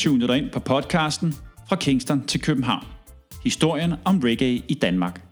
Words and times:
Tunet 0.00 0.28
dig 0.28 0.38
ind 0.38 0.50
på 0.50 0.60
podcasten 0.60 1.34
Fra 1.68 1.76
Kingston 1.76 2.26
til 2.26 2.40
København. 2.40 2.84
Historien 3.44 3.94
om 4.04 4.20
reggae 4.24 4.62
i 4.68 4.74
Danmark. 4.74 5.22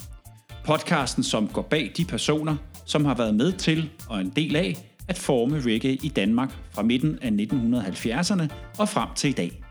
Podcasten, 0.64 1.23
som 1.23 1.48
går 1.48 1.62
bag 1.62 1.93
de 1.96 2.05
personer, 2.05 2.57
som 2.87 3.05
har 3.05 3.15
været 3.15 3.34
med 3.34 3.52
til 3.52 3.91
og 4.09 4.20
en 4.20 4.30
del 4.37 4.57
af 4.57 4.77
at 5.09 5.19
forme 5.19 5.61
reggae 5.61 5.95
i 6.02 6.09
Danmark 6.09 6.57
fra 6.70 6.83
midten 6.83 7.19
af 7.23 7.30
1970'erne 7.30 8.48
og 8.79 8.88
frem 8.88 9.09
til 9.16 9.30
i 9.30 9.33
dag. 9.33 9.62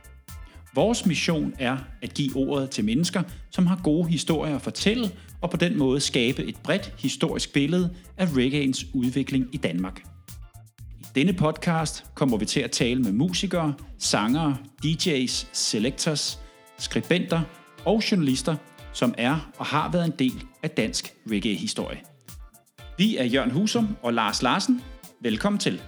Vores 0.75 1.05
mission 1.05 1.53
er 1.59 1.77
at 2.01 2.13
give 2.13 2.35
ordet 2.35 2.69
til 2.69 2.85
mennesker, 2.85 3.23
som 3.51 3.67
har 3.67 3.79
gode 3.83 4.09
historier 4.09 4.55
at 4.55 4.61
fortælle, 4.61 5.11
og 5.41 5.49
på 5.49 5.57
den 5.57 5.77
måde 5.77 5.99
skabe 5.99 6.43
et 6.43 6.55
bredt 6.63 6.93
historisk 6.99 7.53
billede 7.53 7.93
af 8.17 8.25
reggaeens 8.37 8.85
udvikling 8.93 9.47
i 9.51 9.57
Danmark. 9.57 10.16
Denne 11.17 11.33
podcast 11.33 12.05
kommer 12.15 12.37
vi 12.37 12.45
til 12.45 12.59
at 12.59 12.71
tale 12.71 13.01
med 13.01 13.11
musikere, 13.11 13.73
sangere, 13.97 14.57
DJ's, 14.85 15.47
selectors, 15.53 16.39
skribenter 16.77 17.41
og 17.85 18.11
journalister, 18.11 18.55
som 18.93 19.13
er 19.17 19.51
og 19.57 19.65
har 19.65 19.91
været 19.91 20.05
en 20.05 20.13
del 20.19 20.43
af 20.63 20.69
dansk 20.69 21.13
reggae-historie. 21.31 21.97
Vi 22.97 23.17
er 23.17 23.23
Jørgen 23.23 23.51
Husum 23.51 23.87
og 24.03 24.13
Lars 24.13 24.41
Larsen. 24.41 24.81
Velkommen 25.21 25.59
til. 25.59 25.81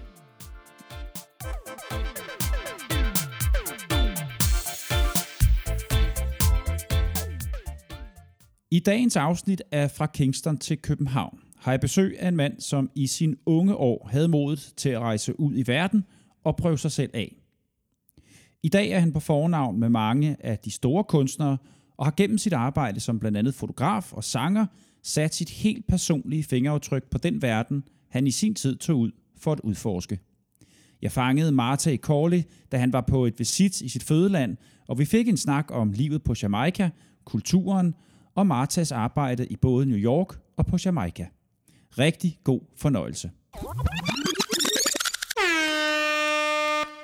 I 8.72 8.80
dagens 8.80 9.16
afsnit 9.16 9.62
er 9.72 9.88
Fra 9.88 10.06
Kingston 10.06 10.58
til 10.58 10.78
København 10.78 11.40
har 11.60 11.72
jeg 11.72 11.80
besøg 11.80 12.16
af 12.20 12.28
en 12.28 12.36
mand, 12.36 12.60
som 12.60 12.92
i 12.96 13.08
sin 13.08 13.36
unge 13.46 13.76
år 13.76 14.10
havde 14.12 14.28
modet 14.28 14.74
til 14.78 14.90
at 14.90 15.00
rejse 15.00 15.40
ud 15.40 15.54
i 15.56 15.68
verden 15.68 16.04
og 16.44 16.56
prøve 16.56 16.78
sig 16.78 16.92
selv 16.92 17.12
af. 17.14 17.36
I 18.64 18.70
dag 18.70 18.90
er 18.90 19.00
han 19.00 19.14
på 19.14 19.20
fornavn 19.20 19.80
med 19.80 19.90
mange 19.90 20.38
af 20.40 20.60
de 20.60 20.72
store 20.72 21.04
kunstnere 21.04 21.58
og 21.98 22.06
har 22.06 22.14
gennem 22.18 22.38
sit 22.38 22.54
arbejde 22.54 23.00
som 23.00 23.20
blandt 23.20 23.38
andet 23.38 23.54
fotograf 23.54 24.14
og 24.14 24.24
sanger 24.24 24.66
sat 25.04 25.36
sit 25.36 25.50
helt 25.50 25.88
personlige 25.88 26.44
fingeraftryk 26.44 27.04
på 27.12 27.18
den 27.18 27.42
verden, 27.42 27.84
han 28.10 28.28
i 28.28 28.32
sin 28.32 28.56
tid 28.56 28.76
tog 28.76 29.00
ud 29.00 29.12
for 29.38 29.52
at 29.52 29.60
udforske. 29.60 30.20
Jeg 31.02 31.12
fangede 31.12 31.52
Marta 31.52 31.92
i 31.92 31.98
Corley, 31.98 32.42
da 32.72 32.78
han 32.78 32.94
var 32.94 33.02
på 33.02 33.26
et 33.26 33.40
visit 33.40 33.82
i 33.82 33.90
sit 33.90 34.04
fødeland, 34.04 34.58
og 34.88 35.00
vi 35.00 35.06
fik 35.06 35.28
en 35.28 35.38
snak 35.38 35.68
om 35.72 35.92
livet 35.92 36.24
på 36.24 36.34
Jamaica, 36.44 36.90
kulturen 37.26 37.96
og 38.36 38.48
Martas 38.48 38.92
arbejde 38.92 39.48
i 39.48 39.56
både 39.56 39.86
New 39.86 39.98
York 39.98 40.40
og 40.58 40.66
på 40.66 40.78
Jamaica. 40.86 41.28
Rigtig 41.98 42.38
god 42.44 42.60
fornøjelse. 42.78 43.30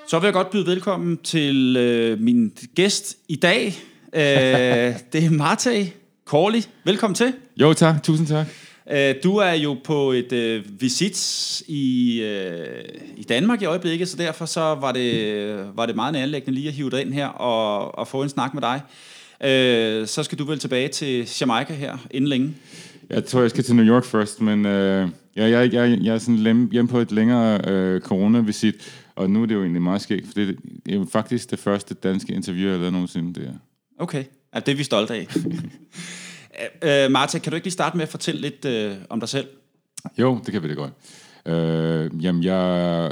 Så 0.08 0.19
vil 0.19 0.28
jeg 0.28 0.33
godt 0.33 0.50
byde 0.50 0.66
velkommen 0.66 1.17
til 1.17 1.78
øh, 1.78 2.19
min 2.19 2.58
gæst 2.75 3.17
i 3.28 3.36
dag. 3.36 3.66
Øh, 4.13 4.22
det 5.13 5.25
er 5.25 5.30
Marta 5.30 5.88
Corley. 6.25 6.61
Velkommen 6.83 7.16
til. 7.16 7.33
Jo 7.58 7.73
tak, 7.73 8.03
tusind 8.03 8.28
tak. 8.28 8.47
Øh, 8.91 9.16
du 9.23 9.38
er 9.38 9.52
jo 9.53 9.78
på 9.83 10.11
et 10.11 10.31
øh, 10.31 10.63
visit 10.81 11.61
i, 11.67 12.22
øh, 12.22 12.83
i 13.17 13.23
Danmark 13.23 13.61
i 13.61 13.66
øjeblikket, 13.66 14.09
så 14.09 14.17
derfor 14.17 14.45
så 14.45 14.61
var 14.61 14.91
det, 14.91 15.75
var 15.75 15.86
det 15.86 15.95
meget 15.95 16.13
nærlæggende 16.13 16.56
lige 16.56 16.67
at 16.67 16.73
hive 16.73 16.89
dig 16.89 17.02
ind 17.02 17.13
her 17.13 17.28
og, 17.28 17.97
og 17.97 18.08
få 18.08 18.23
en 18.23 18.30
snak 18.30 18.53
med 18.53 18.61
dig. 18.61 18.81
Øh, 19.44 20.08
så 20.08 20.23
skal 20.23 20.40
du 20.40 20.46
vel 20.46 20.59
tilbage 20.59 20.88
til 20.88 21.29
Jamaica 21.41 21.73
her 21.73 21.97
inden 22.12 22.28
længe. 22.28 22.53
Jeg 23.09 23.25
tror, 23.25 23.41
jeg 23.41 23.49
skal 23.49 23.63
til 23.63 23.75
New 23.75 23.85
York 23.85 24.03
først, 24.03 24.41
men 24.41 24.66
øh, 24.66 25.09
jeg, 25.35 25.51
jeg, 25.51 25.73
jeg, 25.73 25.99
jeg 26.01 26.13
er 26.13 26.17
sådan 26.17 26.69
hjemme 26.71 26.88
på 26.88 26.99
et 26.99 27.11
længere 27.11 27.61
øh, 27.67 28.01
corona-visit, 28.01 29.05
og 29.16 29.29
nu 29.29 29.41
er 29.41 29.45
det 29.45 29.55
jo 29.55 29.61
egentlig 29.61 29.81
meget 29.81 30.01
skægt, 30.01 30.27
for 30.27 30.33
det 30.33 30.57
er 30.89 31.05
faktisk 31.11 31.51
det 31.51 31.59
første 31.59 31.93
danske 31.93 32.33
interview, 32.33 32.66
jeg 32.66 32.71
har 32.71 32.77
lavet 32.77 32.93
nogensinde. 32.93 33.39
Det 33.39 33.47
er. 33.47 33.53
Okay, 33.99 34.23
ja, 34.55 34.59
det 34.59 34.71
er 34.71 34.75
vi 34.75 34.83
stolte 34.83 35.13
af. 35.13 35.27
øh, 37.05 37.11
Marta, 37.11 37.39
kan 37.39 37.51
du 37.51 37.55
ikke 37.55 37.66
lige 37.66 37.71
starte 37.71 37.97
med 37.97 38.03
at 38.03 38.09
fortælle 38.09 38.41
lidt 38.41 38.66
øh, 38.66 38.95
om 39.09 39.19
dig 39.19 39.29
selv? 39.29 39.47
Jo, 40.17 40.39
det 40.45 40.53
kan 40.53 40.63
vi 40.63 40.67
det 40.67 40.77
godt. 40.77 40.93
Øh, 41.45 42.23
jamen, 42.23 42.43
jeg 42.43 43.05
er 43.05 43.11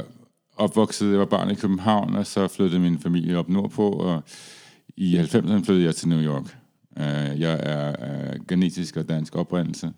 opvokset, 0.56 1.10
jeg 1.10 1.18
var 1.18 1.24
barn 1.24 1.50
i 1.50 1.54
København, 1.54 2.16
og 2.16 2.26
så 2.26 2.48
flyttede 2.48 2.80
min 2.80 3.00
familie 3.00 3.38
op 3.38 3.48
nordpå, 3.48 3.90
og 3.90 4.22
i 4.96 5.18
90'erne 5.18 5.64
flyttede 5.64 5.84
jeg 5.84 5.94
til 5.94 6.08
New 6.08 6.20
York. 6.20 6.56
Uh, 6.96 7.40
jeg 7.40 7.60
er 7.62 7.94
uh, 7.98 8.46
genetisk 8.46 8.96
og 8.96 9.08
dansk 9.08 9.36
oprindelse, 9.36 9.92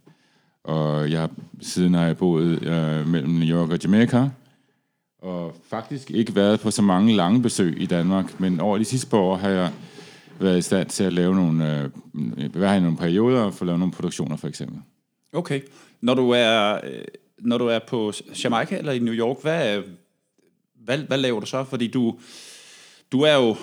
og 0.65 1.11
jeg, 1.11 1.29
siden 1.61 1.95
har 1.95 2.05
jeg 2.07 2.17
boet 2.17 2.59
uh, 2.59 3.09
mellem 3.09 3.31
New 3.31 3.57
York 3.57 3.71
og 3.71 3.79
Jamaica, 3.83 4.31
og 5.23 5.55
faktisk 5.71 6.11
ikke 6.11 6.35
været 6.35 6.61
på 6.61 6.71
så 6.71 6.83
mange 6.83 7.17
lange 7.17 7.43
besøg 7.43 7.81
i 7.81 7.87
Danmark, 7.87 8.41
men 8.41 8.61
over 8.61 8.79
de 8.79 8.85
sidste 8.85 9.11
par 9.11 9.19
år 9.19 9.37
har 9.37 9.49
jeg 9.49 9.73
været 10.41 10.59
i 10.59 10.63
stand 10.63 10.89
til 10.89 11.05
at 11.05 11.13
lave 11.13 11.35
nogle, 11.35 11.91
uh, 12.15 12.55
være 12.55 12.77
i 12.77 12.81
nogle 12.81 12.97
perioder 12.97 13.41
og 13.41 13.55
få 13.55 13.65
lavet 13.65 13.79
nogle 13.79 13.93
produktioner 13.93 14.37
for 14.37 14.49
eksempel. 14.49 14.79
Okay. 15.33 15.61
Når 16.01 16.15
du 16.15 16.31
er, 16.31 16.81
når 17.39 17.59
du 17.59 17.67
er 17.67 17.79
på 17.89 18.13
Jamaica 18.45 18.79
eller 18.79 18.93
i 18.93 18.99
New 18.99 19.15
York, 19.15 19.43
hvad, 19.43 19.83
hvad, 20.85 20.99
hvad 20.99 21.19
laver 21.19 21.41
du 21.41 21.47
så? 21.47 21.65
Fordi 21.65 21.87
du, 21.87 22.19
du 23.13 23.21
er 23.21 23.35
jo 23.35 23.57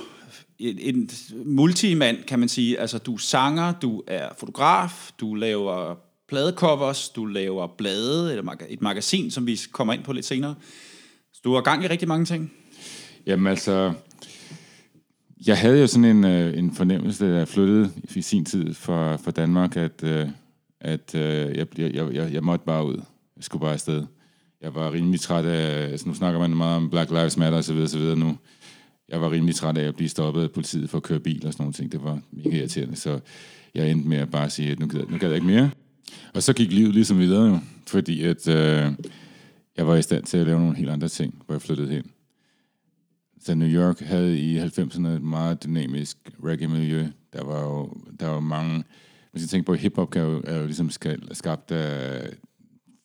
en, 0.69 0.96
en 0.96 1.09
multimand, 1.46 2.18
kan 2.24 2.40
man 2.40 2.50
sige. 2.50 2.79
Altså, 2.79 2.97
du 2.97 3.13
er 3.13 3.18
sanger, 3.18 3.74
du 3.81 4.03
er 4.07 4.28
fotograf, 4.40 5.12
du 5.19 5.35
laver 5.35 5.96
pladecovers, 6.28 7.09
du 7.09 7.25
laver 7.25 7.68
blade, 7.78 8.31
eller 8.31 8.56
et 8.69 8.81
magasin, 8.81 9.31
som 9.31 9.47
vi 9.47 9.59
kommer 9.72 9.94
ind 9.94 10.03
på 10.03 10.13
lidt 10.13 10.25
senere. 10.25 10.56
Så 11.34 11.41
du 11.44 11.53
har 11.53 11.62
gang 11.62 11.84
i 11.84 11.88
rigtig 11.88 12.07
mange 12.07 12.25
ting. 12.25 12.51
Jamen 13.25 13.47
altså, 13.47 13.94
jeg 15.47 15.57
havde 15.57 15.79
jo 15.79 15.88
sådan 15.88 16.06
en, 16.06 16.24
øh, 16.24 16.57
en 16.57 16.75
fornemmelse, 16.75 17.31
da 17.31 17.38
jeg 17.38 17.47
flyttede 17.47 17.91
i 18.16 18.22
sin 18.22 18.45
tid 18.45 18.74
fra, 18.74 19.16
fra 19.16 19.31
Danmark, 19.31 19.78
at, 19.78 20.03
øh, 20.03 20.28
at 20.81 21.16
øh, 21.16 21.57
jeg, 21.57 21.68
jeg, 21.78 22.13
jeg, 22.13 22.34
jeg 22.34 22.44
måtte 22.44 22.66
bare 22.66 22.85
ud. 22.85 23.01
Jeg 23.38 23.44
skulle 23.44 23.62
bare 23.62 23.74
afsted. 23.74 24.06
Jeg 24.62 24.75
var 24.75 24.91
rimelig 24.91 25.19
træt 25.19 25.45
af, 25.45 25.91
altså 25.91 26.07
nu 26.07 26.13
snakker 26.13 26.40
man 26.40 26.50
meget 26.50 26.78
om 26.78 26.90
Black 26.90 27.12
Lives 27.12 27.38
Matter 27.38 27.57
osv. 27.57 27.78
osv. 27.78 28.01
nu 28.01 28.38
jeg 29.13 29.22
var 29.22 29.31
rimelig 29.31 29.56
træt 29.56 29.78
af 29.78 29.88
at 29.88 29.96
blive 29.96 30.09
stoppet 30.09 30.44
af 30.44 30.51
politiet 30.51 30.90
for 30.90 30.97
at 30.97 31.03
køre 31.03 31.19
bil 31.19 31.47
og 31.47 31.53
sådan 31.53 31.63
nogle 31.63 31.74
ting. 31.74 31.91
Det 31.91 32.03
var 32.03 32.22
mega 32.31 32.57
irriterende, 32.57 32.96
så 32.96 33.19
jeg 33.75 33.91
endte 33.91 34.09
med 34.09 34.18
at 34.18 34.31
bare 34.31 34.50
sige, 34.50 34.72
at 34.72 34.79
nu 34.79 34.88
gad, 34.88 35.01
nu 35.09 35.18
gad 35.18 35.28
jeg 35.28 35.35
ikke 35.35 35.47
mere. 35.47 35.72
Og 36.34 36.44
så 36.44 36.53
gik 36.53 36.72
livet 36.72 36.94
ligesom 36.94 37.19
videre 37.19 37.46
jo, 37.46 37.59
fordi 37.88 38.24
at 38.24 38.47
øh, 38.47 38.91
jeg 39.78 39.88
var 39.88 39.96
i 39.96 40.01
stand 40.01 40.24
til 40.24 40.38
at 40.38 40.46
lave 40.46 40.59
nogle 40.59 40.75
helt 40.75 40.90
andre 40.90 41.07
ting, 41.07 41.44
hvor 41.46 41.56
jeg 41.56 41.62
flyttede 41.62 41.90
hen. 41.90 42.03
Så 43.41 43.56
New 43.56 43.68
York 43.68 44.00
havde 44.00 44.40
i 44.40 44.59
90'erne 44.59 45.07
et 45.07 45.22
meget 45.22 45.63
dynamisk 45.63 46.18
reggae-miljø. 46.44 47.07
Der 47.34 47.44
var 47.44 47.62
jo 47.62 47.94
der 48.19 48.28
var 48.28 48.40
mange... 48.40 48.74
Man 49.34 49.40
skal 49.40 49.47
tænke 49.47 49.66
på, 49.66 49.72
at 49.72 49.80
hiphop 49.80 50.16
er 50.16 50.22
jo, 50.22 50.41
er 50.45 50.57
jo 50.57 50.66
ligesom 50.66 50.90
skabt 51.31 51.72
af 51.72 52.30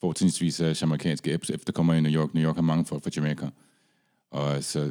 fortrinsvis 0.00 0.60
af 0.60 0.82
jamaikanske 0.82 1.30
efterkommere 1.30 1.98
i 1.98 2.00
New 2.00 2.12
York. 2.12 2.34
New 2.34 2.44
York 2.44 2.54
har 2.54 2.62
mange 2.62 2.84
folk 2.84 3.02
fra 3.02 3.10
Jamaica. 3.16 3.48
Og 4.30 4.64
så 4.64 4.90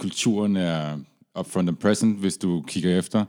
kulturen 0.00 0.56
er 0.56 0.98
upfront 1.38 1.68
and 1.68 1.76
present, 1.76 2.18
hvis 2.18 2.36
du 2.36 2.64
kigger 2.66 2.98
efter. 2.98 3.24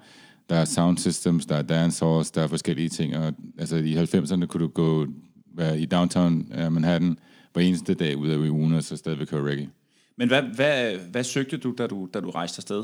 Der 0.50 0.56
er 0.56 0.66
sound 0.66 0.98
systems, 0.98 1.46
der 1.46 1.56
er 1.56 1.62
dance 1.62 2.06
halls, 2.06 2.32
der 2.32 2.42
er 2.44 2.48
forskellige 2.48 2.90
ting. 2.90 3.18
Og, 3.18 3.34
altså 3.58 3.76
i 3.76 3.96
90'erne 3.96 4.46
kunne 4.46 4.64
du 4.64 4.68
gå 4.68 5.08
være 5.56 5.80
i 5.80 5.86
downtown 5.86 6.46
uh, 6.66 6.72
Manhattan 6.72 7.18
hver 7.54 7.62
eneste 7.62 7.94
dag 7.94 8.18
ud 8.18 8.30
af 8.30 8.38
ugen, 8.38 8.74
og 8.74 8.84
så 8.84 8.98
stadigvæk 8.98 9.32
høre 9.32 9.50
reggae. 9.50 9.70
Men 10.18 10.28
hvad, 10.28 10.42
hvad, 10.42 10.96
hvad 11.12 11.24
søgte 11.24 11.58
du 11.58 11.74
da, 11.78 11.88
du, 11.88 12.10
da 12.14 12.20
du 12.20 12.30
rejste 12.30 12.60
afsted? 12.60 12.84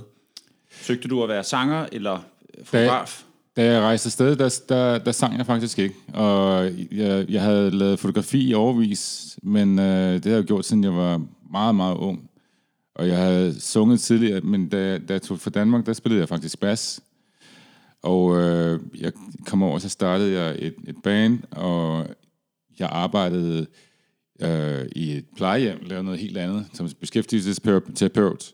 Søgte 0.72 1.08
du 1.08 1.24
at 1.24 1.30
være 1.30 1.44
sanger 1.44 1.86
eller 1.92 2.20
fotograf? 2.64 3.24
Da, 3.56 3.62
da 3.62 3.74
jeg 3.74 3.82
rejste 3.82 4.08
afsted, 4.08 4.36
der, 4.36 4.60
der, 4.70 4.98
der 4.98 5.12
sang 5.12 5.38
jeg 5.38 5.46
faktisk 5.46 5.80
ikke. 5.80 5.96
Og 6.14 6.66
jeg, 6.92 7.26
jeg 7.30 7.42
havde 7.42 7.72
lavet 7.72 8.00
fotografi 8.00 8.50
i 8.50 8.54
overvis, 8.54 9.38
men 9.44 9.80
uh, 9.80 9.86
det 9.86 10.26
har 10.26 10.32
jeg 10.32 10.44
gjort, 10.44 10.66
siden 10.66 10.84
jeg 10.84 10.96
var 10.96 11.22
meget, 11.52 11.76
meget 11.76 11.96
ung. 11.96 12.30
Og 12.98 13.08
jeg 13.08 13.18
havde 13.18 13.60
sunget 13.60 14.00
tidligere, 14.00 14.42
men 14.42 14.70
da, 14.70 14.98
da 14.98 15.14
jeg 15.14 15.22
tog 15.22 15.40
for 15.40 15.50
Danmark, 15.50 15.86
der 15.86 15.94
spillede 15.94 16.20
jeg 16.20 16.30
faktisk 16.30 16.60
bas. 16.60 17.02
Og 18.02 18.38
øh, 18.38 18.80
jeg 19.00 19.12
kom 19.46 19.64
over, 19.64 19.80
så 19.80 19.90
startede 19.90 20.40
jeg 20.40 20.56
et, 20.60 20.76
et 20.88 20.96
band, 21.04 21.40
og 21.52 22.08
jeg 22.80 22.90
arbejdede 22.92 23.68
øh, 24.42 24.86
i 24.96 25.12
et 25.12 25.26
plejehjem, 25.36 25.80
lavede 25.82 26.04
noget 26.04 26.20
helt 26.20 26.38
andet, 26.38 26.66
som 26.74 26.90
beskæftigelsesterapeut. 27.00 28.54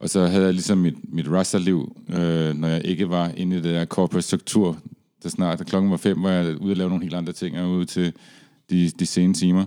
Og 0.00 0.10
så 0.10 0.26
havde 0.26 0.44
jeg 0.44 0.54
ligesom 0.54 0.78
mit, 0.78 1.14
mit 1.14 1.28
rasterliv, 1.28 1.96
øh, 2.08 2.54
når 2.54 2.68
jeg 2.68 2.84
ikke 2.84 3.10
var 3.10 3.28
inde 3.36 3.56
i 3.56 3.60
det 3.60 3.74
der 3.74 3.84
corporate 3.84 4.26
struktur. 4.26 4.78
der 5.22 5.28
snart, 5.28 5.58
da 5.58 5.64
klokken 5.64 5.90
var 5.90 5.96
fem, 5.96 6.22
var 6.22 6.30
jeg 6.30 6.60
ude 6.60 6.72
og 6.72 6.76
lave 6.76 6.88
nogle 6.88 7.04
helt 7.04 7.14
andre 7.14 7.32
ting, 7.32 7.58
og 7.58 7.70
ude 7.70 7.84
til 7.84 8.12
de, 8.70 8.90
de 8.90 9.06
sene 9.06 9.34
timer. 9.34 9.66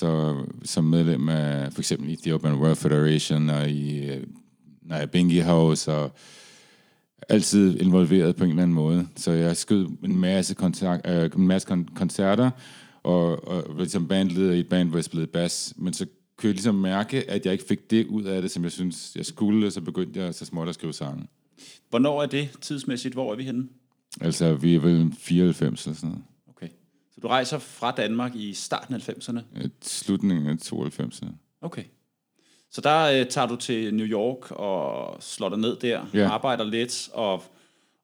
Så 0.00 0.36
som 0.64 0.84
medlem 0.84 1.28
af 1.28 1.72
for 1.72 1.80
eksempel 1.80 2.12
Ethiopian 2.12 2.54
World 2.54 2.76
Federation 2.76 3.50
og 3.50 3.70
i 3.70 4.10
nej, 4.82 5.06
Bengi 5.06 5.38
House 5.38 5.92
og 5.92 6.10
altid 7.28 7.80
involveret 7.80 8.36
på 8.36 8.44
en 8.44 8.50
eller 8.50 8.62
anden 8.62 8.74
måde. 8.74 9.08
Så 9.16 9.30
jeg 9.30 9.56
skød 9.56 9.88
en 10.04 10.20
masse, 10.20 10.54
kontakt, 10.54 11.08
øh, 11.08 11.30
en 11.36 11.46
masse 11.46 11.68
kon- 11.72 11.94
koncerter 11.94 12.50
og, 13.02 13.48
og 13.48 13.76
ligesom 13.76 14.08
bandleder 14.08 14.52
i 14.52 14.60
et 14.60 14.68
band, 14.68 14.88
hvor 14.88 14.98
jeg 14.98 15.04
spillede 15.04 15.26
bass. 15.26 15.74
Men 15.76 15.92
så 15.92 16.06
kunne 16.36 16.48
jeg 16.48 16.54
ligesom 16.54 16.74
mærke, 16.74 17.30
at 17.30 17.44
jeg 17.44 17.52
ikke 17.52 17.64
fik 17.68 17.90
det 17.90 18.06
ud 18.06 18.24
af 18.24 18.42
det, 18.42 18.50
som 18.50 18.62
jeg 18.64 18.72
synes, 18.72 19.12
jeg 19.16 19.26
skulle, 19.26 19.66
og 19.66 19.72
så 19.72 19.80
begyndte 19.80 20.20
jeg 20.20 20.34
så 20.34 20.44
småt 20.44 20.68
at 20.68 20.74
skrive 20.74 20.92
sange. 20.92 21.26
Hvornår 21.90 22.22
er 22.22 22.26
det 22.26 22.48
tidsmæssigt? 22.60 23.14
Hvor 23.14 23.32
er 23.32 23.36
vi 23.36 23.44
henne? 23.44 23.68
Altså, 24.20 24.54
vi 24.54 24.74
er 24.74 24.80
vel 24.80 25.12
94 25.18 25.86
eller 25.86 25.96
sådan 25.96 26.08
noget. 26.08 26.24
Så 27.20 27.22
du 27.22 27.28
rejser 27.28 27.58
fra 27.58 27.90
Danmark 27.90 28.34
i 28.34 28.52
starten 28.54 28.94
af 28.94 29.08
90'erne? 29.08 29.40
Ja, 29.56 29.62
Slutningen 29.82 30.46
af 30.48 30.58
92. 30.58 31.20
Okay. 31.62 31.82
Så 32.72 32.80
der 32.80 33.20
øh, 33.20 33.26
tager 33.26 33.46
du 33.46 33.56
til 33.56 33.94
New 33.94 34.06
York 34.06 34.50
og 34.50 35.16
slår 35.22 35.48
dig 35.48 35.58
ned 35.58 35.76
der, 35.76 36.00
Ja. 36.14 36.28
arbejder 36.30 36.64
lidt, 36.64 37.08
og, 37.14 37.42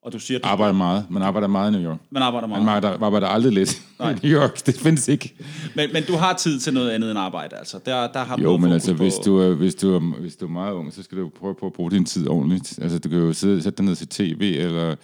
og 0.02 0.12
du 0.12 0.18
siger, 0.18 0.38
du 0.38 0.48
Arbejder 0.48 0.72
meget. 0.74 1.06
Man 1.10 1.22
arbejder 1.22 1.48
meget 1.48 1.72
i 1.72 1.76
New 1.78 1.90
York. 1.90 1.98
man 2.10 2.22
arbejder 2.22 2.48
meget. 2.48 2.64
Man 2.64 2.74
arbejder, 2.74 3.04
arbejder 3.04 3.26
aldrig 3.26 3.52
lidt 3.52 3.82
Nej. 3.98 4.10
i 4.10 4.14
New 4.26 4.40
York. 4.40 4.66
Det 4.66 4.74
findes 4.74 5.08
ikke. 5.08 5.34
Men, 5.76 5.92
men 5.92 6.02
du 6.04 6.12
har 6.16 6.32
tid 6.36 6.60
til 6.60 6.74
noget 6.74 6.90
andet 6.90 7.10
end 7.10 7.18
arbejde, 7.18 7.56
altså. 7.56 7.78
Der, 7.86 8.12
der 8.12 8.24
har 8.24 8.36
du 8.36 8.42
Jo, 8.42 8.56
men 8.56 8.72
altså, 8.72 8.92
på- 8.94 9.02
hvis 9.02 9.14
du, 9.14 9.38
er, 9.38 9.54
hvis, 9.54 9.74
du 9.74 9.94
er, 9.94 9.98
hvis 10.20 10.36
du 10.36 10.44
er 10.46 10.50
meget 10.50 10.72
ung, 10.72 10.92
så 10.92 11.02
skal 11.02 11.18
du 11.18 11.28
prøve 11.28 11.54
på 11.54 11.66
at 11.66 11.72
bruge 11.72 11.90
din 11.90 12.04
tid 12.04 12.28
ordentligt. 12.28 12.78
Altså, 12.82 12.98
du 12.98 13.08
kan 13.08 13.18
jo 13.18 13.32
sidde, 13.32 13.62
sætte 13.62 13.76
dig 13.76 13.84
ned 13.84 13.96
til 13.96 14.08
tv, 14.08 14.56
eller 14.58 14.94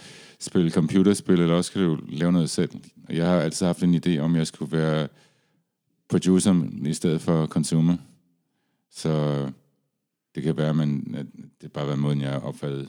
spille 0.40 0.70
computerspil, 0.70 1.40
eller 1.40 1.54
også 1.54 1.72
kan 1.72 1.82
du 1.82 1.98
lave 2.08 2.32
noget 2.32 2.50
selv. 2.50 2.70
Og 3.08 3.16
Jeg 3.16 3.26
har 3.26 3.40
altid 3.40 3.66
haft 3.66 3.82
en 3.82 3.94
idé 3.94 4.18
om, 4.18 4.32
at 4.34 4.38
jeg 4.38 4.46
skulle 4.46 4.72
være 4.78 5.08
producer 6.08 6.68
i 6.86 6.94
stedet 6.94 7.20
for 7.20 7.46
consumer. 7.46 7.96
Så 8.90 9.44
det 10.34 10.42
kan 10.42 10.56
være, 10.56 10.74
men 10.74 11.14
at 11.18 11.26
det 11.60 11.72
bare 11.72 11.86
var 11.86 11.96
måden, 11.96 12.20
jeg 12.20 12.38
opfattede, 12.42 12.88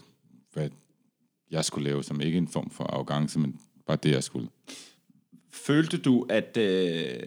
hvad 0.54 0.69
jeg 1.51 1.65
skulle 1.65 1.89
lave, 1.89 2.04
som 2.04 2.21
ikke 2.21 2.38
en 2.38 2.48
form 2.48 2.69
for 2.69 2.83
arrogance, 2.83 3.39
men 3.39 3.60
bare 3.88 3.98
det, 4.04 4.12
jeg 4.12 4.24
skulle. 4.24 4.50
Følte 5.51 5.98
du, 5.98 6.25
at 6.30 6.57
øh, 6.57 7.19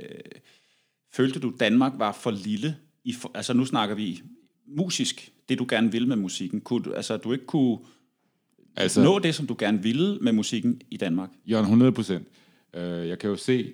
følte 1.13 1.41
du, 1.41 1.53
Danmark 1.61 1.93
var 1.97 2.13
for 2.13 2.31
lille? 2.31 2.77
I 3.05 3.13
for, 3.13 3.31
altså 3.35 3.53
nu 3.53 3.65
snakker 3.65 3.95
vi 3.95 4.23
musisk, 4.67 5.33
det 5.49 5.59
du 5.59 5.67
gerne 5.69 5.93
ville 5.93 6.09
med 6.09 6.17
musikken. 6.17 6.61
Kunne, 6.61 6.83
du- 6.83 6.93
altså 6.93 7.17
du 7.17 7.33
ikke 7.33 7.47
kunne 7.47 7.79
Altså, 8.79 9.03
nå 9.03 9.19
det, 9.19 9.35
som 9.35 9.47
du 9.47 9.57
gerne 9.59 9.83
ville 9.83 10.19
med 10.21 10.33
musikken 10.33 10.81
i 10.91 10.97
Danmark? 10.97 11.31
Jørgen, 11.47 11.65
100 11.65 11.93
procent. 11.93 12.29
Øh, 12.77 13.09
jeg 13.09 13.19
kan 13.19 13.31
jo 13.31 13.37
se, 13.37 13.73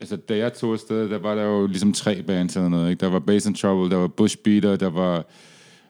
altså 0.00 0.16
da 0.16 0.36
jeg 0.36 0.52
tog 0.52 0.72
afsted, 0.72 1.10
der 1.10 1.18
var 1.18 1.34
der 1.34 1.42
jo 1.42 1.66
ligesom 1.66 1.92
tre 1.92 2.22
bands 2.22 2.56
eller 2.56 2.68
noget. 2.68 2.90
Ikke? 2.90 3.00
Der 3.00 3.10
var 3.10 3.18
Bass 3.18 3.46
and 3.46 3.54
Trouble, 3.54 3.90
der 3.90 3.96
var 3.96 4.06
Bush 4.06 4.36
Beater, 4.44 4.76
der 4.76 4.90
var 4.90 5.26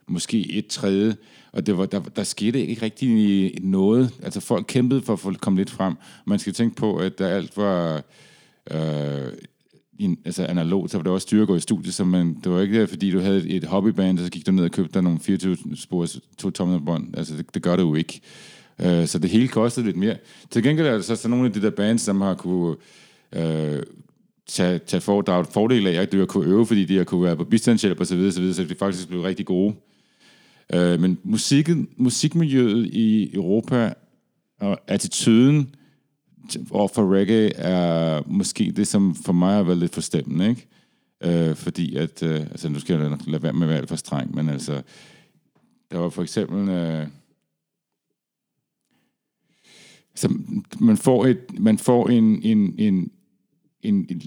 måske 0.08 0.52
et 0.52 0.66
tredje, 0.66 1.16
og 1.52 1.66
det 1.66 1.78
var, 1.78 1.86
der, 1.86 2.00
der 2.00 2.22
skete 2.22 2.66
ikke 2.66 2.82
rigtig 2.82 3.54
noget. 3.62 4.10
Altså 4.22 4.40
folk 4.40 4.64
kæmpede 4.68 5.02
for 5.02 5.12
at 5.12 5.18
få 5.18 5.32
komme 5.32 5.58
lidt 5.58 5.70
frem. 5.70 5.94
Man 6.26 6.38
skal 6.38 6.52
tænke 6.52 6.76
på, 6.76 6.96
at 6.96 7.18
der 7.18 7.28
alt 7.28 7.56
var 7.56 8.02
øh, 8.70 9.32
en, 9.98 10.18
altså 10.24 10.44
analog, 10.44 10.90
så 10.90 10.98
var 10.98 11.02
det 11.02 11.12
også 11.12 11.24
styre 11.24 11.42
at 11.42 11.48
gå 11.48 11.56
i 11.56 11.60
studiet, 11.60 11.94
så 11.94 12.04
man, 12.04 12.36
det 12.44 12.52
var 12.52 12.60
ikke 12.60 12.80
der, 12.80 12.86
fordi 12.86 13.10
du 13.10 13.20
havde 13.20 13.48
et, 13.48 13.64
hobbyband, 13.64 14.18
og 14.18 14.24
så 14.24 14.30
gik 14.30 14.46
du 14.46 14.52
ned 14.52 14.64
og 14.64 14.70
købte 14.70 14.94
dig 14.94 15.02
nogle 15.02 15.20
24 15.20 15.56
spor 15.74 16.06
to 16.38 16.50
tommer 16.50 16.78
bånd. 16.78 17.16
Altså 17.16 17.36
det, 17.36 17.54
det 17.54 17.62
gør 17.62 17.76
det 17.76 17.82
jo 17.82 17.94
ikke. 17.94 18.20
Øh, 18.80 19.06
så 19.06 19.18
det 19.18 19.30
hele 19.30 19.48
kostede 19.48 19.86
lidt 19.86 19.96
mere. 19.96 20.16
Til 20.50 20.62
gengæld 20.62 20.86
er 20.86 20.92
der 20.92 21.00
så, 21.00 21.16
så 21.16 21.28
nogle 21.28 21.46
af 21.46 21.52
de 21.52 21.62
der 21.62 21.70
bands, 21.70 22.02
som 22.02 22.20
har 22.20 22.34
kunne 22.34 22.76
øh, 23.32 23.82
tage, 24.46 24.78
tage 24.78 25.00
for, 25.00 25.20
der 25.20 25.32
er 25.32 25.40
et 25.40 25.46
fordel 25.46 25.86
af, 25.86 26.02
at 26.02 26.12
de 26.12 26.18
har 26.18 26.26
kunne 26.26 26.46
øve, 26.46 26.66
fordi 26.66 26.84
de 26.84 26.96
har 26.96 27.04
kunne 27.04 27.22
være 27.22 27.36
på 27.36 27.44
bistandshjælp 27.44 28.00
og 28.00 28.06
så 28.06 28.16
videre, 28.16 28.32
så, 28.32 28.40
videre, 28.40 28.54
så 28.54 28.64
de 28.64 28.74
faktisk 28.74 29.08
blev 29.08 29.22
rigtig 29.22 29.46
gode. 29.46 29.74
Øh, 30.74 31.00
men 31.00 31.18
musikken, 31.22 31.88
musikmiljøet 31.96 32.86
i 32.86 33.34
Europa 33.34 33.92
og 34.60 34.80
attituden 34.86 35.74
over 36.70 36.88
for 36.88 37.14
reggae 37.14 37.56
er 37.56 38.22
måske 38.26 38.72
det, 38.76 38.86
som 38.86 39.14
for 39.14 39.32
mig 39.32 39.54
har 39.54 39.62
været 39.62 39.78
lidt 39.78 39.94
forstemmende, 39.94 40.48
ikke? 40.48 40.66
Øh, 41.24 41.56
fordi 41.56 41.96
at, 41.96 42.22
øh, 42.22 42.40
altså 42.40 42.68
nu 42.68 42.80
skal 42.80 43.00
jeg 43.00 43.10
lade, 43.10 43.30
lade 43.30 43.42
være 43.42 43.52
med 43.52 43.62
at 43.62 43.68
være 43.68 43.78
alt 43.78 43.88
for 43.88 43.96
streng, 43.96 44.34
men 44.34 44.48
altså, 44.48 44.82
der 45.90 45.98
var 45.98 46.08
for 46.08 46.22
eksempel, 46.22 46.68
øh, 46.68 47.06
så 50.14 50.34
man 50.80 50.96
får, 50.96 51.26
et, 51.26 51.38
man 51.58 51.78
får 51.78 52.08
en, 52.08 52.42
en, 52.42 52.74
en, 52.78 53.10
en, 53.82 54.06
en, 54.08 54.20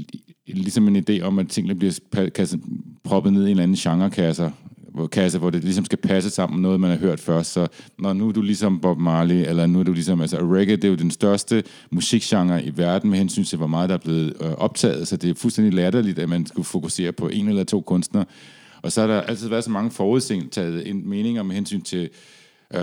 ligesom 0.47 0.87
en 0.87 1.05
idé 1.09 1.21
om, 1.21 1.39
at 1.39 1.47
tingene 1.47 1.75
bliver 1.75 1.99
pa- 2.15 2.57
proppet 3.03 3.33
ned 3.33 3.41
i 3.41 3.45
en 3.45 3.49
eller 3.49 3.63
anden 3.63 3.77
genrekasse, 3.77 4.51
hvor, 4.93 5.07
kasse, 5.07 5.39
hvor 5.39 5.49
det 5.49 5.63
ligesom 5.63 5.85
skal 5.85 5.97
passe 5.97 6.29
sammen 6.29 6.57
med 6.57 6.61
noget, 6.61 6.79
man 6.79 6.89
har 6.89 6.97
hørt 6.97 7.19
først. 7.19 7.51
Så 7.51 7.67
når 7.99 8.13
nu 8.13 8.27
er 8.27 8.31
du 8.31 8.41
ligesom 8.41 8.79
Bob 8.79 8.99
Marley, 8.99 9.35
eller 9.47 9.65
nu 9.65 9.79
er 9.79 9.83
du 9.83 9.93
ligesom... 9.93 10.21
Altså, 10.21 10.37
reggae, 10.37 10.75
det 10.75 10.83
er 10.83 10.89
jo 10.89 10.95
den 10.95 11.11
største 11.11 11.63
musikgenre 11.91 12.65
i 12.65 12.77
verden 12.77 13.09
med 13.09 13.17
hensyn 13.17 13.43
til, 13.43 13.57
hvor 13.57 13.67
meget 13.67 13.89
der 13.89 13.95
er 13.95 13.99
blevet 13.99 14.33
øh, 14.41 14.51
optaget. 14.51 15.07
Så 15.07 15.17
det 15.17 15.29
er 15.29 15.33
fuldstændig 15.33 15.73
latterligt, 15.73 16.19
at 16.19 16.29
man 16.29 16.45
skulle 16.45 16.65
fokusere 16.65 17.11
på 17.11 17.27
en 17.27 17.49
eller 17.49 17.63
to 17.63 17.81
kunstnere. 17.81 18.25
Og 18.81 18.91
så 18.91 19.01
har 19.01 19.07
der 19.07 19.21
altid 19.21 19.49
været 19.49 19.63
så 19.63 19.71
mange 19.71 19.91
forudtaget 19.91 20.95
meninger 20.95 21.43
med 21.43 21.55
hensyn 21.55 21.81
til 21.81 22.09
øh, 22.73 22.81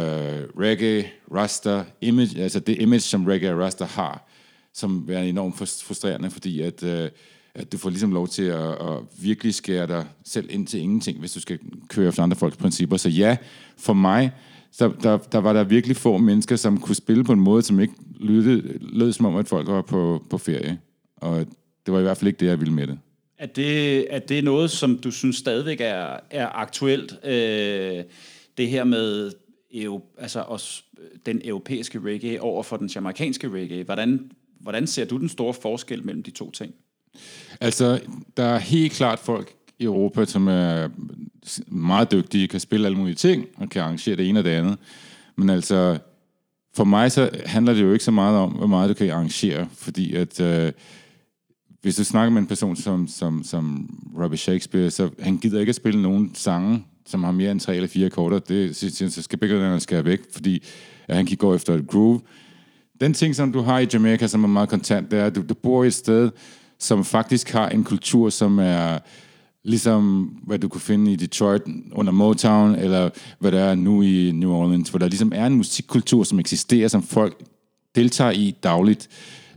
reggae, 0.58 1.04
rasta, 1.34 1.84
image, 2.00 2.42
altså 2.42 2.60
det 2.60 2.82
image, 2.82 3.00
som 3.00 3.26
reggae 3.26 3.52
og 3.52 3.58
rasta 3.58 3.84
har, 3.84 4.28
som 4.74 5.08
er 5.12 5.20
enormt 5.20 5.56
frustrerende, 5.58 6.30
fordi 6.30 6.60
at, 6.60 6.82
øh, 6.82 7.10
at 7.54 7.72
du 7.72 7.78
får 7.78 7.90
ligesom 7.90 8.12
lov 8.12 8.28
til 8.28 8.42
at, 8.42 8.70
at 8.70 8.98
virkelig 9.22 9.54
skære 9.54 9.86
dig 9.86 10.06
selv 10.24 10.46
ind 10.50 10.66
til 10.66 10.80
ingenting, 10.80 11.18
hvis 11.18 11.32
du 11.32 11.40
skal 11.40 11.58
køre 11.88 12.08
efter 12.08 12.22
andre 12.22 12.36
folks 12.36 12.56
principper. 12.56 12.96
Så 12.96 13.08
ja, 13.08 13.36
for 13.78 13.92
mig, 13.92 14.32
så 14.72 14.92
der, 15.02 15.18
der 15.18 15.38
var 15.38 15.52
der 15.52 15.64
virkelig 15.64 15.96
få 15.96 16.18
mennesker, 16.18 16.56
som 16.56 16.80
kunne 16.80 16.94
spille 16.94 17.24
på 17.24 17.32
en 17.32 17.40
måde, 17.40 17.62
som 17.62 17.80
ikke 17.80 17.94
lød, 18.20 18.78
lød 18.80 19.12
som 19.12 19.26
om, 19.26 19.36
at 19.36 19.48
folk 19.48 19.68
var 19.68 19.82
på, 19.82 20.24
på 20.30 20.38
ferie. 20.38 20.78
Og 21.16 21.46
det 21.86 21.94
var 21.94 21.98
i 21.98 22.02
hvert 22.02 22.16
fald 22.16 22.28
ikke 22.28 22.40
det, 22.40 22.46
jeg 22.46 22.60
ville 22.60 22.74
med 22.74 22.86
det. 22.86 22.98
Er 23.38 23.46
det, 23.46 24.06
er 24.14 24.18
det 24.18 24.44
noget, 24.44 24.70
som 24.70 24.98
du 24.98 25.10
synes 25.10 25.36
stadigvæk 25.36 25.80
er, 25.80 26.16
er 26.30 26.48
aktuelt? 26.48 27.14
Øh, 27.24 28.04
det 28.56 28.68
her 28.68 28.84
med 28.84 29.32
EU, 29.72 30.00
altså 30.18 30.40
også 30.40 30.82
den 31.26 31.40
europæiske 31.44 32.00
reggae 32.00 32.40
over 32.40 32.62
for 32.62 32.76
den 32.76 32.88
jamaikanske 32.94 33.50
reggae. 33.50 33.84
Hvordan, 33.84 34.30
hvordan 34.60 34.86
ser 34.86 35.04
du 35.04 35.18
den 35.18 35.28
store 35.28 35.54
forskel 35.54 36.04
mellem 36.04 36.22
de 36.22 36.30
to 36.30 36.50
ting? 36.50 36.74
Altså, 37.60 38.00
der 38.36 38.44
er 38.44 38.58
helt 38.58 38.92
klart 38.92 39.18
folk 39.18 39.54
i 39.78 39.84
Europa, 39.84 40.24
som 40.24 40.48
er 40.48 40.88
meget 41.66 42.12
dygtige, 42.12 42.48
kan 42.48 42.60
spille 42.60 42.86
alle 42.86 42.98
mulige 42.98 43.14
ting, 43.14 43.46
og 43.56 43.68
kan 43.68 43.82
arrangere 43.82 44.16
det 44.16 44.28
ene 44.28 44.40
og 44.40 44.44
det 44.44 44.50
andet. 44.50 44.78
Men 45.36 45.50
altså, 45.50 45.98
for 46.74 46.84
mig 46.84 47.12
så 47.12 47.30
handler 47.46 47.74
det 47.74 47.82
jo 47.82 47.92
ikke 47.92 48.04
så 48.04 48.10
meget 48.10 48.38
om, 48.38 48.50
hvor 48.50 48.66
meget 48.66 48.88
du 48.88 48.94
kan 48.94 49.10
arrangere, 49.10 49.68
fordi 49.72 50.14
at 50.14 50.40
øh, 50.40 50.72
hvis 51.82 51.96
du 51.96 52.04
snakker 52.04 52.30
med 52.30 52.42
en 52.42 52.48
person 52.48 52.76
som, 52.76 53.08
som, 53.08 53.44
som 53.44 53.90
Robbie 54.18 54.38
Shakespeare, 54.38 54.90
så 54.90 55.10
han 55.18 55.38
gider 55.38 55.60
ikke 55.60 55.70
at 55.70 55.76
spille 55.76 56.02
nogen 56.02 56.34
sange, 56.34 56.84
som 57.06 57.24
har 57.24 57.32
mere 57.32 57.50
end 57.50 57.60
tre 57.60 57.76
eller 57.76 57.88
fire 57.88 58.10
korter, 58.10 58.38
Det 58.38 58.76
synes 58.76 59.16
jeg, 59.16 59.24
skal 59.24 59.38
begge 59.38 59.56
dele 59.56 59.80
skal 59.80 60.04
væk, 60.04 60.20
fordi 60.32 60.62
at 61.08 61.16
han 61.16 61.26
kan 61.26 61.36
gå 61.36 61.54
efter 61.54 61.74
et 61.74 61.86
groove. 61.86 62.20
Den 63.00 63.14
ting, 63.14 63.36
som 63.36 63.52
du 63.52 63.60
har 63.60 63.78
i 63.78 63.86
Jamaica, 63.92 64.26
som 64.26 64.44
er 64.44 64.48
meget 64.48 64.68
kontant, 64.68 65.10
det 65.10 65.18
er, 65.18 65.26
at 65.26 65.34
du, 65.34 65.42
du 65.48 65.54
bor 65.54 65.84
i 65.84 65.86
et 65.86 65.94
sted, 65.94 66.30
som 66.78 67.04
faktisk 67.04 67.50
har 67.50 67.68
en 67.68 67.84
kultur, 67.84 68.30
som 68.30 68.58
er 68.58 68.98
ligesom, 69.64 70.22
hvad 70.22 70.58
du 70.58 70.68
kunne 70.68 70.80
finde 70.80 71.12
i 71.12 71.16
Detroit 71.16 71.62
under 71.92 72.12
Motown, 72.12 72.74
eller 72.74 73.10
hvad 73.38 73.52
der 73.52 73.60
er 73.60 73.74
nu 73.74 74.02
i 74.02 74.32
New 74.34 74.50
Orleans, 74.50 74.88
hvor 74.88 74.98
der 74.98 75.08
ligesom 75.08 75.32
er 75.34 75.46
en 75.46 75.54
musikkultur, 75.54 76.24
som 76.24 76.38
eksisterer, 76.38 76.88
som 76.88 77.02
folk 77.02 77.42
deltager 77.94 78.30
i 78.30 78.54
dagligt, 78.62 79.08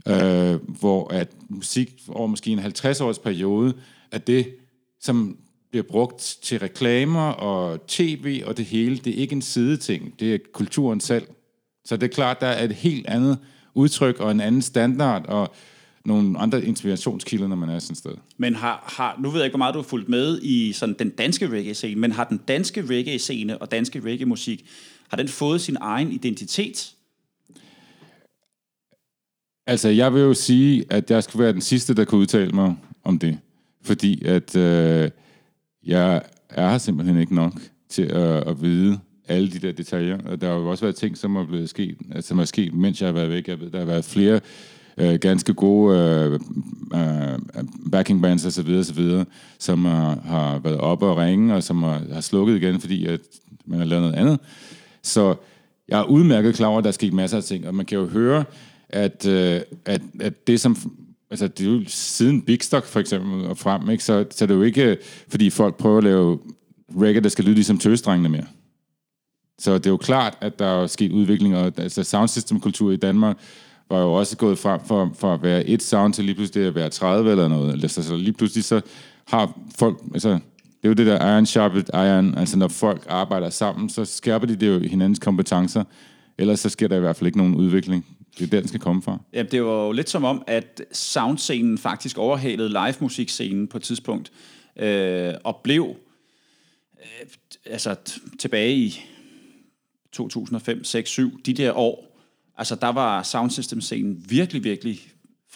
øh, 0.08 0.54
hvor 0.80 1.12
at 1.12 1.28
musik 1.48 2.02
over 2.08 2.26
måske 2.26 2.50
en 2.50 2.58
50-års 2.58 3.18
periode, 3.18 3.74
er 4.12 4.18
det, 4.18 4.46
som 5.00 5.36
bliver 5.76 5.88
brugt 5.88 6.36
til 6.42 6.58
reklamer 6.58 7.28
og 7.28 7.86
tv 7.86 8.42
og 8.46 8.56
det 8.56 8.64
hele, 8.64 8.96
det 8.96 9.14
er 9.14 9.16
ikke 9.16 9.32
en 9.32 9.42
sideting, 9.42 10.20
det 10.20 10.34
er 10.34 10.38
kulturen 10.52 11.00
selv. 11.00 11.26
Så 11.84 11.96
det 11.96 12.02
er 12.02 12.14
klart, 12.14 12.40
der 12.40 12.46
er 12.46 12.64
et 12.64 12.72
helt 12.72 13.06
andet 13.06 13.38
udtryk 13.74 14.20
og 14.20 14.30
en 14.30 14.40
anden 14.40 14.62
standard 14.62 15.26
og 15.26 15.54
nogle 16.04 16.38
andre 16.38 16.64
inspirationskilder, 16.64 17.48
når 17.48 17.56
man 17.56 17.68
er 17.68 17.78
sådan 17.78 17.92
et 17.92 17.98
sted. 17.98 18.10
Men 18.36 18.54
har, 18.54 18.94
har, 18.96 19.18
nu 19.22 19.30
ved 19.30 19.40
jeg 19.40 19.44
ikke, 19.44 19.52
hvor 19.52 19.58
meget 19.58 19.74
du 19.74 19.78
har 19.78 19.88
fulgt 19.88 20.08
med 20.08 20.42
i 20.42 20.72
sådan 20.72 20.96
den 20.98 21.10
danske 21.10 21.48
reggae-scene, 21.48 22.00
men 22.00 22.12
har 22.12 22.24
den 22.24 22.40
danske 22.48 22.82
reggae-scene 22.82 23.58
og 23.58 23.70
danske 23.70 24.00
reggae-musik, 24.00 24.66
har 25.08 25.16
den 25.16 25.28
fået 25.28 25.60
sin 25.60 25.76
egen 25.80 26.12
identitet? 26.12 26.92
Altså, 29.66 29.88
jeg 29.88 30.14
vil 30.14 30.22
jo 30.22 30.34
sige, 30.34 30.84
at 30.90 31.10
jeg 31.10 31.22
skulle 31.22 31.42
være 31.44 31.52
den 31.52 31.60
sidste, 31.60 31.94
der 31.94 32.04
kunne 32.04 32.20
udtale 32.20 32.52
mig 32.52 32.76
om 33.04 33.18
det. 33.18 33.38
Fordi 33.82 34.24
at 34.24 34.56
øh, 34.56 35.10
jeg 35.86 36.22
er 36.48 36.78
simpelthen 36.78 37.20
ikke 37.20 37.34
nok 37.34 37.52
til 37.88 38.02
at, 38.02 38.48
at 38.48 38.62
vide 38.62 38.98
alle 39.28 39.50
de 39.50 39.58
der 39.58 39.72
detaljer. 39.72 40.18
Og 40.26 40.40
der 40.40 40.46
har 40.46 40.54
jo 40.54 40.70
også 40.70 40.84
været 40.84 40.96
ting, 40.96 41.18
som 41.18 41.36
er 41.36 41.46
blevet 41.46 41.68
sket, 41.68 41.96
altså, 42.14 42.28
som 42.28 42.38
er 42.38 42.44
sket, 42.44 42.74
mens 42.74 43.00
jeg 43.00 43.08
har 43.08 43.12
været 43.12 43.30
væk. 43.30 43.48
Jeg 43.48 43.60
ved, 43.60 43.70
der 43.70 43.78
har 43.78 43.86
været 43.86 44.04
flere 44.04 44.40
øh, 44.98 45.14
ganske 45.14 45.54
gode 45.54 45.98
øh, 45.98 46.32
øh, 46.94 47.32
øh 47.32 47.38
backing 47.92 48.22
bands 48.22 48.46
og 48.46 48.52
så 48.52 48.62
videre, 48.62 48.84
så 48.84 48.94
videre, 48.94 49.24
som 49.58 49.84
har, 49.84 50.18
har 50.24 50.58
været 50.58 50.78
oppe 50.78 51.06
og 51.06 51.16
ringe, 51.16 51.54
og 51.54 51.62
som 51.62 51.82
har, 51.82 52.02
har 52.12 52.20
slukket 52.20 52.56
igen, 52.56 52.80
fordi 52.80 53.06
at 53.06 53.20
man 53.66 53.78
har 53.78 53.86
lavet 53.86 54.02
noget 54.02 54.16
andet. 54.16 54.38
Så 55.02 55.34
jeg 55.88 56.00
er 56.00 56.04
udmærket 56.04 56.54
klar 56.54 56.68
over, 56.68 56.78
at 56.78 56.84
der 56.84 56.88
er 56.88 56.92
sket 56.92 57.12
masser 57.12 57.36
af 57.36 57.44
ting, 57.44 57.68
og 57.68 57.74
man 57.74 57.86
kan 57.86 57.98
jo 57.98 58.06
høre, 58.06 58.44
at, 58.88 59.26
øh, 59.26 59.60
at, 59.84 60.02
at 60.20 60.46
det, 60.46 60.60
som 60.60 60.76
altså 61.30 61.48
det 61.48 61.66
er 61.66 61.70
jo 61.70 61.82
siden 61.86 62.42
Big 62.42 62.62
Stock 62.62 62.86
for 62.86 63.00
eksempel 63.00 63.46
og 63.46 63.58
frem, 63.58 63.90
ikke? 63.90 64.04
Så, 64.04 64.24
så 64.30 64.46
det 64.46 64.52
er 64.52 64.58
jo 64.58 64.62
ikke, 64.62 64.96
fordi 65.28 65.50
folk 65.50 65.76
prøver 65.76 65.98
at 65.98 66.04
lave 66.04 66.38
reggae, 67.00 67.22
der 67.22 67.28
skal 67.28 67.44
lyde 67.44 67.54
ligesom 67.54 67.78
tøsdrengene 67.78 68.28
mere. 68.28 68.46
Så 69.58 69.78
det 69.78 69.86
er 69.86 69.90
jo 69.90 69.96
klart, 69.96 70.38
at 70.40 70.58
der 70.58 70.66
er 70.66 70.86
sket 70.86 71.12
udvikling, 71.12 71.56
og 71.56 71.72
altså 71.76 72.04
sound 72.04 72.28
system 72.28 72.60
kultur 72.60 72.92
i 72.92 72.96
Danmark 72.96 73.38
var 73.90 74.00
jo 74.00 74.12
også 74.12 74.36
gået 74.36 74.58
frem 74.58 74.80
for, 74.86 75.12
for 75.18 75.34
at 75.34 75.42
være 75.42 75.66
et 75.66 75.82
sound 75.82 76.12
til 76.12 76.24
lige 76.24 76.34
pludselig 76.34 76.66
at 76.66 76.74
være 76.74 76.88
30 76.88 77.30
eller 77.30 77.48
noget. 77.48 77.72
Altså, 77.72 78.02
så 78.02 78.16
lige 78.16 78.32
pludselig 78.32 78.64
så 78.64 78.80
har 79.26 79.58
folk, 79.78 79.98
altså 80.14 80.28
det 80.28 80.84
er 80.84 80.88
jo 80.88 80.92
det 80.92 81.06
der 81.06 81.34
iron 81.34 81.46
sharp 81.46 81.72
iron, 81.94 82.34
altså 82.38 82.58
når 82.58 82.68
folk 82.68 83.06
arbejder 83.08 83.50
sammen, 83.50 83.88
så 83.88 84.04
skærper 84.04 84.46
de 84.46 84.56
det 84.56 84.68
jo 84.68 84.78
hinandens 84.78 85.18
kompetencer, 85.18 85.84
ellers 86.38 86.60
så 86.60 86.68
sker 86.68 86.88
der 86.88 86.96
i 86.96 87.00
hvert 87.00 87.16
fald 87.16 87.26
ikke 87.26 87.38
nogen 87.38 87.54
udvikling. 87.54 88.06
Det 88.38 88.44
er 88.44 88.50
der, 88.50 88.60
den 88.60 88.68
skal 88.68 88.80
komme 88.80 89.02
fra. 89.02 89.18
Ja, 89.32 89.42
det 89.42 89.64
var 89.64 89.84
jo 89.86 89.92
lidt 89.92 90.10
som 90.10 90.24
om, 90.24 90.42
at 90.46 90.82
soundscenen 90.92 91.78
faktisk 91.78 92.18
overhalede 92.18 92.68
live-musikscenen 92.68 93.68
på 93.68 93.76
et 93.76 93.82
tidspunkt, 93.82 94.32
øh, 94.76 95.34
og 95.44 95.60
blev 95.64 95.96
øh, 96.98 97.26
altså 97.64 97.96
t- 98.08 98.36
tilbage 98.38 98.76
i 98.76 99.00
2005, 100.12 100.84
6, 100.84 101.10
7, 101.10 101.40
de 101.46 101.52
der 101.52 101.72
år, 101.72 102.18
altså 102.56 102.74
der 102.74 102.88
var 102.88 103.22
soundsystem-scenen 103.22 104.24
virkelig, 104.28 104.64
virkelig 104.64 105.00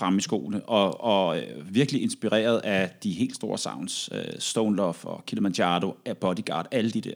frem 0.01 0.19
i 0.19 0.21
skoene, 0.21 0.61
og, 0.63 1.05
og 1.05 1.39
øh, 1.39 1.75
virkelig 1.75 2.03
inspireret 2.03 2.59
af 2.59 2.91
de 3.03 3.11
helt 3.11 3.35
store 3.35 3.59
sounds. 3.59 4.09
Øh, 4.13 4.25
Stone 4.39 4.77
Love 4.77 4.95
og 5.03 5.23
Kilimanjaro, 5.27 5.97
Bodyguard, 6.21 6.67
alle 6.71 6.91
de 6.91 7.01
der. 7.01 7.15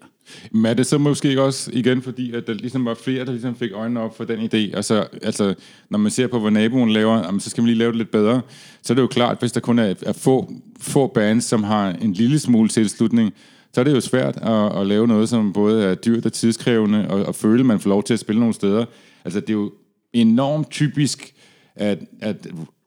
Men 0.50 0.67
er 0.67 0.75
det 0.75 0.87
så 0.87 0.99
måske 0.99 1.43
også 1.43 1.71
igen, 1.73 2.03
fordi 2.03 2.35
at 2.35 2.47
der 2.47 2.55
ligesom 2.55 2.85
var 2.85 2.95
flere, 2.95 3.25
der 3.25 3.33
ligesom 3.33 3.57
fik 3.57 3.73
øjnene 3.73 4.00
op 4.00 4.17
for 4.17 4.25
den 4.25 4.38
idé? 4.38 4.76
Altså, 4.76 5.07
altså 5.23 5.55
når 5.91 5.99
man 5.99 6.11
ser 6.11 6.26
på, 6.26 6.38
hvad 6.38 6.50
naboen 6.50 6.91
laver, 6.91 7.17
jamen, 7.25 7.41
så 7.41 7.50
skal 7.50 7.62
man 7.62 7.67
lige 7.67 7.79
lave 7.79 7.91
det 7.91 7.99
lidt 7.99 8.11
bedre. 8.11 8.41
Så 8.83 8.93
er 8.93 8.95
det 8.95 9.03
jo 9.03 9.07
klart, 9.07 9.37
hvis 9.41 9.53
der 9.53 9.61
kun 9.61 9.79
er, 9.79 9.95
er 10.03 10.12
få, 10.12 10.53
få 10.81 11.07
bands, 11.07 11.45
som 11.45 11.64
har 11.64 11.91
en 11.91 12.12
lille 12.12 12.38
smule 12.38 12.69
tilslutning, 12.69 13.33
så 13.73 13.81
er 13.81 13.85
det 13.85 13.95
jo 13.95 14.00
svært 14.00 14.37
at, 14.37 14.81
at 14.81 14.87
lave 14.87 15.09
noget, 15.09 15.29
som 15.29 15.53
både 15.53 15.85
er 15.85 15.95
dyrt 15.95 16.26
og 16.26 16.33
tidskrævende, 16.33 17.09
og, 17.09 17.26
og 17.26 17.35
føle, 17.35 17.61
at 17.61 17.67
man 17.67 17.81
får 17.81 17.91
lov 17.91 18.03
til 18.03 18.14
at 18.14 18.21
spille 18.21 18.41
nogle 18.41 18.55
steder. 18.55 18.85
Altså, 19.25 19.41
det 19.41 19.50
er 19.50 19.55
jo 19.55 19.73
enormt 20.12 20.71
typisk, 20.71 21.35
at, 21.76 21.99
at 22.21 22.47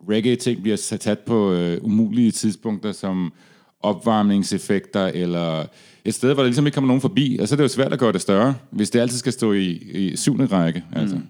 reggae-ting 0.10 0.62
bliver 0.62 0.78
sat 0.78 1.20
på 1.20 1.54
øh, 1.54 1.78
umulige 1.84 2.32
tidspunkter, 2.32 2.92
som 2.92 3.34
opvarmningseffekter, 3.80 5.06
eller 5.06 5.66
et 6.06 6.14
sted, 6.14 6.34
hvor 6.34 6.44
der 6.44 6.48
ligesom 6.48 6.66
ikke 6.66 6.74
kommer 6.74 6.88
nogen 6.88 7.02
forbi, 7.02 7.38
og 7.42 7.48
så 7.48 7.56
er 7.56 7.58
det 7.58 7.64
jo 7.64 7.68
svært 7.68 7.94
at 7.94 8.00
gøre 8.00 8.12
det 8.12 8.22
større, 8.22 8.56
hvis 8.72 8.90
det 8.90 9.00
altid 9.00 9.18
skal 9.18 9.34
stå 9.34 9.54
i, 9.54 9.70
i 9.72 10.16
syvende 10.16 10.46
række. 10.46 10.84
Altså. 10.96 11.16
Mm. 11.16 11.24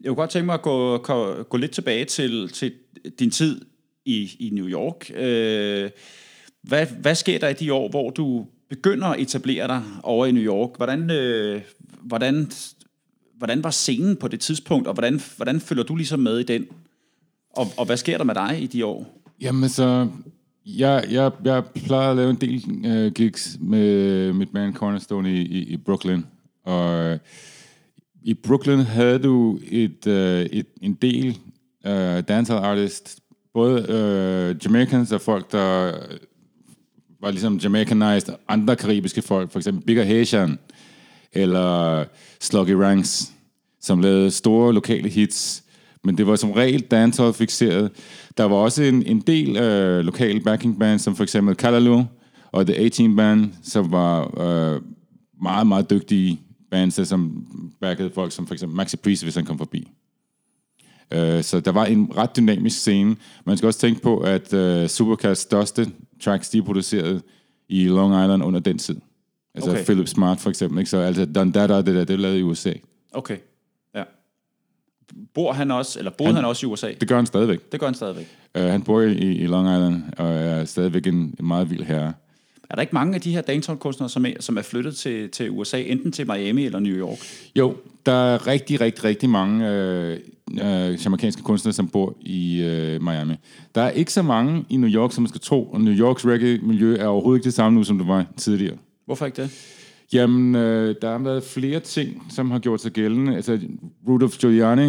Jeg 0.00 0.08
kunne 0.08 0.16
godt 0.16 0.30
tænke 0.30 0.46
mig 0.46 0.54
at 0.54 0.62
gå, 0.62 0.98
gå, 0.98 1.42
gå 1.42 1.56
lidt 1.56 1.70
tilbage 1.70 2.04
til, 2.04 2.48
til 2.48 2.72
din 3.18 3.30
tid 3.30 3.60
i, 4.04 4.30
i 4.38 4.50
New 4.52 4.68
York. 4.68 5.10
Øh, 5.14 5.90
hvad, 6.62 6.86
hvad 6.86 7.14
sker 7.14 7.38
der 7.38 7.48
i 7.48 7.52
de 7.52 7.72
år, 7.72 7.88
hvor 7.88 8.10
du 8.10 8.46
begynder 8.68 9.06
at 9.06 9.20
etablere 9.20 9.68
dig 9.68 9.82
over 10.02 10.26
i 10.26 10.32
New 10.32 10.44
York? 10.44 10.70
Hvordan, 10.76 11.10
øh, 11.10 11.60
hvordan, 12.02 12.50
hvordan 13.38 13.64
var 13.64 13.70
scenen 13.70 14.16
på 14.16 14.28
det 14.28 14.40
tidspunkt, 14.40 14.86
og 14.86 14.94
hvordan, 14.94 15.20
hvordan 15.36 15.60
følger 15.60 15.84
du 15.84 15.96
ligesom 15.96 16.20
med 16.20 16.38
i 16.38 16.42
den? 16.42 16.66
Og, 17.52 17.66
og 17.76 17.86
hvad 17.86 17.96
sker 17.96 18.18
der 18.18 18.24
med 18.24 18.34
dig 18.34 18.62
i 18.62 18.66
de 18.66 18.86
år? 18.86 19.06
Jamen 19.40 19.68
så, 19.68 20.08
jeg, 20.66 21.04
jeg, 21.10 21.30
jeg 21.44 21.64
plejer 21.86 22.10
at 22.10 22.16
lave 22.16 22.30
en 22.30 22.36
del 22.36 22.64
uh, 22.66 23.12
gigs 23.12 23.56
med 23.60 24.32
mit 24.32 24.48
band 24.52 24.74
Cornerstone 24.74 25.32
i, 25.32 25.40
i, 25.40 25.58
i 25.62 25.76
Brooklyn. 25.76 26.22
Og 26.64 27.04
øh, 27.04 27.18
i 28.22 28.34
Brooklyn 28.34 28.78
havde 28.78 29.18
du 29.18 29.58
et, 29.70 30.06
uh, 30.06 30.12
et, 30.12 30.66
en 30.82 30.94
del 30.94 31.38
uh, 31.84 32.20
dancehall 32.28 32.64
artists, 32.64 33.16
både 33.54 33.82
uh, 33.82 34.64
Jamaicans 34.64 35.12
og 35.12 35.20
folk, 35.20 35.52
der 35.52 35.92
var 37.20 37.30
ligesom 37.30 37.56
Jamaicanized, 37.56 38.34
andre 38.48 38.76
karibiske 38.76 39.22
folk, 39.22 39.52
for 39.52 39.58
eksempel 39.58 39.84
Bigger 39.86 40.04
Haitian, 40.04 40.58
eller 41.32 42.04
Sluggy 42.40 42.70
Ranks, 42.70 43.32
som 43.80 44.00
lavede 44.00 44.30
store 44.30 44.74
lokale 44.74 45.08
hits, 45.08 45.64
men 46.04 46.18
det 46.18 46.26
var 46.26 46.36
som 46.36 46.50
regel 46.52 46.80
dancehall 46.80 47.32
fixeret. 47.32 47.90
Der 48.36 48.44
var 48.44 48.56
også 48.56 48.82
en, 48.82 49.06
en 49.06 49.20
del 49.20 49.56
øh, 49.56 50.04
lokale 50.04 50.40
backing 50.40 50.78
bands, 50.78 51.02
som 51.02 51.16
for 51.16 51.22
eksempel 51.22 51.54
Kalalu 51.54 52.02
og 52.52 52.66
The 52.66 52.76
18 52.76 53.16
Band, 53.16 53.50
som 53.62 53.92
var 53.92 54.40
øh, 54.40 54.80
meget, 55.42 55.66
meget 55.66 55.90
dygtige 55.90 56.40
bands, 56.70 57.08
som 57.08 57.46
backede 57.80 58.10
folk 58.14 58.32
som 58.32 58.46
for 58.46 58.54
eksempel 58.54 58.76
Maxi 58.76 58.96
Priest, 58.96 59.22
hvis 59.22 59.34
han 59.34 59.44
kom 59.44 59.58
forbi. 59.58 59.88
Øh, 61.12 61.42
så 61.42 61.60
der 61.60 61.72
var 61.72 61.84
en 61.84 62.12
ret 62.16 62.36
dynamisk 62.36 62.78
scene. 62.78 63.16
Man 63.46 63.56
skal 63.56 63.66
også 63.66 63.80
tænke 63.80 64.02
på, 64.02 64.18
at 64.18 64.52
uh, 64.52 64.86
Supercars 64.86 65.38
største 65.38 65.90
tracks, 66.24 66.50
de 66.50 66.62
producerede 66.62 67.22
i 67.68 67.84
Long 67.88 68.24
Island 68.24 68.44
under 68.44 68.60
den 68.60 68.78
tid. 68.78 68.96
Altså 69.54 69.70
okay. 69.70 69.84
Philip 69.84 70.08
Smart 70.08 70.40
for 70.40 70.50
eksempel. 70.50 70.78
Ikke? 70.78 70.90
Så 70.90 70.98
altså 70.98 71.26
Don 71.26 71.50
Dada, 71.50 71.76
det 71.76 71.86
der, 71.86 72.04
det 72.04 72.20
lavet 72.20 72.38
i 72.38 72.42
USA. 72.42 72.72
Okay. 73.12 73.36
Bor 75.34 75.52
han 75.52 75.70
også, 75.70 75.98
eller 75.98 76.10
boede 76.10 76.28
han, 76.28 76.36
han 76.36 76.44
også 76.44 76.66
i 76.66 76.70
USA? 76.70 76.92
Det 77.00 77.08
gør 77.08 77.16
han 77.16 77.26
stadigvæk. 77.26 77.72
Det 77.72 77.80
gør 77.80 77.86
han 77.86 77.94
stadigvæk. 77.94 78.28
Uh, 78.58 78.62
han 78.62 78.82
bor 78.82 79.00
i, 79.00 79.14
i 79.14 79.46
Long 79.46 79.68
Island, 79.68 80.02
og 80.18 80.32
er 80.34 80.64
stadigvæk 80.64 81.06
en, 81.06 81.14
en 81.14 81.46
meget 81.46 81.70
vild 81.70 81.82
herre. 81.82 82.12
Er 82.70 82.74
der 82.74 82.82
ikke 82.82 82.94
mange 82.94 83.14
af 83.14 83.20
de 83.20 83.32
her 83.32 83.40
dancehall-kunstnere, 83.40 84.10
som 84.10 84.26
er, 84.26 84.32
som 84.40 84.58
er 84.58 84.62
flyttet 84.62 84.96
til, 84.96 85.30
til 85.30 85.50
USA, 85.50 85.82
enten 85.82 86.12
til 86.12 86.26
Miami 86.26 86.64
eller 86.64 86.78
New 86.78 86.94
York? 86.94 87.18
Jo, 87.56 87.76
der 88.06 88.12
er 88.12 88.46
rigtig, 88.46 88.80
rigtig, 88.80 89.04
rigtig 89.04 89.30
mange 89.30 89.70
øh, 89.70 90.18
øh, 90.50 91.04
jamaikanske 91.04 91.42
kunstnere, 91.42 91.72
som 91.72 91.88
bor 91.88 92.16
i 92.20 92.62
øh, 92.62 93.02
Miami. 93.02 93.34
Der 93.74 93.82
er 93.82 93.90
ikke 93.90 94.12
så 94.12 94.22
mange 94.22 94.64
i 94.68 94.76
New 94.76 94.90
York, 94.90 95.12
som 95.12 95.22
man 95.22 95.28
skal 95.28 95.40
tro, 95.40 95.64
og 95.64 95.80
New 95.80 95.94
Yorks 95.94 96.26
reggae-miljø 96.26 96.96
er 96.96 97.06
overhovedet 97.06 97.38
ikke 97.38 97.44
det 97.44 97.54
samme 97.54 97.78
nu, 97.78 97.84
som 97.84 97.98
det 97.98 98.08
var 98.08 98.26
tidligere. 98.36 98.76
Hvorfor 99.06 99.26
ikke 99.26 99.42
det? 99.42 99.50
Jamen, 100.12 100.54
øh, 100.54 100.94
der 101.02 101.10
har 101.10 101.18
været 101.18 101.42
flere 101.42 101.80
ting, 101.80 102.26
som 102.30 102.50
har 102.50 102.58
gjort 102.58 102.80
sig 102.80 102.92
gældende. 102.92 103.36
Altså, 103.36 103.58
Rudolf 104.08 104.38
Giuliani 104.38 104.86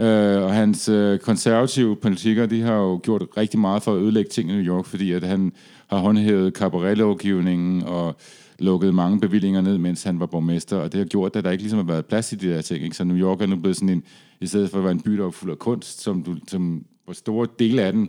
øh, 0.00 0.42
og 0.42 0.54
hans 0.54 0.88
øh, 0.88 1.18
konservative 1.18 1.96
politikker, 1.96 2.46
de 2.46 2.62
har 2.62 2.74
jo 2.74 3.00
gjort 3.02 3.26
rigtig 3.36 3.60
meget 3.60 3.82
for 3.82 3.94
at 3.94 4.02
ødelægge 4.02 4.30
ting 4.30 4.50
i 4.50 4.52
New 4.52 4.64
York, 4.64 4.84
fordi 4.84 5.12
at 5.12 5.22
han 5.22 5.52
har 5.86 5.98
håndhævet 5.98 6.54
kabaretlovgivningen 6.54 7.82
og 7.82 8.16
lukket 8.58 8.94
mange 8.94 9.20
bevillinger 9.20 9.60
ned, 9.60 9.78
mens 9.78 10.02
han 10.02 10.20
var 10.20 10.26
borgmester, 10.26 10.76
og 10.76 10.92
det 10.92 10.98
har 10.98 11.04
gjort, 11.04 11.36
at 11.36 11.44
der 11.44 11.50
ikke 11.50 11.62
ligesom 11.62 11.78
har 11.78 11.86
været 11.86 12.06
plads 12.06 12.32
i 12.32 12.36
de 12.36 12.48
der 12.48 12.62
ting. 12.62 12.84
Ikke? 12.84 12.96
Så 12.96 13.04
New 13.04 13.16
York 13.16 13.42
er 13.42 13.46
nu 13.46 13.56
blevet 13.56 13.76
sådan 13.76 13.88
en, 13.88 14.02
i 14.40 14.46
stedet 14.46 14.70
for 14.70 14.78
at 14.78 14.84
være 14.84 14.92
en 14.92 15.00
by, 15.00 15.16
der 15.16 15.22
var 15.22 15.30
fuld 15.30 15.50
af 15.50 15.58
kunst, 15.58 16.00
som, 16.02 16.22
du, 16.22 16.36
som 16.48 16.84
på 17.06 17.12
store 17.12 17.48
dele 17.58 17.82
af 17.82 17.92
den 17.92 18.08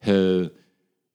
havde 0.00 0.50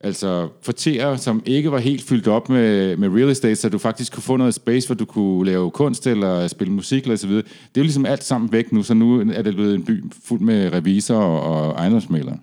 altså 0.02 0.50
kvarterer, 0.64 1.16
som 1.16 1.44
ikke 1.46 1.72
var 1.72 1.78
helt 1.78 2.02
fyldt 2.02 2.28
op 2.28 2.50
med, 2.50 2.98
med 2.98 3.10
real 3.10 3.30
estate, 3.30 3.56
så 3.56 3.70
du 3.70 3.78
faktisk 3.78 4.14
kunne 4.14 4.24
få 4.24 4.38
noget 4.38 4.54
space, 4.54 4.88
hvor 4.88 4.96
du 4.96 5.06
kunne 5.06 5.46
lave 5.46 5.72
kunst 5.72 6.08
eller 6.08 6.48
spille 6.48 6.74
musik 6.74 7.04
eller 7.04 7.16
så 7.16 7.28
videre. 7.28 7.44
Det 7.44 7.78
er 7.78 7.82
jo 7.82 7.84
ligesom 7.84 8.06
alt 8.06 8.24
sammen 8.24 8.52
væk 8.52 8.72
nu, 8.72 8.84
så 8.84 8.94
nu 8.94 9.20
er 9.20 9.42
det 9.42 9.56
blevet 9.56 9.76
en 9.76 9.84
by 9.84 10.04
fuld 10.24 10.42
med 10.42 10.74
revisorer 10.74 11.40
og 11.40 11.72
ejendomsmalere. 11.72 12.38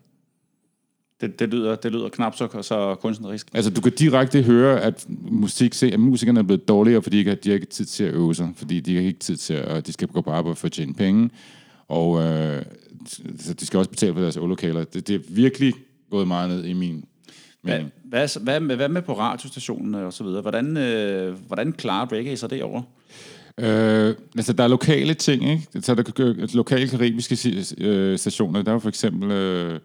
Det, 1.21 1.41
det, 1.41 1.49
lyder, 1.49 1.75
det 1.75 1.93
lyder 1.93 2.09
knap 2.09 2.37
så, 2.37 2.63
så 2.63 2.97
kunstnerisk. 3.01 3.49
Altså, 3.55 3.71
du 3.71 3.81
kan 3.81 3.93
direkte 3.93 4.43
høre, 4.43 4.81
at 4.81 5.07
musik, 5.31 5.75
se, 5.75 5.87
at 5.93 6.01
musikerne 6.01 6.41
er 6.41 6.45
blevet 6.45 6.69
dårligere, 6.69 7.03
fordi 7.03 7.23
de, 7.23 7.35
de 7.35 7.49
har 7.49 7.55
ikke 7.55 7.67
tid 7.67 7.85
til 7.85 8.05
at 8.05 8.15
øve 8.15 8.35
sig, 8.35 8.53
fordi 8.57 8.81
de 8.81 8.95
har 8.95 9.03
ikke 9.03 9.21
tid 9.21 9.37
til 9.37 9.55
at, 9.55 9.87
de 9.87 9.93
skal 9.93 10.09
gå 10.09 10.21
på 10.21 10.31
arbejde 10.31 10.57
for 10.57 10.67
at 10.67 10.73
tjene 10.73 10.95
penge, 10.95 11.31
og 11.89 12.23
øh, 12.23 12.63
så 13.39 13.55
de 13.55 13.67
skal 13.67 13.79
også 13.79 13.91
betale 13.91 14.13
for 14.13 14.21
deres 14.21 14.37
øvelokaler. 14.37 14.85
Det, 14.85 15.09
det 15.09 15.15
er 15.15 15.21
virkelig 15.29 15.75
gået 16.11 16.29
meget 16.29 16.51
ned 16.51 16.65
i 16.65 16.73
min 16.73 17.05
hvad, 17.65 17.81
hvad, 18.05 18.41
hvad, 18.41 18.61
med, 18.61 18.77
hvad 18.77 18.89
med 18.89 19.03
på 19.03 19.19
radiostationen 19.19 19.95
og 19.95 20.13
så 20.13 20.25
videre? 20.25 20.43
Hvordan, 20.43 20.77
øh, 20.77 21.39
hvordan 21.47 21.73
klarer 21.73 22.13
reggae 22.13 22.37
sig 22.37 22.51
derovre? 22.51 22.83
Øh, 23.61 24.15
altså, 24.37 24.53
der 24.53 24.65
er 24.65 24.69
lokale 24.69 25.15
ting, 25.15 25.51
ikke? 25.51 25.69
Så 25.81 25.95
der 25.95 26.03
er 26.03 26.57
lokale 26.57 26.89
karibiske 26.89 27.65
øh, 27.79 28.19
stationer. 28.19 28.63
Der 28.63 28.75
er 28.75 28.79
for 28.79 28.89
eksempel... 28.89 29.31
Øh, 29.31 29.81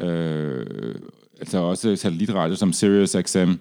øh, 0.00 0.94
altså 1.40 1.58
også 1.58 1.96
satellitradio 1.96 2.56
som 2.56 2.72
Sirius 2.72 3.16
XM, 3.22 3.52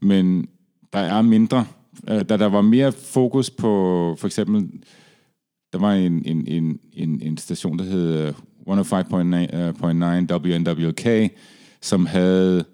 men 0.00 0.48
der 0.92 0.98
er 0.98 1.22
mindre. 1.22 1.66
Øh, 2.08 2.22
da 2.28 2.36
der 2.36 2.46
var 2.46 2.60
mere 2.60 2.92
fokus 2.92 3.50
på, 3.50 4.16
for 4.18 4.26
eksempel, 4.26 4.70
der 5.72 5.78
var 5.78 5.92
en, 5.92 6.22
en, 6.26 6.46
en, 6.48 6.78
en, 6.92 7.22
en 7.22 7.36
station, 7.36 7.78
der 7.78 7.84
hed 7.84 8.32
105.9 8.68 10.34
WNWK, 10.34 11.32
som 11.80 12.06
havde 12.06 12.64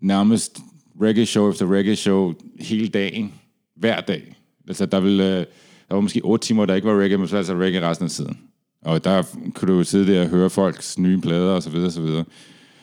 nærmest 0.00 0.58
reggae 1.02 1.26
show 1.26 1.50
efter 1.50 1.72
reggae 1.72 1.96
show 1.96 2.34
hele 2.60 2.88
dagen, 2.88 3.34
hver 3.76 4.00
dag. 4.00 4.34
Altså, 4.68 4.86
der, 4.86 5.00
ville, 5.00 5.38
øh, 5.38 5.44
der 5.88 5.94
var 5.94 6.00
måske 6.00 6.20
otte 6.24 6.46
timer, 6.46 6.66
der 6.66 6.74
ikke 6.74 6.88
var 6.88 7.00
reggae, 7.00 7.18
men 7.18 7.28
så 7.28 7.36
altså 7.36 7.54
reggae 7.54 7.88
resten 7.88 8.04
af 8.04 8.10
tiden. 8.10 8.38
Og 8.84 9.04
der 9.04 9.22
kunne 9.54 9.74
du 9.74 9.84
sidde 9.84 10.12
der 10.12 10.22
og 10.22 10.28
høre 10.28 10.50
folks 10.50 10.98
nye 10.98 11.20
plader 11.20 11.50
og 11.52 11.62
så 11.62 11.70
videre, 11.70 11.86
og 11.86 11.92
så 11.92 12.00
videre. 12.00 12.24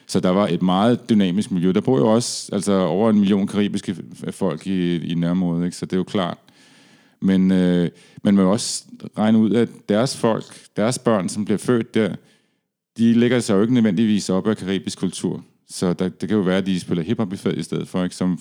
Så 0.08 0.20
der 0.20 0.30
var 0.30 0.48
et 0.48 0.62
meget 0.62 1.10
dynamisk 1.10 1.52
miljø. 1.52 1.72
Der 1.72 1.82
bor 1.82 1.98
jo 1.98 2.08
også 2.08 2.50
altså, 2.54 2.74
over 2.74 3.10
en 3.10 3.20
million 3.20 3.48
karibiske 3.48 3.96
folk 4.32 4.68
i, 4.68 4.96
i 5.12 5.16
nærområdet, 5.16 5.66
ikke? 5.66 5.78
så 5.78 5.86
det 5.86 5.94
er 5.94 5.98
jo 5.98 6.04
klart. 6.04 6.38
Men 7.22 7.52
øh, 7.52 7.90
man 8.24 8.36
må 8.36 8.52
også 8.52 8.84
regne 9.18 9.38
ud, 9.38 9.52
at 9.52 9.70
deres 9.90 10.18
folk, 10.18 10.68
deres 10.76 11.00
børn, 11.00 11.30
som 11.30 11.46
bliver 11.46 11.58
født 11.58 11.94
der, 11.94 12.16
de 12.98 13.14
lægger 13.14 13.40
sig 13.40 13.54
jo 13.54 13.62
ikke 13.62 13.74
nødvendigvis 13.74 14.30
op 14.30 14.48
af 14.48 14.58
karibisk 14.58 15.00
kultur. 15.00 15.44
Så 15.68 15.94
der, 15.94 16.10
det 16.10 16.30
kan 16.30 16.38
jo 16.38 16.44
være, 16.44 16.58
at 16.58 16.66
de 16.66 16.80
spiller 16.80 17.04
hiphop 17.04 17.34
i 17.34 17.64
stedet 17.64 17.88
for, 17.88 18.04
ikke? 18.04 18.16
Som, 18.16 18.40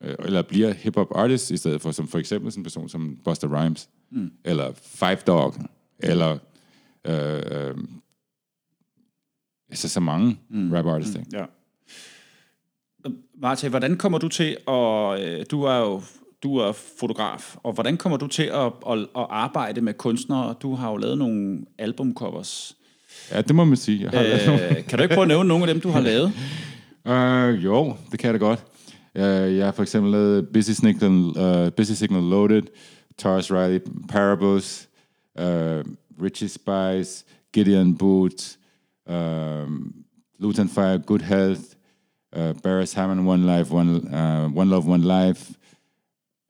øh, 0.00 0.14
eller 0.18 0.42
bliver 0.42 0.72
hiphop 0.72 1.08
artist 1.14 1.50
i 1.50 1.56
stedet 1.56 1.82
for, 1.82 1.90
som 1.90 2.08
for 2.08 2.18
eksempel 2.18 2.52
sådan 2.52 2.60
en 2.60 2.64
person 2.64 2.88
som 2.88 3.18
Buster 3.24 3.48
Rhymes, 3.48 3.88
mm. 4.10 4.30
eller 4.44 4.72
Five 4.74 5.18
Dog, 5.26 5.54
eller 5.98 6.38
øh, 7.04 7.42
øh, 7.50 7.74
altså 9.68 9.88
så 9.88 10.00
mange 10.00 10.38
mm. 10.48 10.72
rap 10.72 10.86
artists. 10.86 11.18
Mm. 11.18 11.24
Ja. 11.32 11.44
Martin, 13.38 13.70
hvordan 13.70 13.96
kommer 13.96 14.18
du 14.18 14.28
til 14.28 14.56
at... 14.68 15.20
Øh, 15.20 15.46
du 15.50 15.62
er 15.62 15.78
jo 15.78 16.02
du 16.42 16.56
er 16.56 16.72
fotograf, 16.72 17.56
og 17.62 17.72
hvordan 17.72 17.96
kommer 17.96 18.18
du 18.18 18.26
til 18.26 18.42
at, 18.42 18.72
at, 18.90 18.98
at 18.98 19.26
arbejde 19.30 19.80
med 19.80 19.94
kunstnere? 19.94 20.54
Du 20.62 20.74
har 20.74 20.90
jo 20.90 20.96
lavet 20.96 21.18
nogle 21.18 21.64
albumcovers. 21.78 22.76
Ja, 23.32 23.40
det 23.40 23.54
må 23.54 23.64
man 23.64 23.76
sige. 23.76 24.08
Jeg 24.12 24.44
har 24.46 24.52
øh, 24.54 24.84
kan 24.86 24.98
du 24.98 25.02
ikke 25.02 25.14
prøve 25.14 25.24
at 25.24 25.28
nævne 25.28 25.48
nogle 25.48 25.64
af 25.68 25.74
dem, 25.74 25.80
du 25.80 25.88
har 25.90 26.00
lavet? 26.10 26.32
Uh, 27.04 27.64
jo, 27.64 27.96
det 28.10 28.18
kan 28.18 28.32
jeg 28.32 28.40
da 28.40 28.46
godt. 28.46 28.64
Uh, 29.14 29.56
jeg 29.56 29.64
har 29.64 29.72
for 29.72 29.82
eksempel 29.82 30.12
lavet 30.12 30.48
Busy 30.48 30.70
Signal, 30.70 31.10
uh, 31.66 31.72
Busy 31.72 31.92
Signal 31.92 32.22
Loaded, 32.22 32.62
Taurus 33.18 33.50
Riley 33.52 33.80
Parables, 34.08 34.88
uh, 35.38 35.44
Richie 36.22 36.48
Spice, 36.48 37.24
Gideon 37.52 37.96
Boots, 37.96 38.58
uh, 39.10 39.68
Luton 40.38 40.68
Fire, 40.68 40.98
Good 40.98 41.20
Health, 41.20 41.62
uh, 42.36 42.52
Barris 42.62 42.92
Hammond, 42.92 43.28
One 43.28 43.58
Life, 43.58 43.74
One, 43.74 43.90
uh, 43.96 44.58
One 44.58 44.70
Love, 44.70 44.88
One 44.88 45.04
Life, 45.04 45.54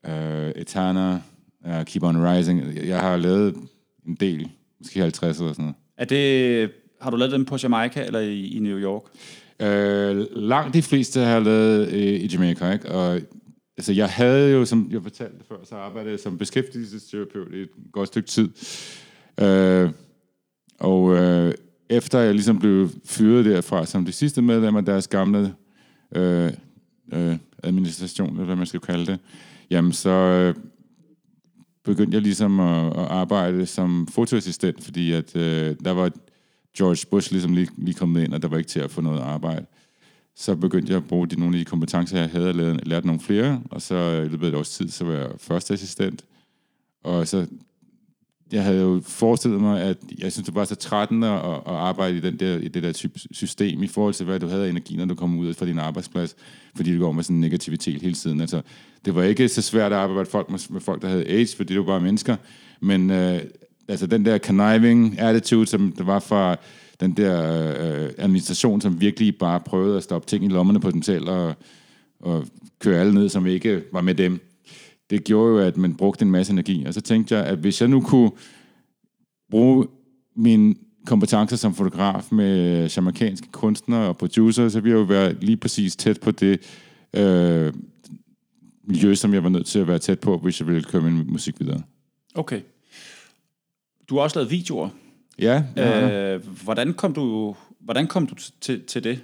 uh, 0.07 0.61
Etana, 0.61 1.21
uh, 1.65 1.83
Keep 1.83 2.03
On 2.03 2.17
Rising. 2.17 2.75
Jeg 2.87 2.99
har 2.99 3.17
lavet 3.17 3.55
en 4.07 4.15
del, 4.15 4.49
måske 4.79 4.99
50 4.99 5.37
eller 5.39 5.53
sådan 5.53 5.63
noget. 5.65 5.75
Er 5.97 6.05
det, 6.05 6.71
har 7.01 7.11
du 7.11 7.17
lavet 7.17 7.31
dem 7.31 7.45
på 7.45 7.57
Jamaica 7.63 8.05
eller 8.05 8.19
i, 8.19 8.47
i 8.47 8.59
New 8.59 8.77
York? 8.77 9.03
Øh, 9.59 10.25
langt 10.31 10.73
de 10.73 10.81
fleste 10.81 11.19
har 11.19 11.33
jeg 11.33 11.41
lavet 11.41 11.87
uh, 11.87 11.93
i 11.93 12.27
Jamaica, 12.27 12.71
ikke? 12.71 12.91
Og 12.91 13.21
altså, 13.77 13.93
jeg 13.93 14.09
havde 14.09 14.51
jo, 14.51 14.65
som 14.65 14.89
jeg 14.91 15.03
fortalte 15.03 15.45
før, 15.47 15.55
så 15.63 15.75
arbejdede 15.75 16.11
jeg 16.11 16.19
som 16.19 16.37
beskæftigelsesterapeut 16.37 17.53
i 17.53 17.61
et 17.61 17.69
godt 17.91 18.07
stykke 18.07 18.29
tid. 18.29 18.49
Øh, 19.41 19.89
og 20.79 21.15
øh, 21.15 21.53
efter 21.89 22.19
jeg 22.19 22.33
ligesom 22.33 22.59
blev 22.59 22.89
fyret 23.05 23.45
derfra 23.45 23.85
som 23.85 24.05
det 24.05 24.13
sidste 24.13 24.41
medlem 24.41 24.75
af 24.75 24.85
deres 24.85 25.07
gamle 25.07 25.53
øh, 26.15 26.51
øh, 27.13 27.35
administration, 27.63 28.29
eller 28.29 28.45
hvad 28.45 28.55
man 28.55 28.65
skal 28.65 28.79
kalde 28.79 29.05
det, 29.05 29.19
jamen 29.69 29.93
så 29.93 30.09
øh, 30.09 30.55
begyndte 31.85 32.15
jeg 32.15 32.21
ligesom 32.21 32.59
at, 32.59 32.87
at 32.87 33.07
arbejde 33.09 33.65
som 33.65 34.07
fotoassistent, 34.07 34.83
fordi 34.83 35.11
at 35.11 35.35
øh, 35.35 35.75
der 35.85 35.91
var 35.91 36.11
George 36.77 37.07
Bush 37.11 37.31
ligesom 37.31 37.53
lige, 37.53 37.69
lige 37.77 37.95
kommet 37.95 38.23
ind, 38.23 38.33
og 38.33 38.41
der 38.41 38.47
var 38.47 38.57
ikke 38.57 38.69
til 38.69 38.79
at 38.79 38.91
få 38.91 39.01
noget 39.01 39.21
arbejde. 39.21 39.65
Så 40.35 40.55
begyndte 40.55 40.89
jeg 40.89 40.97
at 40.97 41.07
bruge 41.07 41.27
de, 41.27 41.39
nogle 41.39 41.57
af 41.57 41.65
de 41.65 41.69
kompetencer, 41.69 42.19
jeg 42.19 42.29
havde, 42.29 42.49
og 42.49 42.55
lært, 42.55 42.87
lært 42.87 43.05
nogle 43.05 43.21
flere, 43.21 43.61
og 43.71 43.81
så 43.81 43.95
i 44.25 44.27
løbet 44.27 44.45
af 44.45 44.49
et 44.49 44.55
års 44.55 44.69
tid, 44.69 44.89
så 44.89 45.05
var 45.05 45.13
jeg 45.13 45.29
første 45.37 45.73
assistent. 45.73 46.25
Og 47.03 47.27
så 47.27 47.45
jeg 48.51 48.63
havde 48.63 48.81
jo 48.81 49.01
forestillet 49.05 49.61
mig, 49.61 49.81
at 49.81 49.97
jeg 50.17 50.31
synes, 50.31 50.45
det 50.45 50.55
var 50.55 50.65
så 50.65 50.75
trættende 50.75 51.27
at, 51.27 51.55
at 51.55 51.61
arbejde 51.65 52.17
i, 52.17 52.19
den 52.19 52.39
der, 52.39 52.57
i 52.57 52.67
det 52.67 52.83
der 52.83 52.91
type 52.91 53.19
system, 53.31 53.83
i 53.83 53.87
forhold 53.87 54.13
til, 54.13 54.25
hvad 54.25 54.39
du 54.39 54.47
havde 54.47 54.65
af 54.65 54.69
energi, 54.69 54.95
når 54.95 55.05
du 55.05 55.15
kom 55.15 55.37
ud 55.39 55.53
fra 55.53 55.65
din 55.65 55.79
arbejdsplads, 55.79 56.35
fordi 56.75 56.93
du 56.93 56.99
går 56.99 57.11
med 57.11 57.23
sådan 57.23 57.35
en 57.35 57.41
negativitet 57.41 58.01
hele 58.01 58.15
tiden. 58.15 58.41
Altså, 58.41 58.61
det 59.05 59.15
var 59.15 59.23
ikke 59.23 59.49
så 59.49 59.61
svært 59.61 59.91
at 59.91 59.97
arbejde 59.97 60.17
med 60.17 60.25
folk, 60.25 60.49
med, 60.49 60.59
med 60.69 60.81
folk 60.81 61.01
der 61.01 61.07
havde 61.07 61.27
AIDS, 61.27 61.55
fordi 61.55 61.73
det 61.73 61.79
var 61.79 61.85
bare 61.85 62.01
mennesker, 62.01 62.35
men 62.79 63.11
øh, 63.11 63.41
altså, 63.87 64.07
den 64.07 64.25
der 64.25 64.37
conniving 64.37 65.19
attitude, 65.19 65.67
som 65.67 65.91
det 65.91 66.07
var 66.07 66.19
fra 66.19 66.55
den 66.99 67.11
der 67.11 67.63
øh, 67.69 68.09
administration, 68.17 68.81
som 68.81 69.01
virkelig 69.01 69.37
bare 69.37 69.59
prøvede 69.59 69.97
at 69.97 70.03
stoppe 70.03 70.27
ting 70.27 70.45
i 70.45 70.47
lommerne 70.47 70.79
på 70.79 70.91
dem 70.91 71.01
selv, 71.01 71.29
og, 71.29 71.53
og 72.19 72.45
køre 72.79 72.99
alle 72.99 73.13
ned, 73.13 73.29
som 73.29 73.47
ikke 73.47 73.83
var 73.93 74.01
med 74.01 74.15
dem, 74.15 74.39
det 75.09 75.23
gjorde 75.23 75.51
jo, 75.51 75.67
at 75.67 75.77
man 75.77 75.95
brugte 75.95 76.25
en 76.25 76.31
masse 76.31 76.53
energi. 76.53 76.85
Og 76.85 76.93
så 76.93 77.01
tænkte 77.01 77.35
jeg, 77.35 77.45
at 77.45 77.57
hvis 77.57 77.81
jeg 77.81 77.89
nu 77.89 78.01
kunne 78.01 78.31
bruge 79.51 79.87
min 80.35 80.77
kompetencer 81.05 81.57
som 81.57 81.75
fotograf 81.75 82.31
med 82.31 82.89
jamaikanske 82.89 83.47
kunstnere 83.51 84.07
og 84.07 84.17
producer, 84.17 84.69
så 84.69 84.79
ville 84.79 84.97
jeg 84.97 85.01
jo 85.01 85.05
være 85.05 85.33
lige 85.33 85.57
præcis 85.57 85.95
tæt 85.95 86.19
på 86.19 86.31
det 86.31 86.59
øh, 87.13 87.73
miljø, 88.87 89.15
som 89.15 89.33
jeg 89.33 89.43
var 89.43 89.49
nødt 89.49 89.67
til 89.67 89.79
at 89.79 89.87
være 89.87 89.99
tæt 89.99 90.19
på, 90.19 90.37
hvis 90.37 90.59
jeg 90.59 90.67
ville 90.67 90.83
køre 90.83 91.01
min 91.01 91.31
musik 91.31 91.59
videre. 91.59 91.81
Okay. 92.35 92.61
Du 94.09 94.15
har 94.15 94.21
også 94.21 94.39
lavet 94.39 94.51
videoer. 94.51 94.89
Ja. 95.39 95.63
Øh, 95.77 96.47
hvordan 96.63 96.93
kom 96.93 97.13
du, 97.13 97.55
hvordan 97.79 98.07
kom 98.07 98.27
du 98.27 98.35
til, 98.61 98.83
til 98.83 99.03
det? 99.03 99.19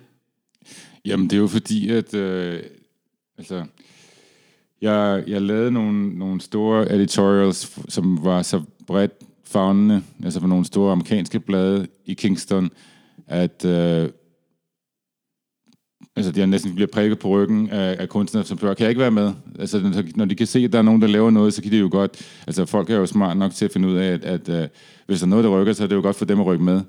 Jamen, 1.06 1.30
det 1.30 1.34
er 1.34 1.40
jo 1.40 1.48
fordi, 1.48 1.90
at 1.90 2.14
øh, 2.14 2.64
altså, 3.38 3.66
jeg, 4.82 5.24
jeg 5.28 5.42
lavede 5.42 5.72
nogle, 5.72 6.20
nogle 6.20 6.42
store 6.42 6.92
editorials, 6.96 7.80
som 7.90 8.24
var 8.24 8.42
så 8.42 8.62
bredt 8.88 9.12
fagnende, 9.44 10.04
altså 10.24 10.40
for 10.40 10.48
nogle 10.48 10.66
store 10.66 10.92
amerikanske 10.92 11.40
blade 11.40 11.88
i 12.06 12.14
Kingston, 12.14 12.70
at 13.28 13.66
øh, 13.66 14.10
altså, 16.26 16.42
de 16.42 16.48
næsten 16.48 16.76
bliver 16.76 16.88
prikket 16.88 17.20
på 17.20 17.28
ryggen 17.28 17.70
af, 17.70 17.96
af 18.00 18.10
kunstnere, 18.10 18.46
som 18.46 18.58
spørger, 18.58 18.76
kan 18.76 18.84
jeg 18.84 18.90
ikke 18.90 19.02
være 19.02 19.12
med? 19.12 19.34
Altså, 19.60 20.04
når 20.16 20.26
de 20.26 20.36
kan 20.36 20.48
se, 20.48 20.60
at 20.60 20.72
der 20.72 20.78
er 20.78 20.84
nogen, 20.84 21.02
der 21.02 21.08
laver 21.08 21.32
noget, 21.32 21.54
så 21.54 21.62
kan 21.62 21.72
de 21.72 21.78
jo 21.78 21.90
godt... 21.92 22.22
Altså, 22.48 22.66
folk 22.66 22.90
er 22.90 22.96
jo 22.98 23.06
smart 23.06 23.38
nok 23.38 23.54
til 23.54 23.66
at 23.66 23.72
finde 23.72 23.88
ud 23.88 23.96
af, 23.96 24.14
at, 24.14 24.24
at 24.24 24.50
uh, 24.50 24.70
hvis 25.06 25.20
der 25.20 25.26
er 25.26 25.30
noget, 25.30 25.44
der 25.44 25.62
rykker, 25.62 25.74
så 25.74 25.84
er 25.84 25.88
det 25.88 25.96
jo 25.96 26.02
godt 26.02 26.16
for 26.16 26.26
dem 26.26 26.40
at 26.40 26.46
rykke 26.46 26.64
med. 26.64 26.82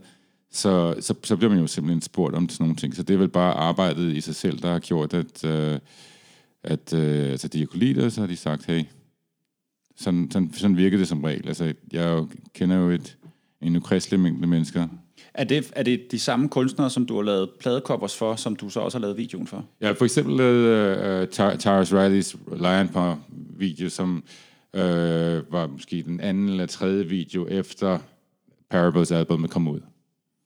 Så, 0.51 0.95
så, 1.01 1.15
så 1.25 1.37
bliver 1.37 1.51
man 1.51 1.61
jo 1.61 1.67
simpelthen 1.67 2.03
spurgt 2.03 2.35
om 2.35 2.49
sådan 2.49 2.65
nogle 2.65 2.77
ting. 2.77 2.97
Så 2.97 3.03
det 3.03 3.15
er 3.15 3.19
vel 3.19 3.29
bare 3.29 3.55
arbejdet 3.55 4.17
i 4.17 4.21
sig 4.21 4.35
selv, 4.35 4.59
der 4.59 4.73
har 4.73 4.79
gjort, 4.79 5.15
at... 5.15 5.45
Uh, 5.45 5.79
at 6.65 6.95
øh, 6.95 7.31
altså, 7.31 7.49
de 7.49 7.67
kunne 7.67 7.81
lide 7.81 8.03
det, 8.03 8.13
så 8.13 8.21
har 8.21 8.29
de 8.29 8.37
sagt, 8.37 8.67
hey, 8.67 8.85
sådan, 9.97 10.31
sådan, 10.31 10.53
sådan 10.53 10.77
virker 10.77 10.99
det 10.99 11.09
som 11.09 11.25
regel. 11.25 11.49
Altså, 11.49 11.73
jeg 11.93 12.05
jo, 12.05 12.29
kender 12.55 12.77
jo 12.77 12.91
et, 12.91 13.17
en 13.61 13.77
ukristelig 13.77 14.21
mængde 14.21 14.47
mennesker. 14.47 14.89
Er 15.35 15.45
det, 15.45 15.73
er 15.77 15.83
det 15.83 16.11
de 16.11 16.19
samme 16.19 16.49
kunstnere, 16.49 16.91
som 16.91 17.07
du 17.07 17.17
har 17.17 17.23
lavet 17.23 17.51
pladecovers 17.61 18.17
for, 18.17 18.37
som 18.37 18.57
du 18.57 18.69
så 18.69 18.81
også 18.81 18.99
har 18.99 19.01
lavet 19.01 19.17
videoen 19.17 19.47
for? 19.47 19.65
Ja, 19.81 19.91
for 19.91 20.05
eksempel 20.05 20.37
lavet 20.37 21.23
uh, 21.23 21.59
Tyrus 21.59 21.93
Rileys 21.93 22.37
Lion 22.57 22.89
på 22.89 23.17
video, 23.57 23.89
som 23.89 24.25
uh, 24.75 24.83
var 25.53 25.67
måske 25.67 26.03
den 26.03 26.21
anden 26.21 26.49
eller 26.49 26.67
tredje 26.67 27.05
video 27.05 27.47
efter 27.49 27.99
Parables 28.71 29.13
album 29.13 29.49
kom 29.49 29.69
ud. 29.69 29.81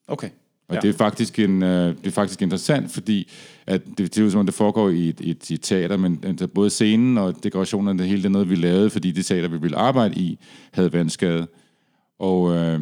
Okay. 0.08 0.30
Og 0.68 0.74
ja. 0.74 0.80
det, 0.80 0.88
er 0.88 0.92
faktisk 0.92 1.38
en, 1.38 1.62
øh, 1.62 1.96
det 1.96 2.06
er 2.06 2.10
faktisk 2.10 2.42
interessant, 2.42 2.90
fordi 2.90 3.30
at 3.66 3.86
det, 3.86 3.98
det 3.98 4.18
er 4.18 4.22
jo 4.22 4.30
som 4.30 4.40
om, 4.40 4.46
det 4.46 4.54
foregår 4.54 4.88
i 4.88 5.08
et, 5.08 5.20
et, 5.20 5.50
et 5.50 5.62
teater, 5.62 5.96
men 5.96 6.20
altså, 6.22 6.46
både 6.46 6.70
scenen 6.70 7.18
og 7.18 7.34
dekorationerne, 7.42 7.98
det 7.98 8.08
hele 8.08 8.22
det 8.22 8.30
noget, 8.30 8.50
vi 8.50 8.54
lavede, 8.54 8.90
fordi 8.90 9.10
det 9.10 9.26
teater, 9.26 9.48
vi 9.48 9.58
ville 9.58 9.76
arbejde 9.76 10.20
i, 10.20 10.38
havde 10.72 10.92
vandskade. 10.92 11.46
Og 12.18 12.56
øh, 12.56 12.80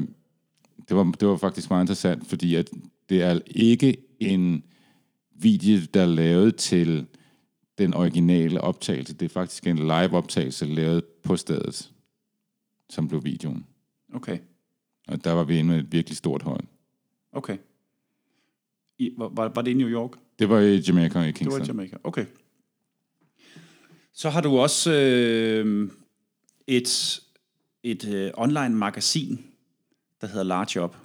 det, 0.88 0.96
var, 0.96 1.04
det 1.20 1.28
var 1.28 1.36
faktisk 1.36 1.70
meget 1.70 1.82
interessant, 1.82 2.26
fordi 2.26 2.54
at 2.54 2.70
det 3.08 3.22
er 3.22 3.40
ikke 3.46 3.96
en 4.20 4.64
video, 5.34 5.80
der 5.94 6.02
er 6.02 6.06
lavet 6.06 6.56
til 6.56 7.06
den 7.78 7.94
originale 7.94 8.60
optagelse. 8.60 9.14
Det 9.14 9.26
er 9.26 9.30
faktisk 9.30 9.66
en 9.66 9.78
live-optagelse, 9.78 10.66
lavet 10.66 11.04
på 11.04 11.36
stedet, 11.36 11.90
som 12.90 13.08
blev 13.08 13.24
videoen. 13.24 13.66
Okay. 14.14 14.38
Og 15.08 15.24
der 15.24 15.32
var 15.32 15.44
vi 15.44 15.58
inde 15.58 15.70
med 15.70 15.78
et 15.78 15.92
virkelig 15.92 16.16
stort 16.16 16.42
hold. 16.42 16.64
Okay. 17.32 17.58
I, 18.98 19.10
var, 19.16 19.48
var 19.48 19.62
det 19.62 19.70
i 19.70 19.74
New 19.74 19.88
York? 19.88 20.10
Det 20.38 20.48
var 20.48 20.60
i 20.60 20.76
Jamaica 20.76 21.20
i 21.20 21.32
Kingston. 21.32 21.44
Det 21.44 21.52
var 21.52 21.64
i 21.64 21.66
Jamaica, 21.66 21.96
okay. 22.04 22.26
Så 24.12 24.30
har 24.30 24.40
du 24.40 24.58
også 24.58 24.92
øh, 24.92 25.90
et, 26.66 27.20
et 27.82 28.08
øh, 28.08 28.30
online 28.34 28.76
magasin, 28.76 29.46
der 30.20 30.26
hedder 30.26 30.42
Large 30.42 30.84
Up. 30.84 30.96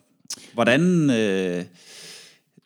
Hvordan... 0.54 1.10
Øh, 1.10 1.63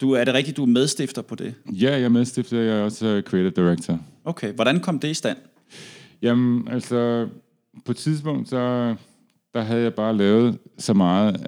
du, 0.02 0.12
er 0.12 0.24
det 0.24 0.34
rigtigt, 0.34 0.58
du 0.58 0.64
er 0.64 0.68
medstifter 0.68 1.22
på 1.22 1.36
det? 1.36 1.54
Ja, 1.72 1.92
jeg 1.92 2.02
er 2.02 2.10
medstifter. 2.10 2.60
Jeg 2.60 2.78
er 2.78 2.84
også 2.84 3.22
creative 3.26 3.52
director. 3.52 4.00
Okay, 4.26 4.54
hvordan 4.54 4.80
kom 4.80 5.00
det 5.00 5.08
i 5.08 5.14
stand? 5.14 5.38
Jamen, 6.22 6.68
altså, 6.68 7.28
på 7.86 7.92
et 7.92 7.98
tidspunkt, 7.98 8.50
så 8.50 8.96
der 9.54 9.62
havde 9.62 9.82
jeg 9.82 9.94
bare 9.94 10.18
lavet 10.18 10.58
så 10.78 10.94
meget 10.94 11.48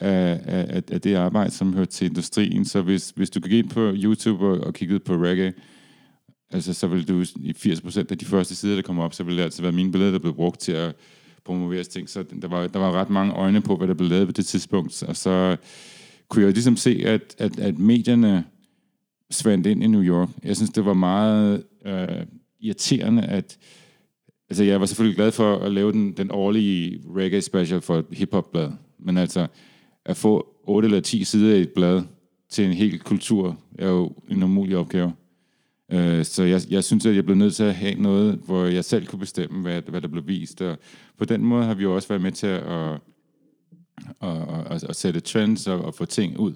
af, 0.00 0.40
af, 0.46 0.82
af 0.90 1.00
det 1.00 1.14
arbejde, 1.14 1.50
som 1.50 1.74
hører 1.74 1.84
til 1.84 2.06
industrien. 2.06 2.64
Så 2.64 2.82
hvis, 2.82 3.12
hvis 3.16 3.30
du 3.30 3.40
gik 3.40 3.52
ind 3.52 3.70
på 3.70 3.92
YouTube 3.94 4.46
og, 4.46 4.60
og 4.60 4.74
kiggede 4.74 5.00
på 5.00 5.14
reggae, 5.14 5.52
altså 6.50 6.74
så 6.74 6.86
vil 6.86 7.08
du 7.08 7.24
i 7.36 7.54
80% 7.56 7.98
af 8.10 8.18
de 8.18 8.24
første 8.24 8.54
sider, 8.54 8.74
der 8.74 8.82
kommer 8.82 9.04
op, 9.04 9.14
så 9.14 9.24
vil 9.24 9.36
det 9.36 9.42
altid 9.42 9.62
være 9.62 9.72
mine 9.72 9.92
billeder, 9.92 10.12
der 10.12 10.18
blev 10.18 10.34
brugt 10.34 10.60
til 10.60 10.72
at 10.72 10.96
promoveres 11.50 11.88
ting. 11.88 12.08
Så 12.08 12.24
der 12.42 12.48
var, 12.48 12.66
der 12.66 12.78
var 12.78 12.92
ret 12.92 13.10
mange 13.10 13.32
øjne 13.32 13.60
på, 13.60 13.76
hvad 13.76 13.88
der 13.88 13.94
blev 13.94 14.10
lavet 14.10 14.28
på 14.28 14.32
det 14.32 14.46
tidspunkt. 14.46 15.02
Og 15.02 15.16
så 15.16 15.56
kunne 16.28 16.44
jeg 16.44 16.52
ligesom 16.52 16.76
se, 16.76 17.02
at, 17.06 17.34
at, 17.38 17.58
at 17.58 17.78
medierne 17.78 18.44
svandt 19.30 19.66
ind 19.66 19.84
i 19.84 19.86
New 19.86 20.02
York. 20.02 20.28
Jeg 20.44 20.56
synes, 20.56 20.70
det 20.70 20.84
var 20.84 20.94
meget 20.94 21.64
øh, 21.86 22.26
irriterende, 22.60 23.22
at 23.22 23.58
Altså, 24.50 24.64
jeg 24.64 24.80
var 24.80 24.86
selvfølgelig 24.86 25.16
glad 25.16 25.32
for 25.32 25.56
at 25.56 25.72
lave 25.72 25.92
den, 25.92 26.12
den 26.12 26.30
årlige 26.30 27.00
reggae 27.16 27.40
special 27.40 27.80
for 27.80 28.04
hip-hop-blad. 28.12 28.70
Men 28.98 29.18
altså, 29.18 29.46
at 30.04 30.16
få 30.16 30.46
8 30.64 30.86
eller 30.86 31.00
10 31.00 31.24
sider 31.24 31.56
i 31.56 31.60
et 31.60 31.70
blad, 31.70 32.02
til 32.48 32.64
en 32.64 32.72
hel 32.72 32.98
kultur 32.98 33.58
er 33.78 33.88
jo 33.88 34.12
en 34.30 34.42
umulig 34.42 34.76
opgave. 34.76 35.12
Øh, 35.92 36.24
så 36.24 36.42
jeg, 36.42 36.60
jeg 36.70 36.84
synes, 36.84 37.06
at 37.06 37.16
jeg 37.16 37.24
blev 37.24 37.36
nødt 37.36 37.54
til 37.54 37.64
at 37.64 37.74
have 37.74 37.94
noget, 37.94 38.40
hvor 38.46 38.64
jeg 38.64 38.84
selv 38.84 39.06
kunne 39.06 39.18
bestemme, 39.18 39.62
hvad, 39.62 39.82
hvad 39.82 40.00
der 40.00 40.08
blev 40.08 40.26
vist. 40.26 40.62
Og 40.62 40.78
på 41.18 41.24
den 41.24 41.44
måde 41.44 41.64
har 41.64 41.74
vi 41.74 41.82
jo 41.82 41.94
også 41.94 42.08
været 42.08 42.22
med 42.22 42.32
til 42.32 42.46
at, 42.46 42.62
at, 42.62 43.00
at, 44.22 44.66
at, 44.70 44.84
at 44.84 44.96
sætte 44.96 45.20
trends 45.20 45.66
og 45.66 45.88
at 45.88 45.94
få 45.94 46.04
ting 46.04 46.38
ud 46.38 46.52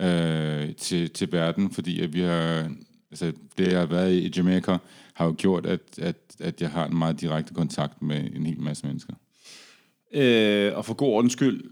øh, 0.00 0.74
til, 0.74 1.10
til 1.10 1.32
verden, 1.32 1.70
fordi 1.70 2.00
at 2.00 2.12
vi 2.12 2.20
har, 2.20 2.70
altså 3.10 3.32
det 3.58 3.72
jeg 3.72 3.78
har 3.78 3.86
været 3.86 4.14
i 4.14 4.32
Jamaica, 4.36 4.78
har 5.14 5.24
jo 5.24 5.34
gjort, 5.38 5.66
at, 5.66 5.80
at, 5.98 6.16
at 6.40 6.60
jeg 6.60 6.70
har 6.70 6.86
en 6.86 6.98
meget 6.98 7.20
direkte 7.20 7.54
kontakt 7.54 8.02
med 8.02 8.30
en 8.36 8.46
hel 8.46 8.60
masse 8.60 8.86
mennesker. 8.86 9.14
Øh, 10.14 10.76
og 10.76 10.84
for 10.84 10.94
god 10.94 11.08
ordens 11.08 11.32
skyld, 11.32 11.64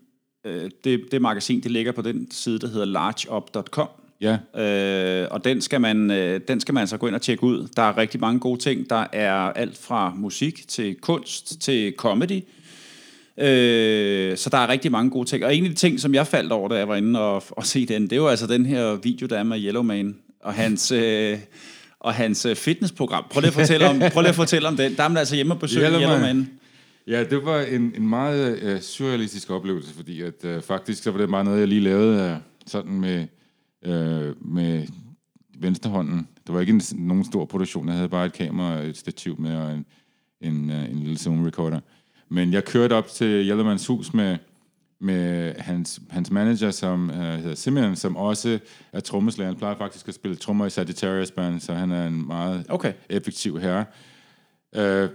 øh, 0.44 0.70
det, 0.84 1.08
det 1.12 1.22
magasin, 1.22 1.60
det 1.60 1.70
ligger 1.70 1.92
på 1.92 2.02
den 2.02 2.30
side, 2.30 2.58
der 2.58 2.68
hedder 2.68 2.84
largeup.com. 2.84 3.88
Ja, 4.20 4.38
Øh, 4.60 5.28
og 5.30 5.44
den 5.44 5.60
skal, 5.60 5.80
man, 5.80 6.10
øh, 6.10 6.40
den 6.48 6.60
skal 6.60 6.74
man 6.74 6.80
altså 6.80 6.96
gå 6.96 7.06
ind 7.06 7.14
og 7.14 7.22
tjekke 7.22 7.44
ud. 7.44 7.68
Der 7.76 7.82
er 7.82 7.98
rigtig 7.98 8.20
mange 8.20 8.40
gode 8.40 8.60
ting. 8.60 8.90
Der 8.90 9.06
er 9.12 9.32
alt 9.32 9.78
fra 9.78 10.12
musik 10.16 10.68
til 10.68 10.94
kunst 10.94 11.60
til 11.60 11.94
comedy. 11.98 12.42
Øh, 13.38 14.36
så 14.36 14.50
der 14.50 14.58
er 14.58 14.68
rigtig 14.68 14.92
mange 14.92 15.10
gode 15.10 15.28
ting. 15.28 15.44
Og 15.44 15.56
en 15.56 15.64
af 15.64 15.70
de 15.70 15.76
ting, 15.76 16.00
som 16.00 16.14
jeg 16.14 16.26
faldt 16.26 16.52
over, 16.52 16.68
da 16.68 16.74
jeg 16.74 16.88
var 16.88 16.96
inde 16.96 17.20
og, 17.20 17.42
og 17.50 17.66
se 17.66 17.86
den, 17.86 18.10
det 18.10 18.20
var 18.20 18.28
altså 18.28 18.46
den 18.46 18.66
her 18.66 18.94
video, 19.02 19.26
der 19.26 19.38
er 19.38 19.42
med 19.42 19.60
Yellowman 19.60 20.16
og 20.40 20.54
hans... 20.54 20.92
Øh, 20.92 21.38
og 22.00 22.14
hans 22.14 22.46
øh, 22.46 22.56
fitnessprogram. 22.56 23.24
Prøv 23.30 23.40
lige 23.40 23.48
at 23.48 23.54
fortælle 23.54 23.88
om, 23.88 24.02
prøv 24.12 24.20
lige 24.20 24.28
at 24.28 24.34
fortælle 24.34 24.68
om 24.68 24.76
den. 24.76 24.96
Der 24.96 25.02
er 25.02 25.08
man 25.08 25.16
altså 25.16 25.34
hjemme 25.34 25.54
og 25.54 25.60
besøge 25.60 25.86
Yellowman. 25.86 26.10
Yellowman. 26.10 26.50
Ja, 27.06 27.24
det 27.24 27.44
var 27.44 27.60
en, 27.60 27.92
en 27.96 28.08
meget 28.08 28.58
øh, 28.62 28.80
surrealistisk 28.80 29.50
oplevelse, 29.50 29.94
fordi 29.94 30.22
at, 30.22 30.44
øh, 30.44 30.62
faktisk 30.62 31.02
så 31.02 31.10
var 31.10 31.18
det 31.18 31.28
bare 31.28 31.44
noget, 31.44 31.60
jeg 31.60 31.68
lige 31.68 31.80
lavede 31.80 32.30
øh, 32.30 32.36
sådan 32.66 32.92
med, 32.92 33.24
øh, 33.86 34.46
med 34.46 34.86
venstrehånden. 35.58 36.28
Det 36.46 36.54
var 36.54 36.60
ikke 36.60 36.72
en, 36.72 36.82
nogen 36.94 37.24
stor 37.24 37.44
produktion. 37.44 37.88
Jeg 37.88 37.94
havde 37.96 38.08
bare 38.08 38.26
et 38.26 38.32
kamera 38.32 38.78
og 38.78 38.84
et 38.84 38.96
stativ 38.96 39.40
med 39.40 39.56
og 39.56 39.72
en, 39.72 39.86
en, 40.40 40.70
øh, 40.70 40.90
en 40.90 40.98
lille 40.98 41.18
Zoom 41.18 41.44
recorder. 41.44 41.80
Men 42.28 42.52
jeg 42.52 42.64
kørte 42.64 42.92
op 42.92 43.08
til 43.08 43.48
Yellowmans 43.48 43.86
hus 43.86 44.14
med, 44.14 44.36
med 45.00 45.54
hans, 45.58 46.00
hans 46.10 46.30
manager, 46.30 46.70
som 46.70 47.10
øh, 47.10 47.16
hedder 47.16 47.54
Simeon, 47.54 47.96
som 47.96 48.16
også 48.16 48.58
er 48.92 49.00
trommeslager. 49.00 49.48
Han 49.48 49.58
plejer 49.58 49.76
faktisk 49.76 50.08
at 50.08 50.14
spille 50.14 50.36
trommer 50.36 50.66
i 50.66 50.70
Sagittarius 50.70 51.30
Band, 51.30 51.60
så 51.60 51.74
han 51.74 51.90
er 51.90 52.06
en 52.06 52.26
meget 52.26 52.66
Okay. 52.68 52.92
effektiv 53.08 53.60
herre. 53.60 53.84
Øh, 54.74 55.08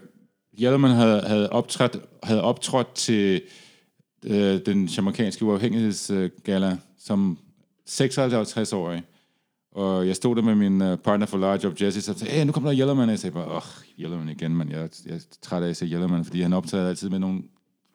Yellowman 0.59 0.91
havde, 0.91 1.21
havde, 1.21 1.49
optrådt, 1.49 1.97
havde 2.23 2.41
optrådt 2.41 2.93
til 2.93 3.41
øh, 4.25 4.59
den 4.65 4.85
jamaikanske 4.85 5.45
uafhængighedsgala 5.45 6.77
som 6.99 7.37
56-årig. 7.89 9.03
Og 9.71 10.07
jeg 10.07 10.15
stod 10.15 10.35
der 10.35 10.41
med 10.41 10.55
min 10.55 10.81
uh, 10.81 10.97
partner 10.97 11.25
for 11.25 11.37
Large 11.37 11.59
Job, 11.63 11.81
Jesse, 11.81 12.11
og 12.11 12.19
sagde, 12.19 12.33
hey, 12.33 12.45
nu 12.45 12.51
kommer 12.51 12.71
der 12.71 12.79
Yellowman. 12.79 13.03
Og 13.03 13.11
jeg 13.11 13.19
sagde 13.19 13.33
bare, 13.33 13.45
åh, 13.45 13.55
oh, 13.55 13.61
Yellowman 13.99 14.29
igen, 14.29 14.55
man. 14.55 14.69
Jeg, 14.69 14.89
jeg 15.05 15.15
er 15.15 15.19
træt 15.41 15.63
af 15.63 15.69
at 15.69 15.77
se 15.77 15.85
Yellowman, 15.85 16.25
fordi 16.25 16.41
han 16.41 16.53
optræder 16.53 16.89
altid 16.89 17.09
med 17.09 17.19
nogle 17.19 17.41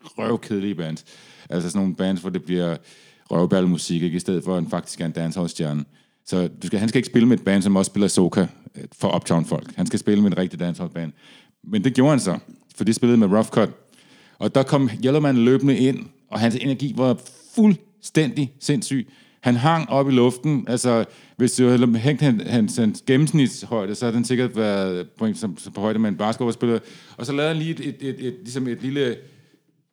røvkedelige 0.05 0.75
bands. 0.75 1.05
Altså 1.51 1.71
sådan 1.71 1.81
nogle 1.81 1.97
bands, 1.97 2.21
hvor 2.21 2.31
det 2.31 2.45
bliver 2.45 2.77
røvballemusik, 3.31 4.03
ikke? 4.03 4.17
i 4.17 4.21
stedet 4.21 4.45
for, 4.45 4.57
at 4.57 4.63
han 4.63 4.71
faktisk 4.71 5.01
er 5.01 5.07
en 5.07 5.13
dancehall-stjerne. 5.13 5.85
Så 6.27 6.49
du 6.63 6.67
skal, 6.67 6.79
han 6.79 6.89
skal 6.89 6.99
ikke 6.99 7.07
spille 7.07 7.29
med 7.29 7.39
et 7.39 7.45
band, 7.45 7.63
som 7.63 7.77
også 7.77 7.89
spiller 7.89 8.09
soca 8.09 8.47
øh, 8.77 8.85
for 8.93 9.17
Uptown-folk. 9.17 9.75
Han 9.77 9.87
skal 9.87 9.99
spille 9.99 10.23
med 10.23 10.31
en 10.31 10.39
rigtig 10.39 10.61
dancehall-band. 10.61 11.13
Men 11.65 11.85
det 11.85 11.95
gjorde 11.95 12.11
han 12.11 12.21
så, 12.21 12.39
for 12.77 12.85
de 12.85 12.93
spillede 12.93 13.19
med 13.19 13.29
Rough 13.29 13.49
Cut. 13.49 13.71
Og 14.39 14.55
der 14.55 14.63
kom 14.63 14.91
Yellowman 15.05 15.37
løbende 15.37 15.79
ind, 15.79 16.07
og 16.31 16.41
hans 16.41 16.55
energi 16.55 16.93
var 16.97 17.19
fuldstændig 17.55 18.55
sindssyg. 18.61 19.09
Han 19.47 19.57
hang 19.57 19.91
op 19.91 20.09
i 20.09 20.13
luften. 20.13 20.65
Altså, 20.69 21.05
hvis 21.37 21.53
du 21.53 21.69
havde 21.69 21.99
hængt 21.99 22.23
hans, 22.23 22.43
hans, 22.47 22.77
hans 22.77 23.03
gennemsnitshøjde, 23.07 23.95
så 23.95 24.05
havde 24.05 24.17
den 24.17 24.25
sikkert 24.25 24.57
været 24.57 25.09
på, 25.19 25.29
som, 25.35 25.57
på 25.75 25.81
højde 25.81 25.99
med 25.99 26.09
en 26.09 26.17
basketballspiller. 26.17 26.79
Og 27.17 27.27
så 27.27 27.33
lavede 27.33 27.55
han 27.55 27.63
lige 27.63 27.71
et, 27.71 27.81
et, 27.81 27.97
et, 28.01 28.27
et, 28.27 28.35
ligesom 28.43 28.69
et 28.69 28.83
lille 28.83 29.17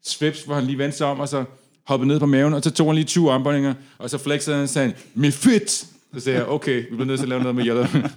svips, 0.06 0.44
hvor 0.44 0.56
han 0.56 0.64
lige 0.64 0.78
vendte 0.78 0.98
sig 0.98 1.08
om, 1.08 1.20
og 1.20 1.30
så 1.30 1.44
hoppede 1.88 2.08
ned 2.08 2.20
på 2.20 2.26
maven, 2.26 2.54
og 2.54 2.64
så 2.64 2.72
tog 2.72 2.88
han 2.88 2.96
lige 2.96 3.06
20 3.06 3.32
armbøjninger, 3.32 3.74
og 3.98 4.10
så 4.10 4.18
flexede 4.18 4.56
han 4.56 4.64
og 4.64 4.70
sagde, 4.70 4.94
me 5.14 5.32
fit! 5.32 5.70
Så 6.14 6.20
sagde 6.20 6.40
jeg, 6.40 6.48
okay, 6.48 6.90
vi 6.90 6.96
bliver 6.96 7.06
nødt 7.06 7.20
til 7.20 7.26
at 7.26 7.30
lave 7.30 7.42
noget 7.42 7.56
med 7.56 7.66
Yellowman. 7.66 8.12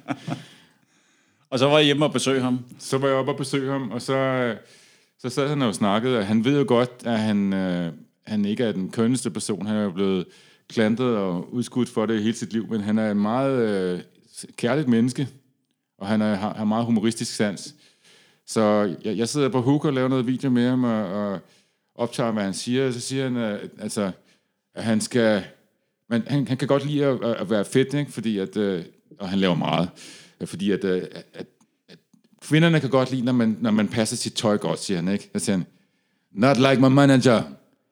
Og 1.51 1.59
så 1.59 1.67
var 1.67 1.77
jeg 1.77 1.85
hjemme 1.85 2.05
og 2.05 2.13
besøge 2.13 2.41
ham. 2.41 2.65
så 2.79 2.99
var 2.99 3.09
jeg 3.09 3.17
oppe 3.17 3.33
og 3.33 3.39
besøge 3.39 3.73
ham, 3.73 3.91
og 3.91 4.03
så, 4.03 4.55
så 5.19 5.29
sad 5.29 5.49
han 5.49 5.63
og 5.63 5.75
snakkede, 5.75 6.19
og 6.19 6.27
han 6.27 6.45
ved 6.45 6.59
jo 6.59 6.65
godt, 6.69 6.91
at 7.05 7.19
han, 7.19 7.53
øh, 7.53 7.93
han 8.27 8.45
ikke 8.45 8.65
er 8.65 8.73
den 8.73 8.91
kønneste 8.91 9.31
person. 9.31 9.67
Han 9.67 9.77
er 9.77 9.83
jo 9.83 9.91
blevet 9.91 10.25
klantet 10.69 11.17
og 11.17 11.55
udskudt 11.55 11.89
for 11.89 12.07
det 12.07 12.23
hele 12.23 12.37
sit 12.37 12.53
liv, 12.53 12.67
men 12.71 12.81
han 12.81 12.99
er 12.99 13.11
en 13.11 13.21
meget 13.21 13.69
øh, 13.69 14.01
kærligt 14.57 14.89
menneske, 14.89 15.29
og 15.99 16.07
han 16.07 16.23
er, 16.23 16.35
har, 16.35 16.55
har 16.55 16.65
meget 16.65 16.85
humoristisk 16.85 17.37
sans. 17.37 17.75
Så 18.47 18.95
jeg, 19.05 19.17
jeg 19.17 19.29
sidder 19.29 19.49
på 19.49 19.61
hook 19.61 19.85
og 19.85 19.93
laver 19.93 20.09
noget 20.09 20.27
video 20.27 20.51
med 20.51 20.69
ham, 20.69 20.85
og, 20.85 21.05
og 21.05 21.41
optager, 21.95 22.31
hvad 22.31 22.43
han 22.43 22.55
siger, 22.55 22.87
og 22.87 22.93
så 22.93 23.01
siger 23.01 23.25
han, 23.25 23.37
øh, 23.37 23.69
altså, 23.79 24.11
at 24.75 24.85
han 24.85 25.01
skal... 25.01 25.45
Men 26.09 26.23
han, 26.27 26.49
han 26.49 26.57
kan 26.57 26.69
godt 26.69 26.87
lide 26.87 27.05
at, 27.05 27.25
at 27.25 27.51
være 27.51 27.65
fedt, 27.65 27.95
ikke? 27.95 28.13
Fordi 28.13 28.39
at, 28.39 28.57
øh, 28.57 28.85
og 29.19 29.29
han 29.29 29.39
laver 29.39 29.55
meget. 29.55 29.89
Fordi 30.45 30.71
at, 30.71 30.85
øh, 30.85 31.03
at, 31.13 31.47
at 31.89 31.99
kvinderne 32.41 32.81
kan 32.81 32.91
godt 32.91 33.11
lide, 33.11 33.25
når 33.25 33.33
man, 33.33 33.57
når 33.61 33.71
man 33.71 33.89
passer 33.89 34.17
sit 34.17 34.33
tøj 34.33 34.59
godt, 34.59 34.79
siger 34.79 34.99
han, 34.99 35.09
ikke? 35.09 35.31
Så 35.37 35.45
siger 35.45 35.57
han, 35.57 35.67
not 36.33 36.57
like 36.57 36.81
my 36.81 36.95
manager. 36.95 37.43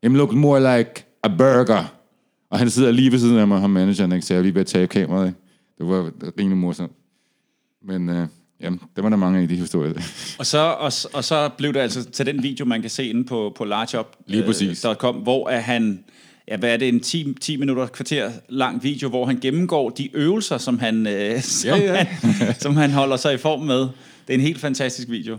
Him 0.02 0.14
look 0.14 0.32
more 0.32 0.78
like 0.78 1.04
a 1.22 1.28
burger. 1.28 1.93
Og 2.54 2.60
han 2.60 2.70
sidder 2.70 2.90
lige 2.90 3.12
ved 3.12 3.18
siden 3.18 3.38
af 3.38 3.48
mig, 3.48 3.60
ham 3.60 3.70
manageren, 3.70 4.12
ikke? 4.12 4.26
Så 4.26 4.34
jeg 4.34 4.38
er 4.38 4.42
lige 4.42 4.54
ved 4.54 4.60
at 4.60 4.66
tage 4.66 4.86
kameraet, 4.86 5.26
ikke? 5.26 5.38
Det 5.78 5.86
var 5.86 6.10
rimelig 6.38 6.58
morsomt. 6.58 6.92
Men 7.86 8.08
øh, 8.08 8.26
jamen, 8.60 8.80
der 8.96 9.02
var 9.02 9.08
der 9.08 9.16
mange 9.16 9.40
af 9.40 9.48
de 9.48 9.56
historier. 9.56 9.92
Og 10.38 10.46
så, 10.46 10.58
og, 10.58 10.92
og 11.12 11.24
så 11.24 11.50
blev 11.58 11.72
det 11.72 11.80
altså 11.80 12.10
til 12.10 12.26
den 12.26 12.42
video, 12.42 12.64
man 12.64 12.80
kan 12.80 12.90
se 12.90 13.06
inde 13.06 13.24
på, 13.24 13.52
på 13.56 13.66
præcis. 14.46 14.84
largeup.com, 14.84 15.14
hvor 15.14 15.48
er 15.48 15.60
han, 15.60 16.04
ja, 16.48 16.56
hvad 16.56 16.72
er 16.72 16.76
det, 16.76 16.88
en 16.88 17.00
10, 17.00 17.34
10 17.40 17.56
minutter, 17.56 17.86
kvarter 17.86 18.30
lang 18.48 18.82
video, 18.82 19.08
hvor 19.08 19.26
han 19.26 19.38
gennemgår 19.40 19.90
de 19.90 20.16
øvelser, 20.16 20.58
som 20.58 20.78
han, 20.78 21.06
øh, 21.06 21.40
som, 21.60 21.78
Ja, 21.78 21.94
ja. 21.94 22.04
Han, 22.04 22.54
som 22.60 22.76
han 22.76 22.90
holder 22.90 23.16
sig 23.16 23.34
i 23.34 23.38
form 23.38 23.60
med. 23.60 23.80
Det 23.80 23.90
er 24.28 24.34
en 24.34 24.40
helt 24.40 24.60
fantastisk 24.60 25.08
video. 25.08 25.38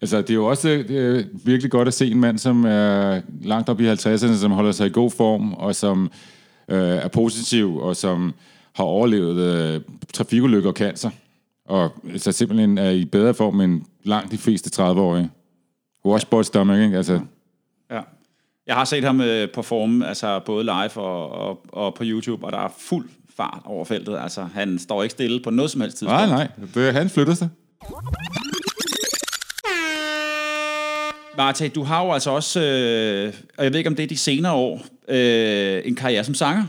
Altså, 0.00 0.20
det 0.20 0.30
er 0.30 0.34
jo 0.34 0.46
også 0.46 0.68
det 0.68 0.90
er 0.90 1.24
virkelig 1.44 1.70
godt 1.70 1.88
at 1.88 1.94
se 1.94 2.10
en 2.10 2.20
mand, 2.20 2.38
som 2.38 2.64
er 2.64 3.20
langt 3.42 3.68
op 3.68 3.80
i 3.80 3.92
50'erne, 3.92 4.36
som 4.36 4.50
holder 4.50 4.72
sig 4.72 4.86
i 4.86 4.90
god 4.90 5.10
form, 5.10 5.52
og 5.52 5.74
som 5.74 6.10
øh, 6.68 6.78
er 6.78 7.08
positiv, 7.08 7.76
og 7.76 7.96
som 7.96 8.34
har 8.74 8.84
overlevet 8.84 9.36
øh, 9.36 9.80
trafikulykker 10.14 10.70
og 10.70 10.76
cancer. 10.76 11.10
Og 11.68 11.90
altså, 12.12 12.32
simpelthen 12.32 12.78
er 12.78 12.90
i 12.90 13.04
bedre 13.04 13.34
form 13.34 13.60
end 13.60 13.82
langt 14.04 14.32
de 14.32 14.38
fleste 14.38 14.82
30-årige. 14.82 15.30
Washboard 16.06 16.44
stomach, 16.44 16.82
ikke? 16.82 16.96
Altså, 16.96 17.20
Ja. 17.90 18.00
Jeg 18.66 18.74
har 18.74 18.84
set 18.84 19.04
ham 19.04 19.20
øh, 19.20 19.48
performe, 19.48 20.08
altså 20.08 20.40
både 20.46 20.64
live 20.64 20.96
og, 20.96 21.30
og, 21.30 21.60
og 21.72 21.94
på 21.94 22.02
YouTube, 22.06 22.46
og 22.46 22.52
der 22.52 22.58
er 22.58 22.68
fuld 22.78 23.08
fart 23.36 23.62
over 23.64 23.84
feltet. 23.84 24.18
Altså, 24.18 24.42
han 24.54 24.78
står 24.78 25.02
ikke 25.02 25.10
stille 25.12 25.40
på 25.40 25.50
noget 25.50 25.70
som 25.70 25.80
helst 25.80 25.96
tidspunkt. 25.98 26.28
nej, 26.28 26.48
nej. 26.56 26.66
Det, 26.74 26.92
han 26.94 27.10
flytter 27.10 27.34
sig. 27.34 27.48
Marta, 31.36 31.68
du 31.68 31.82
har 31.82 32.04
jo 32.04 32.12
altså 32.12 32.30
også, 32.30 32.60
øh, 32.60 33.32
og 33.58 33.64
jeg 33.64 33.72
ved 33.72 33.78
ikke 33.78 33.90
om 33.90 33.96
det 33.96 34.02
er 34.02 34.06
de 34.06 34.16
senere 34.16 34.52
år, 34.52 34.84
øh, 35.08 35.82
en 35.84 35.94
karriere 35.94 36.24
som 36.24 36.34
sanger. 36.34 36.64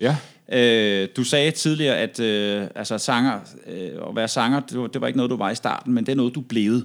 Ja. 0.00 0.16
Øh, 0.52 1.08
du 1.16 1.24
sagde 1.24 1.50
tidligere, 1.50 1.96
at 1.96 2.20
øh, 2.20 2.66
altså 2.74 2.98
sanger, 2.98 3.40
øh, 3.66 4.08
at 4.08 4.16
være 4.16 4.28
sanger, 4.28 4.60
det 4.60 4.80
var, 4.80 4.86
det 4.86 5.00
var 5.00 5.06
ikke 5.06 5.16
noget, 5.16 5.30
du 5.30 5.36
var 5.36 5.50
i 5.50 5.54
starten, 5.54 5.92
men 5.94 6.06
det 6.06 6.12
er 6.12 6.16
noget, 6.16 6.34
du 6.34 6.40
blevet. 6.40 6.84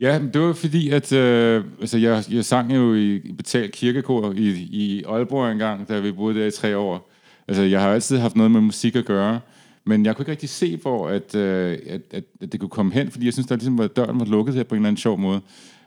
Ja, 0.00 0.20
det 0.32 0.40
var 0.40 0.52
fordi, 0.52 0.90
at 0.90 1.12
øh, 1.12 1.64
altså, 1.80 1.98
jeg, 1.98 2.24
jeg 2.30 2.44
sang 2.44 2.74
jo 2.74 2.94
i, 2.94 3.14
i 3.16 3.32
betalt 3.32 3.72
kirkekor 3.72 4.32
i, 4.32 4.48
i 4.70 5.04
Aalborg 5.08 5.52
engang, 5.52 5.88
da 5.88 5.98
vi 5.98 6.12
boede 6.12 6.40
der 6.40 6.46
i 6.46 6.50
tre 6.50 6.76
år. 6.76 7.10
Altså, 7.48 7.62
jeg 7.62 7.80
har 7.80 7.92
altid 7.92 8.18
haft 8.18 8.36
noget 8.36 8.50
med 8.50 8.60
musik 8.60 8.96
at 8.96 9.04
gøre, 9.04 9.40
men 9.86 10.06
jeg 10.06 10.16
kunne 10.16 10.22
ikke 10.22 10.30
rigtig 10.30 10.48
se, 10.48 10.76
hvor 10.76 11.08
at, 11.08 11.34
øh, 11.34 11.78
at, 11.86 12.00
at, 12.10 12.24
at 12.40 12.52
det 12.52 12.60
kunne 12.60 12.68
komme 12.68 12.92
hen, 12.92 13.10
fordi 13.10 13.24
jeg 13.24 13.32
synes, 13.32 13.46
der 13.46 13.56
ligesom 13.56 13.78
var, 13.78 13.86
døren 13.86 14.20
var 14.20 14.26
lukket 14.26 14.54
her 14.54 14.62
på 14.62 14.74
en 14.74 14.78
eller 14.78 14.88
anden 14.88 15.00
sjov 15.00 15.18
måde. 15.18 15.40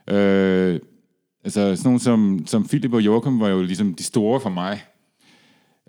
Øh, 0.10 0.80
altså, 1.44 1.76
sådan 1.76 1.82
nogle 1.84 2.00
som, 2.00 2.44
som 2.46 2.68
Philip 2.68 2.94
og 2.94 3.06
Joachim 3.06 3.40
var 3.40 3.50
jo 3.50 3.62
ligesom 3.62 3.94
de 3.94 4.04
store 4.04 4.42
for 4.42 4.50
mig. 4.50 4.84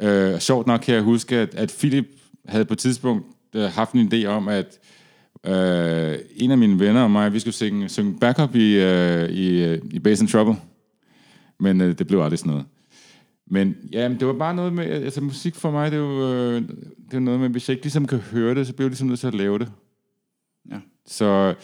Øh, 0.01 0.35
og 0.35 0.43
sjovt 0.43 0.67
nok 0.67 0.81
kan 0.81 0.95
jeg 0.95 1.03
huske, 1.03 1.37
at, 1.37 1.55
at 1.55 1.75
Philip 1.79 2.07
havde 2.49 2.65
på 2.65 2.73
et 2.73 2.79
tidspunkt 2.79 3.27
øh, 3.55 3.63
haft 3.63 3.93
en 3.93 4.13
idé 4.13 4.27
om, 4.27 4.49
at 4.49 4.79
øh, 5.47 6.19
en 6.37 6.51
af 6.51 6.59
mine 6.59 6.81
venner 6.81 7.03
og 7.03 7.11
mig, 7.11 7.33
vi 7.33 7.39
skulle 7.39 7.55
synge, 7.55 7.89
synge 7.89 8.19
backup 8.19 8.55
i, 8.55 8.75
øh, 8.75 9.29
i, 9.29 9.65
øh, 9.65 9.81
i 9.91 9.99
Bass 9.99 10.21
and 10.21 10.29
Trouble. 10.29 10.57
Men 11.61 11.81
øh, 11.81 11.99
det 11.99 12.07
blev 12.07 12.21
aldrig 12.21 12.39
sådan 12.39 12.51
noget. 12.51 12.67
Men 13.51 13.77
ja, 13.93 14.09
men 14.09 14.21
det 14.21 14.27
var 14.27 14.33
bare 14.33 14.55
noget 14.55 14.73
med, 14.73 14.85
altså 14.85 15.21
musik 15.21 15.55
for 15.55 15.71
mig, 15.71 15.91
det 15.91 15.97
er 15.97 16.01
jo, 16.01 16.35
øh, 16.35 16.63
det 17.11 17.15
er 17.15 17.19
noget 17.19 17.41
med, 17.41 17.49
hvis 17.49 17.69
jeg 17.69 17.75
ikke 17.75 17.85
ligesom 17.85 18.07
kan 18.07 18.19
høre 18.19 18.55
det, 18.55 18.67
så 18.67 18.73
bliver 18.73 18.87
jeg 18.87 18.91
ligesom 18.91 19.09
nødt 19.09 19.21
til 19.21 19.27
at 19.27 19.35
lave 19.35 19.59
det. 19.59 19.69
Ja. 20.71 20.77
Så, 21.07 21.55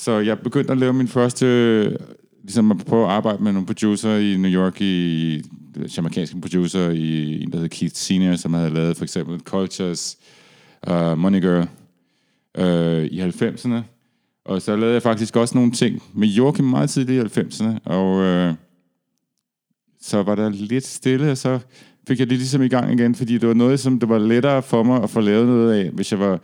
så 0.00 0.18
jeg 0.18 0.38
begyndte 0.38 0.72
at 0.72 0.78
lave 0.78 0.92
min 0.92 1.08
første, 1.08 1.96
ligesom 2.42 2.70
at 2.70 2.76
prøve 2.86 3.04
at 3.04 3.10
arbejde 3.10 3.42
med 3.42 3.52
nogle 3.52 3.66
producer 3.66 4.16
i 4.16 4.36
New 4.36 4.50
York 4.50 4.80
i 4.80 5.42
jamaikanske 5.96 6.40
producer 6.40 6.90
i 6.90 7.42
en, 7.42 7.50
der 7.50 7.56
hedder 7.56 7.76
Keith 7.76 7.94
Senior, 7.94 8.36
som 8.36 8.54
havde 8.54 8.70
lavet 8.70 8.96
for 8.96 9.04
eksempel 9.04 9.40
Cultures, 9.40 10.18
uh, 10.90 11.18
Money 11.18 11.40
Girl 11.40 11.68
uh, 12.58 13.04
i 13.04 13.20
90'erne. 13.20 13.82
Og 14.44 14.62
så 14.62 14.76
lavede 14.76 14.94
jeg 14.94 15.02
faktisk 15.02 15.36
også 15.36 15.54
nogle 15.54 15.72
ting 15.72 16.02
med 16.14 16.28
Joachim 16.28 16.64
meget 16.64 16.90
tidligt 16.90 17.36
i 17.36 17.40
90'erne, 17.40 17.78
og 17.84 18.16
uh, 18.16 18.54
så 20.00 20.22
var 20.22 20.34
der 20.34 20.48
lidt 20.48 20.86
stille, 20.86 21.30
og 21.30 21.38
så 21.38 21.58
fik 22.08 22.18
jeg 22.18 22.30
det 22.30 22.38
ligesom 22.38 22.62
i 22.62 22.68
gang 22.68 22.92
igen, 22.92 23.14
fordi 23.14 23.38
det 23.38 23.48
var 23.48 23.54
noget, 23.54 23.80
som 23.80 24.00
det 24.00 24.08
var 24.08 24.18
lettere 24.18 24.62
for 24.62 24.82
mig 24.82 25.02
at 25.02 25.10
få 25.10 25.20
lavet 25.20 25.46
noget 25.46 25.72
af, 25.72 25.90
hvis 25.90 26.12
jeg 26.12 26.20
var 26.20 26.40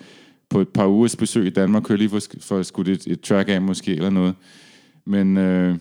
på 0.48 0.60
et 0.60 0.68
par 0.68 0.86
ugers 0.86 1.16
besøg 1.16 1.46
i 1.46 1.50
Danmark, 1.50 1.82
kunne 1.82 1.92
jeg 1.92 1.98
lige 1.98 2.20
få, 2.20 2.20
for 2.40 2.58
at 2.58 2.66
skudt 2.66 2.88
et, 2.88 3.06
et 3.06 3.20
track 3.20 3.48
af 3.48 3.62
måske, 3.62 3.94
eller 3.94 4.10
noget. 4.10 4.34
Men, 5.04 5.36
øh, 5.36 5.76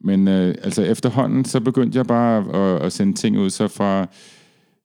men 0.00 0.28
øh, 0.28 0.54
altså 0.62 0.82
efterhånden, 0.82 1.44
så 1.44 1.60
begyndte 1.60 1.98
jeg 1.98 2.06
bare 2.06 2.38
at, 2.54 2.82
at 2.82 2.92
sende 2.92 3.12
ting 3.12 3.38
ud, 3.38 3.50
så 3.50 3.68
fra 3.68 4.06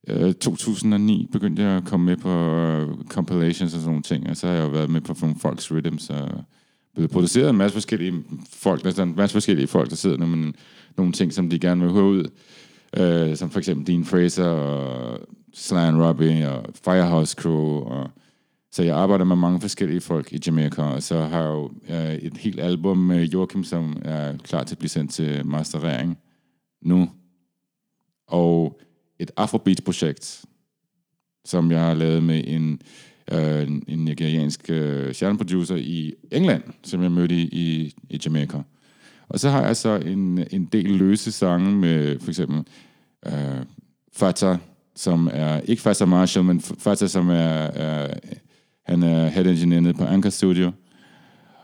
øh, 0.07 0.33
2009 0.33 1.27
begyndte 1.31 1.63
jeg 1.63 1.71
at 1.71 1.85
komme 1.85 2.05
med 2.05 2.17
på 2.17 2.29
øh, 2.29 2.87
compilations 3.09 3.73
og 3.73 3.79
sådan 3.79 3.89
nogle 3.89 4.03
ting, 4.03 4.29
og 4.29 4.37
så 4.37 4.47
har 4.47 4.53
jeg 4.53 4.63
jo 4.63 4.69
været 4.69 4.89
med 4.89 5.01
på 5.01 5.15
nogle 5.21 5.35
folks 5.39 5.71
rhythms, 5.71 6.09
og 6.09 6.29
blevet 6.95 7.11
produceret 7.11 7.49
en 7.49 7.57
masse 7.57 7.73
forskellige 7.73 8.23
folk, 8.53 8.83
der 8.83 8.99
er 8.99 9.03
en 9.03 9.13
masse 9.17 9.33
forskellige 9.33 9.67
folk, 9.67 9.89
der 9.89 9.95
sidder 9.95 10.17
med 10.17 10.53
nogle 10.97 11.11
ting, 11.11 11.33
som 11.33 11.49
de 11.49 11.59
gerne 11.59 11.81
vil 11.81 11.91
høre 11.91 12.03
ud, 12.03 12.23
øh, 12.97 13.37
som 13.37 13.49
for 13.49 13.59
eksempel 13.59 13.87
Dean 13.87 14.05
Fraser, 14.05 14.47
og 14.47 15.19
Sly 15.53 15.77
and 15.77 16.01
Robbie, 16.01 16.49
og 16.49 16.65
Firehouse 16.83 17.35
Crew, 17.39 17.79
og 17.79 18.11
så 18.71 18.83
jeg 18.83 18.97
arbejder 18.97 19.25
med 19.25 19.35
mange 19.35 19.61
forskellige 19.61 20.01
folk 20.01 20.33
i 20.33 20.39
Jamaica, 20.47 20.81
og 20.81 21.03
så 21.03 21.21
har 21.21 21.41
jeg 21.41 21.49
jo 21.49 21.71
øh, 21.89 22.15
et 22.15 22.37
helt 22.37 22.59
album 22.59 22.97
med 22.97 23.25
Joachim, 23.25 23.63
som 23.63 24.01
er 24.05 24.37
klar 24.37 24.63
til 24.63 24.75
at 24.75 24.79
blive 24.79 24.89
sendt 24.89 25.11
til 25.11 25.45
masterering 25.45 26.17
nu. 26.81 27.09
Og 28.27 28.79
et 29.19 29.31
Afrobeat-projekt, 29.37 30.45
som 31.45 31.71
jeg 31.71 31.79
har 31.79 31.93
lavet 31.93 32.23
med 32.23 32.43
en, 32.47 32.81
øh, 33.31 33.67
en 33.87 34.05
nigeriansk 34.05 34.69
øh, 34.69 35.37
producer 35.37 35.75
i 35.75 36.13
England, 36.31 36.63
som 36.83 37.03
jeg 37.03 37.11
mødte 37.11 37.35
i, 37.35 37.49
i, 37.51 37.93
i 38.09 38.19
Jamaica. 38.25 38.61
Og 39.29 39.39
så 39.39 39.49
har 39.49 39.65
jeg 39.65 39.75
så 39.75 39.95
en, 39.95 40.45
en 40.51 40.65
del 40.65 40.89
løse 40.89 41.31
sange 41.31 41.71
med 41.71 42.19
for 42.19 42.29
eksempel 42.29 42.63
øh, 43.25 43.65
Fata, 44.13 44.57
som 44.95 45.29
er, 45.33 45.61
ikke 45.61 45.81
Fata 45.81 46.05
Marshall, 46.05 46.45
men 46.45 46.61
Fata, 46.61 47.07
som 47.07 47.29
er, 47.29 47.33
er 47.33 48.13
han 48.87 49.03
er 49.03 49.27
head 49.27 49.45
engineer 49.45 49.79
nede 49.79 49.93
på 49.93 50.03
Anker 50.03 50.29
Studio, 50.29 50.71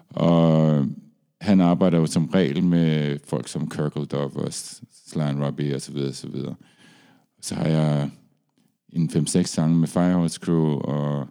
og 0.10 0.86
han 1.42 1.62
arbejder 1.62 1.98
jo 1.98 2.06
som 2.06 2.26
regel 2.26 2.64
med 2.64 3.20
folk 3.26 3.48
som 3.48 3.70
Kirkle 3.70 4.06
Dove 4.06 4.36
og 4.36 4.54
Sly 5.08 5.22
Robbie 5.22 5.76
og 5.76 5.82
så 5.82 5.92
videre, 5.92 6.10
og 6.10 6.16
så 6.16 6.28
videre. 6.28 6.56
Så 7.42 7.56
har 7.56 7.68
jeg 7.68 8.10
en 8.90 9.10
5-6 9.10 9.44
sange 9.44 9.76
med 9.76 9.88
Firehorse 9.88 10.40
Crew, 10.44 10.80
og 10.80 11.28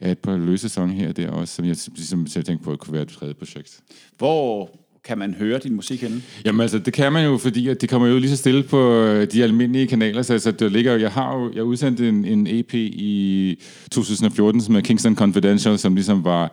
jeg 0.00 0.06
har 0.06 0.12
et 0.12 0.18
par 0.18 0.36
løse 0.36 0.68
sange 0.68 0.94
her 0.94 1.08
og 1.08 1.16
der 1.16 1.30
også, 1.30 1.54
som 1.54 1.64
jeg 1.64 1.76
ligesom 1.86 2.26
jeg 2.36 2.44
tænkte 2.44 2.64
på, 2.64 2.72
at 2.72 2.78
kunne 2.78 2.94
være 2.94 3.02
et 3.02 3.08
tredje 3.08 3.34
projekt. 3.34 3.80
Hvor 4.18 4.70
kan 5.06 5.18
man 5.18 5.34
høre 5.34 5.58
din 5.58 5.74
musik 5.74 6.02
henne? 6.02 6.22
Jamen 6.44 6.60
altså, 6.60 6.78
det 6.78 6.92
kan 6.92 7.12
man 7.12 7.24
jo, 7.24 7.38
fordi 7.38 7.68
at 7.68 7.80
det 7.80 7.88
kommer 7.88 8.08
jo 8.08 8.18
lige 8.18 8.30
så 8.30 8.36
stille 8.36 8.62
på 8.62 8.92
øh, 8.92 9.26
de 9.32 9.42
almindelige 9.42 9.86
kanaler, 9.86 10.22
så 10.22 10.32
altså, 10.32 10.50
det 10.50 10.72
ligger 10.72 10.96
jeg 10.96 11.10
har 11.10 11.36
jo, 11.36 11.52
jeg 11.54 11.64
udsendte 11.64 12.08
en, 12.08 12.24
en 12.24 12.46
EP 12.46 12.74
i 12.74 13.58
2014, 13.90 14.60
som 14.60 14.76
er 14.76 14.80
Kingston 14.80 15.16
Confidential, 15.16 15.78
som 15.78 15.94
ligesom 15.94 16.24
var, 16.24 16.52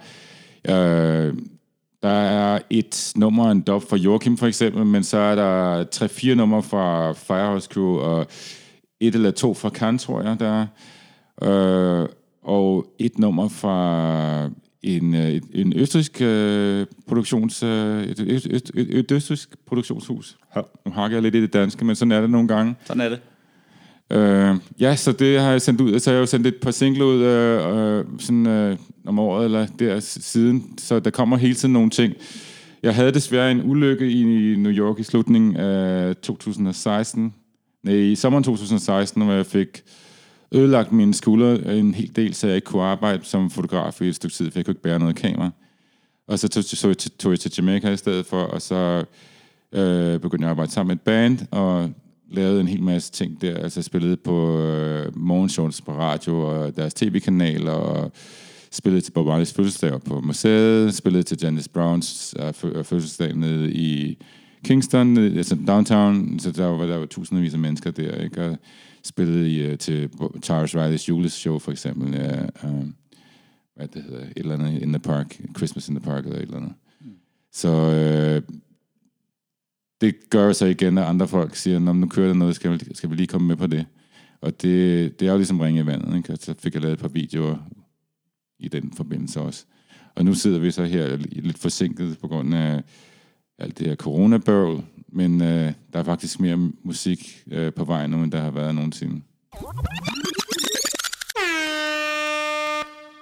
øh, 0.69 1.33
der 2.03 2.09
er 2.09 2.59
et 2.69 3.11
nummer, 3.15 3.51
en 3.51 3.61
dub 3.61 3.89
for 3.89 3.95
Joachim 3.95 4.37
for 4.37 4.47
eksempel, 4.47 4.85
men 4.85 5.03
så 5.03 5.17
er 5.17 5.35
der 5.35 5.83
tre-fire 5.83 6.35
numre 6.35 6.63
fra 6.63 7.13
Firehouse 7.13 7.69
Crew, 7.73 7.97
og 7.97 8.27
et 8.99 9.15
eller 9.15 9.31
to 9.31 9.53
fra 9.53 9.69
Khan, 9.69 9.97
tror 9.97 10.21
jeg, 10.21 10.39
der 10.39 10.65
er. 11.41 12.01
Øh, 12.01 12.09
og 12.43 12.85
et 12.99 13.19
nummer 13.19 13.49
fra 13.49 14.49
en, 14.83 15.15
øh, 15.15 15.41
en 15.53 15.73
østrisk 15.75 16.21
øh, 16.21 16.85
produktions, 17.07 17.63
øh, 17.63 18.03
et, 18.03 18.19
et, 18.19 18.45
et, 18.45 18.71
et, 18.75 18.97
et 18.97 19.11
østrisk 19.11 19.55
produktionshus. 19.67 20.37
Ja. 20.55 20.61
Nu 20.85 20.91
hakker 20.91 21.17
jeg 21.17 21.21
lidt 21.21 21.35
i 21.35 21.41
det 21.41 21.53
danske, 21.53 21.85
men 21.85 21.95
sådan 21.95 22.11
er 22.11 22.21
det 22.21 22.29
nogle 22.29 22.47
gange. 22.47 22.75
Sådan 22.85 23.01
er 23.01 23.09
det. 23.09 23.19
Øh, 24.11 24.55
ja, 24.79 24.95
så 24.95 25.11
det 25.11 25.39
har 25.39 25.51
jeg 25.51 25.61
sendt 25.61 25.81
ud. 25.81 25.99
Så 25.99 26.11
jeg 26.11 26.17
har 26.17 26.19
jo 26.19 26.25
sendt 26.25 26.47
et 26.47 26.55
par 26.55 26.71
singler 26.71 27.05
ud 27.05 27.21
øh, 27.21 27.97
øh, 27.99 28.05
sådan, 28.19 28.47
øh, 28.47 28.77
om 29.05 29.19
året 29.19 29.45
eller 29.45 29.65
der 29.79 29.99
siden. 29.99 30.73
Så 30.77 30.99
der 30.99 31.09
kommer 31.09 31.37
hele 31.37 31.55
tiden 31.55 31.73
nogle 31.73 31.89
ting. 31.89 32.13
Jeg 32.83 32.95
havde 32.95 33.11
desværre 33.11 33.51
en 33.51 33.61
ulykke 33.63 34.11
i 34.11 34.23
New 34.55 34.71
York 34.71 34.99
i 34.99 35.03
slutningen 35.03 35.55
af 35.55 36.15
2016. 36.15 37.33
Nej, 37.83 37.95
i 37.95 38.15
sommeren 38.15 38.43
2016, 38.43 39.21
hvor 39.21 39.33
jeg 39.33 39.45
fik 39.45 39.83
ødelagt 40.53 40.91
mine 40.91 41.13
skuldre 41.13 41.77
en 41.77 41.93
hel 41.93 42.15
del, 42.15 42.33
så 42.33 42.47
jeg 42.47 42.55
ikke 42.55 42.65
kunne 42.65 42.83
arbejde 42.83 43.25
som 43.25 43.49
fotograf 43.49 44.01
i 44.01 44.07
et 44.07 44.15
stykke 44.15 44.35
tid, 44.35 44.51
for 44.51 44.59
jeg 44.59 44.65
kunne 44.65 44.71
ikke 44.71 44.81
bære 44.81 44.99
noget 44.99 45.15
kamera. 45.15 45.49
Og 46.27 46.39
så 46.39 46.47
tog, 46.47 46.63
så 46.63 47.09
tog 47.19 47.31
jeg 47.31 47.39
til 47.39 47.53
Jamaica 47.57 47.89
i 47.89 47.97
stedet 47.97 48.25
for, 48.25 48.41
og 48.41 48.61
så 48.61 49.03
øh, 49.71 50.19
begyndte 50.19 50.43
jeg 50.43 50.47
at 50.47 50.49
arbejde 50.49 50.71
sammen 50.71 50.87
med 50.87 50.95
et 50.95 51.01
band, 51.01 51.39
og 51.51 51.89
lavede 52.31 52.61
en 52.61 52.67
hel 52.67 52.83
masse 52.83 53.11
ting 53.11 53.41
der. 53.41 53.57
Altså 53.57 53.79
jeg 53.79 53.85
spillede 53.85 54.17
på 54.17 54.59
øh, 54.59 55.17
morgenshows 55.17 55.81
på 55.81 55.91
radio 55.91 56.41
og 56.41 56.75
deres 56.75 56.93
tv-kanal, 56.93 57.67
og 57.67 58.11
spillede 58.71 59.01
til 59.01 59.11
Bob 59.11 59.27
Marley's 59.27 59.55
fødselsdag 59.55 60.01
på 60.01 60.21
museet, 60.21 60.93
spillede 60.93 61.23
til 61.23 61.37
Janice 61.43 61.69
Browns 61.69 62.35
øh, 62.39 62.53
øh 62.63 62.83
fødselsdag 62.83 63.35
nede 63.35 63.73
i 63.73 64.17
Kingston, 64.65 65.17
altså 65.17 65.57
downtown, 65.67 66.39
så 66.39 66.51
der 66.51 66.65
var 66.65 66.85
der 66.85 66.97
var 66.97 67.05
tusindvis 67.05 67.53
af 67.53 67.59
mennesker 67.59 67.91
der, 67.91 68.15
ikke? 68.15 68.45
Og 68.45 68.57
spillede 69.03 69.51
i, 69.51 69.71
uh, 69.71 69.77
til 69.77 70.09
Tyrus 70.41 70.75
Riley's 70.75 71.07
juleshow, 71.09 71.59
for 71.59 71.71
eksempel. 71.71 72.07
Uh, 72.07 72.69
um, 72.69 72.95
hvad 73.75 73.87
det 73.87 74.03
hedder, 74.03 74.21
et 74.21 74.33
eller 74.35 74.53
andet 74.53 74.81
in 74.81 74.93
the 74.93 74.99
park, 74.99 75.41
Christmas 75.57 75.89
in 75.89 75.95
the 75.95 76.05
park, 76.05 76.25
eller 76.25 76.37
et 76.37 76.41
eller 76.41 76.57
andet. 76.57 76.73
Mm. 77.01 77.11
Så 77.51 77.69
uh, 77.69 78.55
det 80.01 80.29
gør 80.29 80.51
så 80.51 80.65
igen, 80.65 80.97
at 80.97 81.03
andre 81.03 81.27
folk 81.27 81.55
siger, 81.55 81.79
når 81.79 81.93
nu 81.93 82.07
kører 82.07 82.27
der 82.27 82.35
noget, 82.35 82.55
skal 82.55 82.71
vi, 82.71 82.79
skal 82.93 83.09
vi 83.09 83.15
lige 83.15 83.27
komme 83.27 83.47
med 83.47 83.55
på 83.55 83.67
det. 83.67 83.85
Og 84.41 84.61
det, 84.61 85.19
det 85.19 85.27
er 85.27 85.31
jo 85.31 85.37
ligesom 85.37 85.59
ringe 85.59 85.81
i 85.81 85.85
vandet, 85.85 86.17
ikke? 86.17 86.33
Og 86.33 86.37
så 86.41 86.53
fik 86.59 86.73
jeg 86.73 86.81
lavet 86.81 86.93
et 86.93 86.99
par 86.99 87.07
videoer 87.07 87.57
i 88.59 88.67
den 88.67 88.93
forbindelse 88.93 89.41
også. 89.41 89.65
Og 90.15 90.25
nu 90.25 90.33
sidder 90.33 90.59
vi 90.59 90.71
så 90.71 90.85
her 90.85 91.17
lidt 91.17 91.57
forsinket 91.57 92.17
på 92.17 92.27
grund 92.27 92.55
af 92.55 92.83
alt 93.57 93.79
det 93.79 93.87
her 93.87 93.95
coronabørl, 93.95 94.83
men 95.13 95.41
øh, 95.41 95.73
der 95.93 95.99
er 95.99 96.03
faktisk 96.03 96.39
mere 96.39 96.57
musik 96.83 97.43
øh, 97.51 97.73
på 97.73 97.85
vej 97.85 98.07
nu, 98.07 98.23
end 98.23 98.31
der 98.31 98.41
har 98.41 98.51
været 98.51 98.75
nogensinde. 98.75 99.21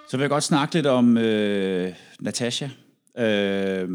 Så 0.10 0.17
vil 0.17 0.19
jeg 0.19 0.30
godt 0.30 0.43
snakke 0.43 0.75
lidt 0.75 0.86
om 0.86 1.17
øh, 1.17 1.93
Natasha. 2.19 2.69
Øh, 3.17 3.89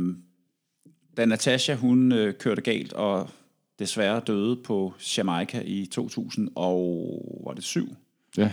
da 1.17 1.25
Natasha 1.25 1.75
hun 1.75 2.13
øh, 2.13 2.35
kørte 2.35 2.63
galt 2.63 2.93
og 2.93 3.31
desværre 3.79 4.21
døde 4.27 4.57
på 4.57 4.95
Jamaica 5.17 5.63
i 5.65 5.87
2007. 5.87 7.97
Ja. 8.37 8.53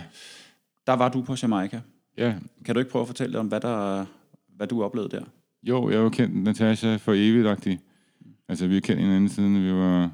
Der 0.86 0.92
var 0.92 1.08
du 1.08 1.22
på 1.22 1.36
Jamaica. 1.42 1.80
Ja. 2.18 2.34
Kan 2.64 2.74
du 2.74 2.78
ikke 2.78 2.90
prøve 2.90 3.02
at 3.02 3.08
fortælle 3.08 3.38
om, 3.38 3.46
hvad, 3.46 3.60
der, 3.60 4.04
hvad 4.56 4.66
du 4.66 4.84
oplevede 4.84 5.16
der? 5.16 5.24
Jo, 5.62 5.88
jeg 5.88 5.98
har 5.98 6.02
jo 6.02 6.08
kendt 6.08 6.42
Natasha 6.42 6.96
for 6.96 7.12
evigt. 7.12 7.80
Altså, 8.48 8.66
vi 8.66 8.74
har 8.74 8.80
kendt 8.80 9.00
hinanden 9.00 9.28
siden 9.28 9.64
vi 9.64 9.72
var... 9.72 10.10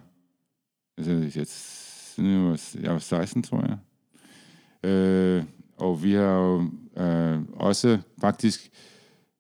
Altså, 0.99 1.39
jeg, 1.39 1.47
siden 1.47 2.31
jeg 2.31 2.41
var, 2.41 2.61
jeg 2.81 2.93
var 2.93 2.99
16, 2.99 3.43
tror 3.43 3.67
jeg. 3.67 3.79
Øh, 4.91 5.45
og 5.77 6.03
vi 6.03 6.13
har 6.13 6.33
jo 6.33 6.71
øh, 6.97 7.43
også 7.53 7.99
faktisk 8.21 8.71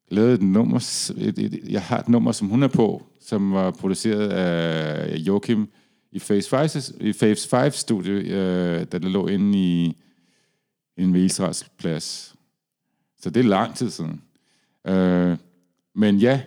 lavet 0.08 0.34
et 0.34 0.42
nummer... 0.42 1.10
Et, 1.16 1.38
et, 1.38 1.54
et, 1.54 1.60
jeg 1.68 1.82
har 1.82 1.98
et 1.98 2.08
nummer, 2.08 2.32
som 2.32 2.48
hun 2.48 2.62
er 2.62 2.68
på, 2.68 3.06
som 3.20 3.52
var 3.52 3.70
produceret 3.70 4.28
af 4.28 5.16
Joachim 5.16 5.68
i 6.12 6.18
Phase 6.18 6.48
5, 6.48 6.68
i 7.00 7.12
Phase 7.12 7.48
5 7.48 7.72
studie, 7.72 8.12
øh, 8.12 8.84
da 8.84 8.98
det 8.98 9.10
lå 9.10 9.26
inde 9.26 9.58
i 9.58 9.96
en 10.96 11.14
ved 11.14 11.20
Israels 11.20 11.70
plads. 11.78 12.34
Så 13.20 13.30
det 13.30 13.40
er 13.40 13.48
lang 13.48 13.76
tid 13.76 13.90
siden. 13.90 14.22
Øh, 14.86 15.36
men 15.94 16.16
ja, 16.16 16.40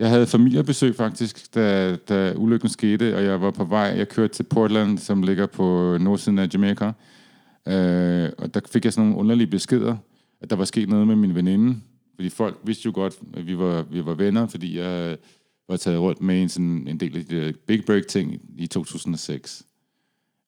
jeg 0.00 0.08
havde 0.08 0.26
familiebesøg 0.26 0.96
faktisk, 0.96 1.54
da, 1.54 1.96
da 1.96 2.34
ulykken 2.36 2.68
skete, 2.68 3.16
og 3.16 3.24
jeg 3.24 3.40
var 3.40 3.50
på 3.50 3.64
vej. 3.64 3.94
Jeg 3.96 4.08
kørte 4.08 4.34
til 4.34 4.42
Portland, 4.42 4.98
som 4.98 5.22
ligger 5.22 5.46
på 5.46 5.98
nordsiden 6.00 6.38
af 6.38 6.48
Jamaica. 6.54 6.92
Øh, 7.68 8.30
og 8.38 8.54
der 8.54 8.60
fik 8.72 8.84
jeg 8.84 8.92
sådan 8.92 9.06
nogle 9.06 9.20
underlige 9.20 9.46
beskeder, 9.46 9.96
at 10.40 10.50
der 10.50 10.56
var 10.56 10.64
sket 10.64 10.88
noget 10.88 11.06
med 11.06 11.16
min 11.16 11.34
veninde. 11.34 11.80
Fordi 12.14 12.28
folk 12.28 12.58
vidste 12.64 12.86
jo 12.86 12.92
godt, 12.94 13.14
at 13.34 13.46
vi 13.46 13.58
var, 13.58 13.82
vi 13.82 14.06
var 14.06 14.14
venner, 14.14 14.46
fordi 14.46 14.78
jeg 14.78 15.16
var 15.68 15.76
taget 15.76 16.00
rundt 16.00 16.20
med 16.20 16.42
en, 16.42 16.48
sådan, 16.48 16.88
en 16.88 17.00
del 17.00 17.16
af 17.16 17.24
de 17.24 17.54
Big 17.66 17.84
Break-ting 17.84 18.40
i 18.58 18.66
2006. 18.66 19.62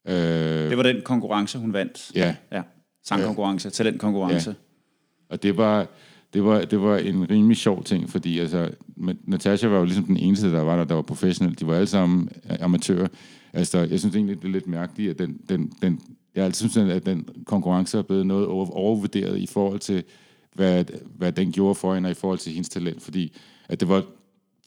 Øh, 0.08 0.14
det 0.14 0.76
var 0.76 0.82
den 0.82 1.02
konkurrence, 1.04 1.58
hun 1.58 1.72
vandt? 1.72 2.10
Ja. 2.14 2.36
ja. 2.52 2.62
Sangkonkurrence, 3.04 3.66
ja. 3.66 3.70
talentkonkurrence. 3.70 4.50
Ja. 4.50 4.54
Og 5.28 5.42
det 5.42 5.56
var 5.56 5.86
det 6.34 6.44
var, 6.44 6.60
det 6.64 6.80
var 6.82 6.98
en 6.98 7.30
rimelig 7.30 7.56
sjov 7.56 7.84
ting, 7.84 8.10
fordi 8.10 8.38
altså, 8.38 8.70
Natasha 9.24 9.68
var 9.68 9.78
jo 9.78 9.84
ligesom 9.84 10.04
den 10.04 10.16
eneste, 10.16 10.52
der 10.52 10.60
var 10.60 10.76
der, 10.76 10.84
der 10.84 10.94
var 10.94 11.02
professionel. 11.02 11.60
De 11.60 11.66
var 11.66 11.74
alle 11.74 11.86
sammen 11.86 12.28
amatører. 12.60 13.08
Altså, 13.52 13.78
jeg 13.78 14.00
synes 14.00 14.16
egentlig, 14.16 14.42
det 14.42 14.48
er 14.48 14.52
lidt 14.52 14.66
mærkeligt, 14.66 15.10
at 15.10 15.18
den, 15.18 15.40
den, 15.48 15.72
den, 15.82 16.00
jeg 16.34 16.44
altid 16.44 16.68
synes, 16.68 16.90
at 16.90 17.06
den 17.06 17.28
konkurrence 17.46 17.98
er 17.98 18.02
blevet 18.02 18.26
noget 18.26 18.46
over, 18.46 18.70
overvurderet 18.70 19.38
i 19.38 19.46
forhold 19.46 19.80
til, 19.80 20.02
hvad, 20.54 20.84
hvad 21.16 21.32
den 21.32 21.52
gjorde 21.52 21.74
for 21.74 21.94
hende, 21.94 22.06
og 22.06 22.10
i 22.10 22.14
forhold 22.14 22.38
til 22.38 22.52
hendes 22.52 22.68
talent, 22.68 23.02
fordi 23.02 23.36
at 23.68 23.80
det 23.80 23.88
var 23.88 24.04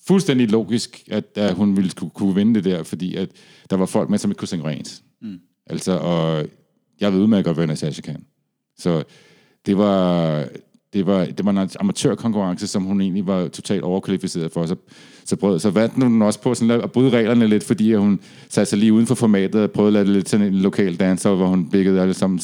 fuldstændig 0.08 0.52
logisk, 0.52 1.04
at, 1.12 1.26
at 1.36 1.54
hun 1.54 1.78
ville 1.78 1.92
kunne, 1.92 2.10
kunne 2.10 2.36
vinde 2.36 2.56
det 2.56 2.64
der, 2.64 2.84
fordi 2.84 3.16
at 3.16 3.30
der 3.70 3.76
var 3.76 3.86
folk 3.86 4.10
med, 4.10 4.18
som 4.18 4.32
ikke 4.32 4.40
kunne 4.40 4.48
synge 4.48 4.66
rent. 4.66 5.02
Mm. 5.22 5.40
Altså, 5.68 5.92
og 5.92 6.46
jeg 7.00 7.14
ved 7.14 7.20
udmærket 7.20 7.46
godt, 7.46 7.58
hvad 7.58 7.68
Natasha 7.68 8.02
kan. 8.02 8.26
Så 8.78 9.04
det 9.66 9.78
var, 9.78 10.48
det 10.96 11.06
var, 11.06 11.26
det 11.26 11.46
var 11.46 11.52
en 11.52 11.70
amatørkonkurrence, 11.80 12.68
som 12.68 12.84
hun 12.84 13.02
egentlig 13.02 13.28
var 13.28 13.48
totalt 13.48 13.84
overkvalificeret 13.84 14.52
for. 14.52 14.66
Så, 14.66 14.76
så, 15.26 15.36
prøvede, 15.36 15.60
så 15.60 15.70
vandt 15.70 16.04
hun 16.04 16.22
også 16.22 16.42
på 16.42 16.54
sådan 16.54 16.82
at 16.82 16.92
bryde 16.92 17.10
reglerne 17.10 17.48
lidt, 17.48 17.64
fordi 17.64 17.94
hun 17.94 18.20
satte 18.50 18.70
sig 18.70 18.80
lige 18.80 18.94
uden 18.94 19.08
for 19.08 19.16
formatet 19.16 19.62
og 19.62 19.72
prøvede 19.72 19.88
at 19.88 19.94
lade 19.94 20.06
det 20.06 20.14
lidt 20.14 20.30
sådan 20.30 20.48
en 20.48 20.54
lokal 20.54 20.96
danser, 20.96 21.36
hvor 21.36 21.48
hun 21.48 21.70
bækkede 21.70 22.02
alle 22.02 22.14
sammen 22.14 22.40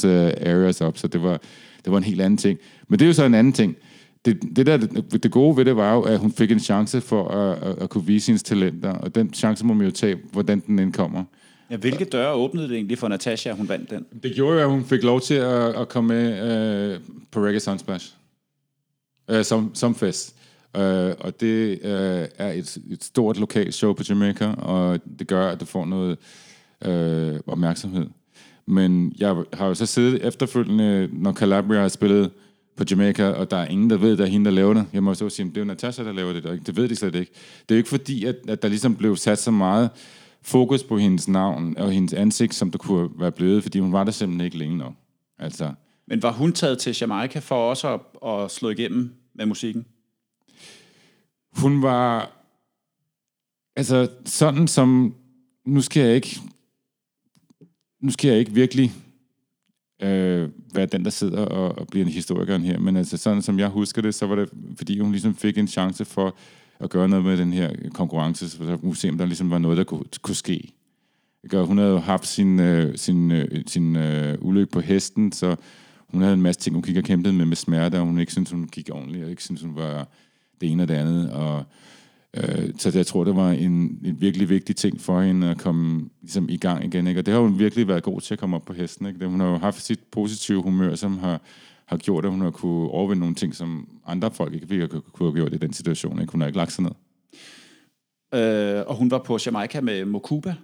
areas 0.45 0.81
op. 0.81 0.97
Så 0.97 1.07
det 1.07 1.23
var, 1.23 1.41
det 1.85 1.91
var 1.91 1.97
en 1.97 2.03
helt 2.03 2.21
anden 2.21 2.37
ting. 2.37 2.59
Men 2.87 2.99
det 2.99 3.05
er 3.05 3.07
jo 3.07 3.13
så 3.13 3.25
en 3.25 3.33
anden 3.33 3.53
ting. 3.53 3.75
Det, 4.25 4.39
det, 4.55 4.65
der, 4.65 4.77
det, 4.77 5.23
det 5.23 5.31
gode 5.31 5.57
ved 5.57 5.65
det 5.65 5.75
var 5.75 5.93
jo, 5.93 6.01
at 6.01 6.19
hun 6.19 6.31
fik 6.31 6.51
en 6.51 6.59
chance 6.59 7.01
for 7.01 7.27
at, 7.27 7.63
at, 7.63 7.75
at 7.81 7.89
kunne 7.89 8.05
vise 8.05 8.25
sine 8.25 8.37
talenter, 8.37 8.91
og 8.91 9.15
den 9.15 9.33
chance 9.33 9.65
må 9.65 9.73
man 9.73 9.85
jo 9.85 9.91
tage, 9.91 10.17
hvordan 10.31 10.63
den 10.67 10.79
indkommer. 10.79 11.23
Ja, 11.71 11.75
hvilke 11.75 12.05
døre 12.05 12.33
åbnede 12.33 12.67
det 12.67 12.75
egentlig 12.75 12.97
for 12.97 13.07
Natasha, 13.07 13.49
at 13.49 13.55
hun 13.57 13.69
vandt 13.69 13.89
den? 13.89 14.05
Det 14.23 14.35
gjorde 14.35 14.57
jo, 14.57 14.63
at 14.63 14.69
hun 14.69 14.85
fik 14.85 15.03
lov 15.03 15.21
til 15.21 15.33
at, 15.33 15.75
at 15.75 15.89
komme 15.89 16.13
med 16.13 16.95
uh, 16.95 17.01
på 17.31 17.39
Reggae 17.39 17.59
Sunsplash 17.59 18.13
øh, 19.31 19.45
som, 19.45 19.71
som 19.73 19.95
fest. 19.95 20.35
Øh, 20.77 21.13
og 21.19 21.41
det 21.41 21.79
øh, 21.83 22.27
er 22.37 22.51
et, 22.51 22.77
et 22.91 23.03
stort 23.03 23.37
lokalt 23.37 23.73
show 23.73 23.93
på 23.93 24.03
Jamaica, 24.09 24.47
og 24.47 24.99
det 25.19 25.27
gør, 25.27 25.49
at 25.49 25.59
det 25.59 25.67
får 25.67 25.85
noget 25.85 26.17
øh, 26.85 27.39
opmærksomhed. 27.47 28.05
Men 28.65 29.15
jeg 29.19 29.35
har 29.53 29.67
jo 29.67 29.73
så 29.73 29.85
siddet 29.85 30.27
efterfølgende, 30.27 31.09
når 31.13 31.33
Calabria 31.33 31.81
har 31.81 31.87
spillet 31.87 32.31
på 32.77 32.83
Jamaica, 32.91 33.29
og 33.29 33.51
der 33.51 33.57
er 33.57 33.67
ingen, 33.67 33.89
der 33.89 33.97
ved, 33.97 34.11
at 34.11 34.17
det 34.17 34.23
er 34.23 34.27
hende, 34.27 34.45
der 34.45 34.51
laver 34.51 34.73
det. 34.73 34.85
Jeg 34.93 35.03
må 35.03 35.13
så 35.13 35.29
sige, 35.29 35.49
det 35.49 35.57
er 35.57 35.61
jo 35.61 35.65
Natasha, 35.65 36.03
der 36.03 36.13
laver 36.13 36.33
det, 36.33 36.45
og 36.45 36.57
det 36.67 36.75
ved 36.75 36.89
de 36.89 36.95
slet 36.95 37.15
ikke. 37.15 37.31
Det 37.69 37.71
er 37.71 37.75
jo 37.75 37.77
ikke 37.77 37.89
fordi, 37.89 38.25
at, 38.25 38.35
at 38.47 38.61
der 38.61 38.67
ligesom 38.67 38.95
blev 38.95 39.15
sat 39.15 39.39
så 39.39 39.51
meget 39.51 39.89
fokus 40.41 40.83
på 40.83 40.97
hendes 40.97 41.27
navn 41.27 41.77
og 41.77 41.91
hendes 41.91 42.13
ansigt, 42.13 42.55
som 42.55 42.71
der 42.71 42.77
kunne 42.77 43.09
være 43.19 43.31
blevet, 43.31 43.63
fordi 43.63 43.79
hun 43.79 43.93
var 43.93 44.03
der 44.03 44.11
simpelthen 44.11 44.45
ikke 44.45 44.57
længe 44.57 44.77
nok. 44.77 44.93
Altså. 45.39 45.71
Men 46.07 46.23
var 46.23 46.31
hun 46.31 46.53
taget 46.53 46.77
til 46.77 46.97
Jamaica 47.01 47.39
for 47.39 47.69
også 47.69 47.93
at, 47.93 48.29
at 48.29 48.51
slå 48.51 48.69
igennem 48.69 49.20
med 49.33 49.45
musikken? 49.45 49.85
Hun 51.57 51.81
var... 51.81 52.31
Altså, 53.75 54.09
sådan 54.25 54.67
som... 54.67 55.15
Nu 55.65 55.81
skal 55.81 56.03
jeg 56.03 56.15
ikke... 56.15 56.39
Nu 58.01 58.11
skal 58.11 58.29
jeg 58.29 58.39
ikke 58.39 58.51
virkelig 58.51 58.91
øh, 60.01 60.49
være 60.73 60.85
den, 60.85 61.03
der 61.03 61.09
sidder 61.09 61.45
og, 61.45 61.77
og 61.77 61.87
bliver 61.87 62.05
en 62.05 62.11
historiker 62.11 62.57
her, 62.57 62.79
men 62.79 62.97
altså 62.97 63.17
sådan 63.17 63.41
som 63.41 63.59
jeg 63.59 63.69
husker 63.69 64.01
det, 64.01 64.15
så 64.15 64.25
var 64.25 64.35
det, 64.35 64.49
fordi 64.77 64.99
hun 64.99 65.11
ligesom 65.11 65.35
fik 65.35 65.57
en 65.57 65.67
chance 65.67 66.05
for 66.05 66.35
at 66.79 66.89
gøre 66.89 67.09
noget 67.09 67.25
med 67.25 67.37
den 67.37 67.53
her 67.53 67.71
konkurrence, 67.93 68.49
så 68.49 68.77
kunne 68.81 68.95
se, 68.95 69.09
om 69.09 69.17
der 69.17 69.25
ligesom 69.25 69.49
var 69.49 69.57
noget, 69.57 69.77
der 69.77 69.83
kunne, 69.83 70.03
kunne 70.21 70.35
ske. 70.35 70.73
Hun 71.53 71.77
havde 71.77 71.91
jo 71.91 71.97
haft 71.97 72.27
sin, 72.27 72.59
øh, 72.59 72.97
sin, 72.97 73.31
øh, 73.31 73.63
sin 73.67 73.95
øh, 73.95 74.37
ulykke 74.41 74.71
på 74.71 74.79
hesten, 74.79 75.31
så 75.31 75.55
hun 76.11 76.21
havde 76.21 76.33
en 76.33 76.41
masse 76.41 76.61
ting, 76.61 76.75
hun 76.75 76.83
gik 76.83 76.97
og 76.97 77.03
kæmpede 77.03 77.33
med 77.33 77.45
med 77.45 77.55
smerte, 77.55 77.95
og 77.95 78.05
hun 78.05 78.19
ikke 78.19 78.31
syntes, 78.31 78.51
hun 78.51 78.67
gik 78.67 78.89
ordentligt, 78.91 79.23
og 79.23 79.29
ikke 79.29 79.43
syntes, 79.43 79.63
hun 79.63 79.75
var 79.75 80.07
det 80.61 80.71
ene 80.71 80.83
og 80.83 80.87
det 80.87 80.93
andet. 80.93 81.31
Og, 81.31 81.63
øh, 82.33 82.69
så 82.77 82.91
jeg 82.95 83.05
tror, 83.05 83.23
det 83.23 83.35
var 83.35 83.51
en, 83.51 83.99
en 84.05 84.21
virkelig 84.21 84.49
vigtig 84.49 84.75
ting 84.75 85.01
for 85.01 85.21
hende 85.21 85.49
at 85.49 85.57
komme 85.57 86.09
ligesom, 86.21 86.49
i 86.49 86.57
gang 86.57 86.85
igen. 86.85 87.07
Ikke? 87.07 87.19
Og 87.19 87.25
det 87.25 87.33
har 87.33 87.41
hun 87.41 87.59
virkelig 87.59 87.87
været 87.87 88.03
god 88.03 88.21
til 88.21 88.33
at 88.33 88.39
komme 88.39 88.55
op 88.55 88.65
på 88.65 88.73
hesten. 88.73 89.05
Ikke? 89.05 89.25
Hun 89.25 89.39
har 89.39 89.47
jo 89.47 89.57
haft 89.57 89.81
sit 89.81 89.99
positive 90.11 90.61
humør, 90.61 90.95
som 90.95 91.17
har, 91.17 91.41
har 91.85 91.97
gjort, 91.97 92.25
at 92.25 92.31
hun 92.31 92.41
har 92.41 92.51
kunne 92.51 92.89
overvinde 92.89 93.19
nogle 93.19 93.35
ting, 93.35 93.55
som 93.55 93.87
andre 94.05 94.31
folk 94.31 94.53
ikke 94.53 94.69
ville 94.69 94.87
kunne, 94.87 95.01
kunne 95.01 95.29
have 95.29 95.35
gjort 95.35 95.53
i 95.53 95.57
den 95.57 95.73
situation. 95.73 96.21
Ikke? 96.21 96.31
Hun 96.31 96.41
har 96.41 96.47
ikke 96.47 96.57
lagt 96.57 96.71
sig 96.71 96.83
ned. 96.83 96.91
Øh, 98.33 98.83
og 98.87 98.95
hun 98.95 99.11
var 99.11 99.19
på 99.19 99.37
Jamaica 99.45 99.81
med 99.81 100.05
Mokuba, 100.05 100.55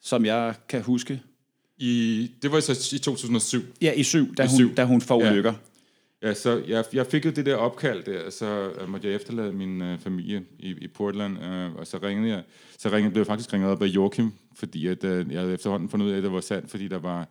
som 0.00 0.24
jeg 0.24 0.54
kan 0.68 0.82
huske. 0.82 1.20
I, 1.82 2.30
det 2.42 2.52
var 2.52 2.60
så 2.60 2.94
i 2.96 2.98
2007. 2.98 3.60
Ja, 3.80 3.92
i 3.92 4.02
7, 4.02 4.34
da, 4.34 4.42
I 4.42 4.46
hun, 4.46 4.56
syv. 4.56 4.74
da 4.74 4.84
hun 4.84 5.00
får 5.00 5.24
ja. 5.24 5.54
Ja, 6.22 6.34
så 6.34 6.62
jeg, 6.68 6.84
jeg 6.92 7.06
fik 7.06 7.26
jo 7.26 7.30
det 7.30 7.46
der 7.46 7.56
opkald 7.56 8.04
der, 8.04 8.30
så 8.30 8.70
måtte 8.88 9.08
jeg 9.08 9.14
efterlade 9.14 9.52
min 9.52 9.82
øh, 9.82 9.98
familie 9.98 10.44
i, 10.58 10.70
i 10.70 10.88
Portland, 10.88 11.44
øh, 11.44 11.74
og 11.74 11.86
så 11.86 11.98
ringede 12.02 12.28
jeg, 12.28 12.42
så 12.78 12.88
ringede, 12.88 13.10
blev 13.12 13.20
jeg 13.20 13.26
faktisk 13.26 13.52
ringet 13.52 13.70
op 13.70 13.82
af 13.82 13.86
Joachim, 13.86 14.32
fordi 14.54 14.86
at, 14.86 15.04
øh, 15.04 15.32
jeg 15.32 15.40
havde 15.40 15.54
efterhånden 15.54 15.88
fundet 15.88 16.06
ud 16.06 16.10
af, 16.10 16.16
at 16.16 16.22
det 16.22 16.32
var 16.32 16.40
sandt, 16.40 16.70
fordi 16.70 16.88
der 16.88 16.98
var 16.98 17.28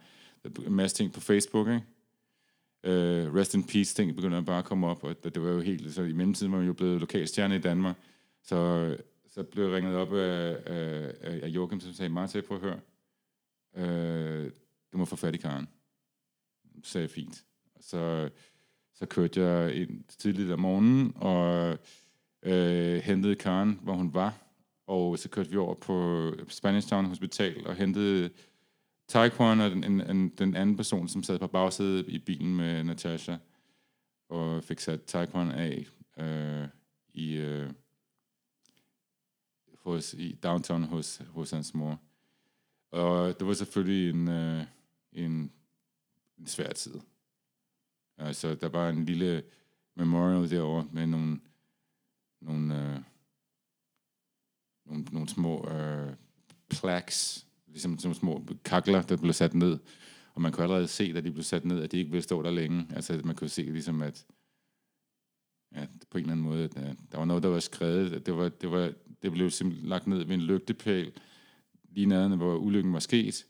en 0.68 0.74
masse 0.74 0.98
ting 0.98 1.14
på 1.14 1.20
Facebook, 1.20 1.68
ikke? 1.68 1.82
Uh, 2.88 3.36
rest 3.36 3.54
in 3.54 3.64
peace 3.64 3.96
ting 3.96 4.16
begyndte 4.16 4.42
bare 4.42 4.60
at 4.60 4.66
komme 4.66 4.88
op, 4.88 5.04
og 5.04 5.16
det, 5.24 5.44
var 5.44 5.50
jo 5.50 5.60
helt, 5.60 5.94
så 5.94 6.02
i 6.02 6.14
mellemtiden 6.14 6.52
var 6.52 6.60
jeg 6.60 6.68
jo 6.68 6.74
blevet 6.74 7.00
lokalstjerne 7.00 7.56
i 7.56 7.60
Danmark, 7.60 7.96
så, 8.44 8.96
så 9.34 9.44
blev 9.44 9.66
jeg 9.66 9.74
ringet 9.74 9.96
op 9.96 10.14
af, 10.14 10.58
af, 10.66 11.12
af 11.44 11.48
Joachim, 11.48 11.80
som 11.80 11.94
sagde, 11.94 12.10
Martin, 12.10 12.42
prøv 12.48 12.58
at 12.58 12.64
høre, 12.64 12.80
øh, 13.76 14.52
du 14.94 14.98
må 14.98 15.06
få 15.06 15.16
fat 15.16 15.36
i 15.36 15.38
karen. 15.38 15.68
Så 16.84 16.92
sagde 16.92 17.04
jeg, 17.04 17.12
fint. 17.12 17.44
Så, 17.80 18.30
så 18.94 19.06
kørte 19.06 19.42
jeg 19.42 19.76
ind 19.76 20.04
tidligt 20.04 20.52
om 20.52 20.60
morgenen, 20.60 21.14
og 21.16 21.78
øh, 22.44 22.98
hentede 22.98 23.36
karen, 23.36 23.80
hvor 23.84 23.94
hun 23.94 24.14
var, 24.14 24.38
og 24.88 25.20
så 25.20 25.30
kørte 25.30 25.50
vi 25.50 25.58
over 25.58 25.76
på 25.76 26.32
Spanish 26.48 26.88
Town 26.90 27.06
Hospital 27.06 27.68
og 27.68 27.76
hentede 27.76 28.30
Taekwon 29.08 29.60
og 29.60 29.72
den, 29.72 29.84
en, 29.84 30.02
en, 30.02 30.30
den 30.30 30.56
anden 30.56 30.76
person, 30.76 31.08
som 31.08 31.24
sad 31.24 31.40
på 31.40 31.48
bagsædet 31.48 32.08
i 32.08 32.20
bilen 32.20 32.56
med 32.56 32.84
Natasha, 32.84 33.38
og 34.30 34.64
fik 34.64 34.80
sat 34.80 35.04
Taekwon 35.04 35.52
af 35.52 35.88
øh, 36.18 36.68
i, 37.14 37.34
øh, 37.34 37.70
hos, 39.78 40.14
i 40.14 40.40
downtown 40.44 40.84
hos, 40.84 41.22
hos 41.30 41.52
hans 41.52 41.74
mor. 41.74 42.00
Og 42.92 43.40
det 43.40 43.48
var 43.48 43.54
selvfølgelig 43.54 44.10
en, 44.10 44.28
øh, 44.28 44.64
en, 45.14 45.52
en 46.40 46.48
svær 46.48 46.74
tid. 46.74 47.00
Altså, 48.18 48.56
der 48.56 48.70
var 48.70 48.90
en 48.90 49.06
lille 49.06 49.44
memorial 49.96 50.50
derovre 50.50 50.88
med 50.92 51.08
nogle, 51.08 51.40
nogle, 52.42 52.76
øh, 52.76 53.00
nogle, 54.86 55.04
nogle 55.12 55.30
små 55.30 55.70
øh, 55.70 56.14
plaques, 56.70 57.48
ligesom 57.68 57.98
nogle 58.04 58.16
små 58.16 58.46
kakler, 58.66 59.02
der 59.02 59.18
blev 59.18 59.34
sat 59.34 59.54
ned. 59.54 59.80
Og 60.34 60.42
man 60.42 60.52
kunne 60.52 60.64
allerede 60.64 60.88
se, 60.88 61.14
da 61.14 61.22
de 61.22 61.32
blev 61.32 61.44
sat 61.44 61.66
ned, 61.66 61.84
at 61.84 61.92
de 61.92 61.98
ikke 61.98 62.12
ville 62.12 62.24
stå 62.24 62.44
der 62.44 62.52
længe. 62.52 62.88
Altså, 62.90 63.22
man 63.24 63.36
kunne 63.36 63.50
se 63.50 63.62
ligesom, 63.62 64.02
at 64.02 64.26
at 65.72 65.90
på 66.10 66.18
en 66.18 66.24
eller 66.24 66.32
anden 66.32 66.46
måde, 66.46 66.64
at, 66.64 66.78
øh, 66.78 66.96
der 67.12 67.18
var 67.18 67.26
noget, 67.26 67.44
der 67.44 67.50
var 67.50 67.60
skrevet. 67.60 68.26
Det, 68.26 68.38
var, 68.38 68.50
det, 68.50 68.72
var, 68.72 68.94
det 69.22 69.32
blev 69.32 69.50
simpelthen 69.50 69.90
lagt 69.90 70.08
ned 70.08 70.24
ved 70.24 70.36
en 70.36 70.42
lygtepæl, 70.42 71.12
lige 71.92 72.06
nærmere, 72.06 72.38
hvor 72.38 72.56
ulykken 72.56 72.94
var 72.94 73.00
sket. 73.00 73.46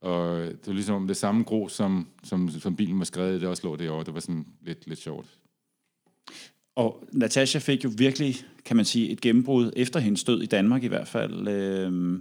Og 0.00 0.38
det 0.38 0.66
var 0.66 0.72
ligesom 0.72 1.06
det 1.06 1.16
samme 1.16 1.44
grus, 1.44 1.72
som, 1.72 2.08
som, 2.22 2.48
som 2.48 2.76
bilen 2.76 2.98
var 2.98 3.04
skrevet, 3.04 3.40
det 3.40 3.48
også 3.48 3.66
lå 3.66 3.76
derovre. 3.76 4.04
Det 4.04 4.14
var 4.14 4.20
sådan 4.20 4.46
lidt, 4.62 4.86
lidt 4.86 4.98
sjovt. 4.98 5.26
Og 6.74 7.04
Natasha 7.12 7.58
fik 7.58 7.84
jo 7.84 7.90
virkelig, 7.96 8.34
kan 8.64 8.76
man 8.76 8.84
sige, 8.84 9.10
et 9.10 9.20
gennembrud 9.20 9.72
efter 9.76 10.00
hendes 10.00 10.24
død 10.24 10.42
i 10.42 10.46
Danmark 10.46 10.82
i 10.82 10.86
hvert 10.86 11.08
fald. 11.08 11.48
Øh, 11.48 12.20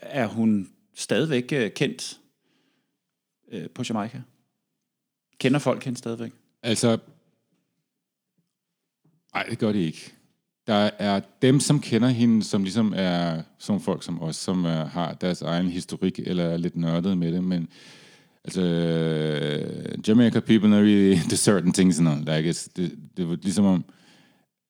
er 0.00 0.26
hun 0.26 0.70
stadigvæk 0.94 1.52
øh, 1.52 1.70
kendt 1.70 2.20
øh, 3.52 3.70
på 3.70 3.82
Jamaica? 3.88 4.22
Kender 5.38 5.58
folk 5.58 5.84
hende 5.84 5.98
stadigvæk? 5.98 6.32
Altså, 6.62 6.98
nej, 9.34 9.42
det 9.42 9.58
gør 9.58 9.72
de 9.72 9.84
ikke. 9.84 10.15
Der 10.66 10.90
er 10.98 11.20
dem, 11.42 11.60
som 11.60 11.80
kender 11.80 12.08
hende, 12.08 12.44
som 12.44 12.62
ligesom 12.62 12.92
er 12.96 13.42
sådan 13.58 13.80
folk 13.80 14.02
som 14.02 14.22
os, 14.22 14.36
som 14.36 14.64
er, 14.64 14.84
har 14.84 15.12
deres 15.12 15.42
egen 15.42 15.68
historik, 15.68 16.18
eller 16.18 16.44
er 16.44 16.56
lidt 16.56 16.76
nørdet 16.76 17.18
med 17.18 17.32
det, 17.32 17.44
men 17.44 17.68
altså, 18.44 18.62
øh, 18.62 19.98
Jamaica 20.08 20.40
people 20.40 20.76
are 20.76 20.82
really 20.82 21.16
the 21.30 21.36
certain 21.36 21.72
things 21.72 21.98
and 21.98 22.08
all. 22.08 22.18
Like, 22.18 22.50
it's, 22.50 22.68
det, 22.76 22.98
det 23.16 23.28
var 23.28 23.38
ligesom 23.42 23.64
om, 23.64 23.84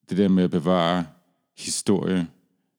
det 0.09 0.17
der 0.17 0.27
med 0.27 0.43
at 0.43 0.51
bevare 0.51 1.05
historie, 1.57 2.27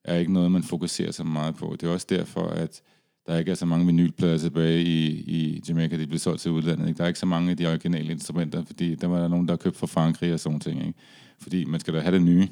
er 0.05 0.16
ikke 0.16 0.33
noget, 0.33 0.53
man 0.53 0.62
fokuserer 0.62 1.12
så 1.12 1.25
meget 1.25 1.57
på. 1.57 1.77
Det 1.81 1.89
er 1.89 1.93
også 1.93 2.07
derfor, 2.11 2.47
at 2.47 2.83
der 3.27 3.39
ikke 3.39 3.51
er 3.51 3.55
så 3.55 3.66
mange 3.66 3.87
vinylplader 3.87 4.39
tilbage 4.39 4.83
i, 4.83 5.07
i 5.09 5.62
Jamaica, 5.69 5.99
de 5.99 6.07
blev 6.07 6.19
solgt 6.19 6.41
til 6.41 6.51
udlandet. 6.51 6.89
Ikke? 6.89 6.99
Der 6.99 7.05
er 7.05 7.09
ikke 7.09 7.19
så 7.19 7.27
mange 7.27 7.51
af 7.51 7.57
de 7.57 7.66
originale 7.66 8.12
instrumenter, 8.12 8.64
fordi 8.64 8.95
der 8.95 9.07
var 9.07 9.21
der 9.21 9.29
nogen, 9.29 9.49
der 9.49 9.57
købt 9.57 9.77
fra 9.77 9.87
Frankrig 9.87 10.33
og 10.33 10.41
sådan 10.41 10.61
ting. 10.61 10.87
Ikke? 10.87 10.99
Fordi 11.39 11.64
man 11.64 11.81
skal 11.81 11.95
da 11.95 12.01
have 12.01 12.14
det 12.14 12.23
nye. 12.23 12.49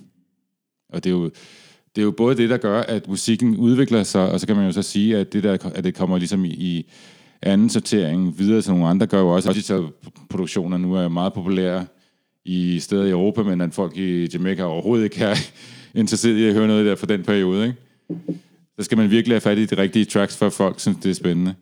Og 0.89 1.05
det 1.05 1.11
er 1.11 1.15
jo, 1.15 1.25
det 1.97 2.03
er 2.03 2.05
jo 2.05 2.11
både 2.11 2.37
det, 2.37 2.51
der 2.51 2.57
gør, 2.57 2.81
at 2.81 3.09
musikken 3.09 3.57
udvikler 3.57 4.03
sig, 4.03 4.31
og 4.31 4.41
så 4.41 4.47
kan 4.47 4.57
man 4.57 4.67
jo 4.67 4.73
så 4.73 4.83
sige, 4.83 5.17
at 5.17 5.33
det, 5.33 5.43
der, 5.43 5.71
at 5.75 5.85
det 5.85 5.95
kommer 5.95 6.19
ligesom 6.19 6.45
i, 6.45 6.49
i 6.49 6.87
anden 7.43 7.71
sortering 7.71 8.39
videre 8.39 8.63
til 8.63 8.73
nogle 8.73 8.89
andre, 8.89 9.07
gør 9.07 9.21
jo 9.21 9.29
også, 9.29 9.49
at 9.49 9.55
digital-produktioner 9.55 10.79
nu 10.79 10.95
er 10.95 11.09
meget 11.09 11.33
populære 11.33 11.87
i 12.45 12.79
steder 12.81 13.05
i 13.05 13.11
Europa, 13.11 13.43
men 13.43 13.61
at 13.61 13.75
folk 13.75 13.97
i 13.97 14.29
Jamaica 14.35 14.63
overhovedet 14.63 15.05
ikke 15.05 15.25
er 15.25 15.35
interesseret 15.95 16.37
i 16.37 16.47
at 16.47 16.55
høre 16.55 16.67
noget 16.67 16.87
der 16.87 16.95
fra 16.95 17.07
den 17.07 17.23
periode. 17.23 17.67
Ikke? 17.67 17.77
Så 18.79 18.85
skal 18.85 18.99
man 18.99 19.11
virkelig 19.11 19.35
have 19.35 19.41
fat 19.41 19.59
i 19.59 19.67
de 19.67 19.77
rigtige 19.77 20.05
tracks, 20.05 20.37
for 20.37 20.51
folk 20.51 20.81
synes, 20.81 20.99
det 21.03 21.11
er 21.11 21.15
spændende. 21.15 21.55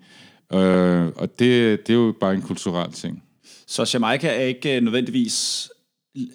Øh, 0.52 1.06
og 1.16 1.38
det, 1.38 1.86
det 1.86 1.90
er 1.90 1.98
jo 1.98 2.14
bare 2.20 2.34
en 2.34 2.42
kulturel 2.42 2.92
ting. 2.92 3.22
Så 3.66 3.90
Jamaica 3.94 4.28
er 4.28 4.44
ikke 4.44 4.76
øh, 4.76 4.82
nødvendigvis... 4.82 5.68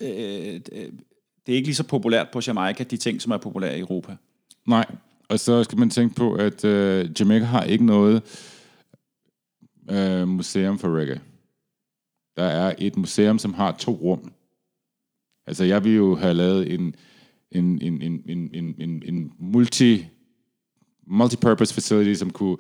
Øh, 0.02 0.56
øh 0.72 0.90
det 1.50 1.54
er 1.54 1.58
ikke 1.58 1.68
lige 1.68 1.76
så 1.76 1.84
populært 1.84 2.28
på 2.34 2.42
Jamaica, 2.48 2.84
de 2.84 2.98
ting, 2.98 3.22
som 3.22 3.32
er 3.32 3.38
populære 3.38 3.78
i 3.78 3.80
Europa. 3.80 4.16
Nej, 4.68 4.86
og 5.30 5.40
så 5.40 5.64
skal 5.64 5.78
man 5.78 5.90
tænke 5.90 6.16
på, 6.16 6.34
at 6.34 6.66
øh, 6.66 7.10
Jamaica 7.20 7.46
har 7.46 7.64
ikke 7.64 7.86
noget 7.86 8.22
øh, 9.90 10.28
museum 10.28 10.80
for 10.80 10.98
reggae. 10.98 11.22
Der 12.38 12.44
er 12.44 12.74
et 12.78 12.98
museum, 12.98 13.40
som 13.40 13.54
har 13.54 13.72
to 13.72 13.92
rum. 13.92 14.32
Altså, 15.48 15.64
jeg 15.64 15.84
vil 15.84 15.96
jo 15.96 16.16
have 16.16 16.34
lavet 16.34 16.74
en, 16.74 16.96
en, 17.52 17.82
en, 17.82 18.02
en, 18.02 18.24
en, 18.26 18.50
en, 18.54 18.76
en, 18.78 19.04
en 19.06 19.32
multi, 19.40 20.06
multi-purpose 21.08 21.74
facility, 21.74 22.20
som 22.20 22.30
kunne 22.30 22.58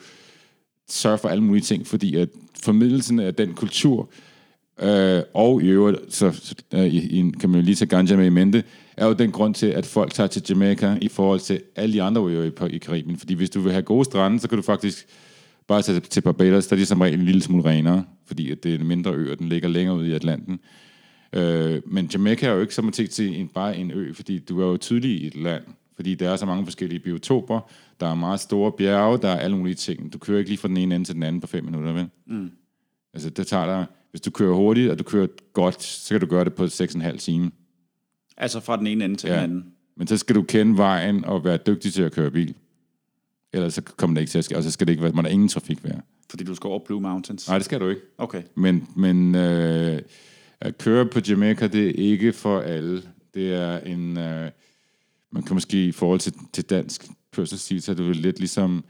sørge 0.87 1.17
for 1.17 1.29
alle 1.29 1.43
mulige 1.43 1.63
ting, 1.63 1.87
fordi 1.87 2.15
at 2.15 2.29
formiddelsen 2.63 3.19
af 3.19 3.35
den 3.35 3.53
kultur, 3.53 4.01
øh, 4.01 4.28
og 5.34 5.63
i 5.63 5.67
øvrigt, 5.67 5.97
så, 6.09 6.32
så 6.32 6.55
øh, 6.73 6.86
i, 6.86 7.32
kan 7.39 7.49
man 7.49 7.59
jo 7.59 7.65
lige 7.65 7.75
tage 7.75 7.89
ganja 7.89 8.15
med 8.15 8.25
i 8.25 8.30
mente, 8.30 8.63
er 8.97 9.05
jo 9.05 9.13
den 9.13 9.32
grund 9.32 9.53
til, 9.53 9.65
at 9.65 9.86
folk 9.86 10.13
tager 10.13 10.27
til 10.27 10.43
Jamaica 10.49 10.97
i 11.01 11.07
forhold 11.07 11.39
til 11.39 11.61
alle 11.75 11.93
de 11.93 12.01
andre 12.01 12.25
øer 12.25 12.43
i, 12.43 12.75
i 12.75 12.77
Karibien. 12.77 13.17
Fordi 13.17 13.34
hvis 13.34 13.49
du 13.49 13.61
vil 13.61 13.71
have 13.71 13.84
gode 13.84 14.05
strande, 14.05 14.39
så 14.39 14.49
kan 14.49 14.55
du 14.55 14.61
faktisk 14.61 15.07
bare 15.67 15.82
tage 15.82 15.99
til 15.99 16.21
Barbados, 16.21 16.67
der 16.67 16.75
er 16.75 16.80
de 16.80 16.86
som 16.86 17.01
regel 17.01 17.19
en 17.19 17.25
lille 17.25 17.41
smule 17.41 17.65
renere, 17.65 18.05
fordi 18.25 18.51
at 18.51 18.63
det 18.63 18.73
er 18.73 18.80
en 18.80 18.88
mindre 18.88 19.11
ø, 19.11 19.32
og 19.32 19.39
den 19.39 19.49
ligger 19.49 19.69
længere 19.69 19.95
ud 19.95 20.05
i 20.05 20.13
Atlanten. 20.13 20.59
Øh, 21.34 21.82
men 21.86 22.09
Jamaica 22.13 22.47
er 22.47 22.51
jo 22.51 22.61
ikke 22.61 22.75
som 22.75 22.88
at 22.88 22.93
til 22.93 23.39
en, 23.39 23.47
bare 23.47 23.77
en 23.77 23.91
ø, 23.91 24.13
fordi 24.13 24.39
du 24.39 24.61
er 24.61 24.65
jo 24.65 24.77
tydelig 24.77 25.21
i 25.21 25.27
et 25.27 25.36
land, 25.36 25.63
fordi 25.95 26.15
der 26.15 26.30
er 26.30 26.36
så 26.36 26.45
mange 26.45 26.63
forskellige 26.63 26.99
biotoper, 26.99 27.69
der 27.99 28.07
er 28.07 28.15
meget 28.15 28.39
store 28.39 28.71
bjerge, 28.71 29.17
der 29.17 29.30
er 29.30 29.39
alle 29.39 29.57
mulige 29.57 29.75
ting. 29.75 30.13
Du 30.13 30.17
kører 30.17 30.38
ikke 30.38 30.49
lige 30.49 30.59
fra 30.59 30.67
den 30.67 30.77
ene 30.77 30.95
ende 30.95 31.05
til 31.05 31.15
den 31.15 31.23
anden 31.23 31.41
på 31.41 31.47
fem 31.47 31.63
minutter, 31.63 31.93
vel? 31.93 32.09
Mm. 32.27 32.51
Altså, 33.13 33.30
det 33.30 33.47
tager 33.47 33.65
dig, 33.65 33.86
hvis 34.12 34.22
du 34.22 34.32
kører 34.32 34.55
hurtigt, 34.55 34.91
og 34.91 34.99
du 34.99 35.03
kører 35.03 35.28
godt, 35.53 35.84
så 35.84 36.14
kan 36.14 36.22
du 36.22 36.26
gøre 36.26 36.45
det 36.45 36.53
på 36.53 36.64
6,5 36.64 37.18
timer. 37.18 37.49
Altså 38.38 38.60
fra 38.60 38.78
den 38.78 38.88
ene 38.88 39.05
ende 39.05 39.16
til 39.16 39.28
ja. 39.28 39.36
den 39.36 39.43
anden. 39.43 39.74
Men 39.97 40.07
så 40.07 40.18
skal 40.18 40.36
du 40.36 40.43
kende 40.43 40.78
vejen 40.78 41.26
og 41.26 41.43
være 41.43 41.57
dygtig 41.57 41.93
til 41.93 42.03
at 42.03 42.12
køre 42.12 42.32
bil. 42.32 42.55
Ellers 43.53 43.74
så 43.74 43.82
kommer 43.82 44.14
det 44.14 44.22
ikke 44.22 44.32
til 44.32 44.38
at 44.38 44.45
ske, 44.45 44.57
og 44.57 44.64
så 44.64 44.72
skal 44.72 44.88
det 44.88 44.93
ikke 44.93 45.03
være, 45.03 45.12
man 45.12 45.26
er 45.26 45.30
ingen 45.30 45.47
trafik 45.47 45.84
være. 45.84 46.01
Fordi 46.30 46.43
du 46.43 46.55
skal 46.55 46.68
over 46.68 46.80
Blue 46.86 47.01
Mountains? 47.01 47.47
Nej, 47.47 47.57
det 47.57 47.66
skal 47.66 47.80
du 47.80 47.89
ikke. 47.89 48.01
Okay. 48.18 48.43
Men, 48.55 48.88
men 48.95 49.36
øh, 49.36 50.01
at 50.62 50.78
køre 50.78 51.05
på 51.05 51.20
Jamaica, 51.30 51.68
det 51.68 51.88
er 51.88 51.93
ikke 52.12 52.34
for 52.34 52.60
alle. 52.60 53.03
Det 53.34 53.53
er 53.53 53.80
en... 53.80 54.18
Øh, 54.18 54.51
man 55.32 55.43
kan 55.43 55.53
måske 55.53 55.86
i 55.86 55.91
forhold 55.91 56.20
til, 56.20 56.34
til 56.53 56.64
dansk 56.64 57.07
kørselsstil, 57.32 57.82
så 57.82 57.91
er 57.91 57.95
det 57.95 58.16
lidt 58.16 58.39
ligesom 58.39 58.84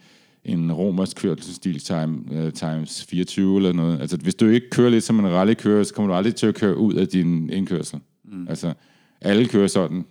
en 0.46 0.72
romersk 0.74 1.18
kørselsstil 1.18 1.80
time, 1.80 2.24
uh, 2.32 2.54
times 2.54 3.06
24 3.06 3.58
eller 3.58 3.74
noget. 3.74 4.02
Altså, 4.02 4.18
hvis 4.18 4.36
du 4.36 4.48
ikke 4.48 4.70
kører 4.70 4.90
lidt 4.90 5.04
som 5.04 5.20
en 5.20 5.28
rallykører, 5.28 5.84
så 5.84 5.94
kommer 5.94 6.12
du 6.12 6.18
aldrig 6.18 6.36
til 6.36 6.48
at 6.48 6.56
køre 6.56 6.78
ud 6.78 6.94
af 6.94 7.08
din 7.08 7.50
indkørsel. 7.50 8.00
Mm. 8.26 8.48
Altså, 8.50 8.74
alle 9.22 9.48
kører 9.48 9.68
sådan. 9.68 10.06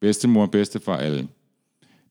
Bedstemor, 0.00 0.46
bedstefar, 0.46 0.96
alle. 0.96 1.28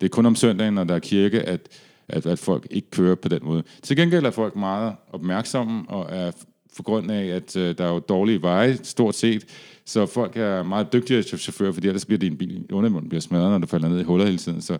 Det 0.02 0.06
er 0.06 0.10
kun 0.10 0.26
om 0.26 0.36
søndagen, 0.36 0.74
når 0.74 0.84
der 0.84 0.96
er 0.96 1.00
kirke, 1.00 1.42
at, 1.42 1.70
at, 2.08 2.26
at 2.26 2.40
folk 2.40 2.68
ikke 2.72 2.92
kører 2.92 3.16
på 3.16 3.28
den 3.28 3.40
måde. 3.44 3.64
Til 3.84 3.98
gengæld 3.98 4.26
er 4.26 4.32
folk 4.32 4.56
meget 4.56 4.96
opmærksomme, 5.14 5.90
og 5.90 6.16
er 6.16 6.32
for 6.74 6.84
grund 6.84 7.12
af, 7.12 7.26
at 7.26 7.56
uh, 7.56 7.62
der 7.62 7.86
er 7.86 7.94
jo 7.94 8.00
dårlige 8.00 8.42
veje, 8.42 8.78
stort 8.84 9.16
set, 9.16 9.46
så 9.86 10.06
folk 10.06 10.38
er 10.38 10.64
meget 10.64 10.94
dygtige 10.94 11.24
chauffører, 11.24 11.72
fordi 11.72 11.88
ellers 11.88 12.06
bliver 12.06 12.20
din 12.20 12.38
bil 12.38 12.66
undermunden 12.72 13.10
bliver 13.10 13.22
smadret, 13.22 13.52
når 13.52 13.58
du 13.58 13.68
falder 13.68 13.90
ned 13.90 14.00
i 14.00 14.04
huller 14.04 14.26
hele 14.26 14.38
tiden. 14.38 14.62
Så 14.62 14.78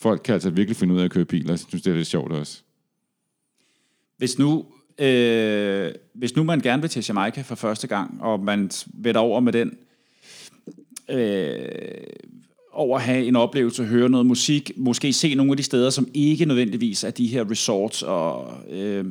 folk 0.00 0.20
kan 0.24 0.34
altså 0.34 0.50
virkelig 0.50 0.76
finde 0.76 0.94
ud 0.94 1.00
af 1.00 1.04
at 1.04 1.10
køre 1.10 1.24
bil, 1.24 1.44
og 1.44 1.50
jeg 1.50 1.58
synes, 1.58 1.82
det 1.82 1.90
er 1.90 1.96
lidt 1.96 2.08
sjovt 2.08 2.32
også. 2.32 2.62
Hvis 4.16 4.38
nu, 4.38 4.64
øh, 4.98 5.92
hvis 6.12 6.36
nu 6.36 6.42
man 6.42 6.60
gerne 6.60 6.82
vil 6.82 6.90
til 6.90 7.04
Jamaica 7.08 7.42
for 7.42 7.54
første 7.54 7.86
gang, 7.86 8.22
og 8.22 8.40
man 8.40 8.70
vil 8.94 9.16
over 9.16 9.40
med 9.40 9.52
den 9.52 9.78
øh, 11.08 11.68
over 12.72 12.98
at 12.98 13.04
have 13.04 13.26
en 13.26 13.36
oplevelse, 13.36 13.84
høre 13.84 14.08
noget 14.08 14.26
musik, 14.26 14.70
måske 14.76 15.12
se 15.12 15.34
nogle 15.34 15.52
af 15.52 15.56
de 15.56 15.62
steder, 15.62 15.90
som 15.90 16.08
ikke 16.14 16.44
nødvendigvis 16.44 17.04
er 17.04 17.10
de 17.10 17.26
her 17.26 17.50
resorts 17.50 18.02
og 18.02 18.52
øh, 18.70 19.04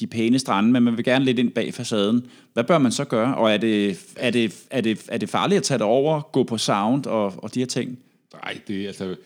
de 0.00 0.06
pæne 0.06 0.38
strande, 0.38 0.72
men 0.72 0.82
man 0.82 0.96
vil 0.96 1.04
gerne 1.04 1.24
lidt 1.24 1.38
ind 1.38 1.50
bag 1.50 1.74
facaden. 1.74 2.26
Hvad 2.52 2.64
bør 2.64 2.78
man 2.78 2.92
så 2.92 3.04
gøre? 3.04 3.34
Og 3.34 3.52
er 3.52 3.56
det, 3.56 3.98
er 4.16 4.30
det, 4.30 4.64
er 4.70 4.80
det, 4.80 5.04
er 5.08 5.18
det 5.18 5.28
farligt 5.28 5.58
at 5.58 5.62
tage 5.62 5.78
det 5.78 5.86
over, 5.86 6.20
gå 6.20 6.44
på 6.44 6.58
sound 6.58 7.06
og, 7.06 7.34
og 7.36 7.54
de 7.54 7.58
her 7.58 7.66
ting? 7.66 7.98
Nej, 8.32 8.58
det 8.68 8.82
er 8.82 8.86
altså... 8.86 9.16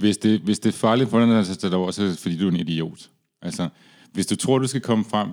Hvis 0.00 0.18
det, 0.18 0.40
hvis 0.40 0.58
det 0.58 0.68
er 0.68 0.78
farligt 0.78 1.10
for 1.10 1.26
dig 1.26 1.36
altså, 1.36 1.54
så 1.54 1.60
tage 1.60 1.70
det 1.70 1.78
over, 1.78 1.90
så 1.90 2.02
er 2.02 2.06
det 2.06 2.18
fordi, 2.18 2.38
du 2.38 2.46
er 2.46 2.50
en 2.50 2.56
idiot. 2.56 3.10
Altså, 3.42 3.68
hvis 4.12 4.26
du 4.26 4.36
tror, 4.36 4.58
du 4.58 4.66
skal 4.66 4.80
komme 4.80 5.04
frem, 5.04 5.28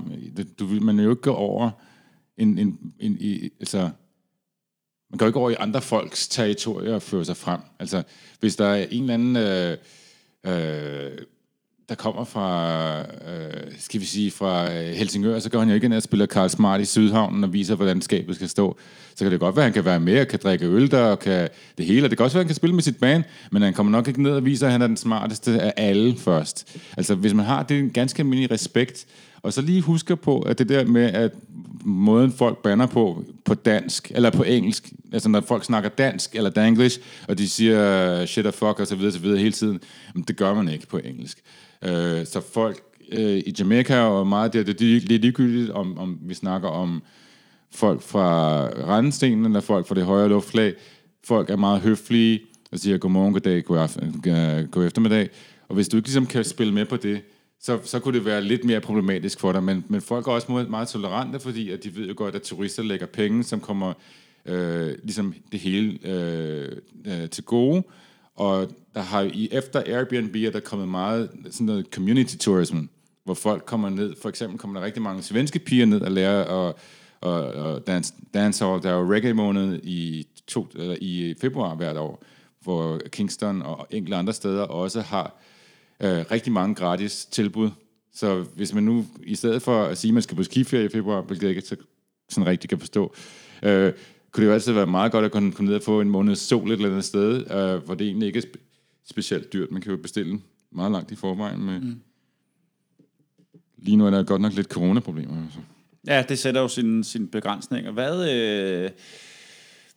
du, 0.60 0.66
man 0.66 1.00
jo 1.00 1.10
ikke 1.10 1.22
gå 1.22 1.34
over 1.34 1.70
en, 2.38 2.58
en, 2.58 2.94
en, 3.00 3.18
en 3.22 3.50
altså, 3.60 3.90
man 5.10 5.18
kan 5.20 5.26
jo 5.26 5.28
ikke 5.28 5.40
over 5.40 5.50
i 5.50 5.56
andre 5.60 5.82
folks 5.82 6.28
territorier 6.28 6.96
og 6.96 7.02
føre 7.02 7.26
sig 7.26 7.38
frem. 7.38 7.62
Altså, 7.80 8.04
hvis 8.40 8.56
der 8.56 8.66
er 8.66 8.86
en 8.92 9.02
eller 9.02 9.14
anden, 9.14 9.36
øh, 9.36 9.78
øh, 10.46 11.18
der 11.90 11.96
kommer 11.96 12.24
fra, 12.24 13.00
øh, 13.00 13.72
skal 13.80 14.02
vi 14.02 14.06
sige, 14.06 14.32
fra 14.32 14.74
øh, 14.74 14.88
Helsingør, 14.88 15.40
så 15.40 15.50
går 15.50 15.60
han 15.60 15.68
jo 15.68 15.76
ikke 15.76 15.90
ned 15.90 15.98
og 15.98 16.04
spiller 16.04 16.26
Karl 16.26 16.50
Smart 16.50 16.82
i 16.82 16.86
Sydhavnen 16.86 17.44
og 17.44 17.54
viser, 17.54 17.76
hvordan 17.76 18.02
skabet 18.02 18.36
skal 18.36 18.50
stå. 18.50 18.78
Så 19.16 19.26
kan 19.26 19.32
det 19.32 19.40
godt 19.40 19.56
være, 19.56 19.66
at 19.66 19.72
han 19.72 19.74
kan 19.74 19.86
være 19.86 20.00
med 20.00 20.22
og 20.22 20.28
kan 20.28 20.40
drikke 20.44 20.66
øl 20.66 20.92
der 20.92 21.04
og 21.04 21.20
kan 21.20 21.50
det 21.78 21.86
hele. 21.86 22.06
Og 22.06 22.10
det 22.10 22.18
kan 22.18 22.24
også 22.24 22.38
være, 22.38 22.42
at 22.42 22.46
han 22.46 22.48
kan 22.48 22.56
spille 22.56 22.74
med 22.74 22.84
sit 22.84 22.98
band, 22.98 23.24
men 23.52 23.62
han 23.62 23.74
kommer 23.74 23.92
nok 23.92 24.08
ikke 24.08 24.24
ned 24.24 24.32
og 24.32 24.46
viser, 24.46 24.66
at 24.66 24.72
han 24.72 24.82
er 24.82 24.88
den 24.88 24.98
smarteste 24.98 25.62
af 25.62 25.74
alle 25.78 26.18
først. 26.18 26.78
Altså, 26.98 27.16
hvis 27.16 27.34
man 27.34 27.46
har 27.46 27.64
det 27.64 27.80
en 27.80 27.90
ganske 27.90 28.20
almindelig 28.20 28.52
respekt, 28.52 29.06
og 29.42 29.54
så 29.54 29.62
lige 29.62 29.82
husker 29.82 30.16
på, 30.16 30.40
at 30.40 30.60
det 30.60 30.70
der 30.70 30.86
med, 30.86 31.04
at 31.04 31.32
måden 31.86 32.32
folk 32.32 32.58
banner 32.58 32.86
på, 32.86 33.24
på 33.46 33.54
dansk, 33.54 34.12
eller 34.16 34.30
på 34.30 34.44
engelsk, 34.44 34.94
altså 35.14 35.30
når 35.30 35.42
folk 35.42 35.64
snakker 35.64 35.90
dansk 35.90 36.36
eller 36.36 36.50
danglish, 36.50 37.00
og 37.28 37.38
de 37.38 37.50
siger 37.50 38.26
shit 38.26 38.46
og 38.46 38.54
fuck 38.54 38.80
og 38.80 38.88
så 38.88 38.96
videre, 38.96 39.12
så 39.12 39.20
videre 39.20 39.40
hele 39.40 39.52
tiden, 39.52 39.80
men 40.14 40.24
det 40.24 40.38
gør 40.38 40.54
man 40.54 40.70
ikke 40.70 40.88
på 40.88 40.98
engelsk. 40.98 41.42
Øh, 41.82 42.26
så 42.26 42.42
folk 42.54 42.84
øh, 43.12 43.38
i 43.38 43.54
Jamaica 43.60 44.00
og 44.00 44.28
meget 44.28 44.54
der, 44.54 44.64
det, 44.64 44.80
det, 44.80 44.96
er 44.96 45.00
lidt 45.00 45.22
ligegyldigt, 45.22 45.72
om, 45.72 45.98
om 45.98 46.20
vi 46.22 46.34
snakker 46.34 46.70
om 46.70 47.04
folk 47.72 48.02
fra 48.02 48.66
Randstenen, 48.68 49.46
eller 49.46 49.60
folk 49.60 49.88
fra 49.88 49.96
det 49.96 50.06
højere 50.06 50.30
luftflag. 50.30 50.74
Folk 51.24 51.50
er 51.50 51.56
meget 51.56 51.82
høflige, 51.82 52.40
og 52.72 52.80
siger 52.80 52.98
godmorgen, 52.98 53.34
goddag, 53.34 53.64
god, 53.64 53.78
aften, 53.78 54.24
øh, 54.28 54.68
god 54.72 54.86
eftermiddag. 54.86 55.30
Og 55.68 55.76
hvis 55.76 55.88
du 55.88 55.98
ikke 55.98 56.08
ligesom 56.08 56.26
kan 56.26 56.44
spille 56.44 56.74
med 56.74 56.86
på 56.86 56.98
det, 56.98 57.22
så, 57.60 57.80
så 57.84 58.00
kunne 58.00 58.18
det 58.18 58.26
være 58.26 58.42
lidt 58.42 58.64
mere 58.64 58.82
problematisk 58.82 59.40
for 59.40 59.52
dig. 59.52 59.64
Men, 59.64 59.86
men 59.88 60.02
folk 60.02 60.28
er 60.28 60.32
også 60.32 60.52
meget, 60.52 60.70
meget 60.70 60.88
tolerante, 60.88 61.40
fordi 61.40 61.72
at 61.72 61.84
de 61.84 61.96
ved 61.96 62.08
jo 62.08 62.14
godt, 62.18 62.36
at 62.36 62.42
turister 62.42 62.84
lægger 62.84 63.06
penge, 63.06 63.44
som 63.44 63.60
kommer 63.60 63.94
øh, 64.46 64.96
ligesom 65.04 65.34
det 65.52 65.60
hele 65.60 66.00
øh, 66.04 66.72
øh, 67.08 67.30
til 67.30 67.44
gode. 67.44 67.84
Og 68.38 68.70
der 68.96 69.02
har 69.02 69.22
i 69.22 69.50
efter 69.52 69.84
Airbnb 69.86 70.36
er 70.36 70.52
der 70.52 70.60
kommet 70.60 70.88
meget 70.88 71.30
sådan 71.52 71.66
noget 71.66 71.86
community 71.92 72.36
tourism, 72.36 72.78
hvor 73.24 73.34
folk 73.34 73.66
kommer 73.66 73.90
ned. 73.90 74.16
For 74.22 74.30
eksempel 74.30 74.60
kommer 74.60 74.80
der 74.80 74.86
rigtig 74.86 75.02
mange 75.02 75.24
svenske 75.24 75.60
piger 75.60 75.86
ned 75.86 76.02
og 76.02 76.12
lærer 76.12 76.68
at 76.68 76.76
og, 77.22 77.42
og 77.42 77.88
dance. 77.88 78.14
Der 78.34 78.80
er 78.84 78.94
jo 78.94 79.14
reggae 79.14 79.34
måned 79.34 79.80
i, 79.84 80.28
to, 80.48 80.68
eller 80.76 80.96
i 81.02 81.36
februar 81.42 81.76
hvert 81.76 81.98
år, 81.98 82.24
hvor 82.62 83.02
Kingston 83.12 83.62
og 83.62 83.88
enkelte 83.90 84.16
andre 84.18 84.34
steder 84.34 84.64
også 84.64 85.02
har 85.02 85.40
øh, 86.00 86.26
rigtig 86.32 86.54
mange 86.54 86.76
gratis 86.76 87.26
tilbud. 87.26 87.70
Så 88.14 88.46
hvis 88.56 88.74
man 88.74 88.84
nu, 88.84 89.06
i 89.24 89.36
stedet 89.36 89.62
for 89.62 89.84
at 89.84 89.98
sige, 89.98 90.10
at 90.10 90.14
man 90.14 90.24
skal 90.24 90.38
på 90.38 90.44
skiferie 90.44 90.86
i 90.86 90.90
februar, 90.90 91.22
hvilket 91.22 91.48
jeg 91.48 91.56
ikke 91.56 91.68
så, 91.68 91.76
sådan 92.30 92.48
rigtig 92.48 92.70
kan 92.70 92.80
forstå, 92.80 93.14
øh, 93.64 93.94
kunne 94.32 94.42
det 94.42 94.50
jo 94.50 94.54
altid 94.54 94.74
være 94.74 94.88
meget 94.88 95.12
godt 95.12 95.26
at 95.26 95.32
kunne 95.32 95.52
komme 95.52 95.70
ned 95.70 95.76
og 95.76 95.84
få 95.84 96.02
en 96.02 96.10
måned 96.10 96.36
sol 96.36 96.68
et 96.68 96.74
eller 96.74 96.90
andet 96.90 97.06
sted, 97.06 97.52
øh, 97.52 97.84
hvor 97.86 97.96
det 97.96 98.08
egentlig 98.08 98.28
ikke 98.28 98.38
er 98.38 98.44
spe- 98.44 99.04
specielt 99.10 99.54
dyrt. 99.54 99.72
Man 99.72 99.82
kan 99.82 99.92
jo 99.92 99.98
bestille 99.98 100.40
meget 100.72 100.92
langt 100.92 101.12
i 101.12 101.16
forvejen 101.16 101.64
med... 101.64 101.80
Mm. 101.80 102.00
Lige 103.78 103.98
nu 103.98 104.06
er 104.06 104.10
der 104.10 104.24
godt 104.24 104.42
nok 104.42 104.54
lidt 104.54 104.68
coronaproblemer. 104.68 105.44
Altså. 105.44 105.60
Ja, 106.08 106.24
det 106.30 106.40
sætter 106.40 106.62
jo 106.62 106.68
sine, 106.68 107.04
sin 107.04 107.28
begrænsninger. 107.28 107.92
Hvad, 107.92 108.32
øh, 108.34 108.90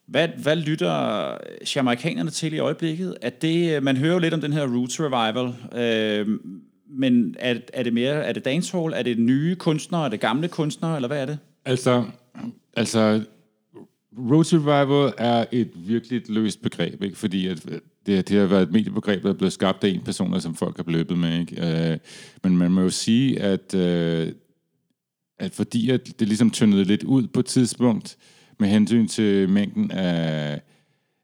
hvad, 0.07 0.28
hvad 0.43 0.57
lytter 0.57 1.37
jamaikanerne 1.76 2.31
til 2.31 2.53
i 2.53 2.59
øjeblikket? 2.59 3.16
Er 3.22 3.31
det, 3.31 3.83
man 3.83 3.97
hører 3.97 4.12
jo 4.12 4.18
lidt 4.18 4.35
om 4.35 4.41
den 4.41 4.53
her 4.53 4.76
Roots 4.76 5.01
Revival, 5.01 5.55
øh, 5.83 6.39
men 6.89 7.35
er, 7.39 7.55
er 7.72 7.83
det 7.83 7.93
mere, 7.93 8.24
er 8.24 8.33
det 8.33 8.45
dancehall, 8.45 8.93
er 8.93 9.03
det 9.03 9.18
nye 9.18 9.57
kunstnere, 9.57 10.05
er 10.05 10.09
det 10.09 10.20
gamle 10.20 10.49
kunstnere, 10.49 10.97
eller 10.97 11.09
hvad 11.09 11.22
er 11.22 11.26
det? 11.26 11.39
Altså, 11.64 12.05
altså 12.76 13.24
Road 14.18 14.52
Revival 14.52 15.12
er 15.18 15.44
et 15.52 15.70
virkelig 15.74 16.22
løst 16.28 16.62
begreb, 16.62 17.02
ikke? 17.02 17.16
fordi 17.16 17.46
at 17.46 17.70
øh, 17.70 17.78
det, 18.06 18.28
det 18.28 18.38
har 18.38 18.46
været 18.46 18.62
et 18.62 18.72
mediebegreb, 18.72 19.22
der 19.22 19.28
er 19.28 19.34
blevet 19.34 19.52
skabt 19.52 19.84
af 19.84 19.88
en 19.88 20.00
person, 20.00 20.40
som 20.40 20.54
folk 20.54 20.76
har 20.76 20.84
løbet 20.88 21.18
med. 21.18 21.40
Ikke? 21.40 21.90
Øh, 21.92 21.98
men 22.42 22.56
man 22.56 22.70
må 22.70 22.80
jo 22.80 22.90
sige, 22.90 23.40
at, 23.40 23.74
øh, 23.74 24.32
at 25.38 25.52
fordi 25.52 25.90
at 25.90 26.20
det 26.20 26.28
ligesom 26.28 26.50
tyndede 26.50 26.84
lidt 26.84 27.02
ud 27.02 27.26
på 27.26 27.40
et 27.40 27.46
tidspunkt, 27.46 28.16
med 28.58 28.68
hensyn 28.68 29.08
til 29.08 29.48
mængden 29.48 29.90
af, 29.90 30.61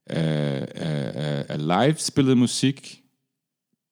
af, 0.07 0.69
af, 0.75 1.47
af 1.49 1.67
live 1.67 1.95
spillet 1.99 2.39
musik, 2.39 3.03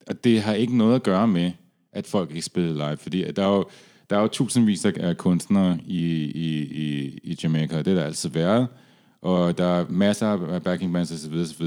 og 0.06 0.24
det 0.24 0.42
har 0.42 0.54
ikke 0.54 0.76
noget 0.76 0.94
at 0.94 1.02
gøre 1.02 1.28
med, 1.28 1.52
at 1.92 2.06
folk 2.06 2.30
ikke 2.30 2.42
spillede 2.42 2.74
live, 2.74 2.96
fordi 2.96 3.32
der 3.32 3.42
er 3.42 3.56
jo, 3.56 3.64
der 4.10 4.16
er 4.16 4.20
jo 4.20 4.28
tusindvis 4.28 4.84
af 4.84 5.16
kunstnere 5.16 5.78
i, 5.86 6.24
i, 6.24 6.62
i, 6.62 7.18
i 7.22 7.38
Jamaica, 7.42 7.78
og 7.78 7.84
det 7.84 7.90
er 7.90 7.94
der 7.94 8.04
altid 8.04 8.30
været, 8.30 8.68
og 9.24 9.58
der 9.58 9.64
er 9.80 9.84
masser 9.88 10.26
af 10.26 10.62
backing 10.62 10.92
bands 10.92 11.12
osv. 11.12 11.34
osv. 11.34 11.64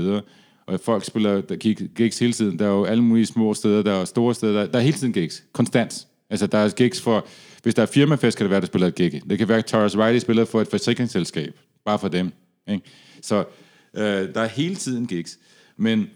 Og 0.66 0.80
folk 0.80 1.06
spiller 1.06 1.42
der 1.42 1.56
gigs 1.96 2.20
hele 2.20 2.34
tiden. 2.34 2.60
Der 2.60 2.66
er 2.66 2.70
jo 2.70 2.86
alle 2.86 3.04
mulige 3.04 3.26
små 3.26 3.54
steder, 3.54 3.84
der 3.84 3.92
er 3.94 4.06
store 4.06 4.36
steder. 4.36 4.54
Der, 4.54 4.72
der 4.72 4.80
er 4.80 4.84
hele 4.84 4.98
tiden 4.98 5.14
gigs. 5.14 5.44
Konstant. 5.54 6.08
Altså, 6.30 6.48
der 6.48 6.58
er 6.58 6.70
gigs 6.70 7.02
for... 7.02 7.26
Hvis 7.64 7.76
der 7.76 7.82
er 7.82 7.86
firmafest, 7.86 8.38
kan 8.38 8.44
det 8.44 8.52
være, 8.52 8.62
der 8.62 8.68
spiller 8.68 8.88
et 8.88 8.96
gig. 8.96 9.22
Det 9.30 9.38
kan 9.38 9.48
være, 9.48 9.58
at 9.58 9.66
Torres 9.66 9.98
Riley 9.98 10.20
spiller 10.20 10.46
for 10.46 10.62
et 10.62 10.68
forsikringsselskab. 10.68 11.60
Bare 11.86 12.00
for 12.00 12.08
dem. 12.08 12.32
Ikke? 12.68 12.86
Så 13.22 13.46
øh, 13.94 14.04
der 14.04 14.42
er 14.42 14.48
hele 14.48 14.76
tiden 14.76 15.08
gigs. 15.08 15.40
Men 15.78 16.10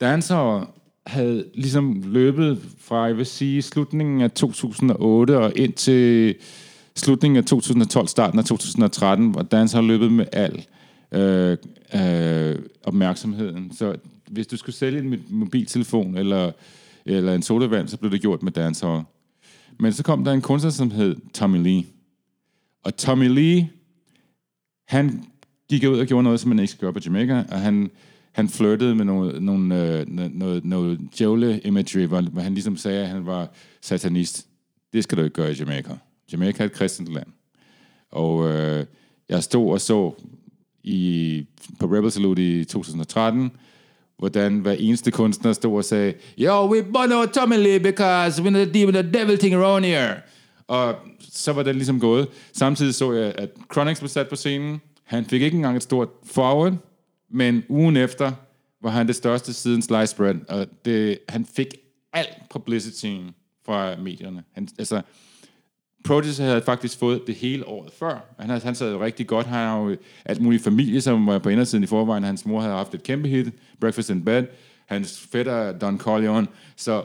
dansere 0.00 0.66
havde 1.06 1.44
ligesom 1.54 2.02
løbet 2.06 2.58
fra, 2.78 3.04
jeg 3.04 3.16
vil 3.16 3.26
sige, 3.26 3.62
slutningen 3.62 4.20
af 4.20 4.30
2008 4.30 5.38
og 5.38 5.52
ind 5.56 5.72
til 5.72 6.34
slutningen 6.96 7.36
af 7.36 7.44
2012, 7.44 8.08
starten 8.08 8.38
af 8.38 8.44
2013, 8.44 9.30
hvor 9.30 9.42
dans 9.42 9.72
har 9.72 9.82
løbet 9.82 10.12
med 10.12 10.26
al 10.32 10.66
øh, 11.12 11.56
øh, 11.94 12.58
opmærksomheden. 12.82 13.72
Så 13.72 13.96
hvis 14.30 14.46
du 14.46 14.56
skulle 14.56 14.76
sælge 14.76 14.98
en 14.98 15.24
mobiltelefon 15.28 16.16
eller, 16.16 16.52
eller 17.04 17.34
en 17.34 17.42
sodavand, 17.42 17.88
så 17.88 17.96
blev 17.96 18.10
det 18.10 18.20
gjort 18.20 18.42
med 18.42 18.52
dansere. 18.52 19.04
Men 19.80 19.92
så 19.92 20.02
kom 20.02 20.24
der 20.24 20.32
en 20.32 20.42
kunstner, 20.42 20.70
som 20.70 20.90
hed 20.90 21.16
Tommy 21.32 21.62
Lee. 21.62 21.84
Og 22.82 22.96
Tommy 22.96 23.28
Lee, 23.28 23.70
han 24.88 25.24
gik 25.68 25.84
ud 25.88 25.98
og 25.98 26.06
gjorde 26.06 26.24
noget, 26.24 26.40
som 26.40 26.48
man 26.48 26.58
ikke 26.58 26.70
skal 26.70 26.80
gøre 26.80 26.92
på 26.92 27.00
Jamaica, 27.04 27.44
og 27.50 27.60
han, 27.60 27.90
han 28.32 28.48
flirtede 28.48 28.94
med 28.94 29.04
noget, 29.04 29.42
nogle, 29.42 30.00
øh, 30.00 30.06
noget, 30.08 30.64
noget 30.64 31.00
Jole-imagery, 31.20 32.06
hvor, 32.06 32.20
hvor 32.20 32.40
han 32.42 32.54
ligesom 32.54 32.76
sagde, 32.76 33.02
at 33.02 33.08
han 33.08 33.26
var 33.26 33.48
satanist. 33.80 34.46
Det 34.92 35.04
skal 35.04 35.18
du 35.18 35.22
ikke 35.22 35.34
gøre 35.34 35.52
i 35.52 35.54
Jamaica. 35.54 35.96
Jamaica 36.32 36.62
er 36.62 36.66
et 36.66 36.72
kristent 36.72 37.08
land. 37.08 37.26
Og 38.10 38.48
øh, 38.48 38.86
jeg 39.28 39.42
stod 39.42 39.72
og 39.72 39.80
så 39.80 40.12
i, 40.82 41.46
på 41.80 41.86
Rebel 41.86 42.10
Salute 42.10 42.60
i 42.60 42.64
2013, 42.64 43.50
hvordan 44.18 44.58
hver 44.58 44.72
eneste 44.72 45.10
kunstner 45.10 45.52
stod 45.52 45.76
og 45.76 45.84
sagde, 45.84 46.14
Yo, 46.38 46.70
we 46.70 46.82
bono 46.82 47.26
Tommy 47.26 47.56
Lee 47.56 47.78
because 47.78 48.42
we're 48.42 48.50
the 48.50 48.72
demon, 48.72 48.94
the 48.94 49.12
devil 49.12 49.38
thing 49.38 49.54
around 49.54 49.84
here. 49.84 50.14
Og 50.66 50.94
så 51.20 51.52
var 51.52 51.62
det 51.62 51.74
ligesom 51.74 52.00
gået. 52.00 52.28
Samtidig 52.52 52.94
så 52.94 53.12
jeg, 53.12 53.34
at 53.38 53.50
Chronix 53.72 53.98
blev 53.98 54.08
sat 54.08 54.28
på 54.28 54.36
scenen. 54.36 54.80
Han 55.04 55.24
fik 55.24 55.42
ikke 55.42 55.56
engang 55.56 55.76
et 55.76 55.82
stort 55.82 56.08
forward, 56.24 56.72
men 57.30 57.64
ugen 57.68 57.96
efter 57.96 58.32
var 58.82 58.90
han 58.90 59.06
det 59.06 59.16
største 59.16 59.52
siden 59.52 59.82
Slice 59.82 60.16
Bread, 60.16 60.36
og 60.48 60.66
det, 60.84 61.18
han 61.28 61.46
fik 61.56 61.68
al 62.12 62.26
publicity 62.50 63.16
fra 63.66 63.96
medierne. 63.96 64.42
Han, 64.52 64.68
altså, 64.78 65.02
Prodigy 66.04 66.40
havde 66.40 66.62
faktisk 66.62 66.98
fået 66.98 67.22
det 67.26 67.34
hele 67.34 67.68
året 67.68 67.92
før. 67.98 68.34
Han, 68.38 68.50
havde, 68.50 68.64
han 68.64 68.74
sad 68.74 68.92
jo 68.92 69.04
rigtig 69.04 69.26
godt. 69.26 69.46
Han 69.46 69.58
har 69.58 69.78
jo 69.80 69.88
øh, 69.90 69.96
alt 70.24 70.40
muligt 70.40 70.64
familie, 70.64 71.00
som 71.00 71.26
var 71.26 71.38
på 71.38 71.48
indersiden 71.48 71.84
i 71.84 71.86
forvejen. 71.86 72.24
Hans 72.24 72.46
mor 72.46 72.60
havde 72.60 72.74
haft 72.74 72.94
et 72.94 73.02
kæmpe 73.02 73.28
hit, 73.28 73.52
Breakfast 73.80 74.10
in 74.10 74.24
Bed. 74.24 74.44
Hans 74.86 75.28
fætter, 75.32 75.78
Don 75.78 75.98
Corleone. 75.98 76.46
Så 76.76 77.04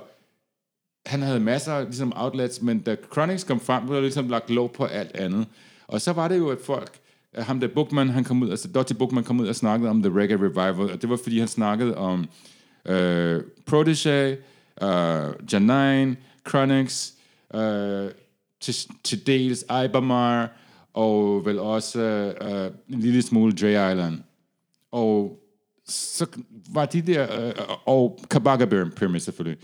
han 1.05 1.21
havde 1.21 1.39
masser 1.39 1.73
af 1.73 1.85
ligesom, 1.85 2.13
outlets, 2.15 2.61
men 2.61 2.79
da 2.79 2.95
Chronix 3.11 3.45
kom 3.45 3.59
frem, 3.59 3.83
blev 3.83 3.95
der 3.95 4.01
ligesom 4.01 4.29
lagt 4.29 4.49
lov 4.49 4.73
på 4.73 4.85
alt 4.85 5.15
andet. 5.15 5.47
Og 5.87 6.01
så 6.01 6.13
var 6.13 6.27
det 6.27 6.37
jo, 6.37 6.49
at 6.49 6.57
folk, 6.65 6.99
ham 7.37 7.59
der 7.59 7.67
Bookman, 7.67 8.09
han 8.09 8.23
kom 8.23 8.43
ud, 8.43 8.49
altså 8.49 8.67
Dottie 8.67 8.97
Bookman 8.97 9.23
kom 9.23 9.39
ud 9.39 9.47
og 9.47 9.55
snakkede 9.55 9.89
om 9.89 10.03
The 10.03 10.19
Reggae 10.19 10.37
Revival, 10.37 10.93
og 10.93 11.01
det 11.01 11.09
var, 11.09 11.19
fordi 11.23 11.39
han 11.39 11.47
snakkede 11.47 11.97
om 11.97 12.29
øh, 12.85 13.43
Protege, 13.65 14.37
øh, 14.83 15.33
Janine, 15.53 16.17
Chronix, 16.49 17.11
øh, 17.55 18.09
til, 18.59 18.75
til 19.03 19.27
dels 19.27 19.63
Ibermar, 19.63 20.51
og 20.93 21.45
vel 21.45 21.59
også 21.59 21.99
øh, 22.41 22.95
en 22.95 22.99
lille 22.99 23.21
smule 23.21 23.53
Dre 23.53 23.91
Island. 23.91 24.19
Og 24.91 25.39
så 25.87 26.25
var 26.69 26.85
de 26.85 27.01
der, 27.01 27.45
øh, 27.47 27.53
og 27.85 28.19
Kabaka 28.29 28.65
Pyramid 28.65 29.19
selvfølgelig. 29.19 29.59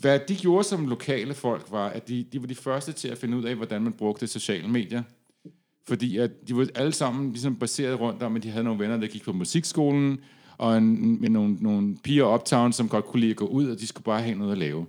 Hvad 0.00 0.20
de 0.28 0.36
gjorde 0.36 0.64
som 0.64 0.88
lokale 0.88 1.34
folk 1.34 1.66
var, 1.70 1.88
at 1.88 2.08
de, 2.08 2.24
de 2.32 2.40
var 2.40 2.46
de 2.46 2.54
første 2.54 2.92
til 2.92 3.08
at 3.08 3.18
finde 3.18 3.36
ud 3.36 3.44
af, 3.44 3.54
hvordan 3.54 3.82
man 3.82 3.92
brugte 3.92 4.26
sociale 4.26 4.68
medier. 4.68 5.02
Fordi 5.88 6.16
at 6.16 6.48
de 6.48 6.56
var 6.56 6.66
alle 6.74 6.92
sammen 6.92 7.30
ligesom 7.30 7.56
baseret 7.56 8.00
rundt 8.00 8.22
om, 8.22 8.36
at 8.36 8.42
de 8.42 8.50
havde 8.50 8.64
nogle 8.64 8.80
venner, 8.80 8.96
der 8.96 9.06
gik 9.06 9.24
på 9.24 9.32
musikskolen, 9.32 10.18
og 10.58 10.76
en, 10.76 11.20
med 11.20 11.28
nogle, 11.28 11.56
nogle 11.60 11.96
piger 12.04 12.34
uptown, 12.34 12.72
som 12.72 12.88
godt 12.88 13.04
kunne 13.04 13.20
lide 13.20 13.30
at 13.30 13.36
gå 13.36 13.46
ud, 13.46 13.68
og 13.68 13.80
de 13.80 13.86
skulle 13.86 14.04
bare 14.04 14.22
have 14.22 14.38
noget 14.38 14.52
at 14.52 14.58
lave. 14.58 14.86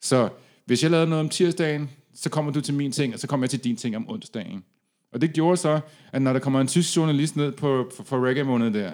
Så 0.00 0.28
hvis 0.64 0.82
jeg 0.82 0.90
lavede 0.90 1.10
noget 1.10 1.24
om 1.24 1.28
tirsdagen, 1.28 1.90
så 2.20 2.30
kommer 2.30 2.52
du 2.52 2.60
til 2.60 2.74
min 2.74 2.92
ting, 2.92 3.14
og 3.14 3.20
så 3.20 3.26
kommer 3.26 3.44
jeg 3.44 3.50
til 3.50 3.64
din 3.64 3.76
ting 3.76 3.96
om 3.96 4.10
onsdagen. 4.10 4.64
Og 5.12 5.20
det 5.20 5.32
gjorde 5.32 5.56
så, 5.56 5.80
at 6.12 6.22
når 6.22 6.32
der 6.32 6.40
kommer 6.40 6.60
en 6.60 6.66
tysk 6.66 6.96
journalist 6.96 7.36
ned 7.36 7.52
på, 7.52 7.90
for, 7.96 8.02
for 8.02 8.26
reggae-måned 8.26 8.70
der, 8.70 8.92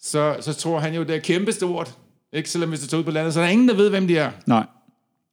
så, 0.00 0.36
så 0.40 0.54
tror 0.54 0.78
han 0.78 0.94
jo, 0.94 1.02
det 1.02 1.16
er 1.16 1.20
kæmpestort. 1.20 1.98
Ikke? 2.32 2.50
Selvom 2.50 2.68
hvis 2.68 2.80
du 2.80 2.86
tager 2.86 2.98
ud 2.98 3.04
på 3.04 3.10
landet, 3.10 3.34
så 3.34 3.40
er 3.40 3.44
der 3.44 3.50
ingen, 3.50 3.68
der 3.68 3.74
ved, 3.74 3.90
hvem 3.90 4.06
de 4.06 4.18
er. 4.18 4.30
Nej. 4.46 4.66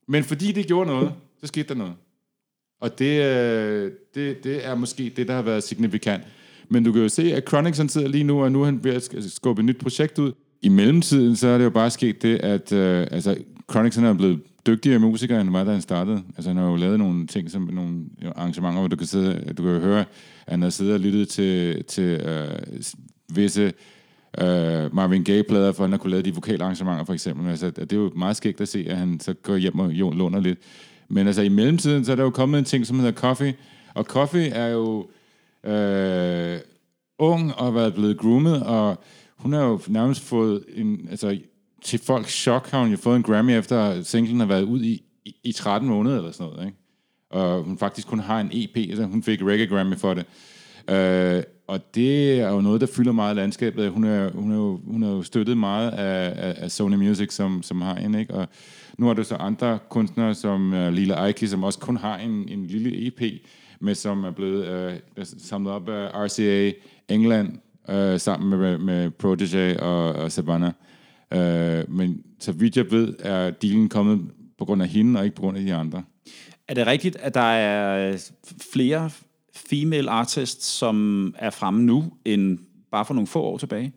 Men 0.08 0.24
fordi 0.24 0.52
det 0.52 0.66
gjorde 0.66 0.90
noget, 0.90 1.12
så 1.40 1.46
skete 1.46 1.68
der 1.68 1.74
noget. 1.74 1.94
Og 2.80 2.98
det, 2.98 3.22
øh, 3.24 3.92
det, 4.14 4.44
det 4.44 4.66
er 4.66 4.74
måske 4.74 5.12
det, 5.16 5.28
der 5.28 5.34
har 5.34 5.42
været 5.42 5.62
signifikant. 5.62 6.22
Men 6.68 6.84
du 6.84 6.92
kan 6.92 7.02
jo 7.02 7.08
se, 7.08 7.34
at 7.34 7.48
Chronix 7.48 7.76
han 7.76 7.88
sidder 7.88 8.08
lige 8.08 8.24
nu, 8.24 8.44
og 8.44 8.52
nu 8.52 8.60
er 8.60 8.64
han 8.64 8.84
ved 8.84 8.94
at 8.94 9.24
skubbe 9.28 9.60
et 9.60 9.66
nyt 9.66 9.78
projekt 9.78 10.18
ud. 10.18 10.32
I 10.62 10.68
mellemtiden, 10.68 11.36
så 11.36 11.48
er 11.48 11.58
det 11.58 11.64
jo 11.64 11.70
bare 11.70 11.90
sket 11.90 12.22
det, 12.22 12.38
at 12.38 12.72
øh, 12.72 13.06
altså, 13.10 13.36
Chronix 13.70 13.94
han 13.94 14.04
er 14.04 14.12
blevet 14.12 14.40
dygtigere 14.66 14.98
musiker, 14.98 15.40
end 15.40 15.50
var, 15.50 15.64
da 15.64 15.72
han 15.72 15.80
startede. 15.82 16.22
Altså, 16.36 16.50
han 16.50 16.56
har 16.56 16.64
jo 16.64 16.76
lavet 16.76 16.98
nogle 16.98 17.26
ting, 17.26 17.50
som 17.50 17.62
nogle 17.72 18.04
arrangementer, 18.36 18.78
hvor 18.78 18.88
du 18.88 18.96
kan, 18.96 19.06
sidde, 19.06 19.54
du 19.54 19.62
kan 19.62 19.80
høre, 19.80 20.00
at 20.00 20.06
han 20.48 20.62
har 20.62 20.70
siddet 20.70 20.94
og 20.94 21.00
lyttet 21.00 21.28
til, 21.28 21.84
til 21.84 22.20
øh, 22.20 22.82
visse 23.34 23.72
øh, 24.38 24.94
Marvin 24.94 25.24
Gaye-plader, 25.24 25.72
for 25.72 25.84
han 25.84 25.90
har 25.90 25.98
kunne 25.98 26.10
lave 26.10 26.22
de 26.22 26.34
vokale 26.34 26.64
arrangementer, 26.64 27.04
for 27.04 27.12
eksempel. 27.12 27.48
Altså, 27.48 27.70
det 27.70 27.92
er 27.92 27.96
jo 27.96 28.12
meget 28.16 28.36
skægt 28.36 28.60
at 28.60 28.68
se, 28.68 28.86
at 28.88 28.96
han 28.96 29.20
så 29.20 29.34
går 29.34 29.56
hjem 29.56 29.78
og 29.78 29.92
jo, 29.92 30.10
låner 30.10 30.40
lidt. 30.40 30.58
Men 31.08 31.26
altså, 31.26 31.42
i 31.42 31.48
mellemtiden, 31.48 32.04
så 32.04 32.12
er 32.12 32.16
der 32.16 32.22
jo 32.22 32.30
kommet 32.30 32.58
en 32.58 32.64
ting, 32.64 32.86
som 32.86 32.98
hedder 32.98 33.12
Coffee. 33.12 33.54
Og 33.94 34.04
Coffee 34.04 34.48
er 34.48 34.68
jo 34.68 35.06
øh, 35.64 36.58
ung 37.18 37.54
og 37.54 37.64
har 37.64 37.70
været 37.70 37.94
blevet 37.94 38.18
groomet, 38.18 38.62
og 38.62 39.02
hun 39.36 39.52
har 39.52 39.64
jo 39.64 39.80
nærmest 39.88 40.20
fået 40.20 40.64
en... 40.74 41.08
Altså, 41.10 41.38
til 41.84 41.98
folks 41.98 42.32
chok 42.32 42.70
har 42.70 42.80
hun 42.80 42.90
jo 42.90 42.96
fået 42.96 43.16
en 43.16 43.22
Grammy, 43.22 43.58
efter 43.58 44.02
singlen 44.02 44.40
har 44.40 44.46
været 44.46 44.62
ud 44.62 44.80
i, 44.80 45.02
i, 45.24 45.36
i 45.44 45.52
13 45.52 45.88
måneder 45.88 46.16
eller 46.16 46.32
sådan 46.32 46.52
noget. 46.52 46.66
Ikke? 46.66 46.78
Og 47.30 47.62
hun 47.62 47.78
faktisk 47.78 48.06
kun 48.06 48.20
har 48.20 48.40
en 48.40 48.50
EP, 48.52 48.76
altså 48.76 49.04
hun 49.04 49.22
fik 49.22 49.42
Reggae 49.42 49.66
Grammy 49.66 49.96
for 49.96 50.14
det. 50.14 50.26
Øh, 50.90 51.42
og 51.66 51.94
det 51.94 52.40
er 52.40 52.50
jo 52.50 52.60
noget, 52.60 52.80
der 52.80 52.86
fylder 52.86 53.12
meget 53.12 53.36
landskabet. 53.36 53.90
Hun 53.90 54.04
er, 54.04 54.30
hun 54.30 54.52
er, 54.52 54.56
jo, 54.56 54.80
hun 54.86 55.02
er 55.02 55.10
jo 55.10 55.22
støttet 55.22 55.58
meget 55.58 55.90
af, 55.90 56.48
af, 56.48 56.54
af 56.56 56.70
Sony 56.70 56.94
Music, 56.94 57.34
som, 57.34 57.62
som 57.62 57.80
har 57.80 57.96
en, 57.96 58.14
ikke? 58.14 58.34
Og 58.34 58.48
nu 58.98 59.10
er 59.10 59.14
der 59.14 59.22
så 59.22 59.34
andre 59.34 59.78
kunstnere, 59.88 60.34
som 60.34 60.72
uh, 60.72 60.88
Lila 60.88 61.14
Aiki, 61.14 61.46
som 61.46 61.64
også 61.64 61.78
kun 61.78 61.96
har 61.96 62.18
en, 62.18 62.48
en 62.48 62.66
lille 62.66 63.06
EP, 63.06 63.42
men 63.80 63.94
som 63.94 64.24
er 64.24 64.30
blevet 64.30 64.92
uh, 65.16 65.24
samlet 65.24 65.72
op 65.72 65.88
af 65.88 66.10
RCA 66.14 66.72
England, 67.08 67.58
uh, 67.88 68.20
sammen 68.20 68.60
med, 68.60 68.78
med 68.78 69.10
Protege 69.10 69.80
og, 69.80 70.12
og 70.12 70.32
Savannah. 70.32 70.72
Øh, 71.32 71.90
men 71.90 72.22
så 72.40 72.52
vidt 72.52 72.76
jeg 72.76 72.90
ved, 72.90 73.14
er 73.18 73.50
dealen 73.50 73.88
kommet 73.88 74.30
på 74.58 74.64
grund 74.64 74.82
af 74.82 74.88
hende, 74.88 75.20
og 75.20 75.24
ikke 75.24 75.36
på 75.36 75.42
grund 75.42 75.58
af 75.58 75.64
de 75.64 75.74
andre. 75.74 76.02
Er 76.68 76.74
det 76.74 76.86
rigtigt, 76.86 77.16
at 77.16 77.34
der 77.34 77.40
er 77.40 78.16
flere 78.72 79.10
female 79.54 80.10
artists, 80.10 80.66
som 80.66 81.34
er 81.38 81.50
fremme 81.50 81.82
nu, 81.82 82.12
end 82.24 82.58
bare 82.90 83.04
for 83.04 83.14
nogle 83.14 83.26
få 83.26 83.42
år 83.42 83.58
tilbage? 83.58 83.92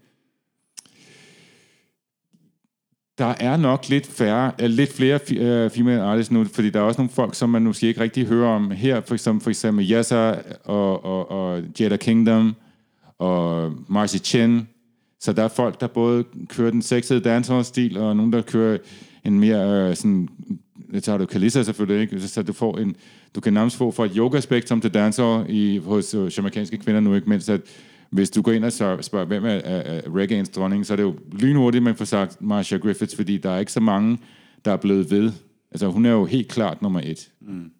Der 3.18 3.34
er 3.40 3.58
nok 3.58 3.90
lidt, 3.90 4.08
færre, 4.08 4.52
uh, 4.64 4.66
lidt 4.66 4.94
flere 4.94 5.16
uh, 5.32 5.72
female 5.72 6.02
artists 6.02 6.32
nu, 6.32 6.46
fordi 6.46 6.70
der 6.70 6.80
er 6.80 6.84
også 6.84 7.02
nogle 7.02 7.12
folk, 7.12 7.36
som 7.36 7.50
man 7.50 7.62
måske 7.62 7.88
ikke 7.88 8.02
rigtig 8.02 8.26
hører 8.26 8.50
om 8.50 8.72
her, 8.72 9.02
for 9.02 9.14
eksempel, 9.14 9.44
for 9.44 9.50
eksempel 9.50 9.92
Yassa 9.92 10.36
og, 10.64 11.06
og, 11.06 11.32
og 11.32 11.64
Jada 11.80 11.98
Kingdom 11.98 12.56
og 13.20 13.74
Marcy 13.88 14.18
Chin, 14.18 14.68
så 15.20 15.34
der 15.34 15.43
er 15.43 15.47
folk, 15.47 15.82
der 15.82 15.88
både 15.88 16.24
kører 16.49 16.72
den 16.72 16.82
sexede 16.82 17.20
dancehall-stil, 17.20 17.97
og 17.97 18.15
nogen, 18.15 18.34
der 18.34 18.41
kører 18.41 18.78
en 19.26 19.39
mere 19.39 19.89
øh, 19.89 19.95
sådan... 19.95 20.28
Det 20.93 21.03
tager 21.03 21.18
du 21.18 21.26
Kalissa 21.26 21.63
selvfølgelig, 21.63 22.01
ikke? 22.01 22.28
Så 22.28 22.43
du 22.43 22.53
får 22.53 22.78
en... 22.78 22.95
Du 23.36 23.41
kan 23.41 23.53
nærmest 23.53 23.78
få 23.78 23.91
fra 23.91 24.05
et 24.05 24.11
yoga-spektrum 24.15 24.82
til 24.82 24.93
dancehall 24.93 25.45
i, 25.49 25.78
hos 25.78 26.15
uh, 26.15 26.38
jamaikanske 26.38 26.78
kvinder 26.78 27.01
nu, 27.01 27.15
ikke 27.15 27.30
mindst 27.30 27.49
at 27.49 27.61
hvis 28.09 28.30
du 28.30 28.41
går 28.41 28.51
ind 28.51 28.65
og 28.65 28.72
spørger, 28.72 29.26
hvem 29.26 29.45
er, 29.45 29.49
er, 29.49 29.82
er 29.82 30.15
reggaeens 30.15 30.49
dronning, 30.49 30.86
så 30.86 30.93
er 30.93 30.95
det 30.95 31.03
jo 31.03 31.15
lynhurtigt, 31.32 31.84
man 31.84 31.95
får 31.95 32.05
sagt 32.05 32.41
Marsha 32.41 32.78
Griffiths, 32.78 33.15
fordi 33.15 33.38
der 33.38 33.49
er 33.51 33.59
ikke 33.59 33.72
så 33.72 33.80
mange, 33.80 34.18
der 34.65 34.72
er 34.72 34.78
blevet 34.78 35.11
ved. 35.11 35.32
Altså, 35.72 35.88
hun 35.88 36.05
er 36.05 36.11
jo 36.11 36.26
helt 36.26 36.47
klart 36.47 36.82
nummer 36.82 37.01
et. 37.03 37.32
Mm. 37.41 37.72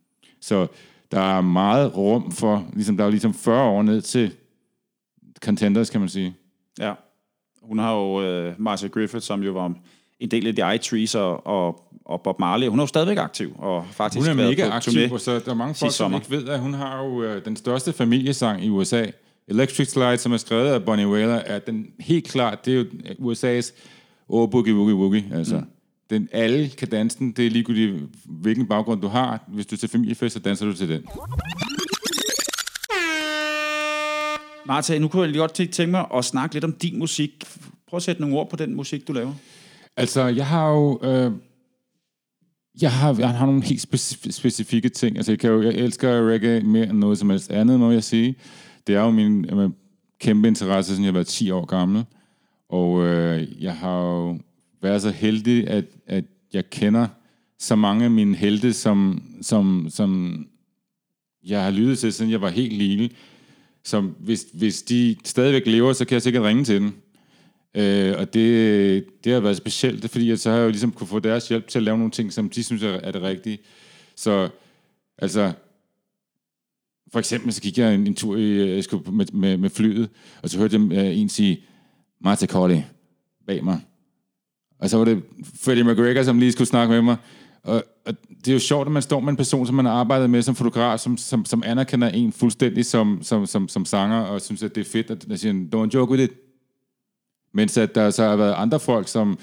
Så 0.42 0.68
der 1.12 1.38
er 1.38 1.42
meget 1.42 1.98
rum 1.98 2.32
for, 2.32 2.68
ligesom 2.74 2.98
der 2.98 3.06
er 3.06 3.10
ligesom 3.10 3.34
40 3.34 3.64
år 3.64 3.84
ned 3.84 4.02
til 4.02 4.36
contenders, 5.40 5.90
kan 5.90 6.00
man 6.00 6.10
sige. 6.10 6.36
Ja. 6.80 6.94
Hun 7.68 7.80
har 7.80 7.94
jo 7.94 8.48
uh, 8.48 8.54
Marcia 8.58 8.90
Griffith, 8.90 9.26
som 9.26 9.44
jo 9.44 9.52
var 9.52 9.74
en 10.20 10.32
del 10.32 10.48
af 10.48 10.56
de 10.56 10.76
I-Trees 10.76 11.16
og, 11.16 11.48
og, 11.48 11.84
og 12.06 12.22
Bob 12.22 12.40
Marley. 12.40 12.68
Hun 12.68 12.80
er 12.80 12.84
jo 12.84 12.88
stadigvæk 12.88 13.18
aktiv, 13.18 13.56
og 13.58 13.86
faktisk 13.92 14.30
Hun 14.30 14.40
er 14.40 14.48
mega 14.50 14.70
på 14.70 14.74
aktiv, 14.74 15.12
og 15.12 15.20
så 15.20 15.40
der 15.40 15.52
er 15.52 15.54
mange 15.54 15.76
folk, 15.76 15.94
som 15.94 16.14
ikke 16.14 16.30
ved, 16.30 16.48
at 16.48 16.60
hun 16.60 16.74
har 16.74 17.04
jo 17.04 17.24
øh, 17.24 17.46
den 17.46 17.56
største 17.56 17.94
familiesang 17.94 18.66
i 18.66 18.70
USA. 18.70 19.06
Electric 19.48 19.88
Slide, 19.88 20.18
som 20.18 20.32
er 20.34 20.38
skrevet 20.38 20.68
af 20.68 20.84
Bonnie 20.84 21.08
Wailer, 21.08 21.36
er 21.36 21.60
den 21.60 21.88
helt 22.00 22.28
klart, 22.28 22.66
det 22.66 22.74
er 22.74 22.78
jo 22.78 23.32
USA's 23.32 23.74
Oh 24.30 24.50
Boogie 24.50 24.76
Woogie 24.76 24.96
Woogie, 24.96 25.26
altså. 25.34 25.58
Mm. 25.58 25.66
Den, 26.10 26.30
alle 26.32 26.70
kan 26.70 26.88
danse 26.88 27.20
den, 27.20 27.32
det 27.32 27.46
er 27.46 27.50
ligegyldigt, 27.50 27.96
hvilken 28.26 28.68
baggrund 28.68 29.02
du 29.02 29.08
har. 29.08 29.44
Hvis 29.48 29.66
du 29.66 29.76
er 29.76 29.78
til 29.78 29.90
familiefest, 29.90 30.34
så 30.34 30.40
danser 30.40 30.66
du 30.66 30.74
til 30.74 30.90
den. 30.90 31.04
Martha, 34.68 34.98
nu 34.98 35.08
kunne 35.08 35.22
jeg 35.22 35.30
lige 35.30 35.40
godt 35.40 35.54
tænke 35.54 35.88
mig 35.88 36.06
at 36.16 36.26
snakke 36.26 36.56
lidt 36.56 36.64
om 36.64 36.74
din 36.74 37.00
musik. 37.00 37.44
Prøv 37.88 37.98
at 37.98 38.04
sætte 38.04 38.22
nogle 38.22 38.38
ord 38.38 38.50
på 38.50 38.56
den 38.56 38.76
musik, 38.76 39.08
du 39.08 39.14
laver. 39.14 39.34
Altså, 39.98 40.26
jeg 40.26 40.48
har 40.48 40.70
jo... 40.70 41.00
Øh, 41.04 41.32
jeg 42.82 42.92
har, 42.92 43.16
jeg 43.20 43.30
har 43.30 43.46
nogle 43.46 43.64
helt 43.64 43.88
specif- 43.88 44.32
specifikke 44.32 44.90
ting. 44.90 45.18
Altså, 45.18 45.32
jeg, 45.32 45.40
kan 45.40 45.50
jo, 45.50 45.62
jeg 45.62 45.74
elsker 45.74 46.30
reggae 46.30 46.62
mere 46.62 46.90
end 46.90 46.98
noget 46.98 47.18
som 47.18 47.30
helst 47.30 47.52
andet, 47.52 47.80
må 47.80 47.92
jeg 47.92 48.04
sige. 48.04 48.36
Det 48.88 48.96
er 48.96 49.02
jo 49.02 49.12
min 49.12 49.46
øh, 49.60 49.70
kæmpe 50.20 50.48
interesse, 50.48 50.92
siden 50.92 51.06
jeg 51.06 51.14
var 51.14 51.24
10 51.24 51.52
år 51.52 51.66
gammel. 51.66 52.06
Og 52.70 53.06
øh, 53.06 53.64
jeg 53.64 53.76
har 53.76 54.02
jo 54.02 54.40
været 54.82 55.02
så 55.02 55.10
heldig, 55.10 55.68
at, 55.68 55.86
at 56.08 56.26
jeg 56.54 56.70
kender 56.70 57.08
så 57.60 57.76
mange 57.76 58.06
af 58.06 58.12
mine 58.12 58.36
helte, 58.36 58.74
som, 58.74 59.24
som, 59.42 59.88
som 59.90 60.42
jeg 61.44 61.64
har 61.64 61.72
lyttet 61.72 62.00
til, 62.00 62.14
siden 62.14 62.32
jeg 62.32 62.42
var 62.42 62.50
helt 62.50 62.74
lille 62.74 63.10
som 63.88 64.16
hvis, 64.20 64.46
hvis 64.54 64.82
de 64.82 65.16
stadigvæk 65.26 65.68
lever, 65.68 65.94
så 65.94 66.06
kan 66.06 66.14
jeg 66.14 66.22
sikkert 66.22 66.44
ringe 66.44 66.64
til 66.64 66.76
dem. 66.76 66.94
Øh, 67.76 68.16
og 68.18 68.34
det, 68.34 69.06
det 69.24 69.34
har 69.34 69.40
været 69.40 69.58
specielt, 69.58 70.12
fordi, 70.12 70.32
at 70.32 70.40
så 70.40 70.50
har 70.50 70.58
jeg 70.58 70.66
jo 70.66 70.70
ligesom 70.70 70.92
kunne 70.92 71.08
få 71.08 71.20
deres 71.20 71.48
hjælp 71.48 71.68
til 71.68 71.80
at 71.80 71.84
lave 71.84 71.98
nogle 71.98 72.12
ting, 72.12 72.34
som 72.34 72.50
de 72.50 72.64
synes 72.64 72.84
er, 72.84 72.90
er 72.90 73.12
det 73.12 73.22
rigtige. 73.22 73.60
Så 74.16 74.50
altså, 75.18 75.52
for 77.12 77.20
eksempel 77.20 77.54
så 77.54 77.62
gik 77.62 77.78
jeg 77.78 77.96
en, 77.96 78.08
en 78.08 78.16
tur 78.16 78.38
i, 78.38 78.42
øh, 78.42 78.76
jeg 78.76 78.84
skulle 78.84 79.12
med, 79.12 79.26
med, 79.34 79.58
med 79.58 79.70
flyet, 79.70 80.10
og 80.42 80.50
så 80.50 80.58
hørte 80.58 80.76
jeg 80.76 80.82
uh, 80.82 81.20
en 81.20 81.30
sige, 81.30 81.64
Martha 82.22 82.48
Colley, 82.48 82.82
bag 83.48 83.64
mig. 83.64 83.82
Og 84.80 84.90
så 84.90 84.98
var 84.98 85.06
det 85.06 85.24
Freddie 85.62 85.84
McGregor, 85.84 86.24
som 86.24 86.40
lige 86.40 86.52
skulle 86.52 86.68
snakke 86.68 86.92
med 86.92 87.02
mig. 87.02 87.16
Og, 87.68 87.84
og 88.06 88.14
det 88.46 88.48
er 88.48 88.54
jo 88.54 88.60
sjovt, 88.60 88.88
at 88.88 88.92
man 88.92 89.02
står 89.02 89.20
med 89.20 89.30
en 89.30 89.38
person, 89.38 89.66
som 89.66 89.76
man 89.76 89.86
har 89.86 89.94
arbejdet 89.94 90.30
med 90.30 90.42
som 90.42 90.56
fotograf, 90.56 91.00
som, 91.00 91.18
som, 91.18 91.46
som 91.46 91.64
anerkender 91.66 92.10
en 92.10 92.34
fuldstændig 92.34 92.86
som, 92.86 93.20
som, 93.22 93.46
som, 93.46 93.68
som 93.68 93.86
sanger, 93.86 94.20
og 94.20 94.42
synes, 94.42 94.64
at 94.64 94.76
det 94.76 94.82
er 94.82 94.92
fedt, 94.92 95.12
at 95.12 95.26
der 95.30 95.36
siger, 95.36 95.54
don't 95.76 95.90
joke 95.94 96.12
with 96.12 96.24
it. 96.24 96.32
Mens 97.54 97.78
at 97.78 97.96
der 97.96 98.10
så 98.10 98.24
har 98.24 98.36
været 98.36 98.54
andre 98.58 98.80
folk, 98.80 99.08
som 99.08 99.40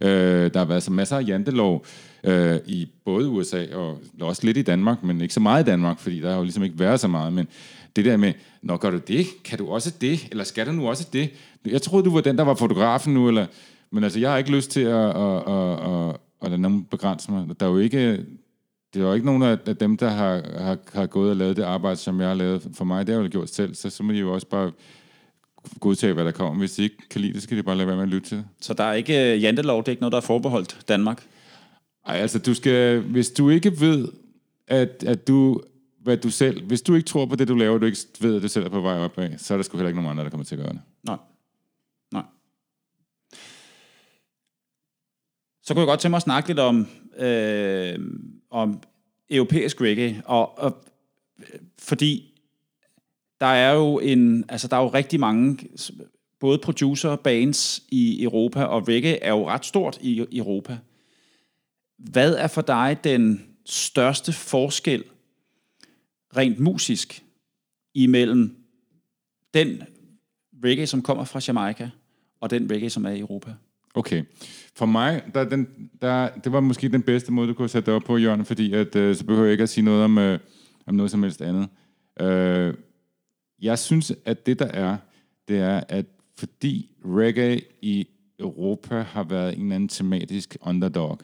øh, 0.00 0.50
der 0.54 0.58
har 0.58 0.64
været 0.64 0.82
så 0.82 0.92
masser 0.92 1.16
af 1.16 1.28
jantelov 1.28 1.86
øh, 2.24 2.56
i 2.66 2.86
både 3.04 3.28
USA 3.28 3.74
og 3.74 4.00
også 4.20 4.44
lidt 4.44 4.56
i 4.56 4.62
Danmark, 4.62 5.02
men 5.02 5.20
ikke 5.20 5.34
så 5.34 5.40
meget 5.40 5.62
i 5.62 5.66
Danmark, 5.70 5.98
fordi 5.98 6.20
der 6.20 6.30
har 6.30 6.36
jo 6.36 6.42
ligesom 6.42 6.62
ikke 6.62 6.78
været 6.78 7.00
så 7.00 7.08
meget. 7.08 7.32
Men 7.32 7.48
det 7.96 8.04
der 8.04 8.16
med, 8.16 8.32
når 8.62 8.76
gør 8.76 8.90
du 8.90 9.00
det? 9.08 9.26
Kan 9.44 9.58
du 9.58 9.68
også 9.68 9.92
det? 10.00 10.28
Eller 10.30 10.44
skal 10.44 10.66
du 10.66 10.72
nu 10.72 10.88
også 10.88 11.08
det? 11.12 11.30
Jeg 11.66 11.82
troede, 11.82 12.04
du 12.04 12.14
var 12.14 12.20
den, 12.20 12.38
der 12.38 12.44
var 12.44 12.54
fotografen 12.54 13.14
nu, 13.14 13.28
eller... 13.28 13.46
Men 13.90 14.04
altså, 14.04 14.18
jeg 14.18 14.30
har 14.30 14.38
ikke 14.38 14.50
lyst 14.50 14.70
til 14.70 14.80
at, 14.80 15.16
at, 15.16 15.48
at, 15.48 15.72
at, 15.72 16.16
at 16.42 16.50
lade 16.50 16.62
nogen 16.62 16.84
begrænse 16.84 17.32
mig. 17.32 17.60
Der 17.60 17.66
er 17.66 17.70
jo 17.70 17.78
ikke... 17.78 18.26
Det 18.94 19.02
er 19.02 19.06
jo 19.06 19.12
ikke 19.12 19.26
nogen 19.26 19.42
af 19.42 19.58
af 19.66 19.76
dem, 19.76 19.96
der 19.96 20.08
har, 20.08 20.42
har, 20.58 20.78
har 20.92 21.06
gået 21.06 21.30
og 21.30 21.36
lavet 21.36 21.56
det 21.56 21.62
arbejde, 21.62 21.96
som 21.96 22.20
jeg 22.20 22.28
har 22.28 22.34
lavet 22.34 22.68
for 22.74 22.84
mig. 22.84 23.06
Det 23.06 23.14
har 23.14 23.22
jeg 23.22 23.26
jo 23.26 23.38
gjort 23.38 23.50
selv, 23.50 23.74
så, 23.74 23.90
så 23.90 24.02
må 24.02 24.12
de 24.12 24.18
jo 24.18 24.34
også 24.34 24.46
bare 24.46 24.72
godtage, 25.80 26.12
hvad 26.12 26.24
der 26.24 26.30
kommer. 26.30 26.58
Hvis 26.58 26.72
de 26.72 26.82
ikke 26.82 27.08
kan 27.10 27.20
lide 27.20 27.32
det, 27.32 27.42
så 27.42 27.48
kan 27.48 27.58
de 27.58 27.62
bare 27.62 27.76
lade 27.76 27.86
være 27.86 27.96
med 27.96 28.02
at 28.02 28.08
lytte 28.08 28.28
til. 28.28 28.44
Så 28.60 28.74
der 28.74 28.84
er 28.84 28.92
ikke 28.92 29.12
uh, 29.12 29.42
jantelov, 29.42 29.82
det 29.82 29.88
er 29.88 29.92
ikke 29.92 30.00
noget, 30.00 30.12
der 30.12 30.16
er 30.16 30.22
forbeholdt 30.22 30.78
Danmark. 30.88 31.26
Ej, 32.06 32.16
altså, 32.16 32.38
du 32.38 32.54
skal, 32.54 33.00
hvis 33.00 33.30
du 33.30 33.48
ikke 33.48 33.80
ved, 33.80 34.08
at, 34.68 35.04
at 35.06 35.28
du, 35.28 35.60
hvad 36.02 36.16
du 36.16 36.30
selv, 36.30 36.62
hvis 36.62 36.82
du 36.82 36.94
ikke 36.94 37.06
tror 37.06 37.26
på 37.26 37.36
det, 37.36 37.48
du 37.48 37.54
laver, 37.54 37.74
og 37.74 37.80
du 37.80 37.86
ikke 37.86 37.98
ved, 38.20 38.36
at 38.36 38.42
du 38.42 38.48
selv 38.48 38.64
er 38.64 38.68
på 38.68 38.80
vej 38.80 38.98
opad, 38.98 39.38
så 39.38 39.54
er 39.54 39.58
der 39.58 39.62
sgu 39.62 39.76
heller 39.76 39.88
ikke 39.88 40.00
nogen 40.00 40.10
andre, 40.10 40.24
der 40.24 40.30
kommer 40.30 40.44
til 40.44 40.54
at 40.54 40.62
gøre 40.62 40.72
det. 40.72 40.80
Nej. 41.04 41.16
Så 45.66 45.74
kunne 45.74 45.80
jeg 45.80 45.86
godt 45.86 46.00
tænke 46.00 46.10
mig 46.10 46.16
at 46.16 46.22
snakke 46.22 46.48
lidt 46.48 46.58
om, 46.58 46.88
øh, 47.18 47.98
om 48.50 48.82
europæisk 49.30 49.80
reggae, 49.80 50.22
og, 50.24 50.58
og 50.58 50.84
fordi 51.78 52.40
der 53.40 53.46
er 53.46 53.72
jo 53.74 53.98
en, 53.98 54.44
altså 54.48 54.68
der 54.68 54.76
er 54.76 54.80
jo 54.80 54.88
rigtig 54.88 55.20
mange 55.20 55.68
både 56.40 56.58
producer 56.58 57.16
bands 57.16 57.82
i 57.88 58.22
Europa, 58.22 58.64
og 58.64 58.88
reggae 58.88 59.22
er 59.22 59.30
jo 59.30 59.48
ret 59.48 59.64
stort 59.64 59.98
i 60.00 60.26
Europa. 60.32 60.78
Hvad 61.98 62.34
er 62.34 62.46
for 62.46 62.62
dig 62.62 62.98
den 63.04 63.46
største 63.64 64.32
forskel 64.32 65.04
rent 66.36 66.60
musisk 66.60 67.24
imellem 67.94 68.56
den 69.54 69.82
reggae, 70.64 70.86
som 70.86 71.02
kommer 71.02 71.24
fra 71.24 71.40
Jamaica, 71.48 71.90
og 72.40 72.50
den 72.50 72.70
reggae, 72.70 72.90
som 72.90 73.04
er 73.04 73.10
i 73.10 73.20
Europa? 73.20 73.54
Okay. 73.96 74.22
For 74.74 74.86
mig, 74.86 75.22
der, 75.34 75.44
den, 75.44 75.68
der, 76.02 76.28
det 76.28 76.52
var 76.52 76.60
måske 76.60 76.88
den 76.88 77.02
bedste 77.02 77.32
måde, 77.32 77.48
du 77.48 77.54
kunne 77.54 77.68
sætte 77.68 77.86
det 77.86 77.94
op 77.94 78.02
på, 78.02 78.16
Jørgen, 78.16 78.44
fordi 78.44 78.72
at, 78.72 78.96
øh, 78.96 79.16
så 79.16 79.24
behøver 79.24 79.44
jeg 79.44 79.52
ikke 79.52 79.62
at 79.62 79.68
sige 79.68 79.84
noget 79.84 80.04
om, 80.04 80.18
øh, 80.18 80.38
om 80.86 80.94
noget 80.94 81.10
som 81.10 81.22
helst 81.22 81.42
andet. 81.42 81.68
Øh, 82.20 82.74
jeg 83.62 83.78
synes, 83.78 84.12
at 84.24 84.46
det 84.46 84.58
der 84.58 84.66
er, 84.66 84.96
det 85.48 85.58
er, 85.58 85.80
at 85.88 86.06
fordi 86.38 86.90
reggae 87.04 87.60
i 87.82 88.06
Europa 88.38 89.00
har 89.00 89.24
været 89.24 89.56
en 89.56 89.62
eller 89.62 89.74
anden 89.74 89.88
tematisk 89.88 90.56
underdog. 90.60 91.18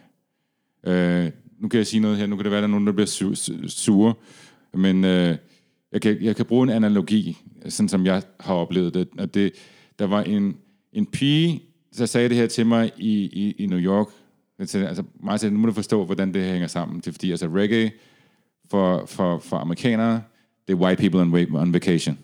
Øh, 0.87 1.31
nu 1.59 1.69
kan 1.69 1.79
jeg 1.79 1.87
sige 1.87 2.01
noget 2.01 2.19
her, 2.19 2.27
nu 2.27 2.37
kan 2.37 2.45
det 2.45 2.51
være, 2.51 2.59
at 2.59 2.63
der 2.63 2.69
er 2.69 2.71
nogen, 2.71 2.87
der 2.87 2.93
bliver 2.93 3.07
su- 3.07 3.53
su- 3.53 3.69
sure, 3.69 4.15
men 4.75 5.05
øh, 5.05 5.37
jeg, 5.93 6.01
kan, 6.01 6.23
jeg 6.23 6.37
kan 6.37 6.47
bruge 6.47 6.63
en 6.63 6.71
analogi, 6.71 7.37
sådan 7.69 7.89
som 7.89 8.07
jeg 8.07 8.23
har 8.41 8.55
oplevet 8.55 8.95
det. 8.95 9.09
At 9.19 9.35
det 9.35 9.53
der 9.99 10.07
var 10.07 10.23
en, 10.23 10.57
en 10.93 11.07
pige, 11.07 11.63
så 11.93 12.07
sagde 12.07 12.29
det 12.29 12.37
her 12.37 12.47
til 12.47 12.67
mig 12.67 12.93
i, 12.97 13.13
i, 13.23 13.55
i 13.59 13.67
New 13.67 13.79
York. 13.79 14.07
Altså, 14.59 15.03
mig 15.21 15.41
sagde, 15.41 15.55
nu 15.55 15.61
må 15.61 15.67
du 15.67 15.73
forstå, 15.73 16.05
hvordan 16.05 16.35
det 16.35 16.45
her 16.45 16.53
hænger 16.53 16.69
sammen. 16.69 16.97
Det 16.97 17.07
er 17.07 17.13
fordi, 17.13 17.31
altså 17.31 17.47
reggae 17.47 17.91
for, 18.71 19.07
for, 19.07 19.39
for 19.39 19.57
amerikanere, 19.57 20.23
det 20.67 20.73
er 20.73 20.77
white 20.77 21.01
people 21.01 21.21
on, 21.21 21.57
on 21.57 21.73
vacation. 21.73 22.19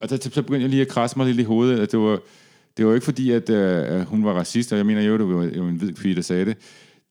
Og 0.00 0.08
så, 0.08 0.30
så 0.32 0.42
begyndte 0.42 0.62
jeg 0.62 0.70
lige 0.70 0.82
at 0.82 0.88
krasse 0.88 1.18
mig 1.18 1.26
lidt 1.26 1.40
i 1.40 1.42
hovedet, 1.42 1.80
at 1.80 1.92
det 1.92 1.98
var, 1.98 2.20
det 2.76 2.86
var 2.86 2.94
ikke 2.94 3.04
fordi, 3.04 3.30
at 3.30 3.50
øh, 3.50 4.00
hun 4.00 4.24
var 4.24 4.32
racist, 4.32 4.72
og 4.72 4.78
jeg 4.78 4.86
mener 4.86 5.02
jo, 5.02 5.18
det 5.18 5.26
var 5.26 5.44
jo 5.56 5.68
en 5.68 5.76
hvid 5.76 5.92
pige, 5.92 6.14
der 6.14 6.22
sagde 6.22 6.44
det. 6.44 6.56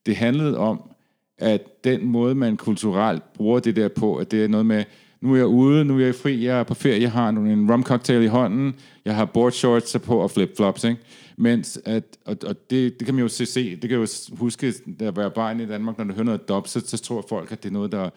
Det 0.06 0.16
handlede 0.16 0.58
om, 0.58 0.92
at 1.38 1.84
den 1.84 2.06
måde, 2.06 2.36
man 2.36 2.58
kulturelt 2.58 3.34
bruger 3.34 3.60
det 3.60 3.76
der 3.76 3.88
på, 3.88 4.16
at 4.16 4.32
det 4.32 4.44
er 4.44 4.48
noget 4.48 4.66
med, 4.66 4.84
nu 5.22 5.34
er 5.34 5.38
jeg 5.38 5.48
ude, 5.48 5.86
nu 5.86 6.00
er 6.00 6.06
jeg 6.06 6.16
fri, 6.16 6.46
jeg 6.46 6.60
er 6.60 6.64
på 6.64 6.74
ferie, 6.74 7.02
jeg 7.02 7.12
har 7.12 7.30
en 7.30 7.72
rum 7.72 7.84
cocktail 7.84 8.24
i 8.24 8.28
hånden, 8.28 8.74
jeg 9.06 9.16
har 9.16 9.26
board 9.26 9.52
shorts 9.52 9.98
på 10.04 10.18
og 10.18 10.32
flip-flops, 10.32 10.88
ikke? 10.88 11.02
Mens 11.38 11.80
at, 11.86 12.04
og, 12.26 12.38
og 12.46 12.70
det, 12.70 13.00
det 13.00 13.06
kan 13.06 13.16
man 13.16 13.22
jo 13.22 13.28
se, 13.28 13.46
se, 13.46 13.76
det 13.76 13.90
kan 13.90 14.00
jo 14.00 14.08
huske, 14.32 14.74
da 15.00 15.06
jeg 15.06 15.16
var 15.16 15.30
barn 15.30 15.60
i 15.60 15.66
Danmark, 15.66 15.98
når 15.98 16.06
du 16.06 16.14
hører 16.14 16.26
noget 16.26 16.50
dub, 16.50 16.68
så, 16.68 16.80
så 16.80 16.98
tror 16.98 17.26
folk, 17.30 17.52
at 17.52 17.64
det 17.64 17.70
er 17.70 17.74
noget, 17.74 17.92
der 17.92 18.10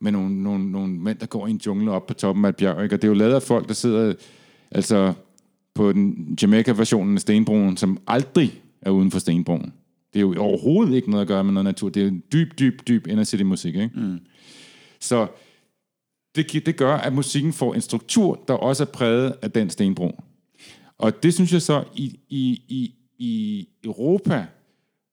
med 0.00 0.12
nogle, 0.12 0.42
nogle, 0.42 0.70
nogle 0.70 0.92
mænd, 0.92 1.18
der 1.18 1.26
går 1.26 1.46
i 1.46 1.50
en 1.50 1.60
jungle 1.66 1.90
op 1.90 2.06
på 2.06 2.14
toppen 2.14 2.44
af 2.44 2.48
et 2.48 2.56
bjerg, 2.56 2.82
ikke? 2.82 2.94
Og 2.96 3.02
det 3.02 3.08
er 3.08 3.12
jo 3.12 3.18
lavet 3.18 3.34
af 3.34 3.42
folk, 3.42 3.68
der 3.68 3.74
sidder, 3.74 4.14
altså 4.70 5.12
på 5.74 5.92
den 5.92 6.38
Jamaica-versionen 6.42 7.14
af 7.14 7.20
Stenbroen, 7.20 7.76
som 7.76 7.98
aldrig 8.06 8.62
er 8.82 8.90
uden 8.90 9.10
for 9.10 9.18
Stenbroen. 9.18 9.72
Det 10.12 10.18
er 10.18 10.20
jo 10.20 10.34
overhovedet 10.38 10.94
ikke 10.94 11.10
noget 11.10 11.22
at 11.22 11.28
gøre 11.28 11.44
med 11.44 11.52
noget 11.52 11.64
natur. 11.64 11.88
Det 11.88 12.02
er 12.02 12.08
en 12.08 12.22
dyb, 12.32 12.58
dyb, 12.58 12.88
dyb 12.88 13.06
inner 13.06 13.24
city 13.24 13.42
musik, 13.42 13.74
ikke? 13.74 13.90
Mm. 13.94 14.18
Så 15.00 15.26
det, 16.36 16.66
det 16.66 16.76
gør, 16.76 16.94
at 16.94 17.12
musikken 17.12 17.52
får 17.52 17.74
en 17.74 17.80
struktur, 17.80 18.44
der 18.48 18.54
også 18.54 18.82
er 18.82 18.86
præget 18.86 19.34
af 19.42 19.50
den 19.50 19.70
stenbro. 19.70 20.20
Og 20.98 21.22
det 21.22 21.34
synes 21.34 21.52
jeg 21.52 21.62
så, 21.62 21.84
i, 21.94 22.20
i, 22.28 22.62
i, 22.68 22.94
i 23.18 23.68
Europa 23.84 24.46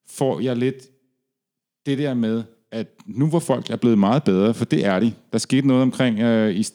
får 0.10 0.40
jeg 0.40 0.58
lidt 0.58 0.76
det 1.86 1.98
der 1.98 2.14
med, 2.14 2.44
at 2.72 2.88
nu 3.06 3.28
hvor 3.28 3.40
folk 3.40 3.70
er 3.70 3.76
blevet 3.76 3.98
meget 3.98 4.24
bedre, 4.24 4.54
for 4.54 4.66
det 4.66 4.86
er 4.86 5.00
de. 5.00 5.14
Der 5.32 5.38
skete 5.38 5.68
noget 5.68 5.82
omkring 5.82 6.20
øh, 6.20 6.56
i 6.56 6.66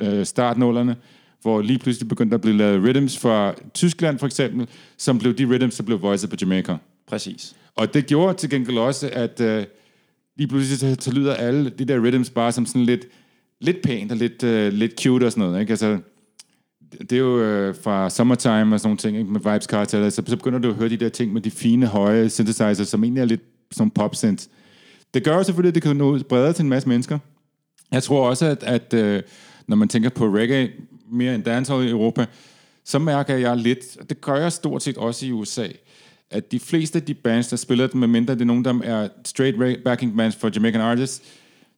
øh, 0.00 0.26
startnullerne, 0.26 0.96
hvor 1.42 1.62
lige 1.62 1.78
pludselig 1.78 2.08
begyndte 2.08 2.34
at 2.34 2.40
blive 2.40 2.56
lavet 2.56 2.82
rhythms 2.82 3.18
fra 3.18 3.54
Tyskland 3.74 4.18
for 4.18 4.26
eksempel, 4.26 4.68
som 4.96 5.18
blev 5.18 5.34
de 5.34 5.46
rhythms, 5.46 5.76
der 5.76 5.82
blev 5.82 6.02
voiced 6.02 6.28
på 6.28 6.36
Jamaica. 6.40 6.76
Præcis. 7.06 7.56
Og 7.74 7.94
det 7.94 8.06
gjorde 8.06 8.38
til 8.38 8.50
gengæld 8.50 8.78
også, 8.78 9.10
at 9.12 9.40
øh, 9.40 9.64
lige 10.36 10.48
pludselig 10.48 10.78
så, 10.78 10.96
så 11.00 11.12
lyder 11.12 11.34
alle 11.34 11.70
de 11.70 11.84
der 11.84 12.00
rhythms 12.00 12.30
bare 12.30 12.52
som 12.52 12.66
sådan 12.66 12.84
lidt, 12.84 13.06
lidt 13.60 13.82
pænt 13.82 14.12
og 14.12 14.18
lidt, 14.18 14.42
øh, 14.42 14.72
lidt 14.72 15.02
cute 15.02 15.24
og 15.24 15.32
sådan 15.32 15.44
noget. 15.44 15.60
Ikke? 15.60 15.70
Altså, 15.70 15.98
det 17.00 17.12
er 17.12 17.16
jo 17.16 17.40
øh, 17.40 17.74
fra 17.82 18.10
Summertime 18.10 18.74
og 18.74 18.80
sådan 18.80 18.88
nogle 18.88 18.98
ting, 18.98 19.16
ikke? 19.18 19.30
med 19.30 19.40
Vibes 19.40 19.64
Cartel, 19.64 20.12
så, 20.12 20.22
så 20.26 20.36
begynder 20.36 20.58
du 20.58 20.68
at 20.68 20.74
høre 20.74 20.88
de 20.88 20.96
der 20.96 21.08
ting 21.08 21.32
med 21.32 21.40
de 21.40 21.50
fine, 21.50 21.86
høje 21.86 22.28
synthesizer, 22.28 22.84
som 22.84 23.04
egentlig 23.04 23.20
er 23.20 23.24
lidt 23.24 23.42
som 23.72 23.90
pop 23.90 24.14
-synth. 24.14 24.48
Det 25.14 25.24
gør 25.24 25.42
selvfølgelig, 25.42 25.68
at 25.68 25.74
det 25.74 25.82
kan 25.82 25.96
nå 25.96 26.10
ud 26.10 26.22
bredere 26.22 26.52
til 26.52 26.62
en 26.62 26.68
masse 26.68 26.88
mennesker. 26.88 27.18
Jeg 27.92 28.02
tror 28.02 28.28
også, 28.28 28.46
at, 28.46 28.62
at 28.62 28.94
øh, 28.94 29.22
når 29.66 29.76
man 29.76 29.88
tænker 29.88 30.10
på 30.10 30.26
reggae 30.26 30.70
mere 31.12 31.34
end 31.34 31.42
dancehall 31.44 31.86
i 31.86 31.90
Europa, 31.90 32.26
så 32.84 32.98
mærker 32.98 33.36
jeg 33.36 33.56
lidt, 33.56 33.96
og 34.00 34.10
det 34.10 34.20
gør 34.20 34.36
jeg 34.36 34.52
stort 34.52 34.82
set 34.82 34.96
også 34.96 35.26
i 35.26 35.32
USA, 35.32 35.66
at 36.30 36.52
de 36.52 36.60
fleste 36.60 36.98
af 36.98 37.02
de 37.02 37.14
bands, 37.14 37.48
der 37.48 37.56
spiller 37.56 37.86
dem, 37.86 38.00
medmindre 38.00 38.34
det 38.34 38.40
er 38.40 38.44
nogen, 38.44 38.64
der 38.64 38.80
er 38.82 39.08
straight 39.24 39.84
backing 39.84 40.16
bands 40.16 40.36
for 40.36 40.50
Jamaican 40.54 40.80
artists, 40.80 41.22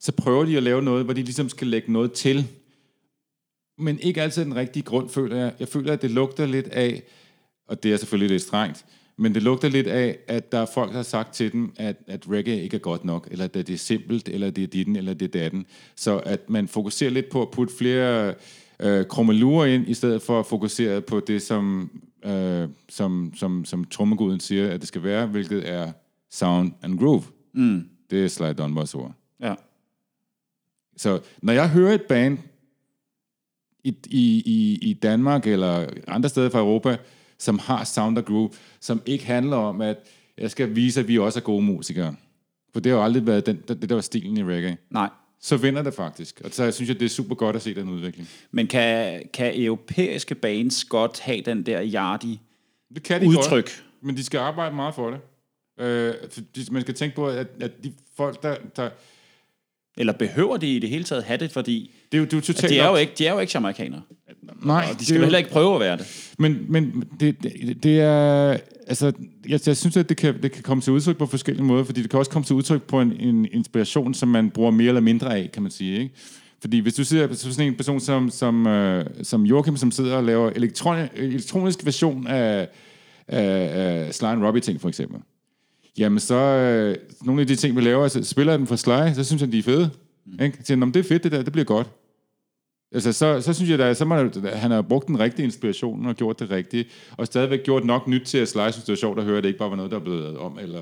så 0.01 0.13
prøver 0.13 0.45
de 0.45 0.57
at 0.57 0.63
lave 0.63 0.83
noget, 0.83 1.05
hvor 1.05 1.15
de 1.15 1.23
ligesom 1.23 1.49
skal 1.49 1.67
lægge 1.67 1.93
noget 1.93 2.13
til. 2.13 2.47
Men 3.79 3.99
ikke 3.99 4.23
altid 4.23 4.45
den 4.45 4.57
rigtige 4.57 4.83
grund, 4.83 5.09
føler 5.09 5.37
jeg. 5.37 5.53
Jeg 5.61 5.69
føler, 5.69 5.93
at 5.93 6.03
det 6.03 6.11
lugter 6.11 6.47
lidt 6.47 6.69
af, 6.69 7.03
og 7.69 7.83
det 7.83 7.93
er 7.93 7.97
selvfølgelig 7.97 8.31
lidt 8.31 8.43
strengt, 8.43 8.85
men 9.19 9.35
det 9.35 9.43
lugter 9.43 9.69
lidt 9.69 9.87
af, 9.87 10.19
at 10.29 10.53
der 10.53 10.59
er 10.59 10.67
folk, 10.75 10.91
der 10.91 10.97
har 10.97 11.03
sagt 11.03 11.35
til 11.35 11.53
dem, 11.53 11.73
at, 11.77 11.97
at 12.07 12.31
reggae 12.31 12.63
ikke 12.63 12.75
er 12.75 12.81
godt 12.81 13.05
nok, 13.05 13.29
eller 13.31 13.45
at 13.45 13.55
det 13.55 13.71
er 13.71 13.77
simpelt, 13.77 14.29
eller 14.29 14.51
det 14.51 14.65
er 14.65 14.69
ditten, 14.69 14.97
eller 14.97 15.15
det 15.15 15.35
er 15.35 15.41
datten. 15.41 15.67
Så 15.97 16.19
at 16.19 16.51
man 16.51 16.69
fokuserer 16.69 17.11
lidt 17.11 17.29
på 17.29 17.43
at 17.43 17.51
putte 17.51 17.75
flere 17.77 18.35
øh, 18.81 19.05
krummelurer 19.07 19.67
ind, 19.67 19.89
i 19.89 19.95
stedet 19.95 20.23
for 20.23 20.41
at 20.41 20.47
fokusere 20.47 21.01
på 21.01 21.21
det, 21.21 21.43
som, 21.43 21.91
øh, 22.25 22.69
som, 22.89 23.33
som, 23.37 23.65
som 23.65 23.85
trommeguden 23.85 24.41
siger, 24.41 24.71
at 24.71 24.81
det 24.81 24.89
skal 24.89 25.03
være, 25.03 25.27
hvilket 25.27 25.69
er 25.69 25.93
sound 26.31 26.73
and 26.83 26.99
groove. 26.99 27.23
Mm. 27.55 27.89
Det 28.11 28.25
er 28.25 28.29
Sly 28.29 28.47
Dunbars 28.59 28.95
ord. 28.95 29.13
Ja. 29.41 29.55
Så 30.97 31.21
når 31.43 31.53
jeg 31.53 31.71
hører 31.71 31.95
et 31.95 32.03
band 32.03 32.39
i, 33.85 33.97
i, 34.07 34.43
i, 34.47 34.79
i 34.91 34.93
Danmark 34.93 35.47
eller 35.47 35.87
andre 36.09 36.29
steder 36.29 36.51
fra 36.51 36.59
Europa, 36.59 36.97
som 37.39 37.59
har 37.59 37.85
sound 37.85 38.19
and 38.19 38.27
groove, 38.27 38.51
som 38.81 39.03
ikke 39.07 39.27
handler 39.27 39.57
om, 39.57 39.81
at 39.81 39.97
jeg 40.39 40.51
skal 40.51 40.77
vise, 40.77 41.01
at 41.01 41.09
vi 41.09 41.19
også 41.19 41.39
er 41.39 41.43
gode 41.43 41.63
musikere. 41.63 42.17
For 42.73 42.81
det 42.81 42.93
har 42.93 42.99
jo 42.99 43.05
aldrig 43.05 43.27
været 43.27 43.47
den, 43.47 43.63
det, 43.69 43.89
der 43.89 43.95
var 43.95 44.03
stilen 44.03 44.37
i 44.37 44.45
reggae. 44.45 44.77
Nej. 44.91 45.09
Så 45.41 45.57
vinder 45.57 45.83
det 45.83 45.95
faktisk. 45.95 46.41
Og 46.45 46.51
så 46.53 46.65
jeg 46.65 46.75
synes 46.75 46.89
jeg, 46.89 47.01
det 47.01 47.05
er 47.05 47.11
super 47.11 47.35
godt 47.35 47.57
at 47.57 47.63
se 47.63 47.75
den 47.75 47.89
udvikling. 47.89 48.29
Men 48.51 48.67
kan, 48.67 49.23
kan 49.33 49.63
europæiske 49.63 50.35
bands 50.35 50.85
godt 50.85 51.21
have 51.21 51.41
den 51.41 51.67
der 51.67 51.83
yardi 51.95 52.41
Det 52.95 53.03
kan 53.03 53.21
de 53.21 53.29
udtryk? 53.29 53.65
Godt, 53.65 53.85
men 54.03 54.17
de 54.17 54.25
skal 54.25 54.39
arbejde 54.39 54.75
meget 54.75 54.95
for 54.95 55.11
det. 55.11 55.21
Øh, 55.79 56.15
man 56.71 56.83
skal 56.83 56.95
tænke 56.95 57.17
på, 57.17 57.29
at, 57.29 57.47
at 57.61 57.85
de 57.85 57.93
folk, 58.17 58.43
der, 58.43 58.57
der... 58.77 58.91
Eller 59.97 60.13
behøver 60.13 60.57
de 60.57 60.77
i 60.77 60.79
det 60.79 60.91
hele 60.91 61.05
taget 61.05 61.25
have 61.25 61.39
det, 61.39 61.53
fordi 61.53 61.91
Det 62.13 62.19
er 62.19 62.21
jo, 62.21 62.25
det 62.25 62.33
er 62.33 62.37
jo 62.37 62.41
totalt 62.41 62.71
de 62.71 62.79
er 62.79 62.89
jo 62.89 62.97
ikke, 62.97 63.13
de 63.19 63.27
er 63.27 63.33
jo 63.33 63.39
ikke 63.39 63.51
jamaikanere. 63.55 64.03
Nej, 64.63 64.87
Og 64.93 65.01
de 65.01 65.05
skal 65.05 65.17
jo 65.17 65.23
heller 65.23 65.39
ikke 65.39 65.51
prøve 65.51 65.75
at 65.75 65.81
være 65.81 65.97
det. 65.97 66.33
Men, 66.39 66.67
men 66.69 67.05
det, 67.21 67.43
det, 67.43 67.83
det 67.83 68.01
er... 68.01 68.57
Altså, 68.87 69.13
jeg, 69.49 69.61
jeg 69.67 69.77
synes, 69.77 69.97
at 69.97 70.09
det 70.09 70.17
kan, 70.17 70.43
det 70.43 70.53
kan 70.53 70.63
komme 70.63 70.81
til 70.81 70.93
udtryk 70.93 71.17
på 71.17 71.27
forskellige 71.27 71.65
måder, 71.65 71.85
fordi 71.85 72.03
det 72.03 72.11
kan 72.11 72.19
også 72.19 72.31
komme 72.31 72.45
til 72.45 72.57
udtryk 72.57 72.83
på 72.83 73.01
en, 73.01 73.13
en 73.21 73.49
inspiration, 73.53 74.15
som 74.15 74.29
man 74.29 74.51
bruger 74.51 74.71
mere 74.71 74.89
eller 74.89 75.01
mindre 75.01 75.39
af, 75.39 75.51
kan 75.53 75.63
man 75.63 75.73
sige. 75.73 76.01
Ikke? 76.01 76.15
Fordi 76.61 76.79
hvis 76.79 76.95
du 76.95 77.05
ser 77.05 77.35
så 77.35 77.53
sådan 77.53 77.67
en 77.67 77.75
person 77.75 78.01
som, 78.01 78.31
som, 78.31 78.67
øh, 78.67 79.05
som 79.23 79.43
Joachim, 79.43 79.77
som 79.77 79.91
sidder 79.91 80.17
og 80.17 80.25
laver 80.25 80.51
elektron, 80.51 81.09
elektronisk 81.17 81.85
version 81.85 82.27
af, 82.27 82.69
af, 83.29 83.71
af 84.09 84.15
Sly 84.15 84.27
Robbie 84.27 84.61
ting, 84.61 84.81
for 84.81 84.89
eksempel. 84.89 85.21
Jamen 86.01 86.21
så, 86.21 86.35
øh, 86.35 86.97
nogle 87.23 87.41
af 87.41 87.47
de 87.47 87.57
ting, 87.57 87.77
vi 87.77 87.81
laver, 87.81 88.09
så 88.09 88.25
spiller 88.25 88.53
jeg 88.53 88.59
dem 88.59 88.67
for 88.67 88.77
Sly, 88.77 89.15
så 89.15 89.25
synes 89.25 89.43
jeg, 89.43 89.53
de 89.53 89.59
er 89.59 89.63
fede. 89.63 89.91
Ikke? 90.43 90.57
Så 90.61 90.67
siger, 90.67 90.77
"Nå, 90.77 90.87
men 90.87 90.95
det 90.95 91.01
er 91.01 91.05
fedt 91.09 91.23
det 91.25 91.33
der, 91.33 91.43
det 91.43 91.53
bliver 91.53 91.65
godt. 91.65 91.87
Altså, 92.93 93.13
så, 93.13 93.41
så 93.41 93.53
synes 93.53 93.71
jeg, 93.71 93.81
at 93.81 93.97
så 93.97 94.05
der- 94.05 94.57
han 94.57 94.71
har 94.71 94.83
brugt 94.83 95.07
den 95.09 95.19
rigtige 95.19 95.45
inspiration 95.45 96.07
og 96.07 96.17
gjort 96.17 96.41
det 96.41 96.51
rigtige, 96.51 96.85
og 97.17 97.27
stadigvæk 97.27 97.63
gjort 97.65 97.85
nok 97.85 98.09
nyt 98.09 98.23
til, 98.27 98.39
at 98.39 98.49
Sly 98.49 98.61
synes, 98.71 98.77
det 98.85 98.89
var 98.89 98.97
sjovt 98.97 99.19
at 99.19 99.25
høre, 99.25 99.37
at 99.39 99.43
det 99.43 99.49
ikke 99.49 99.59
bare 99.59 99.71
var 99.71 99.77
noget, 99.77 99.91
der 99.91 99.97
er 99.99 100.03
blevet 100.05 100.21
lavet 100.23 100.39
om. 100.39 100.59
Eller, 100.59 100.81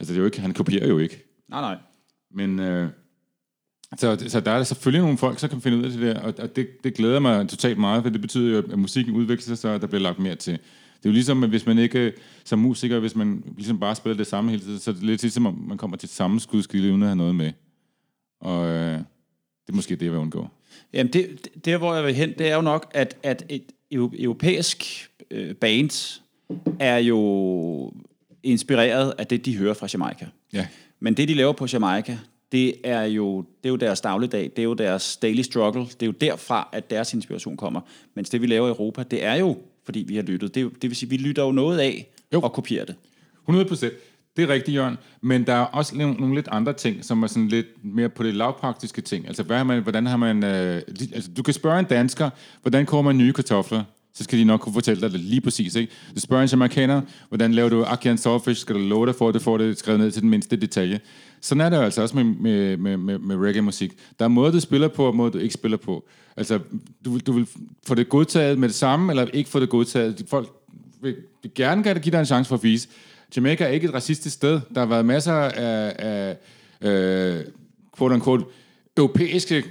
altså, 0.00 0.12
det 0.12 0.14
er 0.14 0.18
jo 0.18 0.24
ikke, 0.24 0.40
han 0.40 0.54
kopierer 0.54 0.88
jo 0.88 0.98
ikke. 0.98 1.24
Nej, 1.48 1.60
nej. 1.60 1.76
Men 2.34 2.58
øh, 2.60 2.88
så, 3.98 4.24
så 4.28 4.40
der 4.40 4.50
er 4.50 4.56
der 4.56 4.64
selvfølgelig 4.64 5.02
nogle 5.02 5.18
folk, 5.18 5.40
der 5.40 5.46
kan 5.48 5.60
finde 5.60 5.78
ud 5.78 5.84
af 5.84 5.90
det 5.90 6.00
der, 6.00 6.20
og, 6.20 6.34
og 6.38 6.56
det, 6.56 6.68
det 6.84 6.94
glæder 6.94 7.18
mig 7.20 7.48
totalt 7.48 7.78
meget, 7.78 8.02
for 8.02 8.10
det 8.10 8.20
betyder 8.20 8.50
jo, 8.52 8.58
at 8.72 8.78
musikken 8.78 9.14
udvikler 9.14 9.42
sig, 9.42 9.58
så 9.58 9.78
der 9.78 9.86
bliver 9.86 10.02
lagt 10.02 10.18
mere 10.18 10.34
til. 10.34 10.58
Det 11.06 11.10
er 11.10 11.12
jo 11.12 11.14
ligesom, 11.14 11.42
at 11.42 11.48
hvis 11.50 11.66
man 11.66 11.78
ikke 11.78 12.12
som 12.44 12.58
musiker, 12.58 12.98
hvis 12.98 13.16
man 13.16 13.44
ligesom 13.56 13.80
bare 13.80 13.94
spiller 13.94 14.16
det 14.16 14.26
samme 14.26 14.50
hele 14.50 14.62
tiden, 14.62 14.78
så 14.78 14.90
er 14.90 14.94
det 14.94 15.02
lidt 15.02 15.22
ligesom, 15.22 15.46
om 15.46 15.64
man 15.68 15.78
kommer 15.78 15.96
til 15.96 16.06
et 16.06 16.10
samme 16.10 16.40
skudskilde, 16.40 16.88
uden 16.90 17.02
at 17.02 17.08
have 17.08 17.16
noget 17.16 17.34
med. 17.34 17.52
Og 18.40 18.66
øh, 18.66 18.92
det 18.98 19.68
er 19.68 19.72
måske 19.72 19.96
det, 19.96 20.02
jeg 20.04 20.12
vil 20.12 20.20
undgå. 20.20 20.48
Jamen, 20.92 21.12
det, 21.12 21.44
det- 21.54 21.64
der 21.64 21.78
hvor 21.78 21.94
jeg 21.94 22.04
vil 22.04 22.14
hen, 22.14 22.32
det 22.38 22.48
er 22.50 22.54
jo 22.56 22.60
nok, 22.60 22.90
at, 22.94 23.16
at 23.22 23.44
et 23.48 23.62
eu- 23.94 24.22
europæisk 24.22 24.84
øh, 25.30 25.54
band 25.54 26.20
er 26.80 26.96
jo 26.98 27.92
inspireret 28.42 29.14
af 29.18 29.26
det, 29.26 29.44
de 29.46 29.56
hører 29.56 29.74
fra 29.74 29.88
Jamaica. 29.92 30.26
Ja. 30.52 30.66
Men 31.00 31.14
det, 31.14 31.28
de 31.28 31.34
laver 31.34 31.52
på 31.52 31.66
Jamaica, 31.72 32.18
det 32.52 32.74
er 32.84 33.02
jo, 33.02 33.38
det 33.40 33.68
er 33.68 33.70
jo 33.72 33.76
deres 33.76 34.00
dagligdag, 34.00 34.42
det 34.56 34.58
er 34.58 34.64
jo 34.64 34.74
deres 34.74 35.16
daily 35.16 35.40
struggle, 35.42 35.82
det 35.82 36.02
er 36.02 36.06
jo 36.06 36.12
derfra, 36.12 36.68
at 36.72 36.90
deres 36.90 37.14
inspiration 37.14 37.56
kommer. 37.56 37.80
Mens 38.14 38.30
det, 38.30 38.42
vi 38.42 38.46
laver 38.46 38.66
i 38.66 38.70
Europa, 38.70 39.02
det 39.02 39.24
er 39.24 39.34
jo, 39.34 39.58
fordi 39.86 40.04
vi 40.08 40.16
har 40.16 40.22
lyttet. 40.22 40.54
Det, 40.54 40.82
det 40.82 40.90
vil 40.90 40.96
sige, 40.96 41.10
vi 41.10 41.16
lytter 41.16 41.42
jo 41.42 41.52
noget 41.52 41.78
af 41.78 42.12
Jo. 42.32 42.40
og 42.40 42.52
kopierer 42.52 42.84
det. 42.84 42.94
100 43.42 43.68
procent. 43.68 43.92
Det 44.36 44.42
er 44.42 44.48
rigtigt, 44.48 44.74
Jørgen. 44.74 44.96
Men 45.20 45.46
der 45.46 45.52
er 45.52 45.64
også 45.64 45.96
nogle, 45.96 46.34
lidt 46.34 46.48
andre 46.50 46.72
ting, 46.72 47.04
som 47.04 47.22
er 47.22 47.26
sådan 47.26 47.48
lidt 47.48 47.66
mere 47.82 48.08
på 48.08 48.22
det 48.22 48.34
lavpraktiske 48.34 49.00
ting. 49.00 49.26
Altså, 49.26 49.42
hvad 49.42 49.56
har 49.56 49.64
man, 49.64 49.82
hvordan 49.82 50.06
har 50.06 50.16
man... 50.16 50.44
Øh, 50.44 50.82
altså, 51.14 51.30
du 51.36 51.42
kan 51.42 51.54
spørge 51.54 51.78
en 51.78 51.84
dansker, 51.84 52.30
hvordan 52.62 52.86
kommer 52.86 53.12
man 53.12 53.18
nye 53.18 53.32
kartofler? 53.32 53.84
Så 54.18 54.24
skal 54.24 54.38
de 54.38 54.44
nok 54.44 54.60
kunne 54.60 54.72
fortælle 54.72 55.00
dig 55.00 55.12
det 55.12 55.20
lige 55.20 55.40
præcis, 55.40 55.74
ikke? 55.74 55.92
Du 56.14 56.20
spørger 56.20 56.42
en 56.42 56.48
amerikaner, 56.52 57.02
hvordan 57.28 57.52
laver 57.54 57.68
du 57.68 57.84
Akian 57.84 58.18
Sawfish, 58.18 58.60
Skal 58.60 58.74
du 58.74 58.80
love 58.80 59.06
dig 59.06 59.14
for, 59.14 59.28
at 59.28 59.34
du 59.34 59.38
får 59.38 59.58
det 59.58 59.78
skrevet 59.78 60.00
ned 60.00 60.10
til 60.10 60.22
den 60.22 60.30
mindste 60.30 60.56
detalje? 60.56 61.00
Sådan 61.40 61.60
er 61.60 61.68
det 61.68 61.76
jo 61.76 61.82
altså 61.82 62.02
også 62.02 62.16
med, 62.16 62.24
med, 62.24 62.76
med, 62.76 62.96
med, 62.96 63.18
med 63.18 63.36
reggae-musik. 63.36 63.92
Der 64.18 64.24
er 64.24 64.28
måder, 64.28 64.52
du 64.52 64.60
spiller 64.60 64.88
på, 64.88 65.04
og 65.06 65.16
måder, 65.16 65.30
du 65.30 65.38
ikke 65.38 65.54
spiller 65.54 65.76
på. 65.78 66.04
Altså, 66.36 66.58
du, 67.04 67.10
vil- 67.12 67.20
du 67.26 67.32
vil 67.32 67.46
få 67.86 67.94
det 67.94 68.08
godtaget 68.08 68.58
med 68.58 68.68
det 68.68 68.76
samme, 68.76 69.12
eller 69.12 69.24
ikke 69.32 69.50
få 69.50 69.60
det 69.60 69.68
godtaget. 69.68 70.24
Folk 70.28 70.48
vil 71.02 71.16
vil 71.42 71.52
gerne 71.54 71.82
gerne 71.82 72.00
give 72.00 72.12
dig 72.12 72.18
en 72.20 72.26
chance 72.26 72.48
for 72.48 72.56
at 72.56 72.62
vise. 72.62 72.88
Jamaica 73.36 73.64
er 73.64 73.68
ikke 73.68 73.88
et 73.88 73.94
racistisk 73.94 74.34
sted. 74.34 74.60
Der 74.74 74.80
har 74.80 74.86
været 74.86 75.06
masser 75.06 75.32
af, 75.32 75.92
af 75.98 76.36
øh, 76.80 77.44
quote 77.98 78.14
unquote, 78.14 78.44
europæiske 78.96 79.64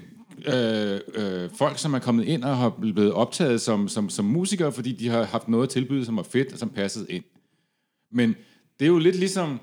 øh, 0.47 0.99
øh, 1.15 1.49
folk, 1.57 1.79
som 1.79 1.93
er 1.93 1.99
kommet 1.99 2.25
ind 2.25 2.43
og 2.43 2.57
har 2.57 2.69
blevet 2.69 3.13
optaget 3.13 3.61
som, 3.61 3.87
som, 3.87 4.09
som 4.09 4.25
musikere, 4.25 4.71
fordi 4.71 4.91
de 4.91 5.09
har 5.09 5.23
haft 5.23 5.47
noget 5.47 5.63
at 5.63 5.69
tilbyde, 5.69 6.05
som 6.05 6.17
var 6.17 6.23
fedt 6.23 6.53
og 6.53 6.59
som 6.59 6.69
passede 6.69 7.05
ind. 7.09 7.23
Men 8.11 8.35
det 8.79 8.85
er 8.85 8.89
jo 8.89 8.97
lidt 8.97 9.15
ligesom, 9.15 9.59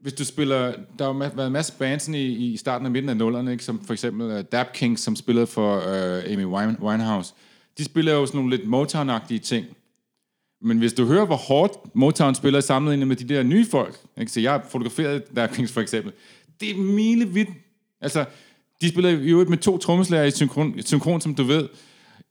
hvis 0.00 0.12
du 0.12 0.24
spiller, 0.24 0.72
der 0.98 1.04
har 1.04 1.12
jo 1.12 1.30
været 1.34 1.46
en 1.46 1.52
masse 1.52 1.72
bands 1.78 2.08
i, 2.08 2.52
i 2.52 2.56
starten 2.56 2.86
og 2.86 2.92
midten 2.92 3.08
af 3.08 3.16
nullerne, 3.16 3.52
ikke? 3.52 3.64
som 3.64 3.84
for 3.84 3.92
eksempel 3.92 4.36
uh, 4.36 4.40
Dap 4.52 4.72
Kings, 4.72 5.02
som 5.02 5.16
spillede 5.16 5.46
for 5.46 5.76
uh, 5.76 6.32
Amy 6.32 6.44
Winehouse. 6.80 7.34
De 7.78 7.84
spiller 7.84 8.12
jo 8.12 8.26
sådan 8.26 8.38
nogle 8.38 8.56
lidt 8.56 8.68
motown 8.68 9.10
ting. 9.42 9.66
Men 10.60 10.78
hvis 10.78 10.92
du 10.92 11.06
hører, 11.06 11.26
hvor 11.26 11.36
hårdt 11.36 11.94
Motown 11.94 12.34
spiller 12.34 12.60
sammenlignet 12.60 13.08
med 13.08 13.16
de 13.16 13.34
der 13.34 13.42
nye 13.42 13.66
folk, 13.66 13.96
ikke? 14.18 14.32
så 14.32 14.40
jeg 14.40 14.52
har 14.52 14.66
fotograferet 14.70 15.36
Dap 15.36 15.50
Kings 15.52 15.72
for 15.72 15.80
eksempel, 15.80 16.12
det 16.60 16.70
er 16.70 16.76
milevidt. 16.76 17.48
Altså, 18.00 18.24
de 18.80 18.88
spiller 18.88 19.10
i 19.10 19.14
øvrigt 19.14 19.50
med 19.50 19.58
to 19.58 19.78
trommeslager 19.78 20.24
i 20.24 20.30
synkron, 20.30 20.82
synkron, 20.82 21.20
som 21.20 21.34
du 21.34 21.44
ved. 21.44 21.68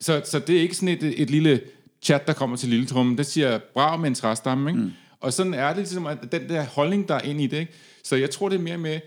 Så, 0.02 0.22
så 0.26 0.40
det 0.40 0.58
er 0.58 0.62
ikke 0.62 0.76
sådan 0.76 0.98
et, 0.98 1.22
et 1.22 1.30
lille 1.30 1.62
chat, 2.02 2.28
der 2.28 2.34
kommer 2.34 2.58
til 2.58 2.70
lille 2.70 2.86
trommen. 2.86 3.18
Det 3.18 3.26
siger 3.26 3.60
brav 3.74 4.00
med 4.00 4.08
en 4.08 4.16
træstamme, 4.16 4.70
ikke? 4.70 4.82
Mm. 4.82 4.92
Og 5.20 5.34
sådan 5.34 5.54
er 5.54 5.68
det 5.68 5.78
ligesom, 5.78 6.06
at 6.06 6.32
den 6.32 6.50
der 6.50 6.66
holdning, 6.66 7.08
der 7.08 7.16
er 7.16 7.22
ind 7.22 7.42
i 7.42 7.48
det, 7.48 7.58
ikke? 7.60 7.74
Så 8.04 8.16
jeg 8.16 8.30
tror, 8.30 8.50
det 8.50 8.58
er 8.58 8.62
mere 8.62 8.78
med 8.78 9.00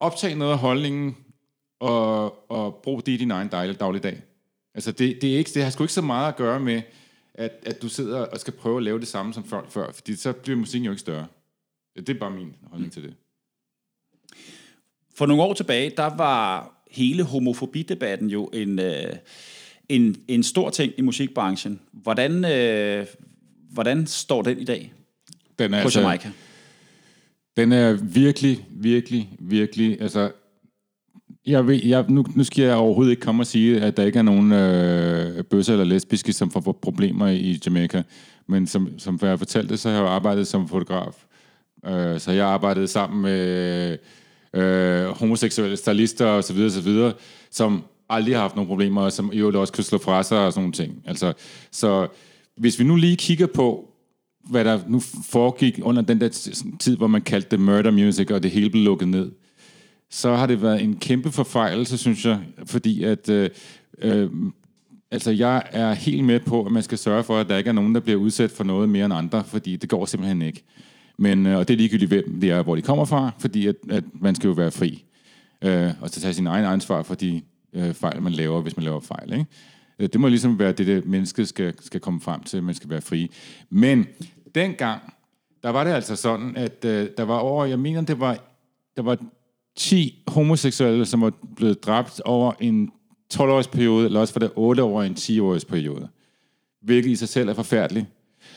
optage 0.00 0.34
noget 0.34 0.52
af 0.52 0.58
holdningen, 0.58 1.16
og, 1.80 2.50
og 2.50 2.80
brug 2.82 3.06
det 3.06 3.12
i 3.12 3.16
din 3.16 3.30
egen 3.30 3.48
dagligdag. 3.48 4.22
Altså, 4.74 4.92
det, 4.92 5.18
det, 5.22 5.34
er 5.34 5.38
ikke, 5.38 5.50
det 5.54 5.62
har 5.62 5.70
sgu 5.70 5.84
ikke 5.84 5.92
så 5.92 6.02
meget 6.02 6.28
at 6.28 6.36
gøre 6.36 6.60
med, 6.60 6.82
at, 7.34 7.50
at 7.66 7.82
du 7.82 7.88
sidder 7.88 8.18
og 8.18 8.40
skal 8.40 8.52
prøve 8.52 8.76
at 8.76 8.82
lave 8.82 9.00
det 9.00 9.08
samme 9.08 9.34
som 9.34 9.44
folk 9.44 9.70
før, 9.70 9.92
fordi 9.92 10.16
så 10.16 10.32
bliver 10.32 10.58
musikken 10.58 10.84
jo 10.84 10.90
ikke 10.92 11.00
større. 11.00 11.26
Det 11.96 12.08
er 12.08 12.18
bare 12.18 12.30
min 12.30 12.56
holdning 12.62 12.92
til 12.92 13.02
det. 13.02 13.14
For 15.16 15.26
nogle 15.26 15.42
år 15.42 15.54
tilbage, 15.54 15.92
der 15.96 16.16
var 16.16 16.70
hele 16.90 17.22
homofobidebatten 17.22 18.30
jo 18.30 18.50
en, 18.52 18.78
øh, 18.78 19.12
en, 19.88 20.16
en 20.28 20.42
stor 20.42 20.70
ting 20.70 20.92
i 20.98 21.02
musikbranchen. 21.02 21.80
Hvordan, 21.92 22.44
øh, 22.44 23.06
hvordan 23.70 24.06
står 24.06 24.42
den 24.42 24.58
i 24.58 24.64
dag 24.64 24.92
Den 25.58 25.74
er, 25.74 25.82
på 25.82 25.88
Jamaica? 25.94 26.30
Den 27.56 27.72
er 27.72 27.92
virkelig, 27.92 28.66
virkelig, 28.70 29.30
virkelig, 29.38 30.00
altså, 30.00 30.30
jeg 31.46 31.66
ved, 31.66 31.80
jeg, 31.84 32.04
nu, 32.08 32.24
nu 32.36 32.44
skal 32.44 32.64
jeg 32.64 32.76
overhovedet 32.76 33.10
ikke 33.10 33.22
komme 33.22 33.42
og 33.42 33.46
sige, 33.46 33.80
at 33.80 33.96
der 33.96 34.04
ikke 34.04 34.18
er 34.18 34.22
nogen 34.22 34.52
øh, 34.52 35.44
bøsser 35.44 35.72
eller 35.72 35.84
lesbiske, 35.84 36.32
som 36.32 36.50
får, 36.50 36.78
problemer 36.82 37.28
i 37.28 37.60
Jamaica. 37.66 38.02
Men 38.46 38.66
som, 38.66 38.98
som 38.98 39.18
jeg 39.22 39.38
fortalte, 39.38 39.76
så 39.76 39.90
har 39.90 39.96
jeg 39.96 40.08
arbejdet 40.08 40.46
som 40.46 40.68
fotograf. 40.68 41.24
Øh, 41.86 42.20
så 42.20 42.32
jeg 42.32 42.44
har 42.44 42.52
arbejdet 42.52 42.90
sammen 42.90 43.22
med 43.22 43.90
øh, 43.92 43.98
øh, 44.54 45.06
homoseksuelle 45.06 45.76
stylister 45.76 46.26
og 46.26 46.44
så 46.44 46.52
videre, 46.52 46.70
så 46.70 46.80
videre, 46.80 47.12
som 47.50 47.84
aldrig 48.08 48.34
har 48.34 48.42
haft 48.42 48.56
nogen 48.56 48.68
problemer, 48.68 49.02
og 49.02 49.12
som 49.12 49.30
i 49.32 49.36
øvrigt 49.36 49.56
også 49.56 49.72
kan 49.72 49.84
slå 49.84 49.98
fra 49.98 50.22
sig 50.22 50.46
og 50.46 50.52
sådan 50.52 50.62
nogle 50.62 50.72
ting. 50.72 51.02
Altså, 51.06 51.32
så 51.70 52.08
hvis 52.56 52.78
vi 52.78 52.84
nu 52.84 52.96
lige 52.96 53.16
kigger 53.16 53.46
på, 53.46 53.90
hvad 54.50 54.64
der 54.64 54.80
nu 54.88 55.00
foregik 55.30 55.80
under 55.82 56.02
den 56.02 56.20
der 56.20 56.28
tid, 56.78 56.96
hvor 56.96 57.06
man 57.06 57.22
kaldte 57.22 57.48
det 57.50 57.60
murder 57.60 57.90
music, 57.90 58.30
og 58.30 58.42
det 58.42 58.50
hele 58.50 58.70
blev 58.70 58.82
lukket 58.82 59.08
ned, 59.08 59.30
så 60.10 60.34
har 60.34 60.46
det 60.46 60.62
været 60.62 60.82
en 60.82 60.96
kæmpe 60.96 61.30
forfejlelse, 61.30 61.98
synes 61.98 62.24
jeg, 62.24 62.40
fordi 62.66 63.04
at, 63.04 63.28
øh, 63.28 63.50
øh, 63.98 64.30
altså, 65.10 65.30
jeg 65.30 65.62
er 65.70 65.92
helt 65.92 66.24
med 66.24 66.40
på, 66.40 66.66
at 66.66 66.72
man 66.72 66.82
skal 66.82 66.98
sørge 66.98 67.24
for, 67.24 67.38
at 67.38 67.48
der 67.48 67.56
ikke 67.56 67.68
er 67.68 67.74
nogen, 67.74 67.94
der 67.94 68.00
bliver 68.00 68.20
udsat 68.20 68.50
for 68.50 68.64
noget 68.64 68.88
mere 68.88 69.04
end 69.04 69.14
andre, 69.14 69.44
fordi 69.44 69.76
det 69.76 69.88
går 69.88 70.04
simpelthen 70.04 70.42
ikke. 70.42 70.64
Men, 71.18 71.46
øh, 71.46 71.58
og 71.58 71.68
det 71.68 71.74
er 71.74 71.78
ligegyldigt, 71.78 72.08
hvem 72.08 72.40
det 72.40 72.50
er, 72.50 72.62
hvor 72.62 72.76
de 72.76 72.82
kommer 72.82 73.04
fra, 73.04 73.30
fordi 73.38 73.66
at, 73.66 73.76
at 73.90 74.04
man 74.14 74.34
skal 74.34 74.48
jo 74.48 74.52
være 74.52 74.70
fri. 74.70 75.04
Øh, 75.64 75.90
og 76.00 76.10
så 76.10 76.20
tage 76.20 76.34
sin 76.34 76.46
egen 76.46 76.64
ansvar 76.64 77.02
for 77.02 77.14
de 77.14 77.42
øh, 77.72 77.94
fejl, 77.94 78.22
man 78.22 78.32
laver, 78.32 78.60
hvis 78.60 78.76
man 78.76 78.84
laver 78.84 79.00
fejl. 79.00 79.32
Ikke? 79.32 79.46
Øh, 79.98 80.08
det 80.08 80.20
må 80.20 80.28
ligesom 80.28 80.58
være 80.58 80.72
det, 80.72 80.86
det 80.86 81.06
mennesket 81.06 81.48
skal, 81.48 81.74
skal 81.80 82.00
komme 82.00 82.20
frem 82.20 82.42
til, 82.42 82.56
at 82.56 82.64
man 82.64 82.74
skal 82.74 82.90
være 82.90 83.00
fri. 83.00 83.30
Men 83.70 84.06
dengang, 84.54 85.00
der 85.62 85.70
var 85.70 85.84
det 85.84 85.90
altså 85.90 86.16
sådan, 86.16 86.56
at 86.56 86.84
øh, 86.84 87.08
der 87.16 87.22
var 87.22 87.38
over, 87.38 87.64
jeg 87.64 87.78
mener, 87.78 88.00
det 88.00 88.20
var, 88.20 88.38
der 88.96 89.02
var 89.02 89.18
10 89.76 90.22
homoseksuelle, 90.28 91.06
som 91.06 91.20
var 91.20 91.32
blevet 91.56 91.84
dræbt 91.84 92.20
over 92.24 92.52
en 92.60 92.90
12-års 93.34 93.68
periode, 93.68 94.04
eller 94.04 94.20
også 94.20 94.34
var 94.34 94.46
det 94.46 94.50
8 94.56 94.82
over 94.82 95.02
en 95.02 95.14
10-års 95.18 95.64
periode. 95.64 96.08
Hvilket 96.82 97.10
i 97.10 97.16
sig 97.16 97.28
selv 97.28 97.48
er 97.48 97.54
forfærdeligt. 97.54 98.06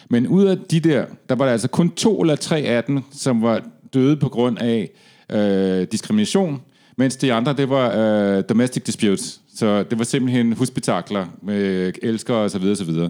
Men 0.10 0.28
ud 0.28 0.46
af 0.46 0.58
de 0.58 0.80
der, 0.80 1.06
der 1.30 1.36
var 1.36 1.46
der 1.46 1.52
altså 1.52 1.68
kun 1.68 1.90
to 1.90 2.22
eller 2.22 2.36
tre 2.36 2.58
af 2.58 2.84
dem, 2.84 3.04
som 3.12 3.42
var 3.42 3.62
døde 3.94 4.18
på 4.18 4.30
grund 4.30 4.58
af 4.60 4.90
øh, 5.32 5.88
diskrimination, 5.92 6.62
mens 6.98 7.16
de 7.16 7.34
andre, 7.34 7.54
det 7.54 7.70
var 7.70 7.96
øh, 7.96 8.44
domestic 8.50 8.84
disputes. 8.84 9.42
Så 9.56 9.84
det 9.84 9.98
var 9.98 10.06
simpelthen 10.06 10.54
husbetakler 10.54 11.26
med 11.42 11.92
elskere 12.02 12.38
osv. 12.38 12.64
osv. 12.64 13.10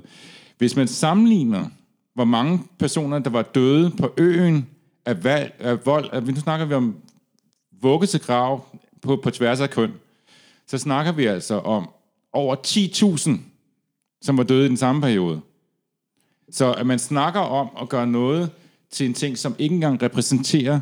Hvis 0.58 0.76
man 0.76 0.88
sammenligner, 0.88 1.66
hvor 2.14 2.26
mange 2.26 2.60
personer, 2.80 3.20
der 3.20 3.30
var 3.30 3.42
døde 3.42 3.92
på 4.00 4.14
øen 4.18 4.68
af, 5.06 5.24
valg, 5.24 5.56
af 5.60 5.86
vold, 5.86 6.10
at 6.14 6.28
nu 6.28 6.36
snakker 6.36 6.66
vi 6.66 6.74
om 6.74 6.96
vugge 7.82 8.08
til 8.08 8.20
grav 8.20 8.66
på, 9.02 9.20
på 9.24 9.30
tværs 9.30 9.60
af 9.60 9.70
køn, 9.70 9.92
så 10.68 10.78
snakker 10.78 11.12
vi 11.12 11.26
altså 11.26 11.60
om 11.60 11.90
over 12.34 12.56
10.000, 12.56 13.32
som 14.22 14.38
var 14.38 14.44
døde 14.44 14.66
i 14.66 14.70
den 14.70 14.78
samme 14.78 15.02
periode. 15.02 15.42
Så 16.52 16.74
at 16.74 16.88
man 16.88 17.00
snakker 17.00 17.39
om 17.39 17.70
at 17.82 17.89
gøre 17.89 18.08
noget 18.08 18.50
til 18.91 19.06
en 19.06 19.14
ting, 19.14 19.38
som 19.38 19.56
ikke 19.60 19.76
engang 19.76 20.02
repræsenterer 20.02 20.80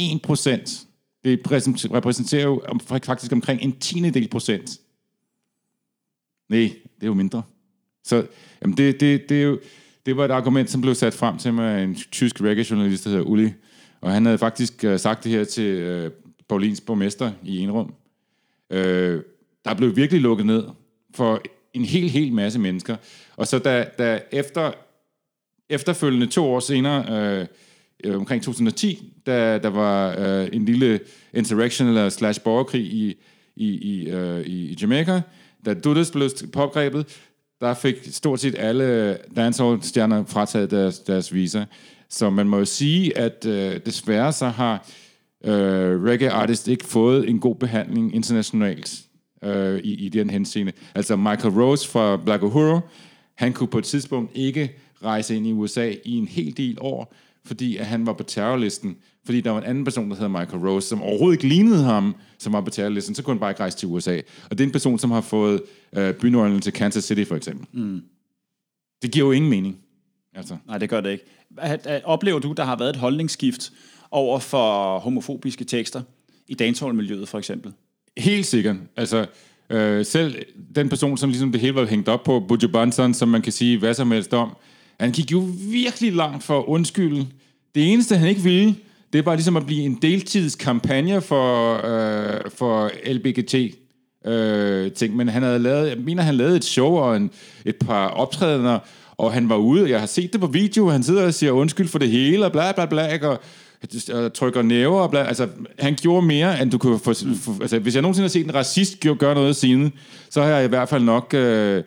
1%, 0.00 0.86
det 1.24 1.40
repræsenterer 1.92 2.42
jo 2.42 2.62
faktisk 3.02 3.32
omkring 3.32 3.62
en 3.62 3.78
tiende 3.78 4.10
del 4.10 4.28
procent. 4.28 4.80
Nej, 6.48 6.72
det 6.94 7.02
er 7.02 7.06
jo 7.06 7.14
mindre. 7.14 7.42
Så 8.04 8.26
jamen 8.62 8.76
det, 8.76 9.00
det, 9.00 9.28
det, 9.28 9.38
er 9.38 9.42
jo, 9.42 9.60
det 10.06 10.16
var 10.16 10.24
et 10.24 10.30
argument, 10.30 10.70
som 10.70 10.80
blev 10.80 10.94
sat 10.94 11.14
frem 11.14 11.38
til 11.38 11.54
mig 11.54 11.78
af 11.78 11.82
en 11.82 11.94
tysk 11.94 12.40
reggae-journalist, 12.40 13.04
der 13.04 13.10
hedder 13.10 13.24
Uli. 13.24 13.52
Og 14.00 14.12
han 14.12 14.24
havde 14.24 14.38
faktisk 14.38 14.84
øh, 14.84 14.98
sagt 14.98 15.24
det 15.24 15.32
her 15.32 15.44
til 15.44 15.64
øh, 15.64 16.10
Paulins 16.48 16.80
borgmester 16.80 17.32
i 17.44 17.58
en 17.58 17.70
rum. 17.70 17.94
Uh, 18.70 18.76
øh, 18.76 19.22
der 19.64 19.74
blev 19.74 19.96
virkelig 19.96 20.22
lukket 20.22 20.46
ned 20.46 20.64
for 21.14 21.42
en 21.74 21.84
hel, 21.84 22.10
hel 22.10 22.32
masse 22.32 22.58
mennesker. 22.58 22.96
Og 23.36 23.46
så 23.46 23.58
da, 23.58 23.86
da 23.98 24.20
efter, 24.32 24.72
efterfølgende 25.70 26.26
to 26.26 26.44
år 26.44 26.60
senere, 26.60 27.40
uh, 27.40 27.46
øh, 28.04 28.16
omkring 28.16 28.42
2010, 28.42 29.12
da 29.26 29.58
der 29.58 29.68
var 29.68 30.14
øh, 30.18 30.48
en 30.52 30.64
lille 30.64 31.00
insurrection 31.34 31.88
eller 31.88 32.08
slash 32.08 32.40
borgerkrig 32.40 32.82
i, 32.82 33.14
i, 33.56 33.68
i, 33.68 34.10
øh, 34.10 34.46
i 34.46 34.78
Jamaica. 34.80 35.22
Da 35.66 35.74
Dudas 35.74 36.10
blev 36.10 36.30
pågrebet, 36.52 37.06
der 37.60 37.74
fik 37.74 37.94
stort 38.10 38.40
set 38.40 38.54
alle 38.58 39.18
dancehall-stjerner 39.36 40.24
frataget 40.24 40.70
deres, 40.70 40.98
deres 40.98 41.34
visa. 41.34 41.64
Så 42.08 42.30
man 42.30 42.48
må 42.48 42.58
jo 42.58 42.64
sige, 42.64 43.18
at 43.18 43.46
øh, 43.46 43.80
desværre 43.86 44.32
så 44.32 44.48
har 44.48 44.88
øh, 45.44 46.02
reggae 46.02 46.30
artist 46.30 46.68
ikke 46.68 46.84
fået 46.84 47.28
en 47.28 47.38
god 47.38 47.54
behandling 47.54 48.14
internationalt 48.14 49.00
øh, 49.44 49.78
i, 49.78 49.94
i 50.06 50.08
den 50.08 50.30
henseende. 50.30 50.72
Altså 50.94 51.16
Michael 51.16 51.54
Rose 51.54 51.88
fra 51.88 52.16
Black 52.16 52.42
Uhuru, 52.42 52.80
han 53.34 53.52
kunne 53.52 53.68
på 53.68 53.78
et 53.78 53.84
tidspunkt 53.84 54.32
ikke 54.34 54.76
rejse 55.04 55.36
ind 55.36 55.46
i 55.46 55.52
USA 55.52 55.94
i 56.04 56.16
en 56.16 56.28
hel 56.28 56.56
del 56.56 56.78
år, 56.80 57.14
fordi 57.44 57.76
at 57.76 57.86
han 57.86 58.06
var 58.06 58.12
på 58.12 58.22
terrorlisten, 58.22 58.96
fordi 59.24 59.40
der 59.40 59.50
var 59.50 59.58
en 59.58 59.64
anden 59.64 59.84
person, 59.84 60.10
der 60.10 60.16
hedder 60.16 60.40
Michael 60.40 60.68
Rose, 60.68 60.88
som 60.88 61.02
overhovedet 61.02 61.34
ikke 61.34 61.48
lignede 61.48 61.84
ham, 61.84 62.14
som 62.38 62.52
var 62.52 62.60
på 62.60 62.70
terrorlisten, 62.70 63.14
så 63.14 63.22
kunne 63.22 63.34
han 63.34 63.40
bare 63.40 63.50
ikke 63.50 63.60
rejse 63.60 63.76
til 63.76 63.88
USA. 63.88 64.20
Og 64.50 64.58
det 64.58 64.60
er 64.60 64.66
en 64.66 64.72
person, 64.72 64.98
som 64.98 65.10
har 65.10 65.20
fået 65.20 65.62
øh, 65.96 66.14
bynøglen 66.14 66.60
til 66.60 66.72
Kansas 66.72 67.04
City, 67.04 67.24
for 67.24 67.36
eksempel. 67.36 67.66
Mm. 67.72 68.02
Det 69.02 69.10
giver 69.10 69.26
jo 69.26 69.32
ingen 69.32 69.50
mening. 69.50 69.78
Altså. 70.34 70.56
Nej, 70.66 70.78
det 70.78 70.90
gør 70.90 71.00
det 71.00 71.10
ikke. 71.10 71.24
Oplever 72.04 72.38
du, 72.38 72.52
der 72.52 72.64
har 72.64 72.76
været 72.76 72.90
et 72.90 72.96
holdningsskift 72.96 73.72
over 74.10 74.38
for 74.38 74.98
homofobiske 74.98 75.64
tekster 75.64 76.02
i 76.48 76.54
dancehall-miljøet, 76.54 77.28
for 77.28 77.38
eksempel? 77.38 77.72
Helt 78.16 78.46
sikkert. 78.46 78.76
Altså, 78.96 79.26
øh, 79.70 80.04
selv 80.04 80.44
den 80.74 80.88
person, 80.88 81.16
som 81.16 81.30
ligesom 81.30 81.52
det 81.52 81.60
hele 81.60 81.74
var 81.74 81.84
hængt 81.84 82.08
op 82.08 82.24
på, 82.24 82.40
Buju 82.40 82.68
Banton, 82.68 83.14
som 83.14 83.28
man 83.28 83.42
kan 83.42 83.52
sige 83.52 83.78
hvad 83.78 83.94
som 83.94 84.10
helst 84.10 84.34
om, 84.34 84.56
han 85.00 85.12
gik 85.12 85.32
jo 85.32 85.48
virkelig 85.70 86.12
langt 86.12 86.44
for 86.44 86.58
at 86.58 86.64
undskylde. 86.64 87.26
Det 87.74 87.92
eneste, 87.92 88.16
han 88.16 88.28
ikke 88.28 88.40
ville, 88.40 88.74
det 89.12 89.26
var 89.26 89.34
ligesom 89.34 89.56
at 89.56 89.66
blive 89.66 89.82
en 89.82 89.98
deltidskampagne 90.02 91.20
for, 91.20 91.74
øh, 91.86 92.40
for 92.54 92.90
LBGT. 93.06 93.54
Øh, 94.26 94.92
ting. 94.92 95.16
Men 95.16 95.28
han 95.28 95.42
havde 95.42 95.58
lavet, 95.58 95.88
jeg 95.88 95.98
mener, 95.98 96.22
han 96.22 96.34
lavede 96.34 96.56
et 96.56 96.64
show 96.64 96.94
og 96.94 97.16
en, 97.16 97.30
et 97.64 97.76
par 97.76 98.08
optrædener, 98.08 98.78
og 99.16 99.32
han 99.32 99.48
var 99.48 99.56
ude, 99.56 99.90
jeg 99.90 100.00
har 100.00 100.06
set 100.06 100.32
det 100.32 100.40
på 100.40 100.46
video, 100.46 100.88
han 100.88 101.02
sidder 101.02 101.26
og 101.26 101.34
siger 101.34 101.52
undskyld 101.52 101.88
for 101.88 101.98
det 101.98 102.10
hele, 102.10 102.44
og 102.44 102.52
bla 102.52 102.72
bla 102.72 102.86
bla, 102.86 103.28
og, 103.28 103.40
og 104.12 104.32
trykker 104.32 104.62
næver, 104.62 105.00
og 105.00 105.10
bla, 105.10 105.24
altså, 105.24 105.48
han 105.78 105.94
gjorde 105.94 106.26
mere, 106.26 106.62
end 106.62 106.70
du 106.70 106.78
kunne 106.78 106.98
få, 106.98 107.14
for, 107.14 107.60
altså, 107.60 107.78
hvis 107.78 107.94
jeg 107.94 108.02
nogensinde 108.02 108.24
har 108.24 108.28
set 108.28 108.44
en 108.44 108.54
racist 108.54 109.00
gøre 109.18 109.34
noget 109.34 109.56
siden, 109.56 109.92
så 110.30 110.42
har 110.42 110.48
jeg 110.48 110.64
i 110.64 110.68
hvert 110.68 110.88
fald 110.88 111.02
nok 111.02 111.34
øh, 111.34 111.82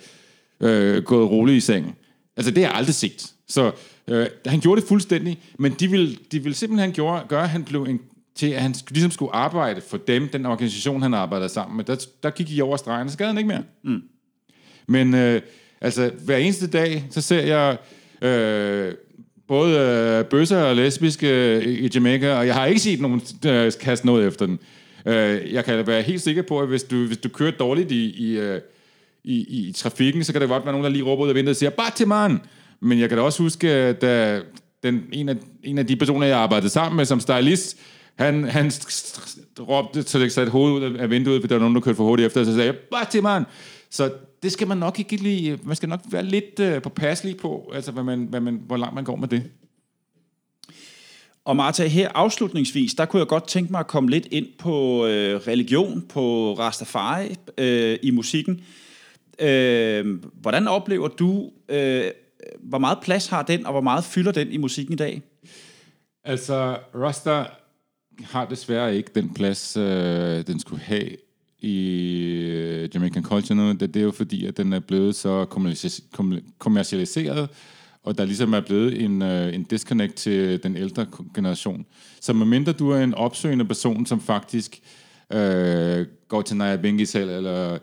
øh, 0.61 1.03
gået 1.03 1.29
roligt 1.29 1.57
i 1.57 1.59
sengen. 1.59 1.95
Altså, 2.39 2.51
det 2.51 2.63
har 2.63 2.71
jeg 2.71 2.77
aldrig 2.77 2.95
set. 2.95 3.33
Så 3.47 3.71
øh, 4.07 4.27
han 4.45 4.59
gjorde 4.59 4.81
det 4.81 4.87
fuldstændig, 4.87 5.39
men 5.57 5.71
de 5.79 5.87
ville, 5.87 6.17
de 6.31 6.39
ville 6.39 6.55
simpelthen 6.55 6.91
gjorde, 6.91 7.23
gøre, 7.29 7.43
at 7.43 7.49
han 7.49 7.63
blev 7.63 7.83
en, 7.83 7.99
til, 8.35 8.47
at 8.47 8.61
han 8.61 8.75
ligesom 8.89 9.11
skulle 9.11 9.35
arbejde 9.35 9.81
for 9.81 9.97
dem, 9.97 10.27
den 10.27 10.45
organisation, 10.45 11.01
han 11.01 11.13
arbejdede 11.13 11.49
sammen 11.49 11.77
med. 11.77 11.85
Der, 11.85 12.05
der 12.23 12.29
gik 12.29 12.51
I 12.51 12.61
over 12.61 12.77
stregen, 12.77 13.09
så 13.09 13.17
gad 13.17 13.27
han 13.27 13.37
ikke 13.37 13.47
mere. 13.47 13.63
Mm. 13.83 14.01
Men 14.87 15.13
øh, 15.13 15.41
altså, 15.81 16.11
hver 16.25 16.37
eneste 16.37 16.67
dag, 16.67 17.07
så 17.09 17.21
ser 17.21 17.41
jeg 17.41 17.77
øh, 18.21 18.93
både 19.47 19.79
øh, 19.79 20.25
bøsser 20.25 20.61
og 20.61 20.75
lesbiske 20.75 21.55
øh, 21.55 21.63
i 21.63 21.89
Jamaica, 21.95 22.33
og 22.33 22.47
jeg 22.47 22.55
har 22.55 22.65
ikke 22.65 22.81
set 22.81 23.01
nogen 23.01 23.21
øh, 23.45 23.71
kaste 23.81 24.05
noget 24.05 24.27
efter 24.27 24.45
den. 24.45 24.59
Øh, 25.05 25.53
jeg 25.53 25.65
kan 25.65 25.87
være 25.87 26.01
helt 26.01 26.21
sikker 26.21 26.41
på, 26.41 26.59
at 26.59 26.67
hvis 26.67 26.83
du, 26.83 27.05
hvis 27.05 27.17
du 27.17 27.29
kører 27.29 27.51
dårligt 27.51 27.91
i, 27.91 28.29
i 28.29 28.37
øh, 28.37 28.61
i, 29.23 29.67
i 29.67 29.71
trafikken, 29.71 30.23
så 30.23 30.31
kan 30.31 30.41
det 30.41 30.49
godt 30.49 30.65
være 30.65 30.73
nogen, 30.73 30.83
der 30.83 30.91
lige 30.91 31.03
råber 31.03 31.23
ud 31.23 31.29
af 31.29 31.35
vinduet 31.35 31.53
og 31.53 31.55
siger, 31.55 31.69
Batman! 31.69 32.41
Men 32.79 32.99
jeg 32.99 33.09
kan 33.09 33.17
da 33.17 33.23
også 33.23 33.43
huske, 33.43 33.69
at 33.69 34.01
da 34.01 34.41
den, 34.83 35.03
en, 35.11 35.29
af, 35.29 35.35
en 35.63 35.77
af 35.77 35.87
de 35.87 35.95
personer, 35.95 36.27
jeg 36.27 36.37
arbejdede 36.37 36.69
sammen 36.69 36.97
med 36.97 37.05
som 37.05 37.19
stylist, 37.19 37.77
han, 38.15 38.43
han 38.43 38.71
råbte, 39.59 40.03
så 40.03 40.19
det 40.19 40.31
satte 40.31 40.51
hovedet 40.51 40.89
ud 40.89 40.95
af 40.95 41.09
vinduet, 41.09 41.41
fordi 41.41 41.49
der 41.49 41.55
var 41.55 41.61
nogen, 41.61 41.75
der 41.75 41.81
kørte 41.81 41.95
for 41.95 42.03
hurtigt 42.03 42.25
efter, 42.25 42.39
og 42.39 42.45
så 42.45 42.53
sagde 42.53 42.65
jeg, 42.65 42.75
Batman! 42.91 43.43
Så 43.89 44.11
det 44.43 44.51
skal 44.51 44.67
man 44.67 44.77
nok 44.77 44.99
ikke 44.99 45.15
lige, 45.15 45.59
man 45.63 45.75
skal 45.75 45.89
nok 45.89 45.99
være 46.11 46.23
lidt 46.23 46.59
uh, 46.59 46.81
påpasselig 46.81 47.37
på, 47.37 47.71
altså 47.75 47.91
hvad 47.91 48.03
man, 48.03 48.27
hvad 48.29 48.39
man, 48.39 48.61
hvor 48.67 48.77
langt 48.77 48.95
man 48.95 49.03
går 49.03 49.15
med 49.15 49.27
det. 49.27 49.43
Og 51.45 51.55
Martha, 51.55 51.87
her 51.87 52.09
afslutningsvis, 52.15 52.93
der 52.93 53.05
kunne 53.05 53.19
jeg 53.19 53.27
godt 53.27 53.47
tænke 53.47 53.71
mig 53.71 53.79
at 53.79 53.87
komme 53.87 54.09
lidt 54.09 54.27
ind 54.31 54.47
på 54.57 55.05
øh, 55.05 55.35
religion, 55.35 56.01
på 56.09 56.53
Rastafari 56.53 57.35
øh, 57.57 57.99
i 58.01 58.11
musikken. 58.11 58.61
Øh, 59.41 60.23
hvordan 60.33 60.67
oplever 60.67 61.07
du, 61.07 61.51
øh, 61.69 62.03
hvor 62.59 62.77
meget 62.77 62.97
plads 63.01 63.27
har 63.27 63.43
den, 63.43 63.65
og 63.65 63.71
hvor 63.71 63.81
meget 63.81 64.03
fylder 64.03 64.31
den 64.31 64.51
i 64.51 64.57
musikken 64.57 64.93
i 64.93 64.97
dag? 64.97 65.21
Altså, 66.23 66.77
Rasta 66.95 67.45
har 68.23 68.45
desværre 68.45 68.95
ikke 68.95 69.09
den 69.15 69.33
plads, 69.33 69.77
øh, 69.77 70.47
den 70.47 70.59
skulle 70.59 70.81
have 70.81 71.09
i 71.59 71.97
øh, 72.49 72.89
Jamaican 72.93 73.23
culture 73.23 73.55
nu. 73.57 73.71
Det, 73.71 73.93
det 73.93 73.95
er 73.95 74.03
jo 74.03 74.11
fordi, 74.11 74.45
at 74.45 74.57
den 74.57 74.73
er 74.73 74.79
blevet 74.79 75.15
så 75.15 75.45
kommercialiseret, 76.59 77.49
og 78.03 78.17
der 78.17 78.25
ligesom 78.25 78.53
er 78.53 78.61
blevet 78.61 79.01
en, 79.01 79.21
øh, 79.21 79.55
en 79.55 79.63
disconnect 79.63 80.15
til 80.15 80.63
den 80.63 80.77
ældre 80.77 81.05
generation. 81.35 81.85
Så 82.21 82.33
medmindre 82.33 82.71
du 82.71 82.89
er 82.89 82.99
en 82.99 83.13
opsøgende 83.13 83.65
person, 83.65 84.05
som 84.05 84.21
faktisk 84.21 84.79
øh, 85.33 86.05
går 86.27 86.41
til 86.41 86.57
Naya 86.57 86.75
Bengis 86.75 87.15
eller 87.15 87.77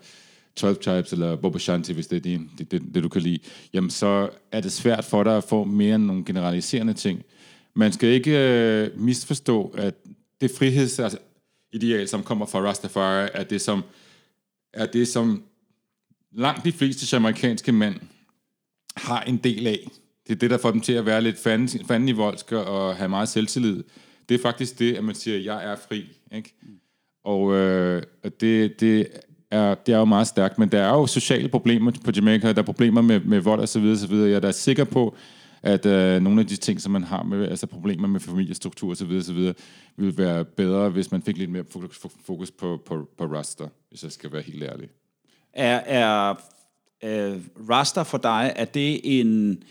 12 0.56 0.76
Tribes 0.76 1.12
eller 1.12 1.36
Bobo 1.36 1.58
Shanti, 1.58 1.92
hvis 1.92 2.06
det 2.06 2.16
er 2.16 2.20
det, 2.20 2.40
det, 2.58 2.70
det, 2.70 2.82
det, 2.94 3.02
du 3.02 3.08
kan 3.08 3.22
lide, 3.22 3.38
jamen 3.72 3.90
så 3.90 4.30
er 4.52 4.60
det 4.60 4.72
svært 4.72 5.04
for 5.04 5.22
dig 5.22 5.36
at 5.36 5.44
få 5.44 5.64
mere 5.64 5.94
end 5.94 6.04
nogle 6.04 6.24
generaliserende 6.24 6.94
ting. 6.94 7.22
Man 7.74 7.92
skal 7.92 8.08
ikke 8.08 8.38
øh, 8.38 9.00
misforstå, 9.00 9.74
at 9.78 9.94
det 10.40 10.50
friheds 10.58 10.98
altså, 10.98 11.18
ideal, 11.72 12.08
som 12.08 12.22
kommer 12.22 12.46
fra 12.46 12.60
Rastafari, 12.60 13.28
er 13.34 13.44
det, 13.44 13.60
som, 13.60 13.84
er 14.72 14.86
det, 14.86 15.08
som 15.08 15.44
langt 16.32 16.64
de 16.64 16.72
fleste 16.72 17.16
amerikanske 17.16 17.72
mænd 17.72 17.94
har 18.96 19.22
en 19.22 19.36
del 19.36 19.66
af. 19.66 19.88
Det 20.26 20.32
er 20.32 20.38
det, 20.38 20.50
der 20.50 20.58
får 20.58 20.70
dem 20.70 20.80
til 20.80 20.92
at 20.92 21.06
være 21.06 21.22
lidt 21.22 21.38
fanden, 21.38 21.86
fanden 21.86 22.08
i 22.08 22.12
voldske 22.12 22.58
og 22.58 22.96
have 22.96 23.08
meget 23.08 23.28
selvtillid. 23.28 23.84
Det 24.28 24.34
er 24.34 24.42
faktisk 24.42 24.78
det, 24.78 24.96
at 24.96 25.04
man 25.04 25.14
siger, 25.14 25.38
jeg 25.38 25.72
er 25.72 25.76
fri. 25.76 26.04
Ikke? 26.32 26.54
Og 27.24 27.54
øh, 27.54 28.02
det, 28.40 28.80
det 28.80 29.08
er, 29.50 29.74
det 29.74 29.94
er 29.94 29.98
jo 29.98 30.04
meget 30.04 30.26
stærkt, 30.26 30.58
men 30.58 30.68
der 30.68 30.82
er 30.82 30.92
jo 30.92 31.06
sociale 31.06 31.48
problemer 31.48 31.92
på 32.04 32.10
Jamaica, 32.16 32.52
der 32.52 32.58
er 32.58 32.66
problemer 32.66 33.00
med, 33.00 33.20
med 33.20 33.40
vold 33.40 33.60
og 33.60 33.68
så 33.68 33.80
videre, 33.80 33.96
så 33.96 34.06
videre. 34.06 34.28
Jeg 34.28 34.36
er 34.36 34.40
da 34.40 34.52
sikker 34.52 34.84
på, 34.84 35.16
at 35.62 35.86
øh, 35.86 36.22
nogle 36.22 36.40
af 36.40 36.46
de 36.46 36.56
ting, 36.56 36.80
som 36.80 36.92
man 36.92 37.04
har 37.04 37.22
med, 37.22 37.48
altså 37.48 37.66
problemer 37.66 38.08
med 38.08 38.20
familiestruktur 38.20 38.90
og 38.90 38.96
så 38.96 39.04
videre, 39.04 39.24
så 39.24 39.32
videre, 39.32 39.54
vil 39.96 40.18
være 40.18 40.44
bedre, 40.44 40.88
hvis 40.88 41.12
man 41.12 41.22
fik 41.22 41.38
lidt 41.38 41.50
mere 41.50 41.64
fokus, 42.26 42.50
på, 42.50 42.82
på, 42.86 43.08
på 43.18 43.24
raster, 43.24 43.68
hvis 43.88 44.02
jeg 44.02 44.12
skal 44.12 44.32
være 44.32 44.42
helt 44.42 44.62
ærlig. 44.62 44.88
Er, 45.52 45.80
er, 45.86 46.34
er 47.00 47.34
raster 47.70 48.04
for 48.04 48.18
dig, 48.18 48.52
er 48.56 48.64
det 48.64 49.00
en 49.20 49.62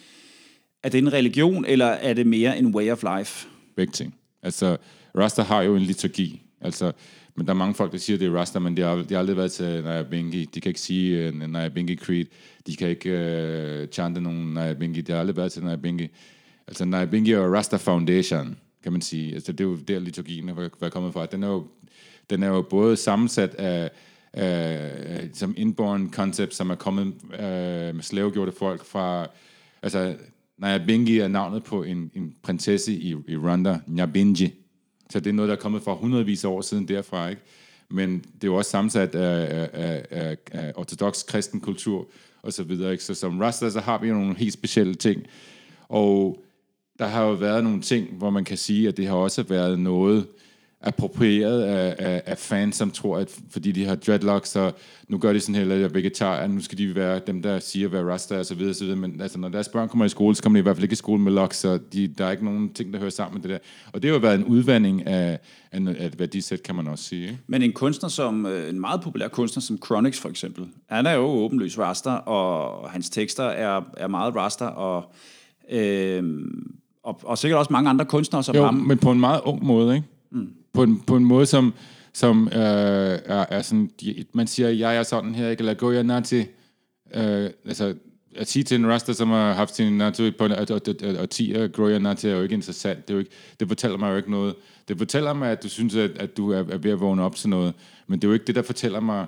er 0.86 0.90
det 0.90 0.98
en 0.98 1.14
religion, 1.14 1.66
eller 1.66 1.86
er 1.86 2.14
det 2.14 2.28
mere 2.28 2.58
en 2.58 2.76
way 2.76 2.92
of 2.92 3.04
life? 3.18 3.48
Begge 3.76 3.92
ting. 3.92 4.16
Altså, 4.44 4.78
Rasta 5.18 5.42
har 5.42 5.62
jo 5.62 5.76
en 5.76 5.82
liturgi. 5.82 6.42
Altså, 6.62 6.92
men 7.36 7.48
der 7.48 7.54
er 7.54 7.58
mange 7.58 7.74
folk, 7.74 7.92
der 7.92 7.98
siger, 7.98 8.18
at 8.18 8.20
det 8.20 8.28
er 8.28 8.36
Rasta, 8.36 8.60
men 8.60 8.78
de 8.78 8.82
har, 8.82 8.96
de 8.96 9.14
har 9.14 9.20
aldrig 9.20 9.38
været 9.38 9.52
til 9.52 9.84
Nayabingi. 9.84 10.46
De 10.46 10.62
kan 10.62 10.70
ikke 10.70 10.82
sige 10.82 11.30
uh, 11.30 11.36
Nayabingi 11.36 11.96
Creed. 11.96 12.26
De 12.68 12.76
kan 12.76 12.90
ikke 12.90 13.10
uh, 13.82 13.90
chante 13.92 14.22
nogen 14.22 14.54
Nayabingi. 14.54 15.02
De 15.02 15.12
har 15.12 15.20
aldrig 15.20 15.38
været 15.38 15.52
til 15.52 15.64
Nayabingi. 15.64 16.08
Altså, 16.68 16.86
Nayabingi 16.86 17.34
og 17.34 17.54
Rasta 17.54 17.76
Foundation, 17.76 18.58
kan 18.84 18.92
man 18.92 19.02
sige. 19.02 19.34
Altså, 19.34 19.52
det 19.52 19.60
er 19.60 19.64
jo 19.70 19.76
der, 19.76 20.00
liturgien 20.00 20.50
er, 20.50 20.70
er 20.82 20.90
kommet 20.90 21.14
fra. 21.14 21.26
Den 21.26 21.44
er 21.44 21.48
jo, 21.48 21.68
den 22.30 22.44
er 22.44 22.48
jo 22.48 22.62
både 22.62 22.98
sammensat 22.98 23.56
af, 23.56 23.90
uh, 24.38 25.30
som 25.34 25.54
inborn 25.58 26.12
concept, 26.12 26.56
som 26.56 26.70
er 26.70 26.76
kommet 26.76 27.08
uh, 27.24 27.40
med 27.96 28.02
slavegjorte 28.02 28.52
folk 28.52 28.86
fra... 28.86 29.28
Altså, 29.82 30.16
Nyabingi 30.58 31.20
er 31.20 31.28
navnet 31.28 31.64
på 31.64 31.84
en, 31.84 32.12
en 32.14 32.36
prinsesse 32.44 32.94
i, 32.94 33.16
i 33.28 33.38
Rwanda, 33.38 33.80
Nyabingi. 33.88 34.54
Så 35.10 35.20
det 35.20 35.30
er 35.30 35.34
noget, 35.34 35.50
der 35.50 35.56
er 35.56 35.60
kommet 35.60 35.82
fra 35.82 35.94
hundredvis 35.94 36.46
af 36.46 36.50
år 36.50 36.62
siden 36.62 36.88
derfra, 36.88 37.30
ikke? 37.30 37.42
Men 37.90 38.20
det 38.20 38.44
er 38.44 38.48
jo 38.48 38.56
også 38.56 38.72
sammensat 38.72 39.16
af, 39.16 39.70
af, 39.74 40.06
af, 40.12 40.38
af 40.52 40.74
ortodox 40.76 41.26
kristen 41.26 41.60
kultur 41.60 42.08
og 42.42 42.54
så 42.54 42.64
videre, 42.64 42.92
ikke? 42.92 43.04
Så 43.04 43.14
som 43.14 43.40
Rasta, 43.40 43.70
så 43.70 43.80
har 43.80 43.98
vi 43.98 44.08
jo 44.08 44.14
nogle 44.14 44.36
helt 44.36 44.54
specielle 44.54 44.96
ting. 44.96 45.24
Og 45.90 46.44
der 47.00 47.06
har 47.06 47.24
jo 47.24 47.32
været 47.34 47.64
nogle 47.64 47.82
ting, 47.82 48.14
hvor 48.14 48.30
man 48.30 48.44
kan 48.44 48.58
sige, 48.58 48.88
at 48.88 48.98
det 48.98 49.08
har 49.08 49.16
også 49.16 49.44
været 49.44 49.80
noget, 49.80 50.28
approprieret 50.86 51.62
af, 51.62 51.96
af, 52.00 52.22
af 52.26 52.38
fans, 52.38 52.76
som 52.76 52.92
tror, 52.92 53.18
at 53.18 53.40
fordi 53.50 53.72
de 53.72 53.86
har 53.86 53.96
dreadlocks, 53.96 54.50
så 54.50 54.72
nu 55.08 55.18
gør 55.18 55.34
de 55.34 55.40
sådan 55.40 55.56
heller 55.56 55.88
vegetar, 55.88 56.36
at 56.36 56.50
nu 56.50 56.62
skal 56.62 56.78
de 56.78 56.96
være 56.96 57.22
dem, 57.28 57.42
der 57.42 57.60
siger, 57.60 57.88
hvad 57.88 58.04
rasta 58.04 58.40
og 58.40 58.46
så 58.46 58.56
videre, 58.56 58.74
så 58.74 58.84
videre. 58.84 59.00
Men 59.00 59.22
altså, 59.22 59.40
når 59.40 59.50
deres 59.50 59.70
børn 59.70 59.90
kommer 59.90 60.06
i 60.06 60.10
skole, 60.10 60.36
så 60.36 60.44
kommer 60.44 60.58
de 60.58 60.60
i 60.60 60.64
hvert 60.64 60.76
fald 60.76 60.84
ikke 60.84 60.94
i 60.94 60.96
skole 60.96 61.22
med 61.22 61.32
locks, 61.32 61.58
så 61.58 61.80
de, 61.94 62.08
der 62.08 62.26
er 62.26 62.32
ikke 62.32 62.46
nogen 62.46 62.74
ting, 62.74 62.94
der 62.94 63.00
hører 63.00 63.10
sammen 63.10 63.34
med 63.34 63.42
det 63.42 63.50
der. 63.50 63.58
Og 63.94 64.02
det 64.02 64.10
har 64.10 64.16
jo 64.16 64.20
været 64.20 64.36
en 64.36 64.46
udvandring 64.46 65.08
af, 65.08 65.40
af, 65.72 65.80
af 66.00 66.06
et 66.06 66.20
værdisæt, 66.20 66.64
kan 66.64 66.76
man 66.76 66.88
også 66.88 67.04
sige. 67.04 67.22
Ikke? 67.22 67.38
Men 67.48 67.62
en 67.62 67.74
kunstner 67.74 68.10
som, 68.10 68.46
øh, 68.46 68.70
en 68.70 68.80
meget 68.80 69.02
populær 69.02 69.28
kunstner 69.28 69.62
som 69.62 69.78
Chronix 69.86 70.20
for 70.20 70.30
eksempel, 70.30 70.68
han 70.90 71.06
er 71.06 71.14
jo 71.14 71.22
åbenløs 71.22 71.80
raster, 71.80 72.12
og 72.12 72.90
hans 72.90 73.10
tekster 73.10 73.44
er, 73.44 73.82
er 73.98 74.08
meget 74.08 74.36
raster, 74.36 74.66
og 74.66 75.14
øh, 75.72 76.24
og, 77.04 77.20
og 77.24 77.38
sikkert 77.38 77.60
også 77.60 77.74
mange 77.74 77.90
andre 77.90 78.06
kunstnere 78.06 78.44
som 78.44 78.56
jo, 78.56 78.64
ham. 78.66 78.74
men 78.74 78.98
på 78.98 79.12
en 79.12 79.20
meget 79.20 79.42
ung 79.44 79.66
måde, 79.66 79.96
ikke? 79.96 80.08
Mm 80.32 80.50
på 80.76 80.84
en, 80.84 81.00
på 81.00 81.16
en 81.16 81.26
måde, 81.26 81.46
som, 81.46 81.74
som 82.14 82.48
øh, 82.48 83.20
er, 83.26 83.46
er 83.50 83.62
sådan, 83.62 83.92
de, 84.02 84.26
man 84.34 84.48
siger, 84.48 84.70
jeg 84.70 84.96
er 84.96 85.04
sådan 85.04 85.36
her, 85.36 85.50
ikke? 85.50 85.62
eller 85.62 85.74
går 85.74 85.92
jeg 85.92 86.04
nati. 86.04 86.40
Øh, 87.16 87.50
altså, 87.66 87.96
at 88.36 88.50
sige 88.50 88.64
til 88.64 88.76
en 88.76 88.88
raster, 88.88 89.14
som 89.14 89.30
har 89.30 89.54
haft 89.54 89.76
sin 89.76 89.98
natur 89.98 90.32
på 90.38 90.46
at 90.46 91.30
10 91.30 91.68
gå 91.74 91.88
jeg 91.88 92.00
nati, 92.00 92.28
er 92.28 92.36
jo 92.36 92.42
ikke 92.42 92.56
interessant. 92.56 93.08
Det, 93.08 93.14
er 93.14 93.14
jo 93.14 93.20
ikke, 93.20 93.32
det 93.60 93.68
fortæller 93.68 93.98
mig 93.98 94.12
jo 94.12 94.18
ikke 94.18 94.32
noget. 94.32 94.56
Det 94.88 94.98
fortæller 94.98 95.34
mig, 95.34 95.52
at 95.52 95.64
du 95.64 95.70
synes, 95.70 95.96
at, 95.96 96.12
at 96.18 96.38
du 96.38 96.52
er, 96.52 96.58
er 96.58 96.78
ved 96.78 96.92
at 96.92 97.00
vågne 97.00 97.24
op 97.24 97.36
til 97.36 97.50
noget. 97.50 97.74
Men 98.08 98.20
det 98.20 98.28
er 98.28 98.30
jo 98.30 98.34
ikke 98.34 98.46
det, 98.46 98.56
der 98.56 98.62
fortæller 98.62 99.00
mig, 99.00 99.26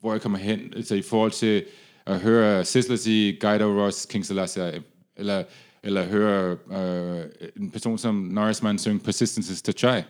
hvor 0.00 0.12
jeg 0.12 0.20
kommer 0.20 0.38
hen. 0.38 0.60
Altså 0.76 0.94
i 0.94 1.02
forhold 1.02 1.30
til 1.30 1.64
at 2.06 2.20
høre 2.20 2.64
Sizzler 2.64 2.96
sige 2.96 3.38
Guido 3.40 3.64
Ross, 3.64 4.06
King 4.06 4.26
Selassie, 4.26 4.82
eller, 5.16 5.44
eller 5.82 6.04
høre 6.04 6.56
øh, 6.72 7.24
en 7.56 7.70
person 7.70 7.98
som 7.98 8.14
Norrisman 8.14 8.78
synge 8.78 9.00
Persistences 9.00 9.62
to 9.62 9.72
Chai. 9.72 10.02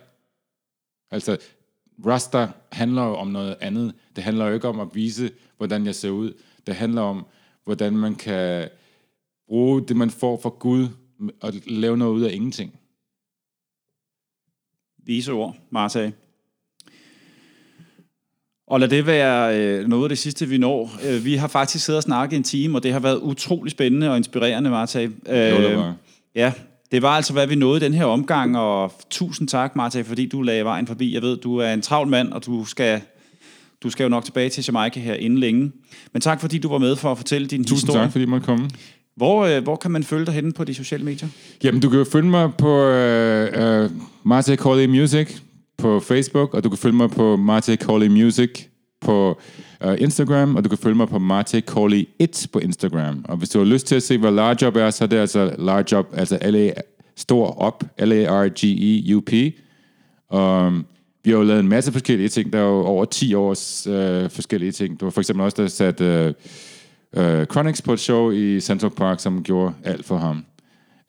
Altså, 1.11 1.37
Rasta 2.05 2.47
handler 2.71 3.03
jo 3.03 3.15
om 3.15 3.27
noget 3.27 3.55
andet. 3.61 3.93
Det 4.15 4.23
handler 4.23 4.47
jo 4.47 4.53
ikke 4.53 4.67
om 4.67 4.79
at 4.79 4.87
vise, 4.93 5.31
hvordan 5.57 5.85
jeg 5.85 5.95
ser 5.95 6.09
ud. 6.09 6.33
Det 6.67 6.75
handler 6.75 7.01
om, 7.01 7.25
hvordan 7.63 7.97
man 7.97 8.15
kan 8.15 8.69
bruge 9.47 9.81
det, 9.81 9.95
man 9.95 10.09
får 10.09 10.39
fra 10.41 10.49
Gud, 10.49 10.87
og 11.41 11.53
lave 11.67 11.97
noget 11.97 12.13
ud 12.13 12.21
af 12.21 12.33
ingenting. 12.33 12.79
Vise 15.05 15.31
ord, 15.31 15.55
Marta. 15.69 16.11
Og 18.67 18.79
lad 18.79 18.87
det 18.87 19.05
være 19.05 19.59
øh, 19.59 19.87
noget 19.87 20.03
af 20.03 20.09
det 20.09 20.17
sidste, 20.17 20.45
vi 20.45 20.57
når. 20.57 20.91
Øh, 21.07 21.25
vi 21.25 21.35
har 21.35 21.47
faktisk 21.47 21.85
siddet 21.85 21.97
og 21.97 22.03
snakket 22.03 22.37
en 22.37 22.43
time, 22.43 22.77
og 22.77 22.83
det 22.83 22.93
har 22.93 22.99
været 22.99 23.17
utrolig 23.17 23.71
spændende 23.71 24.09
og 24.09 24.17
inspirerende, 24.17 24.69
Marta. 24.69 25.03
Øh, 25.03 25.11
jo, 25.29 25.69
det 25.69 25.77
var. 25.77 25.95
Ja, 26.35 26.53
det 26.91 27.01
var 27.01 27.09
altså, 27.09 27.33
hvad 27.33 27.47
vi 27.47 27.55
nåede 27.55 27.79
den 27.79 27.93
her 27.93 28.05
omgang, 28.05 28.57
og 28.57 28.93
tusind 29.09 29.47
tak, 29.47 29.75
Marta, 29.75 30.01
fordi 30.01 30.25
du 30.27 30.41
lagde 30.41 30.63
vejen 30.63 30.87
forbi. 30.87 31.13
Jeg 31.13 31.21
ved, 31.21 31.37
du 31.37 31.57
er 31.57 31.73
en 31.73 31.81
travl 31.81 32.07
mand, 32.07 32.31
og 32.31 32.45
du 32.45 32.65
skal, 32.65 33.01
du 33.83 33.89
skal 33.89 34.03
jo 34.03 34.09
nok 34.09 34.25
tilbage 34.25 34.49
til 34.49 34.63
Jamaica 34.67 34.99
her 34.99 35.13
inden 35.13 35.39
længe. 35.39 35.71
Men 36.13 36.21
tak, 36.21 36.41
fordi 36.41 36.57
du 36.57 36.69
var 36.69 36.77
med 36.77 36.95
for 36.95 37.11
at 37.11 37.17
fortælle 37.17 37.47
din 37.47 37.63
tusind 37.63 37.75
historie. 37.75 37.97
Tusind 37.97 38.05
tak, 38.05 38.11
fordi 38.11 38.25
du 38.25 38.29
måtte 38.29 38.45
komme. 38.45 38.69
Hvor, 39.15 39.45
øh, 39.45 39.63
hvor 39.63 39.75
kan 39.75 39.91
man 39.91 40.03
følge 40.03 40.25
dig 40.25 40.33
henne 40.33 40.53
på 40.53 40.63
de 40.63 40.73
sociale 40.73 41.03
medier? 41.03 41.29
Jamen, 41.63 41.81
du 41.81 41.89
kan 41.89 41.99
jo 41.99 42.05
følge 42.05 42.29
mig 42.29 42.53
på 42.57 42.83
øh, 42.83 43.83
øh, 43.83 43.89
Marta 44.23 44.55
Corley 44.55 44.85
Music 44.85 45.37
på 45.77 45.99
Facebook, 45.99 46.53
og 46.53 46.63
du 46.63 46.69
kan 46.69 46.77
følge 46.77 46.95
mig 46.95 47.09
på 47.09 47.35
Marta 47.35 47.75
Corley 47.75 48.07
Music 48.07 48.49
på 49.01 49.39
uh, 49.85 50.01
Instagram, 50.01 50.55
og 50.55 50.63
du 50.63 50.69
kan 50.69 50.77
følge 50.77 50.95
mig 50.95 51.07
på 51.07 51.19
Marte 51.19 51.61
Corley 51.61 52.07
1 52.19 52.47
på 52.53 52.59
Instagram. 52.59 53.25
Og 53.27 53.37
hvis 53.37 53.49
du 53.49 53.59
har 53.59 53.65
lyst 53.65 53.87
til 53.87 53.95
at 53.95 54.03
se, 54.03 54.17
hvad 54.17 54.31
large 54.31 54.81
er, 54.81 54.89
så 54.89 55.03
er 55.03 55.07
det 55.07 55.17
altså 55.17 55.55
large 55.57 55.85
job, 55.91 56.07
altså 56.13 56.37
L-A, 56.41 56.71
stor 57.15 57.59
op, 57.59 57.83
L-A-R-G-E-U-P. 57.99 59.33
Um, 60.37 60.85
vi 61.23 61.31
har 61.31 61.37
jo 61.37 61.43
lavet 61.43 61.59
en 61.59 61.67
masse 61.67 61.91
forskellige 61.91 62.29
ting. 62.29 62.53
Der 62.53 62.59
er 62.59 62.63
jo 62.63 62.85
over 62.85 63.05
10 63.05 63.33
års 63.33 63.87
uh, 63.87 64.29
forskellige 64.29 64.71
ting. 64.71 64.99
Du 64.99 65.05
var 65.05 65.09
for 65.09 65.21
eksempel 65.21 65.45
også, 65.45 65.61
der 65.61 65.67
sat 65.67 66.01
øh, 66.01 66.33
uh, 67.17 67.23
uh, 67.23 67.45
Chronix 67.45 67.83
på 67.83 67.93
et 67.93 67.99
show 67.99 68.31
i 68.31 68.59
Central 68.59 68.91
Park, 68.91 69.19
som 69.19 69.43
gjorde 69.43 69.73
alt 69.83 70.05
for 70.05 70.17
ham. 70.17 70.45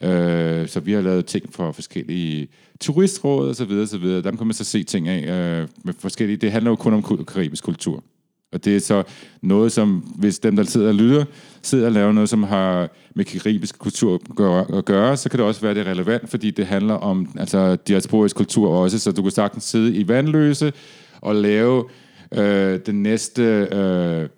Uh, 0.04 0.68
så 0.68 0.80
vi 0.84 0.92
har 0.92 1.00
lavet 1.00 1.26
ting 1.26 1.54
for 1.54 1.72
forskellige 1.72 2.48
turistråd 2.80 3.48
og 3.48 3.56
så 3.56 3.64
videre, 3.64 3.86
så 3.86 3.98
videre. 3.98 4.22
Dem 4.22 4.36
kan 4.36 4.46
man 4.46 4.54
så 4.54 4.64
se 4.64 4.82
ting 4.82 5.08
af 5.08 5.20
uh, 5.62 5.68
med 5.84 5.94
forskellige. 5.98 6.36
Det 6.36 6.52
handler 6.52 6.70
jo 6.70 6.76
kun 6.76 6.92
om 6.94 7.24
karibisk 7.24 7.64
kultur. 7.64 8.04
Og 8.52 8.64
det 8.64 8.76
er 8.76 8.80
så 8.80 9.02
noget, 9.42 9.72
som 9.72 9.90
hvis 10.18 10.38
dem, 10.38 10.56
der 10.56 10.62
sidder 10.62 10.88
og 10.88 10.94
lytter, 10.94 11.24
sidder 11.62 11.86
og 11.86 11.92
laver 11.92 12.12
noget, 12.12 12.28
som 12.28 12.42
har 12.42 12.88
med 13.14 13.24
karibisk 13.24 13.78
kultur 13.78 14.20
at 14.78 14.84
gøre, 14.84 15.16
så 15.16 15.28
kan 15.28 15.38
det 15.38 15.46
også 15.46 15.60
være 15.60 15.74
det 15.74 15.86
relevant, 15.86 16.30
fordi 16.30 16.50
det 16.50 16.66
handler 16.66 16.94
om 16.94 17.28
altså, 17.38 17.76
diasporisk 17.76 18.36
kultur 18.36 18.70
også, 18.70 18.98
så 18.98 19.12
du 19.12 19.22
kan 19.22 19.30
sagtens 19.30 19.64
sidde 19.64 19.94
i 19.94 20.08
vandløse 20.08 20.72
og 21.20 21.34
lave 21.34 21.84
øh, 22.34 22.80
den 22.86 23.02
næste 23.02 23.42
øh, 23.72 24.28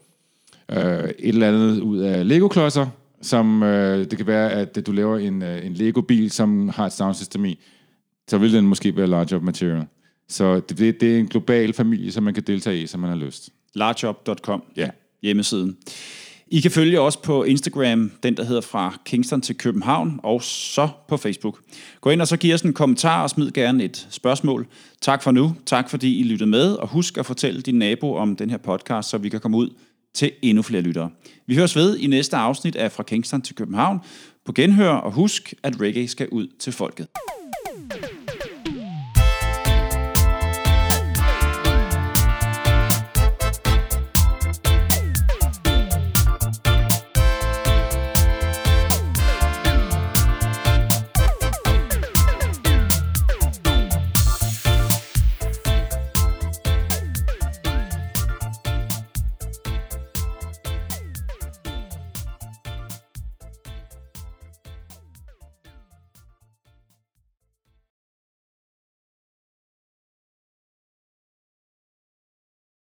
øh, 0.71 1.05
et 1.05 1.15
eller 1.19 1.49
andet 1.49 1.81
ud 1.81 1.99
af 1.99 2.29
Lego-klodser, 2.29 2.87
som 3.23 3.63
øh, 3.63 4.11
det 4.11 4.17
kan 4.17 4.27
være, 4.27 4.53
at 4.53 4.87
du 4.87 4.93
laver 4.93 5.19
en, 5.19 5.43
øh, 5.43 5.67
en 5.67 5.75
Lego-bil, 5.75 6.31
som 6.31 6.69
har 6.69 6.87
et 6.87 6.93
soundsystem 6.93 7.45
i, 7.45 7.59
så 8.29 8.39
vil 8.39 8.53
den 8.53 8.67
måske 8.67 8.97
være 8.97 9.07
large 9.07 9.37
up 9.37 9.43
material. 9.43 9.87
Så 10.29 10.61
det, 10.61 11.01
det 11.01 11.15
er 11.15 11.19
en 11.19 11.27
global 11.27 11.73
familie, 11.73 12.13
som 12.13 12.25
man 12.25 12.35
kan 12.35 12.43
deltage 12.43 12.83
i, 12.83 12.87
som 12.87 13.01
man 13.01 13.11
har 13.11 13.17
lyst 13.17 13.51
largejob.com, 13.75 14.63
ja. 14.77 14.89
hjemmesiden. 15.23 15.77
I 16.49 16.61
kan 16.61 16.71
følge 16.71 17.01
os 17.01 17.17
på 17.17 17.45
Instagram, 17.45 18.13
den 18.23 18.37
der 18.37 18.45
hedder 18.45 18.61
fra 18.61 18.97
Kingston 19.05 19.41
til 19.41 19.57
København, 19.57 20.21
og 20.23 20.43
så 20.43 20.89
på 21.09 21.17
Facebook. 21.17 21.59
Gå 22.01 22.11
ind 22.11 22.21
og 22.21 22.29
så 22.29 22.37
giv 22.37 22.55
os 22.55 22.63
en 22.63 22.73
kommentar 22.73 23.23
og 23.23 23.31
smid 23.31 23.51
gerne 23.51 23.85
et 23.85 24.07
spørgsmål. 24.11 24.67
Tak 25.01 25.23
for 25.23 25.31
nu. 25.31 25.57
Tak 25.67 25.91
fordi 25.91 26.21
I 26.21 26.23
lyttede 26.23 26.51
med, 26.51 26.75
og 26.75 26.89
husk 26.89 27.19
at 27.19 27.27
fortælle 27.27 27.61
din 27.61 27.75
nabo 27.75 28.15
om 28.15 28.37
den 28.37 28.51
her 28.51 28.57
podcast, 28.57 29.09
så 29.09 29.19
vi 29.19 29.29
kan 29.29 29.41
komme 29.41 29.57
ud 29.57 29.71
til 30.15 30.33
endnu 30.43 30.63
flere 30.63 30.83
lyttere. 30.83 31.11
Vi 31.47 31.55
høres 31.55 31.77
ved 31.77 31.97
i 31.97 32.07
næste 32.07 32.37
afsnit 32.37 32.77
af 32.77 32.93
Fra 32.93 33.03
Kingston 33.03 33.43
til 33.43 33.55
København. 33.55 33.99
På 34.45 34.53
genhør, 34.53 34.91
og 34.91 35.13
husk, 35.13 35.55
at 35.63 35.81
reggae 35.81 36.09
skal 36.09 36.29
ud 36.29 36.47
til 36.59 36.73
folket. 36.73 37.07